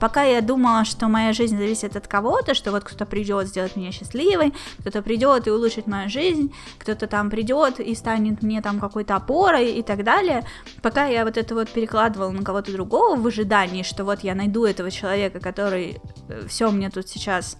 Пока 0.00 0.22
я 0.22 0.40
думала, 0.40 0.84
что 0.86 1.08
моя 1.08 1.34
жизнь 1.34 1.58
зависит 1.58 1.94
от 1.94 2.08
кого-то, 2.08 2.54
что 2.54 2.70
вот 2.70 2.84
кто-то 2.84 3.04
придет 3.04 3.48
сделать 3.48 3.76
меня 3.76 3.92
счастливой, 3.92 4.54
кто-то 4.78 5.02
придет 5.02 5.46
и 5.46 5.50
улучшит 5.50 5.86
мою 5.86 6.08
жизнь, 6.08 6.54
кто-то 6.78 7.06
там 7.06 7.28
придет 7.28 7.80
и 7.80 7.94
станет 7.94 8.42
мне 8.42 8.62
там 8.62 8.80
какой-то 8.80 9.16
опорой 9.16 9.72
и 9.72 9.82
так 9.82 10.02
далее, 10.02 10.44
пока 10.82 11.04
я 11.04 11.24
вот 11.24 11.36
это 11.36 11.54
вот 11.54 11.68
перекладывала 11.68 12.30
на 12.30 12.42
кого-то 12.42 12.72
другого 12.72 13.16
в 13.16 13.26
ожидании, 13.26 13.82
что 13.82 14.04
вот 14.04 14.20
я 14.20 14.34
найду 14.34 14.64
этого 14.64 14.90
человека, 14.90 15.38
который 15.38 16.00
э, 16.28 16.46
все 16.48 16.70
мне 16.70 16.88
тут 16.88 17.06
сейчас 17.08 17.58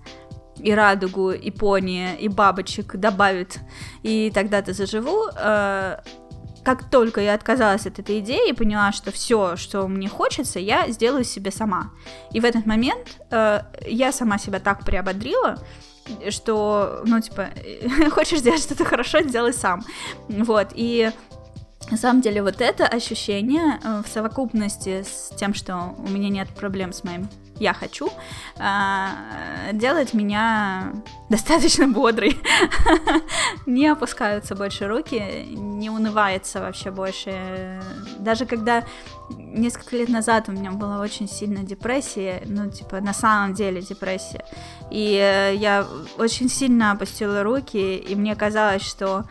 и 0.57 0.73
радугу, 0.73 1.33
и 1.33 1.51
пони, 1.51 2.17
и 2.19 2.29
бабочек 2.29 2.97
добавит, 2.97 3.59
и 4.03 4.31
тогда-то 4.35 4.73
заживу, 4.73 5.29
э, 5.37 5.99
как 6.65 6.91
только 6.91 7.21
я 7.21 7.35
отказалась 7.35 7.87
от 7.87 7.99
этой 7.99 8.21
идеи 8.21 8.51
и 8.51 8.53
поняла, 8.53 8.93
что 8.93 9.11
все, 9.11 9.57
что 9.57 9.89
мне 9.89 10.09
хочется, 10.09 10.59
я 10.59 10.89
сделаю 10.89 11.25
себе 11.25 11.51
сама. 11.51 11.91
И 12.33 12.41
в 12.41 12.45
этот 12.45 12.67
момент 12.67 13.17
э, 13.31 13.63
я 13.87 14.13
сама 14.13 14.39
себя 14.39 14.61
так 14.61 14.85
приободрила, 14.85 15.59
что, 16.29 17.03
ну, 17.07 17.21
типа, 17.21 17.49
хочешь 18.11 18.41
сделать 18.41 18.63
что-то 18.63 18.85
хорошо, 18.85 19.23
сделай 19.23 19.53
сам. 19.53 19.83
Вот, 20.29 20.69
и 20.75 21.11
на 21.91 21.97
самом 21.97 22.21
деле 22.21 22.43
вот 22.43 22.61
это 22.61 22.87
ощущение 22.87 23.81
э, 23.83 24.03
в 24.05 24.09
совокупности 24.09 25.03
с 25.03 25.35
тем, 25.37 25.55
что 25.55 25.95
у 25.99 26.09
меня 26.09 26.29
нет 26.29 26.49
проблем 26.51 26.93
с 26.93 27.05
моим 27.05 27.29
я 27.61 27.75
хочу, 27.75 28.09
а, 28.59 29.11
делает 29.73 30.15
меня 30.15 30.93
достаточно 31.29 31.87
бодрой. 31.87 32.37
не 33.67 33.87
опускаются 33.87 34.57
больше 34.57 34.89
руки, 34.89 35.23
не 35.55 35.91
унывается 35.91 36.61
вообще 36.61 36.91
больше. 36.91 37.81
Даже 38.19 38.47
когда 38.47 38.85
несколько 39.29 39.97
лет 39.97 40.09
назад 40.09 40.49
у 40.49 40.53
меня 40.53 40.73
была 40.73 41.01
очень 41.01 41.29
сильная 41.29 41.63
депрессия, 41.63 42.43
ну, 42.47 42.71
типа, 42.71 43.01
на 43.01 43.13
самом 43.13 43.55
деле 43.55 43.83
депрессия, 43.83 44.45
и 44.91 45.15
э, 45.15 45.55
я 45.57 45.87
очень 46.19 46.49
сильно 46.49 46.93
опустила 46.93 47.43
руки, 47.43 47.97
и 47.97 48.15
мне 48.15 48.35
казалось, 48.35 48.83
что 48.83 49.25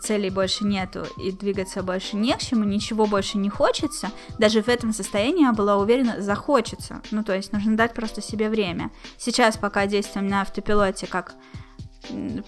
целей 0.00 0.30
больше 0.30 0.64
нету 0.64 1.04
и 1.16 1.32
двигаться 1.32 1.82
больше 1.82 2.16
не 2.16 2.34
к 2.34 2.38
чему, 2.38 2.64
ничего 2.64 3.06
больше 3.06 3.38
не 3.38 3.50
хочется, 3.50 4.10
даже 4.38 4.62
в 4.62 4.68
этом 4.68 4.92
состоянии 4.92 5.42
я 5.42 5.52
была 5.52 5.76
уверена, 5.76 6.20
захочется. 6.20 7.02
Ну, 7.10 7.22
то 7.22 7.34
есть 7.34 7.52
нужно 7.52 7.76
дать 7.76 7.94
просто 7.94 8.22
себе 8.22 8.48
время. 8.48 8.90
Сейчас 9.16 9.56
пока 9.56 9.86
действуем 9.86 10.28
на 10.28 10.42
автопилоте, 10.42 11.06
как 11.06 11.34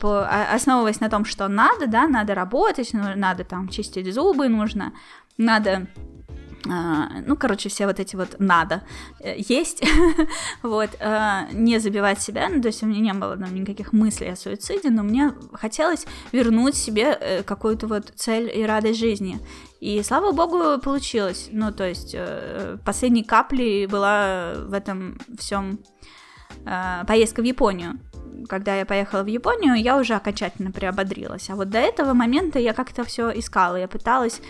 по, 0.00 0.26
а, 0.26 0.54
основываясь 0.54 1.00
на 1.00 1.10
том, 1.10 1.24
что 1.24 1.48
надо, 1.48 1.86
да, 1.86 2.06
надо 2.06 2.34
работать, 2.34 2.90
надо 2.92 3.44
там 3.44 3.68
чистить 3.68 4.12
зубы, 4.12 4.48
нужно, 4.48 4.92
надо 5.36 5.88
ну, 6.64 7.36
короче, 7.36 7.68
все 7.68 7.86
вот 7.86 8.00
эти 8.00 8.16
вот 8.16 8.36
надо 8.38 8.82
э, 9.20 9.34
есть, 9.38 9.82
вот, 10.62 10.90
а, 11.00 11.48
не 11.52 11.78
забивать 11.78 12.20
себя, 12.20 12.48
ну, 12.48 12.60
то 12.60 12.68
есть 12.68 12.82
у 12.82 12.86
меня 12.86 13.00
не 13.00 13.18
было 13.18 13.36
там 13.36 13.54
никаких 13.54 13.92
мыслей 13.92 14.32
о 14.32 14.36
суициде, 14.36 14.90
но 14.90 15.02
мне 15.02 15.32
хотелось 15.54 16.06
вернуть 16.32 16.74
себе 16.74 17.16
э, 17.18 17.42
какую-то 17.42 17.86
вот 17.86 18.12
цель 18.14 18.50
и 18.54 18.64
радость 18.64 18.98
жизни, 18.98 19.38
и 19.80 20.02
слава 20.02 20.32
богу, 20.32 20.78
получилось, 20.80 21.48
ну, 21.50 21.72
то 21.72 21.88
есть 21.88 22.14
э, 22.14 22.76
последней 22.84 23.24
каплей 23.24 23.86
была 23.86 24.54
в 24.56 24.74
этом 24.74 25.18
всем 25.38 25.80
а, 26.66 27.04
поездка 27.04 27.40
в 27.40 27.44
Японию, 27.44 27.98
когда 28.48 28.76
я 28.76 28.84
поехала 28.84 29.22
в 29.22 29.26
Японию, 29.26 29.74
я 29.74 29.96
уже 29.96 30.14
окончательно 30.14 30.72
приободрилась. 30.72 31.50
А 31.50 31.56
вот 31.56 31.70
до 31.70 31.78
этого 31.78 32.12
момента 32.12 32.58
я 32.58 32.72
как-то 32.72 33.04
все 33.04 33.30
искала, 33.30 33.76
я 33.76 33.88
пыталась 33.88 34.40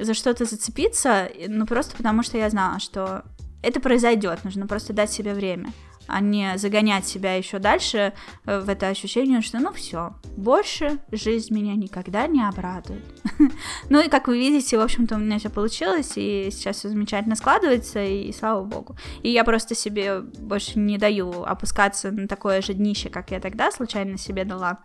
за 0.00 0.14
что-то 0.14 0.44
зацепиться, 0.44 1.28
ну 1.48 1.66
просто 1.66 1.96
потому 1.96 2.22
что 2.22 2.38
я 2.38 2.48
знала, 2.50 2.78
что 2.80 3.24
это 3.62 3.80
произойдет, 3.80 4.44
нужно 4.44 4.66
просто 4.66 4.92
дать 4.92 5.12
себе 5.12 5.34
время 5.34 5.72
а 6.06 6.20
не 6.20 6.56
загонять 6.58 7.06
себя 7.06 7.34
еще 7.34 7.58
дальше 7.58 8.12
э, 8.46 8.60
в 8.60 8.68
это 8.68 8.88
ощущение, 8.88 9.40
что 9.40 9.58
ну 9.58 9.72
все, 9.72 10.14
больше 10.36 10.98
жизнь 11.10 11.54
меня 11.54 11.74
никогда 11.74 12.26
не 12.26 12.42
обрадует. 12.42 13.04
ну 13.88 14.00
и 14.00 14.08
как 14.08 14.28
вы 14.28 14.38
видите, 14.38 14.78
в 14.78 14.80
общем-то 14.80 15.16
у 15.16 15.18
меня 15.18 15.38
все 15.38 15.50
получилось, 15.50 16.12
и 16.16 16.48
сейчас 16.50 16.78
все 16.78 16.88
замечательно 16.88 17.36
складывается, 17.36 18.02
и, 18.02 18.32
слава 18.32 18.64
богу. 18.64 18.96
И 19.22 19.30
я 19.30 19.44
просто 19.44 19.74
себе 19.74 20.20
больше 20.20 20.78
не 20.78 20.98
даю 20.98 21.42
опускаться 21.42 22.10
на 22.10 22.28
такое 22.28 22.62
же 22.62 22.74
днище, 22.74 23.08
как 23.08 23.30
я 23.30 23.40
тогда 23.40 23.70
случайно 23.70 24.18
себе 24.18 24.44
дала 24.44 24.80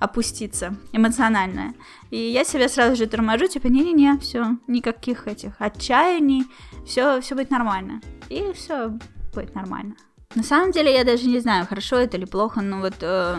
опуститься 0.00 0.76
эмоциональное. 0.92 1.74
И 2.10 2.18
я 2.18 2.44
себя 2.44 2.68
сразу 2.68 2.96
же 2.96 3.06
торможу, 3.06 3.46
типа, 3.46 3.66
не-не-не, 3.68 4.18
все, 4.18 4.56
никаких 4.66 5.26
этих 5.26 5.54
отчаяний, 5.58 6.44
все, 6.86 7.20
все 7.20 7.34
будет 7.34 7.50
нормально. 7.50 8.00
И 8.28 8.52
все 8.54 8.92
будет 9.34 9.54
нормально. 9.54 9.94
На 10.34 10.42
самом 10.42 10.72
деле 10.72 10.92
я 10.92 11.04
даже 11.04 11.26
не 11.26 11.40
знаю, 11.40 11.66
хорошо 11.66 11.96
это 11.96 12.16
или 12.16 12.24
плохо, 12.24 12.60
но 12.60 12.80
вот 12.80 12.96
э, 13.00 13.36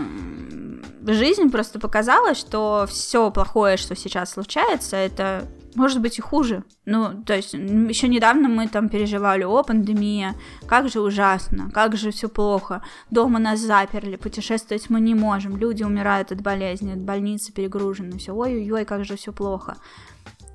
жизнь 1.06 1.50
просто 1.50 1.80
показала, 1.80 2.34
что 2.34 2.86
все 2.90 3.30
плохое, 3.32 3.78
что 3.78 3.96
сейчас 3.96 4.32
случается, 4.32 4.96
это 4.96 5.48
может 5.76 6.02
быть 6.02 6.18
и 6.18 6.22
хуже. 6.22 6.64
Ну, 6.86 7.24
то 7.24 7.36
есть, 7.36 7.54
еще 7.54 8.08
недавно 8.08 8.50
мы 8.50 8.68
там 8.68 8.90
переживали, 8.90 9.44
о, 9.44 9.62
пандемия, 9.62 10.34
как 10.66 10.90
же 10.90 11.02
ужасно, 11.02 11.70
как 11.72 11.96
же 11.96 12.10
все 12.12 12.30
плохо, 12.30 12.82
дома 13.12 13.38
нас 13.38 13.60
заперли, 13.60 14.16
путешествовать 14.16 14.90
мы 14.90 15.00
не 15.00 15.14
можем, 15.14 15.56
люди 15.56 15.84
умирают 15.84 16.32
от 16.32 16.42
болезни, 16.42 16.94
от 16.94 17.00
больницы 17.00 17.54
перегружены, 17.54 18.18
все, 18.18 18.34
ой-ой-ой, 18.34 18.86
как 18.86 19.06
же 19.06 19.16
все 19.18 19.32
плохо 19.32 19.78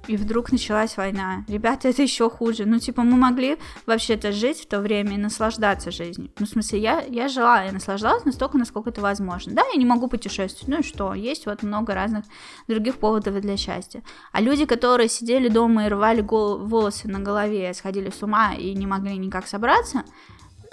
и 0.06 0.16
вдруг 0.16 0.52
началась 0.52 0.96
война. 0.96 1.44
Ребята, 1.48 1.88
это 1.88 2.02
еще 2.02 2.28
хуже. 2.28 2.64
Ну, 2.66 2.78
типа, 2.78 3.02
мы 3.02 3.16
могли 3.16 3.58
вообще-то 3.86 4.32
жить 4.32 4.60
в 4.60 4.66
то 4.66 4.80
время 4.80 5.14
и 5.14 5.18
наслаждаться 5.18 5.90
жизнью. 5.90 6.30
Ну, 6.38 6.46
в 6.46 6.48
смысле, 6.48 6.80
я, 6.80 7.00
я 7.02 7.28
жила, 7.28 7.62
я 7.62 7.72
наслаждалась 7.72 8.24
настолько, 8.24 8.58
насколько 8.58 8.90
это 8.90 9.00
возможно. 9.00 9.52
Да, 9.54 9.62
я 9.72 9.78
не 9.78 9.86
могу 9.86 10.08
путешествовать, 10.08 10.68
ну 10.68 10.80
и 10.80 10.82
что? 10.82 11.14
Есть 11.14 11.46
вот 11.46 11.62
много 11.62 11.94
разных 11.94 12.24
других 12.68 12.96
поводов 12.96 13.40
для 13.40 13.56
счастья. 13.56 14.02
А 14.32 14.40
люди, 14.40 14.64
которые 14.64 15.08
сидели 15.08 15.48
дома 15.48 15.86
и 15.86 15.88
рвали 15.88 16.20
гол- 16.20 16.58
волосы 16.58 17.08
на 17.08 17.20
голове, 17.20 17.72
сходили 17.74 18.10
с 18.10 18.22
ума 18.22 18.54
и 18.54 18.74
не 18.74 18.86
могли 18.86 19.16
никак 19.16 19.46
собраться, 19.46 20.04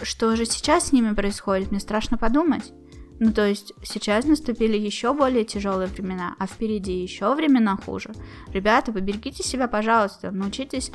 что 0.02 0.36
же 0.36 0.46
сейчас 0.46 0.88
с 0.88 0.92
ними 0.92 1.14
происходит, 1.14 1.72
мне 1.72 1.80
страшно 1.80 2.18
подумать. 2.18 2.72
Ну, 3.20 3.34
то 3.34 3.46
есть 3.46 3.74
сейчас 3.84 4.26
наступили 4.26 4.78
еще 4.78 5.14
более 5.14 5.44
тяжелые 5.44 5.88
времена, 5.88 6.36
а 6.40 6.48
впереди 6.48 7.02
еще 7.02 7.36
времена 7.36 7.76
хуже. 7.76 8.12
Ребята, 8.54 8.94
поберегите 8.94 9.44
себя, 9.44 9.68
пожалуйста, 9.68 10.32
научитесь 10.32 10.92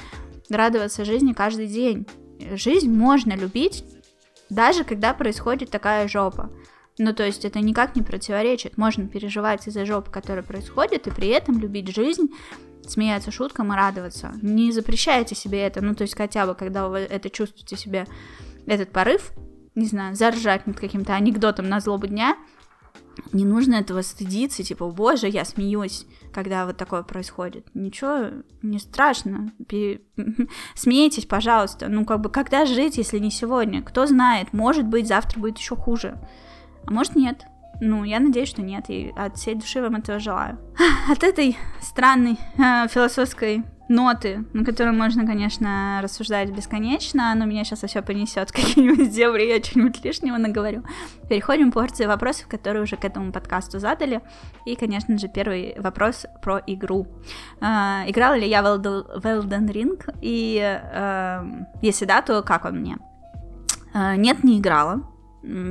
радоваться 0.49 1.05
жизни 1.05 1.35
каждый 1.35 1.67
день. 1.67 2.07
Жизнь 2.53 2.91
можно 2.91 3.35
любить, 3.35 3.85
даже 4.49 4.85
когда 4.85 5.13
происходит 5.13 5.71
такая 5.71 6.09
жопа. 6.09 6.51
Ну, 6.97 7.13
то 7.13 7.25
есть 7.25 7.45
это 7.45 7.61
никак 7.61 7.97
не 7.97 8.03
противоречит. 8.03 8.79
Можно 8.79 9.07
переживать 9.07 9.67
из-за 9.67 9.85
жопы, 9.85 10.11
которая 10.11 10.45
происходит, 10.45 11.07
и 11.07 11.11
при 11.11 11.29
этом 11.29 11.59
любить 11.59 11.89
жизнь, 11.89 12.31
смеяться 12.87 13.31
шуткам 13.31 13.73
и 13.73 13.77
радоваться. 13.77 14.33
Не 14.43 14.73
запрещайте 14.73 15.35
себе 15.35 15.63
это, 15.63 15.81
ну, 15.81 15.95
то 15.95 16.03
есть 16.03 16.17
хотя 16.17 16.47
бы, 16.47 16.55
когда 16.55 16.89
вы 16.89 16.99
это 16.99 17.31
чувствуете 17.31 17.77
себе, 17.77 18.07
этот 18.67 18.93
порыв, 18.93 19.33
не 19.75 19.87
знаю, 19.87 20.15
заржать 20.15 20.67
над 20.67 20.79
каким-то 20.79 21.15
анекдотом 21.15 21.69
на 21.69 21.81
злобу 21.81 22.07
дня, 22.07 22.37
не 23.33 23.45
нужно 23.45 23.77
этого 23.77 24.03
стыдиться, 24.03 24.63
типа, 24.63 24.89
боже, 24.91 25.29
я 25.29 25.45
смеюсь, 25.45 26.07
когда 26.33 26.67
вот 26.67 26.77
такое 26.77 27.03
происходит. 27.03 27.67
Ничего 27.75 28.43
не 28.63 28.79
страшно. 28.79 29.53
Пере... 29.69 30.03
Смейтесь, 30.75 31.27
пожалуйста. 31.27 31.89
Ну, 31.89 32.05
как 32.05 32.21
бы, 32.21 32.31
когда 32.31 32.67
жить, 32.67 32.97
если 32.97 33.19
не 33.19 33.31
сегодня? 33.31 33.83
Кто 33.83 34.07
знает, 34.07 34.53
может 34.53 34.87
быть, 34.87 35.07
завтра 35.07 35.41
будет 35.41 35.59
еще 35.59 35.77
хуже. 35.77 36.19
А 36.87 36.93
может, 36.93 37.15
нет. 37.15 37.45
Ну, 37.81 38.05
я 38.05 38.21
надеюсь, 38.21 38.49
что 38.49 38.63
нет, 38.63 38.85
и 38.89 39.13
от 39.17 39.37
всей 39.37 39.57
души 39.57 39.81
вам 39.81 39.97
этого 39.97 40.21
желаю. 40.21 40.59
От 41.11 41.25
этой 41.25 41.57
странной 41.81 42.39
э, 42.57 42.89
философской 42.89 43.65
ноты, 43.89 44.45
на 44.53 44.65
которые 44.65 44.93
можно, 44.93 45.27
конечно, 45.27 46.01
рассуждать 46.03 46.51
бесконечно, 46.51 47.35
но 47.35 47.45
меня 47.45 47.65
сейчас 47.65 47.83
все 47.83 48.03
понесет 48.03 48.53
какие-нибудь 48.53 49.11
дебри, 49.11 49.45
я 49.45 49.63
что-нибудь 49.63 50.05
лишнего 50.05 50.37
наговорю. 50.37 50.85
Переходим 51.29 51.71
к 51.71 51.75
порции 51.75 52.07
вопросов, 52.07 52.49
которые 52.49 52.83
уже 52.83 52.97
к 52.97 53.05
этому 53.05 53.33
подкасту 53.33 53.79
задали. 53.79 54.21
И, 54.67 54.77
конечно 54.77 55.19
же, 55.19 55.29
первый 55.29 55.75
вопрос 55.79 56.27
про 56.43 56.61
игру. 56.67 57.07
Э, 57.61 58.05
играла 58.07 58.35
ли 58.35 58.49
я 58.49 58.63
в 58.63 58.67
Elden 58.67 59.69
Ring? 59.69 60.15
И 60.21 60.59
э, 60.61 61.45
если 61.83 62.05
да, 62.05 62.23
то 62.23 62.43
как 62.43 62.65
он 62.65 62.81
мне? 62.81 62.97
Э, 63.95 64.17
нет, 64.17 64.45
не 64.45 64.59
играла, 64.59 65.03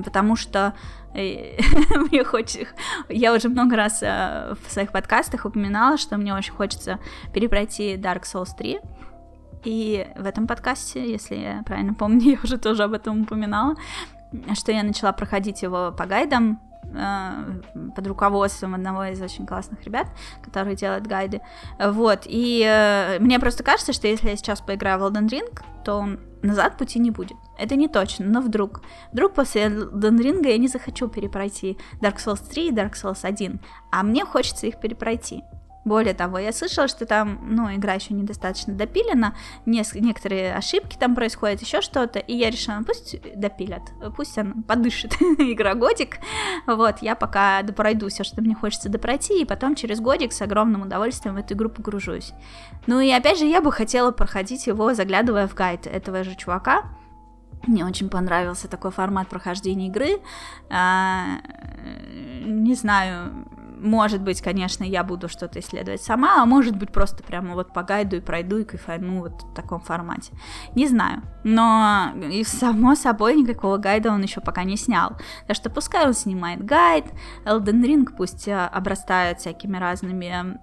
потому 0.03 0.35
что 0.35 0.73
мне 1.13 2.23
хочется... 2.23 2.67
Я 3.09 3.33
уже 3.33 3.49
много 3.49 3.75
раз 3.75 4.01
э, 4.01 4.55
в 4.65 4.71
своих 4.71 4.91
подкастах 4.91 5.45
упоминала, 5.45 5.97
что 5.97 6.17
мне 6.17 6.33
очень 6.33 6.53
хочется 6.53 6.99
перепройти 7.33 7.95
Dark 7.95 8.23
Souls 8.23 8.49
3. 8.57 8.79
И 9.63 10.07
в 10.17 10.25
этом 10.25 10.47
подкасте, 10.47 11.09
если 11.09 11.35
я 11.35 11.63
правильно 11.65 11.93
помню, 11.93 12.31
я 12.31 12.37
уже 12.43 12.57
тоже 12.57 12.83
об 12.83 12.93
этом 12.93 13.21
упоминала, 13.21 13.75
что 14.53 14.71
я 14.71 14.83
начала 14.83 15.11
проходить 15.11 15.61
его 15.61 15.93
по 15.97 16.05
гайдам, 16.05 16.59
э, 16.83 17.91
под 17.95 18.07
руководством 18.07 18.75
одного 18.75 19.05
из 19.05 19.21
очень 19.21 19.45
классных 19.45 19.83
ребят, 19.83 20.07
которые 20.43 20.75
делают 20.75 21.07
гайды. 21.07 21.41
Вот, 21.79 22.23
и 22.25 22.63
э, 22.67 23.19
мне 23.19 23.39
просто 23.39 23.63
кажется, 23.63 23.93
что 23.93 24.07
если 24.07 24.29
я 24.29 24.35
сейчас 24.35 24.61
поиграю 24.61 24.99
в 24.99 25.03
Elden 25.03 25.29
Ring, 25.29 25.61
то 25.85 26.07
назад 26.41 26.77
пути 26.77 26.99
не 26.99 27.11
будет. 27.11 27.37
Это 27.57 27.75
не 27.75 27.87
точно, 27.87 28.25
но 28.25 28.41
вдруг. 28.41 28.81
Вдруг 29.11 29.33
после 29.33 29.63
Elden 29.63 30.19
Ring 30.19 30.47
я 30.47 30.57
не 30.57 30.67
захочу 30.67 31.07
перепройти 31.07 31.77
Dark 32.01 32.17
Souls 32.17 32.41
3 32.49 32.67
и 32.67 32.71
Dark 32.71 32.93
Souls 32.93 33.19
1, 33.23 33.59
а 33.91 34.03
мне 34.03 34.25
хочется 34.25 34.67
их 34.67 34.79
перепройти. 34.79 35.43
Более 35.85 36.13
того, 36.13 36.37
я 36.39 36.53
слышала, 36.53 36.87
что 36.87 37.05
там, 37.05 37.39
ну, 37.43 37.73
игра 37.75 37.95
еще 37.95 38.13
недостаточно 38.13 38.73
допилена, 38.73 39.35
неск- 39.65 39.99
некоторые 39.99 40.55
ошибки 40.55 40.95
там 40.97 41.13
происходят, 41.13 41.61
еще 41.61 41.81
что-то, 41.81 42.19
и 42.19 42.33
я 42.33 42.49
решила, 42.49 42.75
ну, 42.75 42.85
пусть 42.85 43.17
допилят, 43.35 43.81
пусть 44.15 44.37
она 44.37 44.53
подышит 44.65 45.13
игра 45.21 45.73
годик, 45.73 46.19
вот, 46.67 46.99
я 47.01 47.15
пока 47.15 47.61
пройду 47.63 48.07
все, 48.07 48.23
что 48.23 48.41
мне 48.41 48.55
хочется 48.55 48.87
допройти, 48.87 49.41
и 49.41 49.45
потом 49.45 49.75
через 49.75 49.99
годик 49.99 50.31
с 50.31 50.41
огромным 50.41 50.83
удовольствием 50.83 51.35
в 51.35 51.39
эту 51.39 51.53
игру 51.53 51.69
погружусь. 51.69 52.31
Ну 52.87 53.01
и 53.01 53.11
опять 53.11 53.39
же, 53.39 53.45
я 53.45 53.59
бы 53.59 53.69
хотела 53.71 54.11
проходить 54.11 54.67
его, 54.67 54.93
заглядывая 54.93 55.49
в 55.49 55.53
гайд 55.53 55.85
этого 55.85 56.23
же 56.23 56.35
чувака, 56.35 56.83
мне 57.67 57.85
очень 57.85 58.09
понравился 58.09 58.67
такой 58.67 58.91
формат 58.91 59.27
прохождения 59.27 59.87
игры. 59.87 60.19
А, 60.69 61.39
не 62.45 62.75
знаю, 62.75 63.45
может 63.83 64.21
быть, 64.21 64.41
конечно, 64.41 64.83
я 64.83 65.03
буду 65.03 65.27
что-то 65.27 65.59
исследовать 65.59 66.01
сама, 66.01 66.41
а 66.41 66.45
может 66.45 66.75
быть, 66.75 66.91
просто 66.91 67.21
прямо 67.21 67.53
вот 67.53 67.73
по 67.73 67.83
гайду 67.83 68.15
и 68.15 68.21
пройду 68.21 68.57
и 68.57 68.63
кайфану 68.63 69.19
вот 69.19 69.43
в 69.43 69.53
таком 69.53 69.81
формате. 69.81 70.31
Не 70.73 70.87
знаю. 70.87 71.21
Но, 71.43 72.13
и 72.31 72.43
само 72.45 72.95
собой, 72.95 73.35
никакого 73.35 73.77
гайда 73.77 74.11
он 74.11 74.21
еще 74.21 74.39
пока 74.39 74.63
не 74.63 74.77
снял. 74.77 75.17
Так 75.47 75.57
что 75.57 75.69
пускай 75.69 76.07
он 76.07 76.13
снимает 76.13 76.63
гайд, 76.63 77.05
Elden 77.45 77.83
Ring 77.83 78.05
пусть 78.15 78.47
э, 78.47 78.55
обрастает 78.55 79.39
всякими 79.39 79.77
разными 79.77 80.57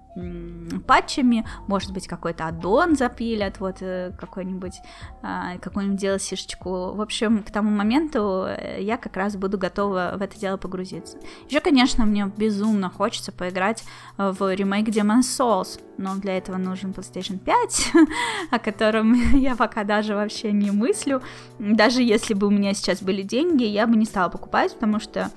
патчами, 0.85 1.45
может 1.67 1.91
быть, 1.93 2.07
какой-то 2.07 2.47
аддон 2.47 2.95
запилят, 2.95 3.59
вот 3.59 3.77
э, 3.81 4.11
какой-нибудь, 4.19 4.81
а, 5.21 5.57
какую-нибудь 5.57 6.03
DLC-шечку. 6.03 6.93
В 6.93 7.01
общем, 7.01 7.43
к 7.43 7.51
тому 7.51 7.69
моменту 7.69 8.45
э, 8.47 8.81
я 8.81 8.97
как 8.97 9.15
раз 9.15 9.35
буду 9.35 9.57
готова 9.57 10.13
в 10.17 10.21
это 10.21 10.37
дело 10.39 10.57
погрузиться. 10.57 11.17
Еще, 11.49 11.59
конечно, 11.59 12.05
мне 12.05 12.31
безумно 12.35 12.89
хочется 12.89 13.31
поиграть 13.31 13.83
в 14.17 14.53
ремейк 14.53 14.89
Demon's 14.89 15.21
Souls, 15.21 15.79
но 15.97 16.15
для 16.15 16.37
этого 16.37 16.57
нужен 16.57 16.91
PlayStation 16.91 17.37
5, 17.37 17.91
о 18.51 18.59
котором 18.59 19.13
я 19.33 19.55
пока 19.55 19.83
даже 19.83 20.15
вообще 20.15 20.51
не 20.51 20.71
мыслю. 20.71 21.21
Даже 21.59 22.01
если 22.01 22.33
бы 22.33 22.47
у 22.47 22.51
меня 22.51 22.73
сейчас 22.73 23.01
были 23.01 23.21
деньги, 23.21 23.63
я 23.63 23.87
бы 23.87 23.95
не 23.95 24.05
стала 24.05 24.29
покупать, 24.29 24.73
потому 24.73 24.99
что 24.99 25.31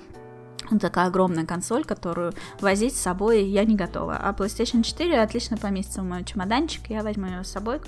такая 0.79 1.07
огромная 1.07 1.45
консоль, 1.45 1.85
которую 1.85 2.33
возить 2.59 2.95
с 2.95 3.01
собой 3.01 3.43
я 3.43 3.65
не 3.65 3.75
готова. 3.75 4.17
А 4.17 4.33
PlayStation 4.33 4.83
4 4.83 5.21
отлично 5.21 5.57
поместится 5.57 6.01
в 6.01 6.05
мой 6.05 6.23
чемоданчик, 6.23 6.89
я 6.89 7.03
возьму 7.03 7.27
ее 7.27 7.43
с 7.43 7.51
собой, 7.51 7.81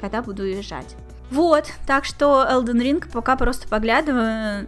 когда 0.00 0.22
буду 0.22 0.42
уезжать. 0.42 0.96
Вот, 1.30 1.66
так 1.86 2.04
что 2.04 2.46
Elden 2.50 2.80
Ring 2.80 3.10
пока 3.12 3.36
просто 3.36 3.68
поглядываю, 3.68 4.66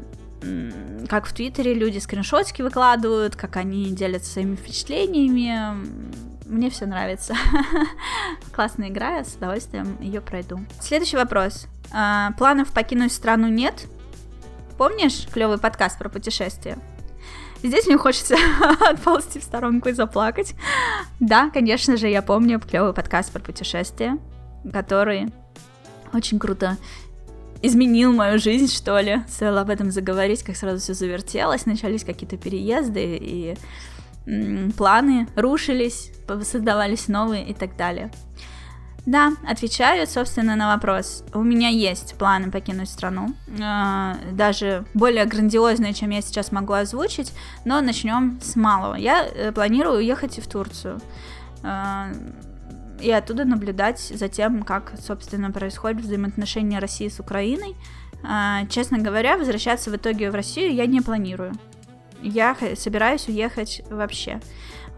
как 1.08 1.26
в 1.26 1.32
Твиттере 1.32 1.74
люди 1.74 1.98
скриншотики 1.98 2.62
выкладывают, 2.62 3.36
как 3.36 3.56
они 3.56 3.90
делятся 3.90 4.32
своими 4.32 4.56
впечатлениями. 4.56 5.76
Мне 6.46 6.70
все 6.70 6.86
нравится. 6.86 7.34
Классная 8.52 8.88
игра, 8.88 9.18
я 9.18 9.24
с 9.24 9.34
удовольствием 9.34 9.96
ее 10.00 10.20
пройду. 10.20 10.60
Следующий 10.80 11.16
вопрос. 11.16 11.66
А, 11.92 12.32
планов 12.32 12.72
покинуть 12.72 13.12
страну 13.12 13.48
нет? 13.48 13.86
Помнишь 14.76 15.28
клевый 15.32 15.58
подкаст 15.58 15.98
про 15.98 16.08
путешествия? 16.08 16.78
Здесь 17.62 17.86
мне 17.86 17.98
хочется 17.98 18.36
отползти 18.80 19.38
в 19.38 19.42
сторонку 19.42 19.88
и 19.90 19.92
заплакать. 19.92 20.54
Да, 21.18 21.50
конечно 21.50 21.96
же, 21.96 22.08
я 22.08 22.22
помню 22.22 22.58
клевый 22.58 22.94
подкаст 22.94 23.32
про 23.32 23.40
путешествия, 23.40 24.18
который 24.72 25.32
очень 26.12 26.38
круто 26.38 26.78
изменил 27.62 28.12
мою 28.12 28.38
жизнь, 28.38 28.72
что 28.72 28.98
ли. 29.00 29.22
Стоило 29.28 29.60
об 29.60 29.70
этом 29.70 29.90
заговорить, 29.90 30.42
как 30.42 30.56
сразу 30.56 30.80
все 30.80 30.94
завертелось, 30.94 31.66
начались 31.66 32.04
какие-то 32.04 32.38
переезды, 32.38 33.18
и 33.20 33.56
планы 34.76 35.28
рушились, 35.36 36.12
создавались 36.42 37.08
новые 37.08 37.46
и 37.46 37.54
так 37.54 37.76
далее. 37.76 38.10
Да, 39.06 39.32
отвечаю, 39.46 40.06
собственно, 40.06 40.56
на 40.56 40.74
вопрос. 40.74 41.24
У 41.32 41.42
меня 41.42 41.68
есть 41.68 42.16
планы 42.16 42.50
покинуть 42.50 42.88
страну, 42.88 43.34
э, 43.48 44.14
даже 44.32 44.84
более 44.94 45.24
грандиозные, 45.24 45.94
чем 45.94 46.10
я 46.10 46.20
сейчас 46.20 46.52
могу 46.52 46.74
озвучить, 46.74 47.32
но 47.64 47.80
начнем 47.80 48.38
с 48.42 48.56
малого. 48.56 48.94
Я 48.94 49.26
э, 49.26 49.52
планирую 49.52 49.98
уехать 49.98 50.38
в 50.38 50.48
Турцию 50.48 51.00
э, 51.62 52.14
и 53.00 53.10
оттуда 53.10 53.44
наблюдать 53.44 54.00
за 54.00 54.28
тем, 54.28 54.62
как, 54.62 54.92
собственно, 55.00 55.50
происходит 55.50 56.02
взаимоотношения 56.02 56.78
России 56.78 57.08
с 57.08 57.18
Украиной. 57.18 57.74
Честно 58.68 58.98
говоря, 58.98 59.38
возвращаться 59.38 59.90
в 59.90 59.96
итоге 59.96 60.30
в 60.30 60.34
Россию 60.34 60.74
я 60.74 60.84
не 60.84 61.00
планирую. 61.00 61.54
Я 62.20 62.54
собираюсь 62.76 63.26
уехать 63.28 63.80
вообще. 63.88 64.42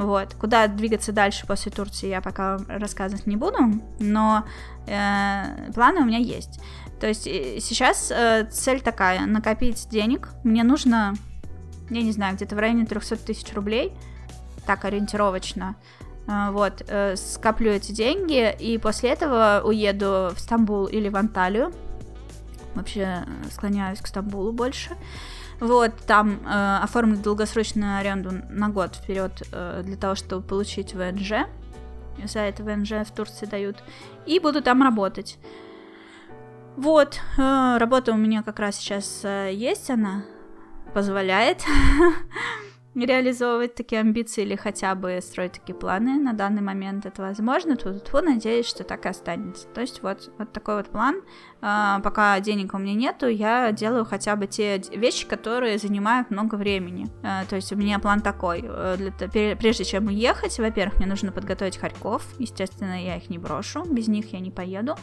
Вот. 0.03 0.35
Куда 0.35 0.67
двигаться 0.67 1.13
дальше 1.13 1.47
после 1.47 1.71
Турции, 1.71 2.09
я 2.09 2.21
пока 2.21 2.59
рассказывать 2.69 3.27
не 3.27 3.37
буду, 3.37 3.59
но 4.01 4.45
э, 4.87 5.73
планы 5.73 6.01
у 6.01 6.05
меня 6.05 6.19
есть. 6.19 6.61
То 7.01 7.07
есть 7.07 7.27
э, 7.27 7.59
сейчас 7.61 8.11
э, 8.11 8.49
цель 8.51 8.81
такая, 8.81 9.27
накопить 9.27 9.89
денег. 9.89 10.31
Мне 10.43 10.65
нужно, 10.65 11.15
я 11.89 12.03
не 12.03 12.13
знаю, 12.13 12.35
где-то 12.35 12.57
в 12.57 12.59
районе 12.59 12.85
300 12.85 13.17
тысяч 13.19 13.53
рублей, 13.55 13.93
так 14.67 14.85
ориентировочно. 14.85 15.77
Э, 16.27 16.51
вот, 16.51 16.83
э, 16.89 17.15
скоплю 17.17 17.71
эти 17.71 17.93
деньги, 17.93 18.53
и 18.59 18.79
после 18.79 19.11
этого 19.11 19.63
уеду 19.65 20.33
в 20.35 20.39
Стамбул 20.39 20.87
или 20.87 21.09
в 21.09 21.17
Анталию. 21.17 21.73
Вообще 22.75 23.25
э, 23.27 23.51
склоняюсь 23.53 24.01
к 24.01 24.07
Стамбулу 24.09 24.53
больше. 24.53 24.97
Вот, 25.63 25.93
там 26.09 26.41
э, 26.45 26.79
оформлю 26.83 27.17
долгосрочную 27.17 27.97
аренду 27.97 28.33
на 28.51 28.69
год 28.69 28.97
вперед 28.97 29.45
э, 29.53 29.83
для 29.85 29.97
того, 29.97 30.17
чтобы 30.17 30.43
получить 30.43 30.93
ВНЖ. 30.93 31.47
За 32.25 32.41
это 32.41 32.65
ВНЖ 32.65 33.07
в 33.07 33.13
Турции 33.15 33.47
дают. 33.47 33.77
И 34.27 34.41
буду 34.41 34.61
там 34.61 34.83
работать. 34.83 35.39
Вот, 36.77 37.21
э, 37.39 37.77
работа 37.79 38.11
у 38.11 38.17
меня 38.17 38.43
как 38.43 38.59
раз 38.59 38.75
сейчас 38.75 39.21
э, 39.23 39.53
есть, 39.55 39.89
она 39.89 40.25
позволяет 40.95 41.63
реализовывать 42.95 43.75
такие 43.75 44.01
амбиции 44.01 44.43
или 44.43 44.55
хотя 44.55 44.95
бы 44.95 45.19
строить 45.23 45.53
такие 45.53 45.75
планы. 45.75 46.19
На 46.19 46.33
данный 46.33 46.63
момент 46.63 47.07
это 47.07 47.23
возможно. 47.23 47.77
Тут, 47.77 48.05
тут 48.05 48.25
надеюсь, 48.25 48.67
что 48.67 48.85
так 48.85 49.07
и 49.07 49.09
останется. 49.09 49.67
То 49.69 49.81
есть 49.81 50.03
вот, 50.03 50.31
вот 50.39 50.53
такой 50.53 50.77
вот 50.77 50.89
план. 50.89 51.23
А, 51.63 52.01
пока 52.01 52.39
денег 52.41 52.75
у 52.75 52.79
меня 52.79 52.95
нету, 52.95 53.29
я 53.29 53.73
делаю 53.73 54.05
хотя 54.05 54.37
бы 54.37 54.47
те 54.47 54.79
вещи, 54.95 55.27
которые 55.27 55.79
занимают 55.79 56.31
много 56.31 56.57
времени. 56.57 57.09
А, 57.23 57.45
то 57.47 57.57
есть 57.57 57.73
у 57.73 57.77
меня 57.77 57.99
план 57.99 58.21
такой. 58.21 58.63
Э, 58.65 58.97
для, 58.99 59.57
прежде 59.57 59.85
чем 59.85 60.09
уехать, 60.09 60.59
во-первых, 60.59 60.99
мне 60.99 61.07
нужно 61.07 61.33
подготовить 61.33 61.79
Харьков. 61.79 62.27
Естественно, 62.39 63.03
я 63.03 63.17
их 63.17 63.31
не 63.31 63.39
брошу. 63.39 63.85
Без 63.85 64.09
них 64.09 64.33
я 64.33 64.41
не 64.41 64.51
поеду. 64.51 64.97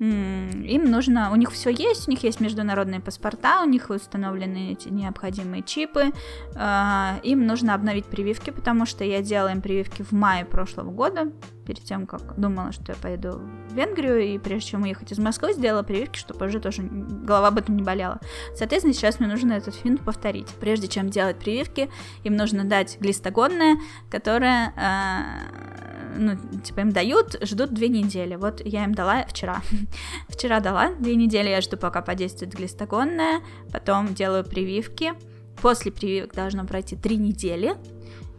Им 0.00 0.90
нужно, 0.90 1.30
у 1.30 1.36
них 1.36 1.52
все 1.52 1.68
есть, 1.68 2.08
у 2.08 2.10
них 2.10 2.22
есть 2.24 2.40
международные 2.40 3.00
паспорта, 3.00 3.62
у 3.62 3.66
них 3.66 3.90
установлены 3.90 4.72
эти 4.72 4.88
необходимые 4.88 5.62
чипы, 5.62 6.12
а, 6.56 7.20
им 7.22 7.46
нужно 7.46 7.74
обновить 7.74 8.06
прививки, 8.06 8.48
потому 8.50 8.86
что 8.86 9.04
я 9.04 9.20
делала 9.20 9.50
им 9.50 9.60
прививки 9.60 10.02
в 10.02 10.12
мае 10.12 10.46
прошлого 10.46 10.90
года, 10.90 11.30
перед 11.66 11.84
тем, 11.84 12.06
как 12.06 12.38
думала, 12.40 12.72
что 12.72 12.92
я 12.92 12.94
поеду 13.00 13.42
в 13.68 13.74
Венгрию, 13.74 14.20
и 14.20 14.38
прежде 14.38 14.70
чем 14.70 14.82
уехать 14.82 15.12
из 15.12 15.18
Москвы, 15.18 15.52
сделала 15.52 15.82
прививки, 15.82 16.18
чтобы 16.18 16.46
уже 16.46 16.60
тоже 16.60 16.82
голова 16.82 17.48
об 17.48 17.58
этом 17.58 17.76
не 17.76 17.82
болела. 17.82 18.18
Соответственно, 18.56 18.94
сейчас 18.94 19.20
мне 19.20 19.28
нужно 19.28 19.52
этот 19.52 19.74
финт 19.74 20.00
повторить. 20.00 20.48
Прежде 20.60 20.88
чем 20.88 21.10
делать 21.10 21.38
прививки, 21.38 21.90
им 22.24 22.36
нужно 22.36 22.64
дать 22.64 22.98
глистогонное, 22.98 23.76
которое 24.10 24.72
э, 24.76 25.99
ну, 26.16 26.36
типа 26.62 26.80
им 26.80 26.92
дают, 26.92 27.38
ждут 27.42 27.72
две 27.72 27.88
недели. 27.88 28.36
Вот 28.36 28.60
я 28.64 28.84
им 28.84 28.94
дала 28.94 29.24
вчера. 29.26 29.62
вчера 30.28 30.60
дала, 30.60 30.92
две 30.94 31.14
недели 31.14 31.48
я 31.48 31.60
жду, 31.60 31.76
пока 31.76 32.02
подействует 32.02 32.54
глистогонная, 32.54 33.40
потом 33.72 34.14
делаю 34.14 34.44
прививки. 34.44 35.12
После 35.60 35.92
прививок 35.92 36.34
должно 36.34 36.64
пройти 36.64 36.96
три 36.96 37.16
недели 37.16 37.74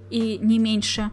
и 0.10 0.40
не 0.42 0.60
меньше, 0.60 1.12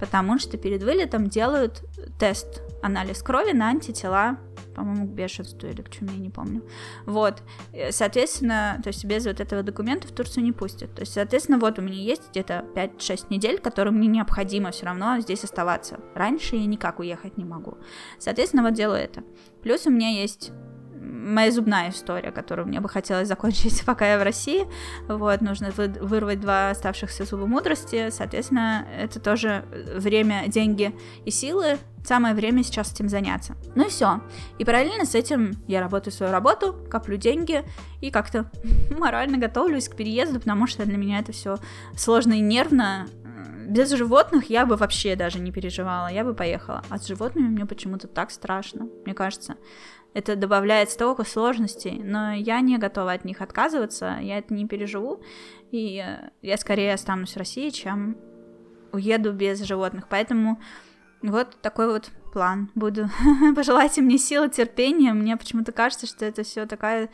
потому 0.00 0.38
что 0.38 0.56
перед 0.58 0.82
вылетом 0.82 1.28
делают 1.28 1.84
тест, 2.18 2.62
анализ 2.82 3.22
крови 3.22 3.52
на 3.52 3.68
антитела 3.68 4.38
по-моему, 4.74 5.06
к 5.06 5.10
бешенству 5.10 5.68
или 5.68 5.82
к 5.82 5.90
чуме, 5.90 6.16
не 6.16 6.30
помню. 6.30 6.62
Вот, 7.06 7.42
соответственно, 7.90 8.80
то 8.82 8.88
есть 8.88 9.04
без 9.04 9.26
вот 9.26 9.40
этого 9.40 9.62
документа 9.62 10.08
в 10.08 10.12
Турцию 10.12 10.44
не 10.44 10.52
пустят. 10.52 10.94
То 10.94 11.00
есть, 11.00 11.12
соответственно, 11.12 11.58
вот 11.58 11.78
у 11.78 11.82
меня 11.82 11.98
есть 11.98 12.30
где-то 12.30 12.64
5-6 12.74 13.26
недель, 13.30 13.58
которые 13.58 13.92
мне 13.92 14.08
необходимо 14.08 14.70
все 14.70 14.86
равно 14.86 15.18
здесь 15.20 15.44
оставаться. 15.44 16.00
Раньше 16.14 16.56
я 16.56 16.66
никак 16.66 16.98
уехать 16.98 17.36
не 17.36 17.44
могу. 17.44 17.78
Соответственно, 18.18 18.62
вот 18.62 18.74
делаю 18.74 19.00
это. 19.00 19.22
Плюс 19.62 19.86
у 19.86 19.90
меня 19.90 20.10
есть 20.10 20.52
моя 21.04 21.50
зубная 21.50 21.90
история, 21.90 22.30
которую 22.30 22.68
мне 22.68 22.80
бы 22.80 22.88
хотелось 22.88 23.28
закончить, 23.28 23.82
пока 23.86 24.12
я 24.12 24.18
в 24.18 24.22
России. 24.22 24.66
Вот, 25.08 25.40
нужно 25.40 25.70
вы, 25.76 25.88
вырвать 26.00 26.40
два 26.40 26.70
оставшихся 26.70 27.24
зуба 27.24 27.46
мудрости. 27.46 28.10
Соответственно, 28.10 28.86
это 28.98 29.20
тоже 29.20 29.64
время, 29.96 30.44
деньги 30.48 30.94
и 31.24 31.30
силы. 31.30 31.78
Самое 32.04 32.34
время 32.34 32.62
сейчас 32.62 32.92
этим 32.92 33.08
заняться. 33.08 33.56
Ну 33.74 33.86
и 33.86 33.88
все. 33.88 34.20
И 34.58 34.64
параллельно 34.64 35.06
с 35.06 35.14
этим 35.14 35.52
я 35.66 35.80
работаю 35.80 36.12
свою 36.12 36.32
работу, 36.32 36.74
коплю 36.90 37.16
деньги 37.16 37.64
и 38.00 38.10
как-то 38.10 38.50
морально 38.90 39.38
готовлюсь 39.38 39.88
к 39.88 39.96
переезду, 39.96 40.38
потому 40.38 40.66
что 40.66 40.84
для 40.84 40.98
меня 40.98 41.20
это 41.20 41.32
все 41.32 41.56
сложно 41.96 42.34
и 42.34 42.40
нервно 42.40 43.06
без 43.66 43.90
животных 43.90 44.50
я 44.50 44.66
бы 44.66 44.76
вообще 44.76 45.16
даже 45.16 45.38
не 45.38 45.50
переживала, 45.50 46.08
я 46.08 46.24
бы 46.24 46.34
поехала. 46.34 46.82
А 46.88 46.98
с 46.98 47.06
животными 47.06 47.48
мне 47.48 47.66
почему-то 47.66 48.08
так 48.08 48.30
страшно, 48.30 48.88
мне 49.04 49.14
кажется. 49.14 49.56
Это 50.14 50.36
добавляет 50.36 50.90
столько 50.90 51.24
сложностей, 51.24 52.00
но 52.02 52.32
я 52.32 52.60
не 52.60 52.78
готова 52.78 53.12
от 53.12 53.24
них 53.24 53.40
отказываться, 53.40 54.18
я 54.22 54.38
это 54.38 54.54
не 54.54 54.66
переживу, 54.66 55.20
и 55.72 56.02
э, 56.06 56.30
я 56.40 56.56
скорее 56.56 56.94
останусь 56.94 57.34
в 57.34 57.36
России, 57.36 57.70
чем 57.70 58.16
уеду 58.92 59.32
без 59.32 59.60
животных. 59.62 60.06
Поэтому 60.08 60.60
вот 61.20 61.56
такой 61.60 61.88
вот 61.88 62.10
план. 62.32 62.70
Буду. 62.74 63.08
Пожелайте 63.56 64.02
мне 64.02 64.18
силы, 64.18 64.48
терпения. 64.48 65.12
Мне 65.12 65.36
почему-то 65.36 65.72
кажется, 65.72 66.06
что 66.06 66.24
это 66.24 66.42
все 66.42 66.66
такая 66.66 67.08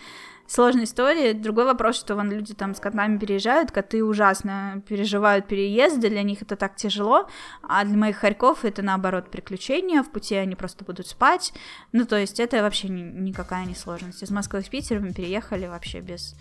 сложная 0.51 0.85
история. 0.85 1.33
Другой 1.33 1.65
вопрос, 1.65 1.97
что 1.97 2.17
вон 2.17 2.31
люди 2.31 2.55
там 2.55 2.75
с 2.75 2.81
котами 2.81 3.19
переезжают, 3.19 3.71
коты 3.71 4.05
ужасно 4.05 4.83
переживают 4.89 5.47
переезды, 5.47 6.11
для 6.11 6.23
них 6.23 6.43
это 6.43 6.57
так 6.57 6.75
тяжело, 6.75 7.29
а 7.63 7.85
для 7.85 7.97
моих 7.97 8.17
хорьков 8.17 8.65
это 8.65 8.83
наоборот 8.83 9.31
приключения, 9.31 10.03
в 10.03 10.11
пути 10.11 10.35
они 10.35 10.57
просто 10.57 10.85
будут 10.85 11.07
спать. 11.07 11.53
Ну, 11.93 12.05
то 12.05 12.17
есть 12.17 12.41
это 12.41 12.63
вообще 12.63 12.89
ни, 12.89 13.03
никакая 13.03 13.65
не 13.65 13.77
сложность. 13.77 14.23
Из 14.23 14.31
Москвы 14.31 14.63
в 14.63 14.69
Питер 14.69 15.01
мы 15.01 15.13
переехали 15.13 15.67
вообще 15.67 16.01
без 16.01 16.35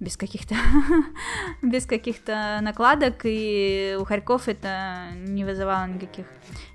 без 0.00 0.16
каких-то 0.16 0.54
без 1.62 1.84
каких-то 1.84 2.60
накладок, 2.62 3.22
и 3.24 3.96
у 4.00 4.04
хорьков 4.04 4.46
это 4.46 5.08
не 5.16 5.44
вызывало 5.44 5.88
никаких 5.88 6.26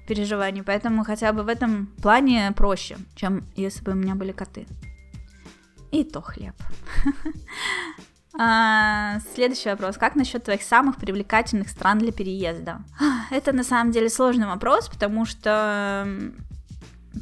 переживаний, 0.06 0.62
поэтому 0.62 1.06
хотя 1.06 1.32
бы 1.32 1.44
в 1.44 1.48
этом 1.48 1.86
плане 2.02 2.52
проще, 2.54 2.98
чем 3.16 3.46
если 3.56 3.82
бы 3.86 3.94
у 3.94 3.96
меня 3.96 4.16
были 4.16 4.34
коты 4.34 4.68
и 5.94 6.04
то 6.04 6.22
хлеб. 6.22 6.56
А, 8.36 9.20
следующий 9.36 9.70
вопрос. 9.70 9.96
Как 9.98 10.16
насчет 10.16 10.44
твоих 10.44 10.64
самых 10.64 10.96
привлекательных 10.98 11.70
стран 11.70 12.00
для 12.00 12.12
переезда? 12.12 12.82
Это 13.30 13.52
на 13.52 13.64
самом 13.64 13.92
деле 13.92 14.10
сложный 14.10 14.48
вопрос, 14.48 14.90
потому 14.90 15.24
что 15.26 16.08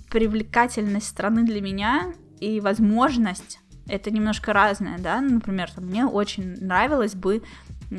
привлекательность 0.10 1.07
страны 1.07 1.43
для 1.43 1.60
меня 1.60 2.14
и 2.39 2.61
возможность 2.61 3.60
это 3.89 4.10
немножко 4.10 4.53
разное, 4.53 4.98
да, 4.99 5.19
например, 5.19 5.69
мне 5.76 6.06
очень 6.06 6.56
нравилось 6.64 7.14
бы 7.14 7.43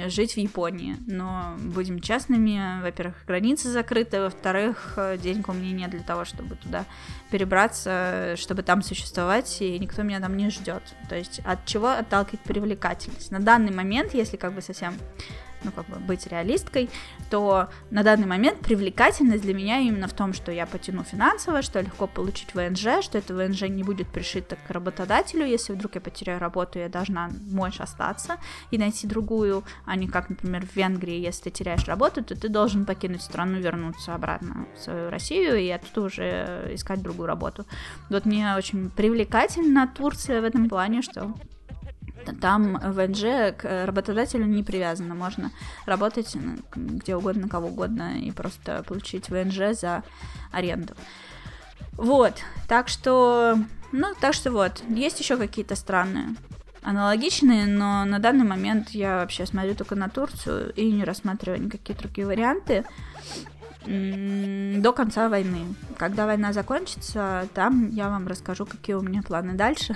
жить 0.08 0.34
в 0.34 0.36
Японии. 0.38 0.96
Но 1.06 1.56
будем 1.58 2.00
честными, 2.00 2.82
во-первых, 2.82 3.16
границы 3.26 3.68
закрыты, 3.70 4.20
во-вторых, 4.20 4.98
денег 5.22 5.48
у 5.48 5.52
меня 5.52 5.72
нет 5.72 5.90
для 5.90 6.02
того, 6.02 6.24
чтобы 6.24 6.56
туда 6.56 6.84
перебраться, 7.30 8.34
чтобы 8.36 8.62
там 8.62 8.82
существовать, 8.82 9.60
и 9.60 9.78
никто 9.78 10.02
меня 10.02 10.20
там 10.20 10.36
не 10.36 10.50
ждет. 10.50 10.82
То 11.08 11.16
есть 11.16 11.40
от 11.44 11.64
чего 11.66 11.90
отталкивает 11.90 12.40
привлекательность? 12.40 13.30
На 13.30 13.40
данный 13.40 13.72
момент, 13.72 14.14
если 14.14 14.36
как 14.36 14.52
бы 14.52 14.62
совсем 14.62 14.94
ну, 15.64 15.72
как 15.72 15.86
бы 15.86 15.96
быть 15.96 16.26
реалисткой, 16.26 16.90
то 17.30 17.68
на 17.90 18.02
данный 18.02 18.26
момент 18.26 18.60
привлекательность 18.60 19.42
для 19.42 19.54
меня 19.54 19.78
именно 19.80 20.08
в 20.08 20.12
том, 20.12 20.32
что 20.32 20.52
я 20.52 20.66
потяну 20.66 21.04
финансово, 21.04 21.62
что 21.62 21.80
легко 21.80 22.06
получить 22.06 22.54
ВНЖ, 22.54 23.02
что 23.02 23.18
это 23.18 23.34
ВНЖ 23.34 23.62
не 23.62 23.82
будет 23.82 24.08
пришито 24.08 24.56
к 24.56 24.70
работодателю, 24.70 25.46
если 25.46 25.72
вдруг 25.72 25.94
я 25.94 26.00
потеряю 26.00 26.38
работу, 26.38 26.78
я 26.78 26.88
должна 26.88 27.30
можешь 27.50 27.80
остаться 27.80 28.36
и 28.70 28.78
найти 28.78 29.06
другую, 29.06 29.64
а 29.84 29.96
не 29.96 30.08
как, 30.08 30.28
например, 30.28 30.66
в 30.66 30.76
Венгрии, 30.76 31.18
если 31.18 31.44
ты 31.44 31.50
теряешь 31.50 31.84
работу, 31.86 32.22
то 32.22 32.34
ты 32.36 32.48
должен 32.48 32.84
покинуть 32.84 33.22
страну, 33.22 33.58
вернуться 33.58 34.14
обратно 34.14 34.66
в 34.76 34.80
свою 34.80 35.10
Россию 35.10 35.56
и 35.58 35.68
оттуда 35.68 36.06
уже 36.06 36.70
искать 36.72 37.02
другую 37.02 37.26
работу. 37.26 37.66
Вот 38.10 38.24
мне 38.24 38.54
очень 38.56 38.90
привлекательна 38.90 39.92
Турция 39.96 40.40
в 40.40 40.44
этом 40.44 40.68
плане, 40.68 41.02
что 41.02 41.34
там 42.40 42.78
ВНЖ 42.78 43.54
к 43.56 43.86
работодателю 43.86 44.44
не 44.44 44.62
привязано. 44.62 45.14
Можно 45.14 45.50
работать 45.86 46.36
где 46.74 47.16
угодно, 47.16 47.48
кого 47.48 47.68
угодно 47.68 48.18
и 48.20 48.30
просто 48.30 48.82
получить 48.86 49.28
ВНЖ 49.28 49.78
за 49.78 50.02
аренду. 50.50 50.94
Вот, 51.92 52.34
так 52.68 52.88
что, 52.88 53.58
ну, 53.92 54.14
так 54.20 54.34
что 54.34 54.50
вот, 54.50 54.82
есть 54.88 55.20
еще 55.20 55.36
какие-то 55.36 55.76
страны 55.76 56.36
аналогичные, 56.82 57.66
но 57.66 58.04
на 58.04 58.18
данный 58.18 58.44
момент 58.44 58.90
я 58.90 59.18
вообще 59.18 59.46
смотрю 59.46 59.74
только 59.74 59.94
на 59.94 60.08
Турцию 60.08 60.72
и 60.74 60.90
не 60.90 61.04
рассматриваю 61.04 61.62
никакие 61.62 61.96
другие 61.96 62.26
варианты 62.26 62.84
до 63.84 64.92
конца 64.92 65.28
войны. 65.28 65.74
Когда 65.98 66.26
война 66.26 66.52
закончится, 66.52 67.48
там 67.54 67.90
я 67.90 68.08
вам 68.08 68.26
расскажу, 68.26 68.66
какие 68.66 68.94
у 68.96 69.02
меня 69.02 69.22
планы 69.22 69.54
дальше. 69.54 69.94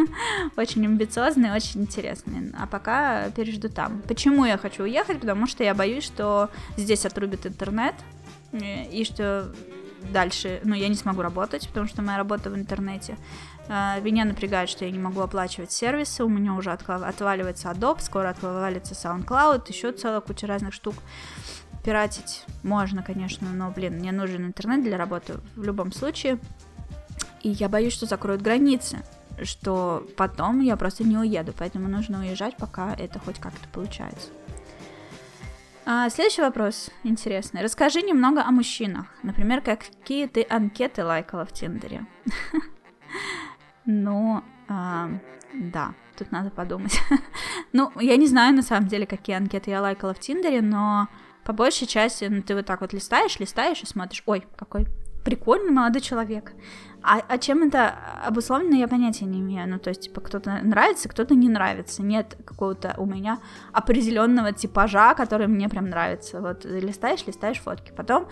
очень 0.56 0.84
амбициозные, 0.84 1.54
очень 1.54 1.82
интересные. 1.82 2.52
А 2.58 2.66
пока 2.66 3.30
пережду 3.30 3.68
там. 3.68 4.02
Почему 4.08 4.44
я 4.44 4.58
хочу 4.58 4.82
уехать? 4.84 5.20
Потому 5.20 5.46
что 5.46 5.64
я 5.64 5.74
боюсь, 5.74 6.04
что 6.04 6.50
здесь 6.76 7.06
отрубит 7.06 7.46
интернет, 7.46 7.94
и 8.52 9.04
что 9.04 9.52
дальше, 10.10 10.60
ну, 10.64 10.74
я 10.74 10.88
не 10.88 10.94
смогу 10.94 11.22
работать, 11.22 11.68
потому 11.68 11.86
что 11.86 12.02
моя 12.02 12.18
работа 12.18 12.50
в 12.50 12.54
интернете. 12.54 13.16
А, 13.68 14.00
меня 14.00 14.24
напрягает, 14.24 14.68
что 14.68 14.84
я 14.84 14.90
не 14.90 14.98
могу 14.98 15.20
оплачивать 15.20 15.72
сервисы, 15.72 16.24
у 16.24 16.28
меня 16.28 16.54
уже 16.54 16.72
отваливается 16.72 17.70
Adobe, 17.70 18.00
скоро 18.00 18.30
отвалится 18.30 18.94
SoundCloud, 18.94 19.64
еще 19.68 19.92
целая 19.92 20.20
куча 20.20 20.46
разных 20.46 20.74
штук. 20.74 20.94
Пиратить 21.84 22.44
можно, 22.62 23.02
конечно, 23.02 23.52
но, 23.52 23.70
блин, 23.70 23.94
мне 23.94 24.12
нужен 24.12 24.46
интернет 24.46 24.84
для 24.84 24.96
работы 24.96 25.40
в 25.56 25.64
любом 25.64 25.92
случае. 25.92 26.38
И 27.42 27.50
я 27.50 27.68
боюсь, 27.68 27.92
что 27.92 28.06
закроют 28.06 28.40
границы, 28.40 28.98
что 29.42 30.06
потом 30.16 30.60
я 30.60 30.76
просто 30.76 31.02
не 31.02 31.16
уеду, 31.18 31.52
поэтому 31.56 31.88
нужно 31.88 32.20
уезжать, 32.20 32.56
пока 32.56 32.94
это 32.94 33.18
хоть 33.18 33.40
как-то 33.40 33.66
получается. 33.72 34.28
А, 35.84 36.08
следующий 36.10 36.42
вопрос 36.42 36.90
интересный. 37.02 37.62
Расскажи 37.62 38.02
немного 38.02 38.44
о 38.44 38.52
мужчинах. 38.52 39.06
Например, 39.24 39.60
какие 39.60 40.28
ты 40.28 40.46
анкеты 40.48 41.04
лайкала 41.04 41.44
в 41.44 41.52
Тиндере? 41.52 42.06
Ну, 43.84 44.44
да, 44.68 45.94
тут 46.16 46.30
надо 46.30 46.50
подумать. 46.50 47.00
ну, 47.72 47.90
я 47.98 48.16
не 48.16 48.28
знаю, 48.28 48.54
на 48.54 48.62
самом 48.62 48.86
деле, 48.86 49.06
какие 49.06 49.34
анкеты 49.34 49.70
я 49.72 49.82
лайкала 49.82 50.14
в 50.14 50.20
Тиндере, 50.20 50.62
но 50.62 51.08
по 51.44 51.52
большей 51.52 51.86
части, 51.86 52.24
ну, 52.24 52.42
ты 52.42 52.54
вот 52.54 52.66
так 52.66 52.80
вот 52.80 52.92
листаешь, 52.92 53.38
листаешь 53.38 53.82
и 53.82 53.86
смотришь, 53.86 54.22
ой, 54.26 54.44
какой 54.56 54.86
прикольный 55.24 55.70
молодой 55.70 56.00
человек. 56.00 56.52
А, 57.02 57.20
а 57.28 57.38
чем 57.38 57.64
это 57.64 57.94
обусловлено, 58.24 58.76
я 58.76 58.86
понятия 58.86 59.24
не 59.24 59.40
имею. 59.40 59.68
Ну, 59.68 59.78
то 59.78 59.90
есть, 59.90 60.02
типа, 60.02 60.20
кто-то 60.20 60.60
нравится, 60.62 61.08
кто-то 61.08 61.34
не 61.34 61.48
нравится. 61.48 62.02
Нет 62.02 62.36
какого-то 62.44 62.94
у 62.98 63.06
меня 63.06 63.38
определенного 63.72 64.52
типажа, 64.52 65.14
который 65.14 65.48
мне 65.48 65.68
прям 65.68 65.88
нравится. 65.88 66.40
Вот 66.40 66.64
листаешь, 66.64 67.26
листаешь 67.26 67.58
фотки. 67.58 67.92
Потом 67.96 68.28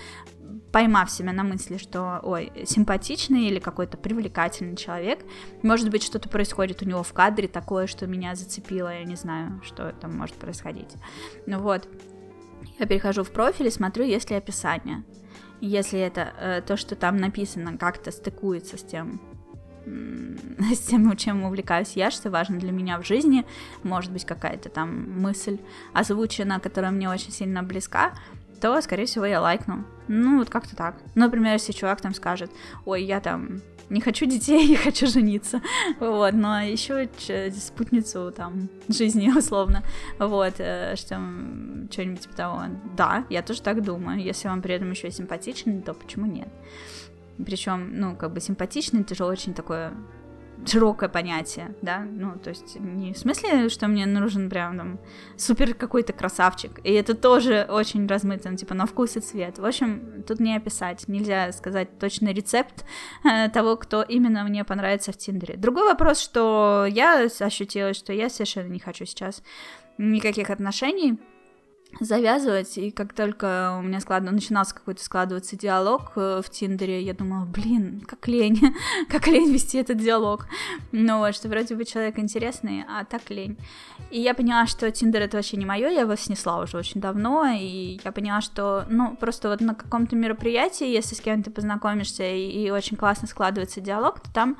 поймав 0.72 1.10
себя 1.10 1.32
на 1.32 1.42
мысли, 1.42 1.78
что, 1.78 2.20
ой, 2.22 2.52
симпатичный 2.64 3.46
или 3.46 3.58
какой-то 3.58 3.96
привлекательный 3.96 4.76
человек, 4.76 5.20
может 5.62 5.90
быть, 5.90 6.02
что-то 6.04 6.28
происходит 6.28 6.82
у 6.82 6.84
него 6.84 7.02
в 7.02 7.12
кадре 7.12 7.48
такое, 7.48 7.86
что 7.86 8.06
меня 8.06 8.34
зацепило, 8.34 8.92
я 8.92 9.04
не 9.04 9.16
знаю, 9.16 9.60
что 9.64 9.92
там 10.00 10.16
может 10.16 10.36
происходить. 10.36 10.94
Ну 11.46 11.58
вот, 11.58 11.88
я 12.80 12.86
перехожу 12.86 13.22
в 13.22 13.30
профиль 13.30 13.66
и 13.66 13.70
смотрю, 13.70 14.04
есть 14.04 14.30
ли 14.30 14.36
описание. 14.36 15.04
Если 15.60 16.00
это 16.00 16.32
э, 16.40 16.62
то, 16.66 16.76
что 16.76 16.96
там 16.96 17.18
написано, 17.18 17.76
как-то 17.76 18.10
стыкуется 18.10 18.78
с 18.78 18.82
тем, 18.82 19.20
с 20.74 20.78
тем, 20.78 21.14
чем 21.16 21.44
увлекаюсь 21.44 21.92
я, 21.94 22.10
что 22.10 22.30
важно 22.30 22.58
для 22.58 22.72
меня 22.72 22.98
в 22.98 23.06
жизни, 23.06 23.44
может 23.82 24.10
быть, 24.10 24.24
какая-то 24.24 24.70
там 24.70 25.20
мысль 25.20 25.58
озвучена, 25.92 26.58
которая 26.60 26.90
мне 26.90 27.10
очень 27.10 27.32
сильно 27.32 27.62
близка, 27.62 28.12
то, 28.60 28.80
скорее 28.80 29.06
всего, 29.06 29.26
я 29.26 29.40
лайкну. 29.40 29.84
Ну, 30.08 30.38
вот 30.38 30.48
как-то 30.50 30.74
так. 30.74 30.96
Например, 31.14 31.52
если 31.52 31.72
чувак 31.72 32.00
там 32.00 32.14
скажет, 32.14 32.50
ой, 32.84 33.02
я 33.02 33.20
там 33.20 33.60
не 33.90 34.00
хочу 34.00 34.26
детей, 34.26 34.68
не 34.70 34.76
хочу 34.76 35.06
жениться, 35.06 35.60
вот, 35.98 36.32
но 36.32 36.60
еще 36.60 37.08
спутницу 37.58 38.32
там 38.34 38.68
жизни 38.88 39.30
условно, 39.36 39.82
вот, 40.18 40.54
э, 40.58 40.94
что 40.96 41.20
что-нибудь 41.90 42.20
типа 42.20 42.34
того. 42.34 42.62
Да, 42.96 43.24
я 43.28 43.42
тоже 43.42 43.62
так 43.62 43.82
думаю. 43.82 44.20
Если 44.20 44.48
он 44.48 44.62
при 44.62 44.74
этом 44.74 44.90
еще 44.90 45.10
симпатичный, 45.10 45.82
то 45.82 45.92
почему 45.92 46.26
нет? 46.26 46.48
Причем, 47.44 47.98
ну, 47.98 48.16
как 48.16 48.32
бы 48.32 48.40
симпатичный, 48.40 49.00
это 49.00 49.14
же 49.14 49.24
очень 49.24 49.54
такое 49.54 49.92
широкое 50.66 51.08
понятие, 51.08 51.74
да, 51.82 52.00
ну, 52.00 52.38
то 52.38 52.50
есть 52.50 52.78
не 52.78 53.12
в 53.12 53.18
смысле, 53.18 53.68
что 53.68 53.88
мне 53.88 54.06
нужен 54.06 54.50
прям 54.50 54.76
там 54.76 55.00
супер 55.36 55.74
какой-то 55.74 56.12
красавчик, 56.12 56.80
и 56.84 56.92
это 56.92 57.14
тоже 57.14 57.66
очень 57.68 58.06
размыто, 58.06 58.50
ну, 58.50 58.56
типа 58.56 58.74
на 58.74 58.86
вкус 58.86 59.16
и 59.16 59.20
цвет. 59.20 59.58
В 59.58 59.64
общем, 59.64 60.22
тут 60.26 60.40
не 60.40 60.56
описать, 60.56 61.08
нельзя 61.08 61.52
сказать 61.52 61.98
точный 61.98 62.32
рецепт 62.32 62.84
э, 63.24 63.48
того, 63.48 63.76
кто 63.76 64.02
именно 64.02 64.44
мне 64.44 64.64
понравится 64.64 65.12
в 65.12 65.16
Тиндере. 65.16 65.56
Другой 65.56 65.84
вопрос, 65.84 66.20
что 66.20 66.86
я 66.88 67.26
ощутила, 67.40 67.94
что 67.94 68.12
я 68.12 68.28
совершенно 68.28 68.68
не 68.68 68.80
хочу 68.80 69.04
сейчас 69.04 69.42
никаких 69.98 70.50
отношений, 70.50 71.18
завязывать, 71.98 72.78
и 72.78 72.90
как 72.90 73.12
только 73.12 73.76
у 73.78 73.82
меня 73.82 74.00
склад... 74.00 74.22
начинался 74.22 74.74
какой-то 74.74 75.02
складываться 75.02 75.56
диалог 75.56 76.12
э, 76.16 76.42
в 76.44 76.50
Тиндере, 76.50 77.02
я 77.02 77.14
думала, 77.14 77.44
блин, 77.44 78.02
как 78.06 78.28
лень, 78.28 78.60
как 79.08 79.26
лень 79.26 79.52
вести 79.52 79.78
этот 79.78 79.98
диалог. 79.98 80.46
Ну 80.92 81.18
вот, 81.18 81.34
что 81.34 81.48
вроде 81.48 81.74
бы 81.74 81.84
человек 81.84 82.18
интересный, 82.18 82.84
а 82.88 83.04
так 83.04 83.28
лень. 83.30 83.58
И 84.10 84.20
я 84.20 84.34
поняла, 84.34 84.66
что 84.66 84.90
Тиндер 84.90 85.22
это 85.22 85.36
вообще 85.36 85.56
не 85.56 85.66
мое, 85.66 85.88
я 85.88 86.02
его 86.02 86.14
снесла 86.16 86.60
уже 86.60 86.76
очень 86.78 87.00
давно, 87.00 87.46
и 87.46 88.00
я 88.04 88.12
поняла, 88.12 88.40
что, 88.40 88.84
ну, 88.88 89.16
просто 89.16 89.48
вот 89.48 89.60
на 89.60 89.74
каком-то 89.74 90.16
мероприятии, 90.16 90.86
если 90.86 91.14
с 91.14 91.20
кем-то 91.20 91.50
познакомишься 91.50 92.24
и, 92.24 92.64
и 92.64 92.70
очень 92.70 92.96
классно 92.96 93.28
складывается 93.28 93.80
диалог, 93.80 94.20
то 94.20 94.32
там 94.32 94.56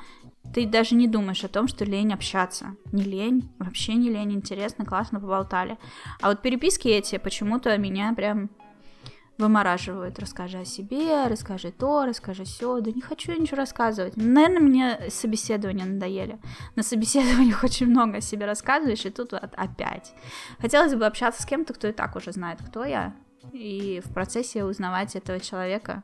ты 0.53 0.65
даже 0.65 0.95
не 0.95 1.07
думаешь 1.07 1.43
о 1.43 1.47
том, 1.47 1.67
что 1.67 1.85
лень 1.85 2.13
общаться. 2.13 2.75
Не 2.91 3.03
лень, 3.03 3.49
вообще 3.59 3.93
не 3.93 4.09
лень, 4.09 4.33
интересно, 4.33 4.85
классно 4.85 5.19
поболтали. 5.19 5.77
А 6.21 6.29
вот 6.29 6.41
переписки 6.41 6.87
эти 6.87 7.17
почему-то 7.17 7.77
меня 7.77 8.13
прям 8.13 8.49
вымораживают. 9.37 10.19
Расскажи 10.19 10.59
о 10.59 10.65
себе, 10.65 11.27
расскажи 11.27 11.71
то, 11.71 12.05
расскажи 12.05 12.43
все. 12.43 12.79
Да 12.79 12.91
не 12.91 13.01
хочу 13.01 13.31
я 13.31 13.37
ничего 13.37 13.57
рассказывать. 13.57 14.15
Наверное, 14.15 14.59
мне 14.59 14.99
собеседования 15.09 15.85
надоели. 15.85 16.39
На 16.75 16.83
собеседованиях 16.83 17.63
очень 17.63 17.87
много 17.87 18.17
о 18.17 18.21
себе 18.21 18.45
рассказываешь, 18.45 19.05
и 19.05 19.09
тут 19.09 19.33
опять. 19.33 20.13
Хотелось 20.59 20.95
бы 20.95 21.05
общаться 21.05 21.41
с 21.41 21.45
кем-то, 21.45 21.73
кто 21.73 21.87
и 21.87 21.91
так 21.91 22.15
уже 22.15 22.31
знает, 22.31 22.59
кто 22.61 22.85
я, 22.85 23.15
и 23.51 24.01
в 24.05 24.13
процессе 24.13 24.63
узнавать 24.63 25.15
этого 25.15 25.39
человека 25.39 26.03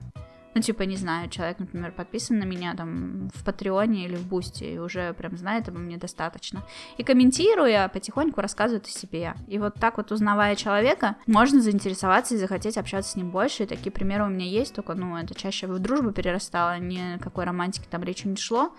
ну, 0.57 0.63
типа, 0.63 0.83
не 0.83 0.95
знаю, 0.95 1.29
человек, 1.29 1.59
например, 1.59 1.91
подписан 1.91 2.39
на 2.39 2.43
меня 2.43 2.73
там 2.73 3.29
в 3.35 3.43
Патреоне 3.43 4.05
или 4.05 4.15
в 4.15 4.25
Boosty, 4.25 4.63
и 4.63 4.79
уже 4.79 5.13
прям 5.13 5.37
знает 5.37 5.67
обо 5.69 5.77
мне 5.77 5.97
достаточно. 5.97 6.63
И 6.97 7.03
комментируя, 7.03 7.87
потихоньку 7.89 8.41
рассказывает 8.41 8.87
о 8.87 8.89
себе. 8.89 9.35
И 9.47 9.59
вот 9.59 9.75
так 9.75 9.97
вот, 9.97 10.11
узнавая 10.11 10.55
человека, 10.55 11.15
можно 11.27 11.61
заинтересоваться 11.61 12.33
и 12.33 12.37
захотеть 12.37 12.75
общаться 12.75 13.11
с 13.11 13.15
ним 13.15 13.29
больше. 13.29 13.63
И 13.63 13.65
такие 13.67 13.91
примеры 13.91 14.23
у 14.25 14.29
меня 14.29 14.47
есть, 14.47 14.73
только, 14.73 14.95
ну, 14.95 15.15
это 15.15 15.35
чаще 15.35 15.67
в 15.67 15.77
дружбу 15.77 16.11
перерастало, 16.11 16.79
никакой 16.79 17.45
романтики 17.45 17.85
там 17.87 18.03
речи 18.03 18.27
не 18.27 18.35
шло. 18.35 18.73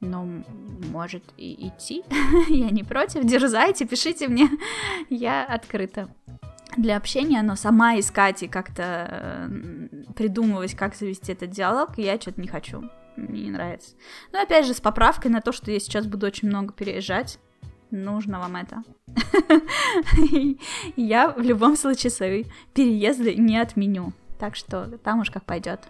Ну, 0.00 0.44
может 0.92 1.24
и 1.38 1.68
идти. 1.68 2.02
Я 2.48 2.68
не 2.68 2.82
против. 2.82 3.24
Дерзайте, 3.24 3.86
пишите 3.86 4.28
мне. 4.28 4.50
Я 5.08 5.42
открыта 5.44 6.10
для 6.76 6.96
общения, 6.96 7.42
но 7.42 7.56
сама 7.56 7.98
искать 7.98 8.42
и 8.42 8.48
как-то 8.48 9.08
э, 9.10 9.88
придумывать, 10.14 10.74
как 10.74 10.94
завести 10.94 11.32
этот 11.32 11.50
диалог, 11.50 11.98
я 11.98 12.20
что-то 12.20 12.40
не 12.40 12.48
хочу. 12.48 12.84
Мне 13.16 13.44
не 13.44 13.50
нравится. 13.50 13.94
Но 14.32 14.40
опять 14.42 14.66
же, 14.66 14.74
с 14.74 14.80
поправкой 14.80 15.30
на 15.30 15.40
то, 15.40 15.52
что 15.52 15.70
я 15.70 15.78
сейчас 15.78 16.06
буду 16.06 16.26
очень 16.26 16.48
много 16.48 16.72
переезжать. 16.72 17.38
Нужно 17.90 18.40
вам 18.40 18.56
это. 18.56 18.82
Я 20.96 21.28
в 21.28 21.40
любом 21.40 21.76
случае 21.76 22.10
свои 22.10 22.44
переезды 22.72 23.36
не 23.36 23.56
отменю. 23.56 24.12
Так 24.40 24.56
что 24.56 24.98
там 24.98 25.20
уж 25.20 25.30
как 25.30 25.44
пойдет. 25.44 25.80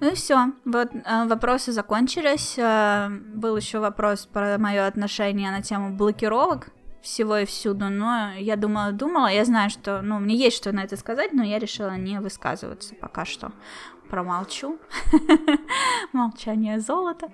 Ну 0.00 0.10
и 0.10 0.14
все. 0.16 0.52
Вот 0.64 0.90
э, 0.92 1.26
вопросы 1.28 1.70
закончились. 1.70 2.58
Э, 2.58 3.08
был 3.08 3.56
еще 3.56 3.78
вопрос 3.78 4.26
про 4.26 4.58
мое 4.58 4.88
отношение 4.88 5.52
на 5.52 5.62
тему 5.62 5.96
блокировок 5.96 6.70
всего 7.02 7.38
и 7.38 7.44
всюду, 7.44 7.90
но 7.90 8.32
я 8.38 8.56
думала, 8.56 8.92
думала, 8.92 9.26
я 9.26 9.44
знаю, 9.44 9.70
что, 9.70 10.02
ну, 10.02 10.18
мне 10.18 10.36
есть 10.36 10.56
что 10.56 10.72
на 10.72 10.84
это 10.84 10.96
сказать, 10.96 11.32
но 11.32 11.42
я 11.42 11.58
решила 11.58 11.96
не 11.96 12.20
высказываться 12.20 12.94
пока 12.94 13.24
что. 13.24 13.52
Промолчу. 14.08 14.78
Молчание 16.12 16.80
золото. 16.80 17.32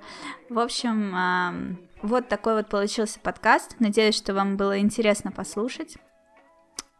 В 0.48 0.58
общем, 0.58 1.76
вот 2.02 2.28
такой 2.28 2.54
вот 2.54 2.68
получился 2.68 3.18
подкаст. 3.20 3.76
Надеюсь, 3.80 4.16
что 4.16 4.32
вам 4.32 4.56
было 4.56 4.78
интересно 4.78 5.32
послушать. 5.32 5.96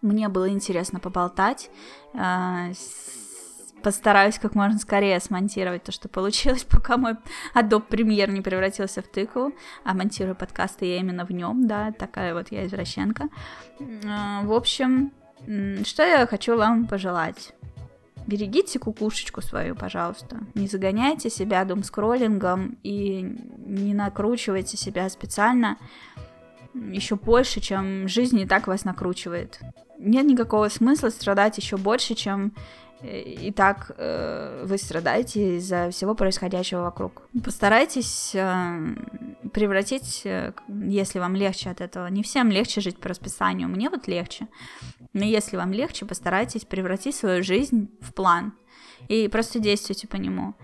Мне 0.03 0.29
было 0.29 0.49
интересно 0.49 1.01
поболтать. 1.01 1.71
Постараюсь 3.83 4.39
как 4.39 4.55
можно 4.55 4.79
скорее 4.79 5.21
смонтировать 5.21 5.85
то, 5.85 5.93
что 5.93 6.09
получилось, 6.09 6.65
пока 6.71 6.97
мой 6.97 7.17
Adobe 7.55 7.89
Premiere 7.89 8.31
не 8.31 8.41
превратился 8.41 9.03
в 9.03 9.09
тыкву, 9.09 9.53
а 9.85 9.95
монтирую 9.95 10.35
подкасты 10.35 10.87
я 10.87 10.99
именно 10.99 11.25
в 11.25 11.31
нем, 11.31 11.67
да, 11.67 11.93
такая 11.93 12.35
вот 12.35 12.51
я 12.51 12.67
извращенка. 12.67 13.29
А, 14.07 14.43
в 14.43 14.53
общем, 14.53 15.13
что 15.85 16.03
я 16.03 16.27
хочу 16.27 16.57
вам 16.57 16.87
пожелать? 16.87 17.55
Берегите 18.27 18.79
кукушечку 18.79 19.41
свою, 19.41 19.75
пожалуйста. 19.75 20.41
Не 20.55 20.67
загоняйте 20.67 21.31
себя 21.31 21.65
дум-скроллингом 21.65 22.77
и 22.83 23.23
не 23.23 23.95
накручивайте 23.95 24.77
себя 24.77 25.09
специально 25.09 25.79
еще 26.75 27.17
больше, 27.17 27.61
чем 27.61 28.07
жизнь 28.07 28.39
и 28.39 28.47
так 28.47 28.67
вас 28.67 28.85
накручивает. 28.85 29.61
Нет 29.99 30.27
никакого 30.27 30.69
смысла 30.69 31.09
страдать 31.09 31.57
еще 31.57 31.77
больше, 31.77 32.15
чем 32.15 32.53
и 33.03 33.53
так 33.53 33.93
э, 33.97 34.65
вы 34.67 34.77
страдаете 34.77 35.59
из-за 35.59 35.91
всего 35.91 36.15
происходящего 36.15 36.83
вокруг. 36.83 37.23
Постарайтесь 37.45 38.35
э, 38.35 38.95
превратить, 39.53 40.23
э, 40.25 40.53
если 40.69 41.21
вам 41.21 41.37
легче 41.37 41.71
от 41.71 41.81
этого, 41.81 42.09
не 42.09 42.23
всем 42.23 42.51
легче 42.51 42.81
жить 42.81 42.99
по 42.99 43.09
расписанию, 43.09 43.69
мне 43.69 43.89
вот 43.89 44.09
легче, 44.09 44.49
но 45.13 45.25
если 45.25 45.57
вам 45.57 45.73
легче, 45.73 46.07
постарайтесь 46.07 46.65
превратить 46.65 47.15
свою 47.15 47.45
жизнь 47.45 47.89
в 48.01 48.13
план 48.13 48.53
и 49.09 49.29
просто 49.29 49.61
действуйте 49.61 50.09
по 50.09 50.17
нему. 50.17 50.55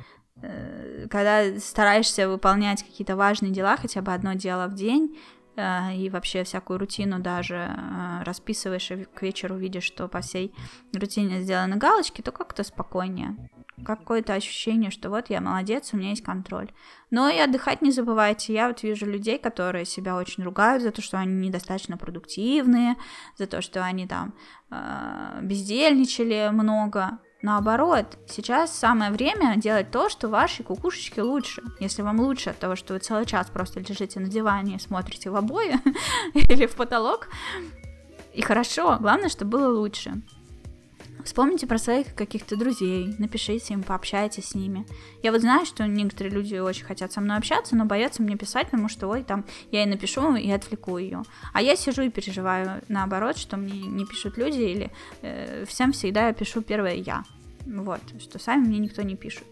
Когда 1.11 1.59
стараешься 1.59 2.29
выполнять 2.29 2.83
какие-то 2.83 3.17
важные 3.17 3.53
дела, 3.53 3.77
хотя 3.77 4.03
бы 4.03 4.13
одно 4.13 4.35
дело 4.35 4.67
в 4.67 4.75
день, 4.75 5.17
и 5.57 6.11
вообще 6.11 6.43
всякую 6.43 6.79
рутину 6.79 7.21
даже 7.21 7.55
э, 7.55 8.23
расписываешь, 8.25 8.91
и 8.91 9.05
к 9.05 9.23
вечеру 9.23 9.57
видишь, 9.57 9.85
что 9.85 10.09
по 10.09 10.21
всей 10.21 10.53
рутине 10.93 11.43
сделаны 11.43 11.77
галочки, 11.77 12.23
то 12.23 12.33
как-то 12.33 12.65
спокойнее. 12.65 13.37
Какое-то 13.85 14.35
ощущение, 14.35 14.91
что 14.91 15.11
вот 15.11 15.31
я 15.31 15.41
молодец, 15.41 15.91
у 15.93 15.97
меня 15.97 16.11
есть 16.11 16.25
контроль. 16.25 16.71
Но 17.11 17.29
и 17.29 17.39
отдыхать 17.39 17.83
не 17.83 17.91
забывайте. 17.91 18.53
Я 18.53 18.69
вот 18.69 18.83
вижу 18.83 19.07
людей, 19.07 19.39
которые 19.39 19.85
себя 19.85 20.17
очень 20.17 20.45
ругают 20.45 20.83
за 20.83 20.91
то, 20.91 21.03
что 21.03 21.19
они 21.19 21.49
недостаточно 21.49 21.97
продуктивные, 21.97 22.97
за 23.37 23.47
то, 23.47 23.63
что 23.63 23.85
они 23.85 24.07
там 24.07 24.35
э, 24.71 25.41
бездельничали 25.43 26.51
много. 26.53 27.19
Наоборот, 27.45 28.07
сейчас 28.27 28.75
самое 28.75 29.11
время 29.11 29.57
делать 29.59 29.91
то, 29.91 30.09
что 30.09 30.31
вашей 30.31 30.65
кукушечке 30.65 31.21
лучше. 31.21 31.63
Если 31.79 32.01
вам 32.01 32.19
лучше 32.21 32.49
от 32.49 32.59
того, 32.59 32.75
что 32.75 32.95
вы 32.95 33.01
целый 33.01 33.27
час 33.27 33.51
просто 33.51 33.81
лежите 33.81 34.19
на 34.19 34.29
диване 34.29 34.77
и 34.77 34.79
смотрите 34.79 35.29
в 35.29 35.37
обои 35.37 35.75
или 36.33 36.65
в 36.65 36.75
потолок, 36.75 37.29
и 38.33 38.41
хорошо, 38.41 38.97
главное, 38.99 39.29
чтобы 39.29 39.59
было 39.59 39.79
лучше. 39.79 40.23
Вспомните 41.25 41.67
про 41.67 41.79
своих 41.79 42.15
каких-то 42.15 42.57
друзей, 42.57 43.15
напишите 43.19 43.75
им, 43.75 43.83
пообщайтесь 43.83 44.49
с 44.49 44.55
ними. 44.55 44.87
Я 45.23 45.33
вот 45.33 45.41
знаю, 45.41 45.65
что 45.65 45.87
некоторые 45.87 46.35
люди 46.35 46.57
очень 46.57 46.85
хотят 46.85 47.13
со 47.13 47.21
мной 47.21 47.39
общаться, 47.39 47.75
но 47.75 47.87
боятся 47.87 48.23
мне 48.23 48.37
писать, 48.37 48.71
потому 48.71 48.89
что, 48.91 49.09
ой, 49.09 49.23
там, 49.23 49.45
я 49.71 49.81
ей 49.81 49.87
напишу 49.87 50.37
и 50.37 50.51
отвлеку 50.51 50.99
ее. 50.99 51.23
А 51.55 51.63
я 51.63 51.77
сижу 51.77 52.03
и 52.03 52.11
переживаю 52.11 52.83
наоборот, 52.89 53.39
что 53.39 53.57
мне 53.57 53.81
не 53.81 54.05
пишут 54.05 54.37
люди, 54.37 54.61
или 54.61 54.91
э, 55.23 55.65
всем 55.67 55.93
всегда 55.93 56.29
я 56.29 56.35
пишу 56.35 56.61
первое 56.61 56.95
я. 56.95 57.25
Вот, 57.67 58.03
что 58.21 58.39
сами 58.39 58.67
мне 58.67 58.79
никто 58.79 59.01
не 59.01 59.17
пишет. 59.17 59.47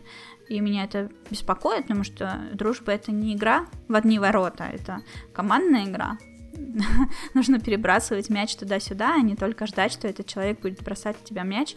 И 0.49 0.61
меня 0.61 0.85
это 0.85 1.11
беспокоит, 1.31 1.85
потому 1.85 2.05
что 2.05 2.39
дружба 2.53 2.93
это 2.93 3.11
не 3.12 3.35
игра 3.35 3.66
в 3.89 3.94
одни 3.94 4.19
ворота, 4.19 4.65
это 4.65 5.03
командная 5.32 5.86
игра. 5.86 6.19
Нужно 7.34 7.60
перебрасывать 7.60 8.28
мяч 8.30 8.54
туда-сюда, 8.56 9.14
а 9.14 9.22
не 9.22 9.36
только 9.36 9.66
ждать, 9.66 9.92
что 9.92 10.08
этот 10.08 10.26
человек 10.26 10.60
будет 10.60 10.82
бросать 10.82 11.16
в 11.16 11.24
тебя 11.24 11.42
мяч. 11.42 11.74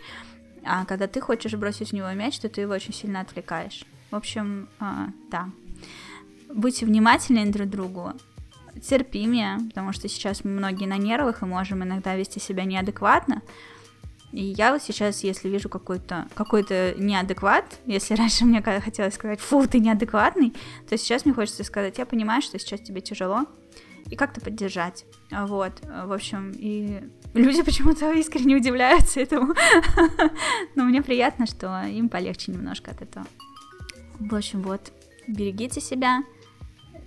А 0.64 0.86
когда 0.86 1.08
ты 1.08 1.22
хочешь 1.22 1.54
бросить 1.54 1.92
в 1.92 1.94
него 1.94 2.12
мяч, 2.12 2.40
то 2.40 2.50
ты 2.50 2.62
его 2.62 2.74
очень 2.74 2.94
сильно 2.94 3.22
отвлекаешь. 3.22 3.86
В 4.12 4.16
общем, 4.16 4.68
э, 4.80 4.86
да. 5.30 5.50
Будьте 6.54 6.86
внимательны 6.86 7.46
друг 7.52 7.68
к 7.68 7.72
другу, 7.72 8.14
терпимее, 8.82 9.60
потому 9.70 9.94
что 9.94 10.08
сейчас 10.08 10.44
мы 10.44 10.52
многие 10.52 10.86
на 10.86 10.98
нервах 10.98 11.42
и 11.42 11.46
можем 11.46 11.84
иногда 11.84 12.16
вести 12.16 12.40
себя 12.40 12.64
неадекватно. 12.64 13.42
И 14.32 14.44
я 14.44 14.74
вот 14.74 14.82
сейчас, 14.82 15.24
если 15.24 15.48
вижу 15.48 15.70
какой-то 15.70 16.28
какой 16.34 16.64
неадекват, 16.98 17.80
если 17.86 18.16
раньше 18.18 18.46
мне 18.46 18.62
хотелось 18.62 19.14
сказать, 19.16 19.40
фу, 19.40 19.66
ты 19.68 19.80
неадекватный, 19.80 20.54
то 20.90 20.98
сейчас 20.98 21.26
мне 21.26 21.34
хочется 21.34 21.64
сказать, 21.64 21.98
я 21.98 22.06
понимаю, 22.06 22.42
что 22.42 22.60
сейчас 22.60 22.82
тебе 22.82 23.02
тяжело, 23.02 23.46
и 24.10 24.16
как-то 24.16 24.42
поддержать. 24.42 25.06
Вот, 25.32 25.82
в 25.82 26.12
общем, 26.12 26.52
и 26.56 27.02
люди 27.34 27.64
почему-то 27.64 28.12
искренне 28.14 28.56
удивляются 28.56 29.20
этому. 29.20 29.54
Но 30.76 30.84
мне 30.84 31.02
приятно, 31.02 31.46
что 31.46 31.84
им 31.84 32.10
полегче 32.10 32.52
немножко 32.52 32.92
от 32.92 33.02
этого. 33.02 33.26
В 34.20 34.36
общем, 34.36 34.62
вот, 34.62 34.94
берегите 35.28 35.82
себя, 35.82 36.24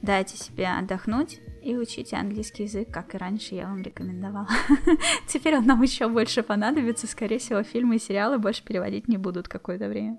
дайте 0.03 0.37
себе 0.37 0.69
отдохнуть 0.69 1.41
и 1.63 1.77
учите 1.77 2.17
английский 2.17 2.65
язык, 2.65 2.91
как 2.91 3.15
и 3.15 3.19
раньше 3.19 3.55
я 3.55 3.67
вам 3.67 3.83
рекомендовала. 3.83 4.49
Теперь 5.27 5.57
он 5.57 5.67
нам 5.67 5.83
еще 5.83 6.09
больше 6.09 6.43
понадобится, 6.43 7.07
скорее 7.07 7.39
всего, 7.39 7.63
фильмы 7.63 7.97
и 7.97 8.01
сериалы 8.01 8.39
больше 8.39 8.65
переводить 8.65 9.09
не 9.09 9.17
будут 9.17 9.49
какое-то 9.49 9.89
время. 9.89 10.19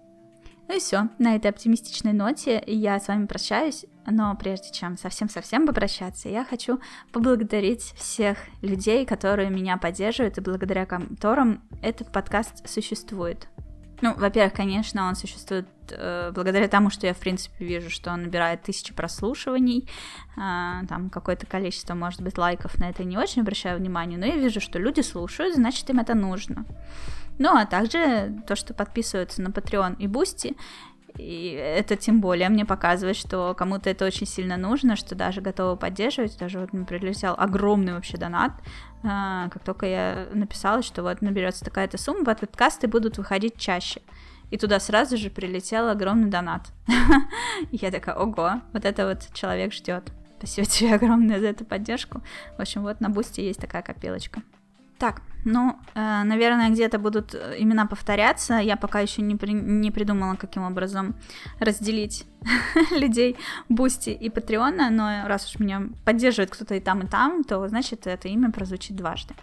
Ну 0.69 0.75
и 0.75 0.79
все. 0.79 1.09
На 1.17 1.35
этой 1.35 1.47
оптимистичной 1.47 2.13
ноте 2.13 2.63
я 2.67 2.99
с 2.99 3.07
вами 3.07 3.25
прощаюсь. 3.25 3.85
Но 4.05 4.35
прежде 4.35 4.71
чем 4.71 4.97
совсем-совсем 4.97 5.65
попрощаться, 5.65 6.29
я 6.29 6.45
хочу 6.45 6.79
поблагодарить 7.11 7.81
всех 7.97 8.37
людей, 8.61 9.03
которые 9.03 9.49
меня 9.49 9.77
поддерживают 9.77 10.37
и 10.37 10.41
благодаря 10.41 10.85
которым 10.85 11.63
этот 11.81 12.11
подкаст 12.11 12.69
существует. 12.69 13.47
Ну, 14.01 14.13
во-первых, 14.13 14.53
конечно, 14.53 15.09
он 15.09 15.15
существует 15.15 15.67
э, 15.89 16.31
благодаря 16.33 16.67
тому, 16.67 16.91
что 16.91 17.07
я, 17.07 17.13
в 17.13 17.17
принципе, 17.17 17.65
вижу, 17.65 17.89
что 17.89 18.11
он 18.11 18.23
набирает 18.23 18.61
тысячи 18.61 18.93
прослушиваний, 18.93 19.89
э, 20.37 20.85
там 20.87 21.09
какое-то 21.09 21.47
количество, 21.47 21.95
может 21.95 22.21
быть, 22.21 22.37
лайков 22.37 22.77
на 22.77 22.89
это 22.89 23.03
не 23.03 23.17
очень 23.17 23.41
обращаю 23.41 23.79
внимания, 23.79 24.17
но 24.17 24.25
я 24.25 24.37
вижу, 24.37 24.61
что 24.61 24.79
люди 24.79 25.01
слушают, 25.01 25.55
значит, 25.55 25.89
им 25.89 25.99
это 25.99 26.13
нужно. 26.13 26.65
Ну, 27.39 27.55
а 27.55 27.65
также 27.65 28.41
то, 28.45 28.55
что 28.55 28.73
подписываются 28.73 29.41
на 29.41 29.47
Patreon 29.47 29.95
и 29.97 30.07
Boosty, 30.07 30.55
и 31.17 31.51
это 31.51 31.95
тем 31.95 32.21
более 32.21 32.49
мне 32.49 32.65
показывает, 32.65 33.17
что 33.17 33.53
кому-то 33.57 33.89
это 33.89 34.05
очень 34.05 34.27
сильно 34.27 34.57
нужно, 34.57 34.95
что 34.95 35.15
даже 35.15 35.41
готовы 35.41 35.75
поддерживать. 35.75 36.37
Даже 36.37 36.59
вот 36.59 36.71
мне 36.73 36.85
прилетел 36.85 37.35
огромный 37.37 37.93
вообще 37.93 38.17
донат, 38.17 38.51
а, 39.03 39.49
как 39.49 39.63
только 39.63 39.85
я 39.85 40.27
написала, 40.33 40.81
что 40.81 41.01
вот 41.01 41.21
наберется 41.21 41.65
такая-то 41.65 41.97
сумма, 41.97 42.23
подкасты 42.23 42.87
будут 42.87 43.17
выходить 43.17 43.57
чаще. 43.57 44.01
И 44.51 44.57
туда 44.57 44.79
сразу 44.79 45.17
же 45.17 45.29
прилетел 45.29 45.89
огромный 45.89 46.29
донат. 46.29 46.71
Я 47.71 47.91
такая, 47.91 48.15
ого, 48.15 48.61
вот 48.73 48.83
это 48.83 49.07
вот 49.07 49.27
человек 49.33 49.73
ждет. 49.73 50.11
Спасибо 50.37 50.67
тебе 50.67 50.93
огромное 50.95 51.39
за 51.39 51.47
эту 51.47 51.65
поддержку. 51.65 52.21
В 52.57 52.61
общем, 52.61 52.81
вот 52.81 52.99
на 52.99 53.09
Boosty 53.09 53.45
есть 53.45 53.59
такая 53.59 53.83
копилочка. 53.83 54.41
Так, 54.99 55.21
ну, 55.45 55.79
э, 55.95 56.23
наверное, 56.23 56.69
где-то 56.69 56.99
будут 56.99 57.33
э, 57.33 57.55
имена 57.59 57.85
повторяться. 57.85 58.55
Я 58.59 58.75
пока 58.75 58.99
еще 58.99 59.21
не, 59.21 59.35
при, 59.35 59.53
не 59.53 59.91
придумала, 59.91 60.35
каким 60.35 60.63
образом 60.63 61.15
разделить 61.59 62.25
людей 62.91 63.37
Boosty 63.69 64.09
и 64.09 64.29
Patreon 64.29 64.76
а, 64.76 64.89
но 64.89 65.27
раз 65.27 65.47
уж 65.47 65.59
меня 65.59 65.83
поддерживает 66.03 66.51
кто-то 66.51 66.75
и 66.75 66.81
там, 66.81 67.01
и 67.01 67.07
там, 67.07 67.43
то 67.43 67.65
значит 67.69 68.05
это 68.07 68.27
имя 68.27 68.51
прозвучит 68.51 68.97
дважды. 68.97 69.33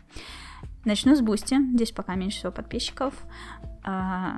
Начну 0.84 1.16
с 1.16 1.20
Boosty. 1.22 1.56
Здесь 1.74 1.92
пока 1.92 2.14
меньше 2.14 2.38
всего 2.38 2.52
подписчиков. 2.52 3.14
Э, 3.84 4.32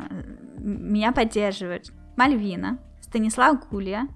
меня 0.59 1.11
поддерживают 1.11 1.93
Мальвина, 2.17 2.79
Станислав 3.01 3.69
Гулия, 3.69 4.07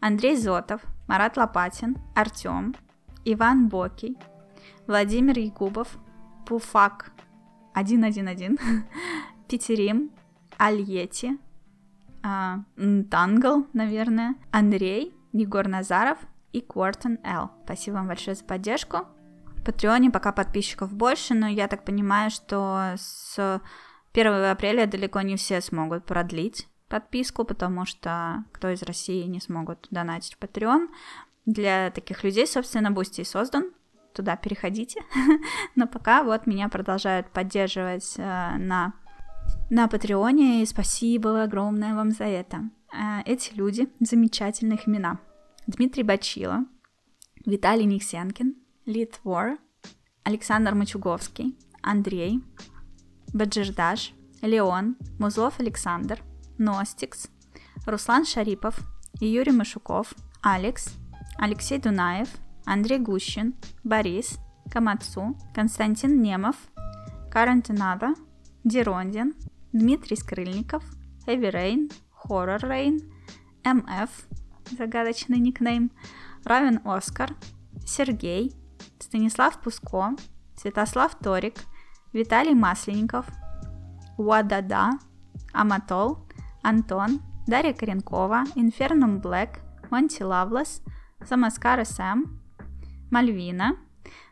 Андрей 0.00 0.36
Зотов, 0.36 0.80
Марат 1.08 1.36
Лопатин, 1.36 1.96
Артем, 2.14 2.76
Иван 3.24 3.68
Бокий, 3.68 4.16
Владимир 4.86 5.38
Якубов, 5.38 5.98
Пуфак 6.48 7.12
111, 7.72 8.58
Петерим, 9.48 10.10
Альети, 10.56 11.38
а, 12.22 12.60
Тангл, 13.10 13.66
наверное, 13.74 14.34
Андрей, 14.50 15.14
Егор 15.32 15.68
Назаров 15.68 16.16
и 16.54 16.62
Квартон 16.62 17.18
Л. 17.22 17.50
Спасибо 17.64 17.96
вам 17.96 18.08
большое 18.08 18.34
за 18.34 18.44
поддержку. 18.44 19.00
В 19.56 19.62
Patreon 19.62 20.04
е 20.04 20.10
пока 20.10 20.32
подписчиков 20.32 20.90
больше, 20.94 21.34
но 21.34 21.46
я 21.48 21.68
так 21.68 21.84
понимаю, 21.84 22.30
что 22.30 22.94
с 22.96 23.60
1 24.14 24.44
апреля 24.44 24.86
далеко 24.86 25.20
не 25.20 25.36
все 25.36 25.60
смогут 25.60 26.06
продлить 26.06 26.66
подписку, 26.88 27.44
потому 27.44 27.84
что 27.84 28.44
кто 28.52 28.70
из 28.70 28.82
России 28.82 29.24
не 29.24 29.40
смогут 29.42 29.86
донатить 29.90 30.34
в 30.34 30.42
Patreon. 30.42 30.88
Для 31.44 31.90
таких 31.90 32.24
людей, 32.24 32.46
собственно, 32.46 32.90
Boosty 32.90 33.22
создан, 33.22 33.72
туда 34.12 34.36
переходите. 34.36 35.02
Но 35.74 35.86
пока 35.86 36.22
вот 36.22 36.46
меня 36.46 36.68
продолжают 36.68 37.30
поддерживать 37.30 38.14
э, 38.16 38.56
на, 38.58 38.94
на 39.70 39.88
Patreon 39.88 40.46
е, 40.46 40.62
и 40.62 40.66
спасибо 40.66 41.42
огромное 41.42 41.94
вам 41.94 42.10
за 42.10 42.24
это. 42.24 42.70
Э, 42.92 43.22
эти 43.24 43.54
люди, 43.54 43.88
замечательных 44.00 44.88
имена. 44.88 45.18
Дмитрий 45.66 46.02
Бачило, 46.02 46.64
Виталий 47.44 47.84
Никсенкин, 47.84 48.56
Лит 48.86 49.20
Вор, 49.24 49.58
Александр 50.24 50.74
Мачуговский, 50.74 51.56
Андрей, 51.82 52.42
Баджирдаш, 53.32 54.12
Леон, 54.42 54.96
Музлов 55.18 55.60
Александр, 55.60 56.20
Ностикс, 56.58 57.28
Руслан 57.86 58.24
Шарипов, 58.24 58.78
Юрий 59.20 59.52
Машуков, 59.52 60.14
Алекс, 60.42 60.94
Алексей 61.38 61.78
Дунаев– 61.78 62.28
Андрей 62.68 62.98
Гущин, 62.98 63.54
Борис, 63.82 64.38
Камацу, 64.70 65.34
Константин 65.54 66.20
Немов, 66.20 66.56
Карантинада, 67.30 68.14
Дерондин, 68.62 69.34
Дмитрий 69.72 70.16
Скрыльников, 70.16 70.84
Эви 71.26 71.46
Рейн, 71.46 71.88
Хоррор 72.12 72.60
Рейн, 72.62 73.00
МФ, 73.64 74.10
загадочный 74.76 75.38
никнейм, 75.38 75.90
Равен 76.44 76.82
Оскар, 76.84 77.34
Сергей, 77.86 78.54
Станислав 78.98 79.62
Пуско, 79.62 80.14
Святослав 80.54 81.14
Торик, 81.14 81.54
Виталий 82.12 82.52
Масленников, 82.52 83.24
Уадада, 84.18 84.90
Аматол, 85.54 86.18
Антон, 86.62 87.22
Дарья 87.46 87.72
Коренкова, 87.72 88.44
Инфернум 88.56 89.20
Блэк, 89.20 89.60
Монти 89.90 90.22
Лавлес, 90.22 90.82
Самаскара 91.24 91.84
Сэм, 91.84 92.37
Мальвина, 93.10 93.76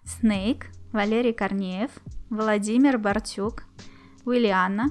Снейк, 0.05 0.67
Валерий 0.93 1.33
Корнеев, 1.33 1.91
Владимир 2.31 2.99
Бартюк, 2.99 3.65
Уильяна, 4.25 4.91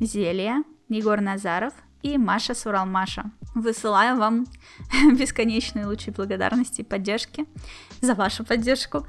Зелия, 0.00 0.64
Егор 0.88 1.20
Назаров 1.20 1.74
и 2.02 2.18
Маша 2.18 2.54
Суралмаша. 2.54 3.30
Высылаю 3.54 4.16
вам 4.16 4.46
бесконечные 5.18 5.86
лучи 5.86 6.10
благодарности 6.10 6.80
и 6.80 6.84
поддержки 6.84 7.46
за 8.00 8.14
вашу 8.14 8.44
поддержку. 8.44 9.06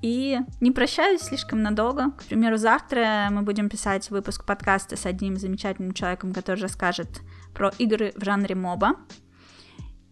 И 0.00 0.38
не 0.60 0.70
прощаюсь 0.70 1.22
слишком 1.22 1.62
надолго. 1.62 2.12
К 2.12 2.24
примеру, 2.24 2.56
завтра 2.56 3.28
мы 3.30 3.42
будем 3.42 3.68
писать 3.68 4.10
выпуск 4.10 4.44
подкаста 4.44 4.96
с 4.96 5.06
одним 5.06 5.36
замечательным 5.36 5.92
человеком, 5.92 6.32
который 6.32 6.60
расскажет 6.60 7.20
про 7.52 7.70
игры 7.78 8.12
в 8.16 8.24
жанре 8.24 8.54
моба. 8.54 8.94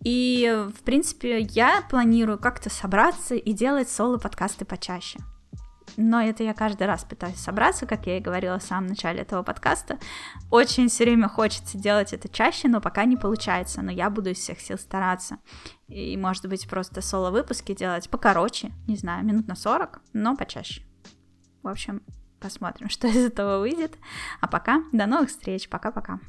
И, 0.05 0.67
в 0.77 0.83
принципе, 0.83 1.41
я 1.41 1.83
планирую 1.89 2.39
как-то 2.39 2.71
собраться 2.71 3.35
и 3.35 3.53
делать 3.53 3.89
соло-подкасты 3.89 4.65
почаще. 4.65 5.19
Но 5.97 6.21
это 6.21 6.43
я 6.43 6.53
каждый 6.53 6.87
раз 6.87 7.05
пытаюсь 7.05 7.39
собраться, 7.39 7.87
как 7.87 8.07
я 8.07 8.19
и 8.19 8.21
говорила 8.21 8.59
в 8.59 8.63
самом 8.63 8.89
начале 8.89 9.21
этого 9.21 9.43
подкаста. 9.43 9.99
Очень 10.51 10.89
все 10.89 11.05
время 11.05 11.29
хочется 11.29 11.79
делать 11.79 12.13
это 12.13 12.29
чаще, 12.29 12.69
но 12.69 12.81
пока 12.81 13.05
не 13.05 13.17
получается. 13.17 13.83
Но 13.83 13.91
я 13.91 14.11
буду 14.11 14.31
из 14.31 14.39
всех 14.39 14.61
сил 14.61 14.79
стараться. 14.79 15.39
И, 15.89 16.17
может 16.17 16.47
быть, 16.49 16.69
просто 16.69 17.01
соло-выпуски 17.01 17.75
делать 17.75 18.11
покороче, 18.11 18.73
не 18.87 18.97
знаю, 18.97 19.25
минут 19.25 19.47
на 19.47 19.57
40, 19.57 20.01
но 20.13 20.37
почаще. 20.37 20.83
В 21.63 21.69
общем, 21.69 22.03
посмотрим, 22.41 22.89
что 22.91 23.07
из 23.09 23.25
этого 23.25 23.61
выйдет. 23.61 23.97
А 24.41 24.49
пока, 24.49 24.83
до 24.93 25.07
новых 25.07 25.31
встреч, 25.31 25.69
пока-пока. 25.69 26.21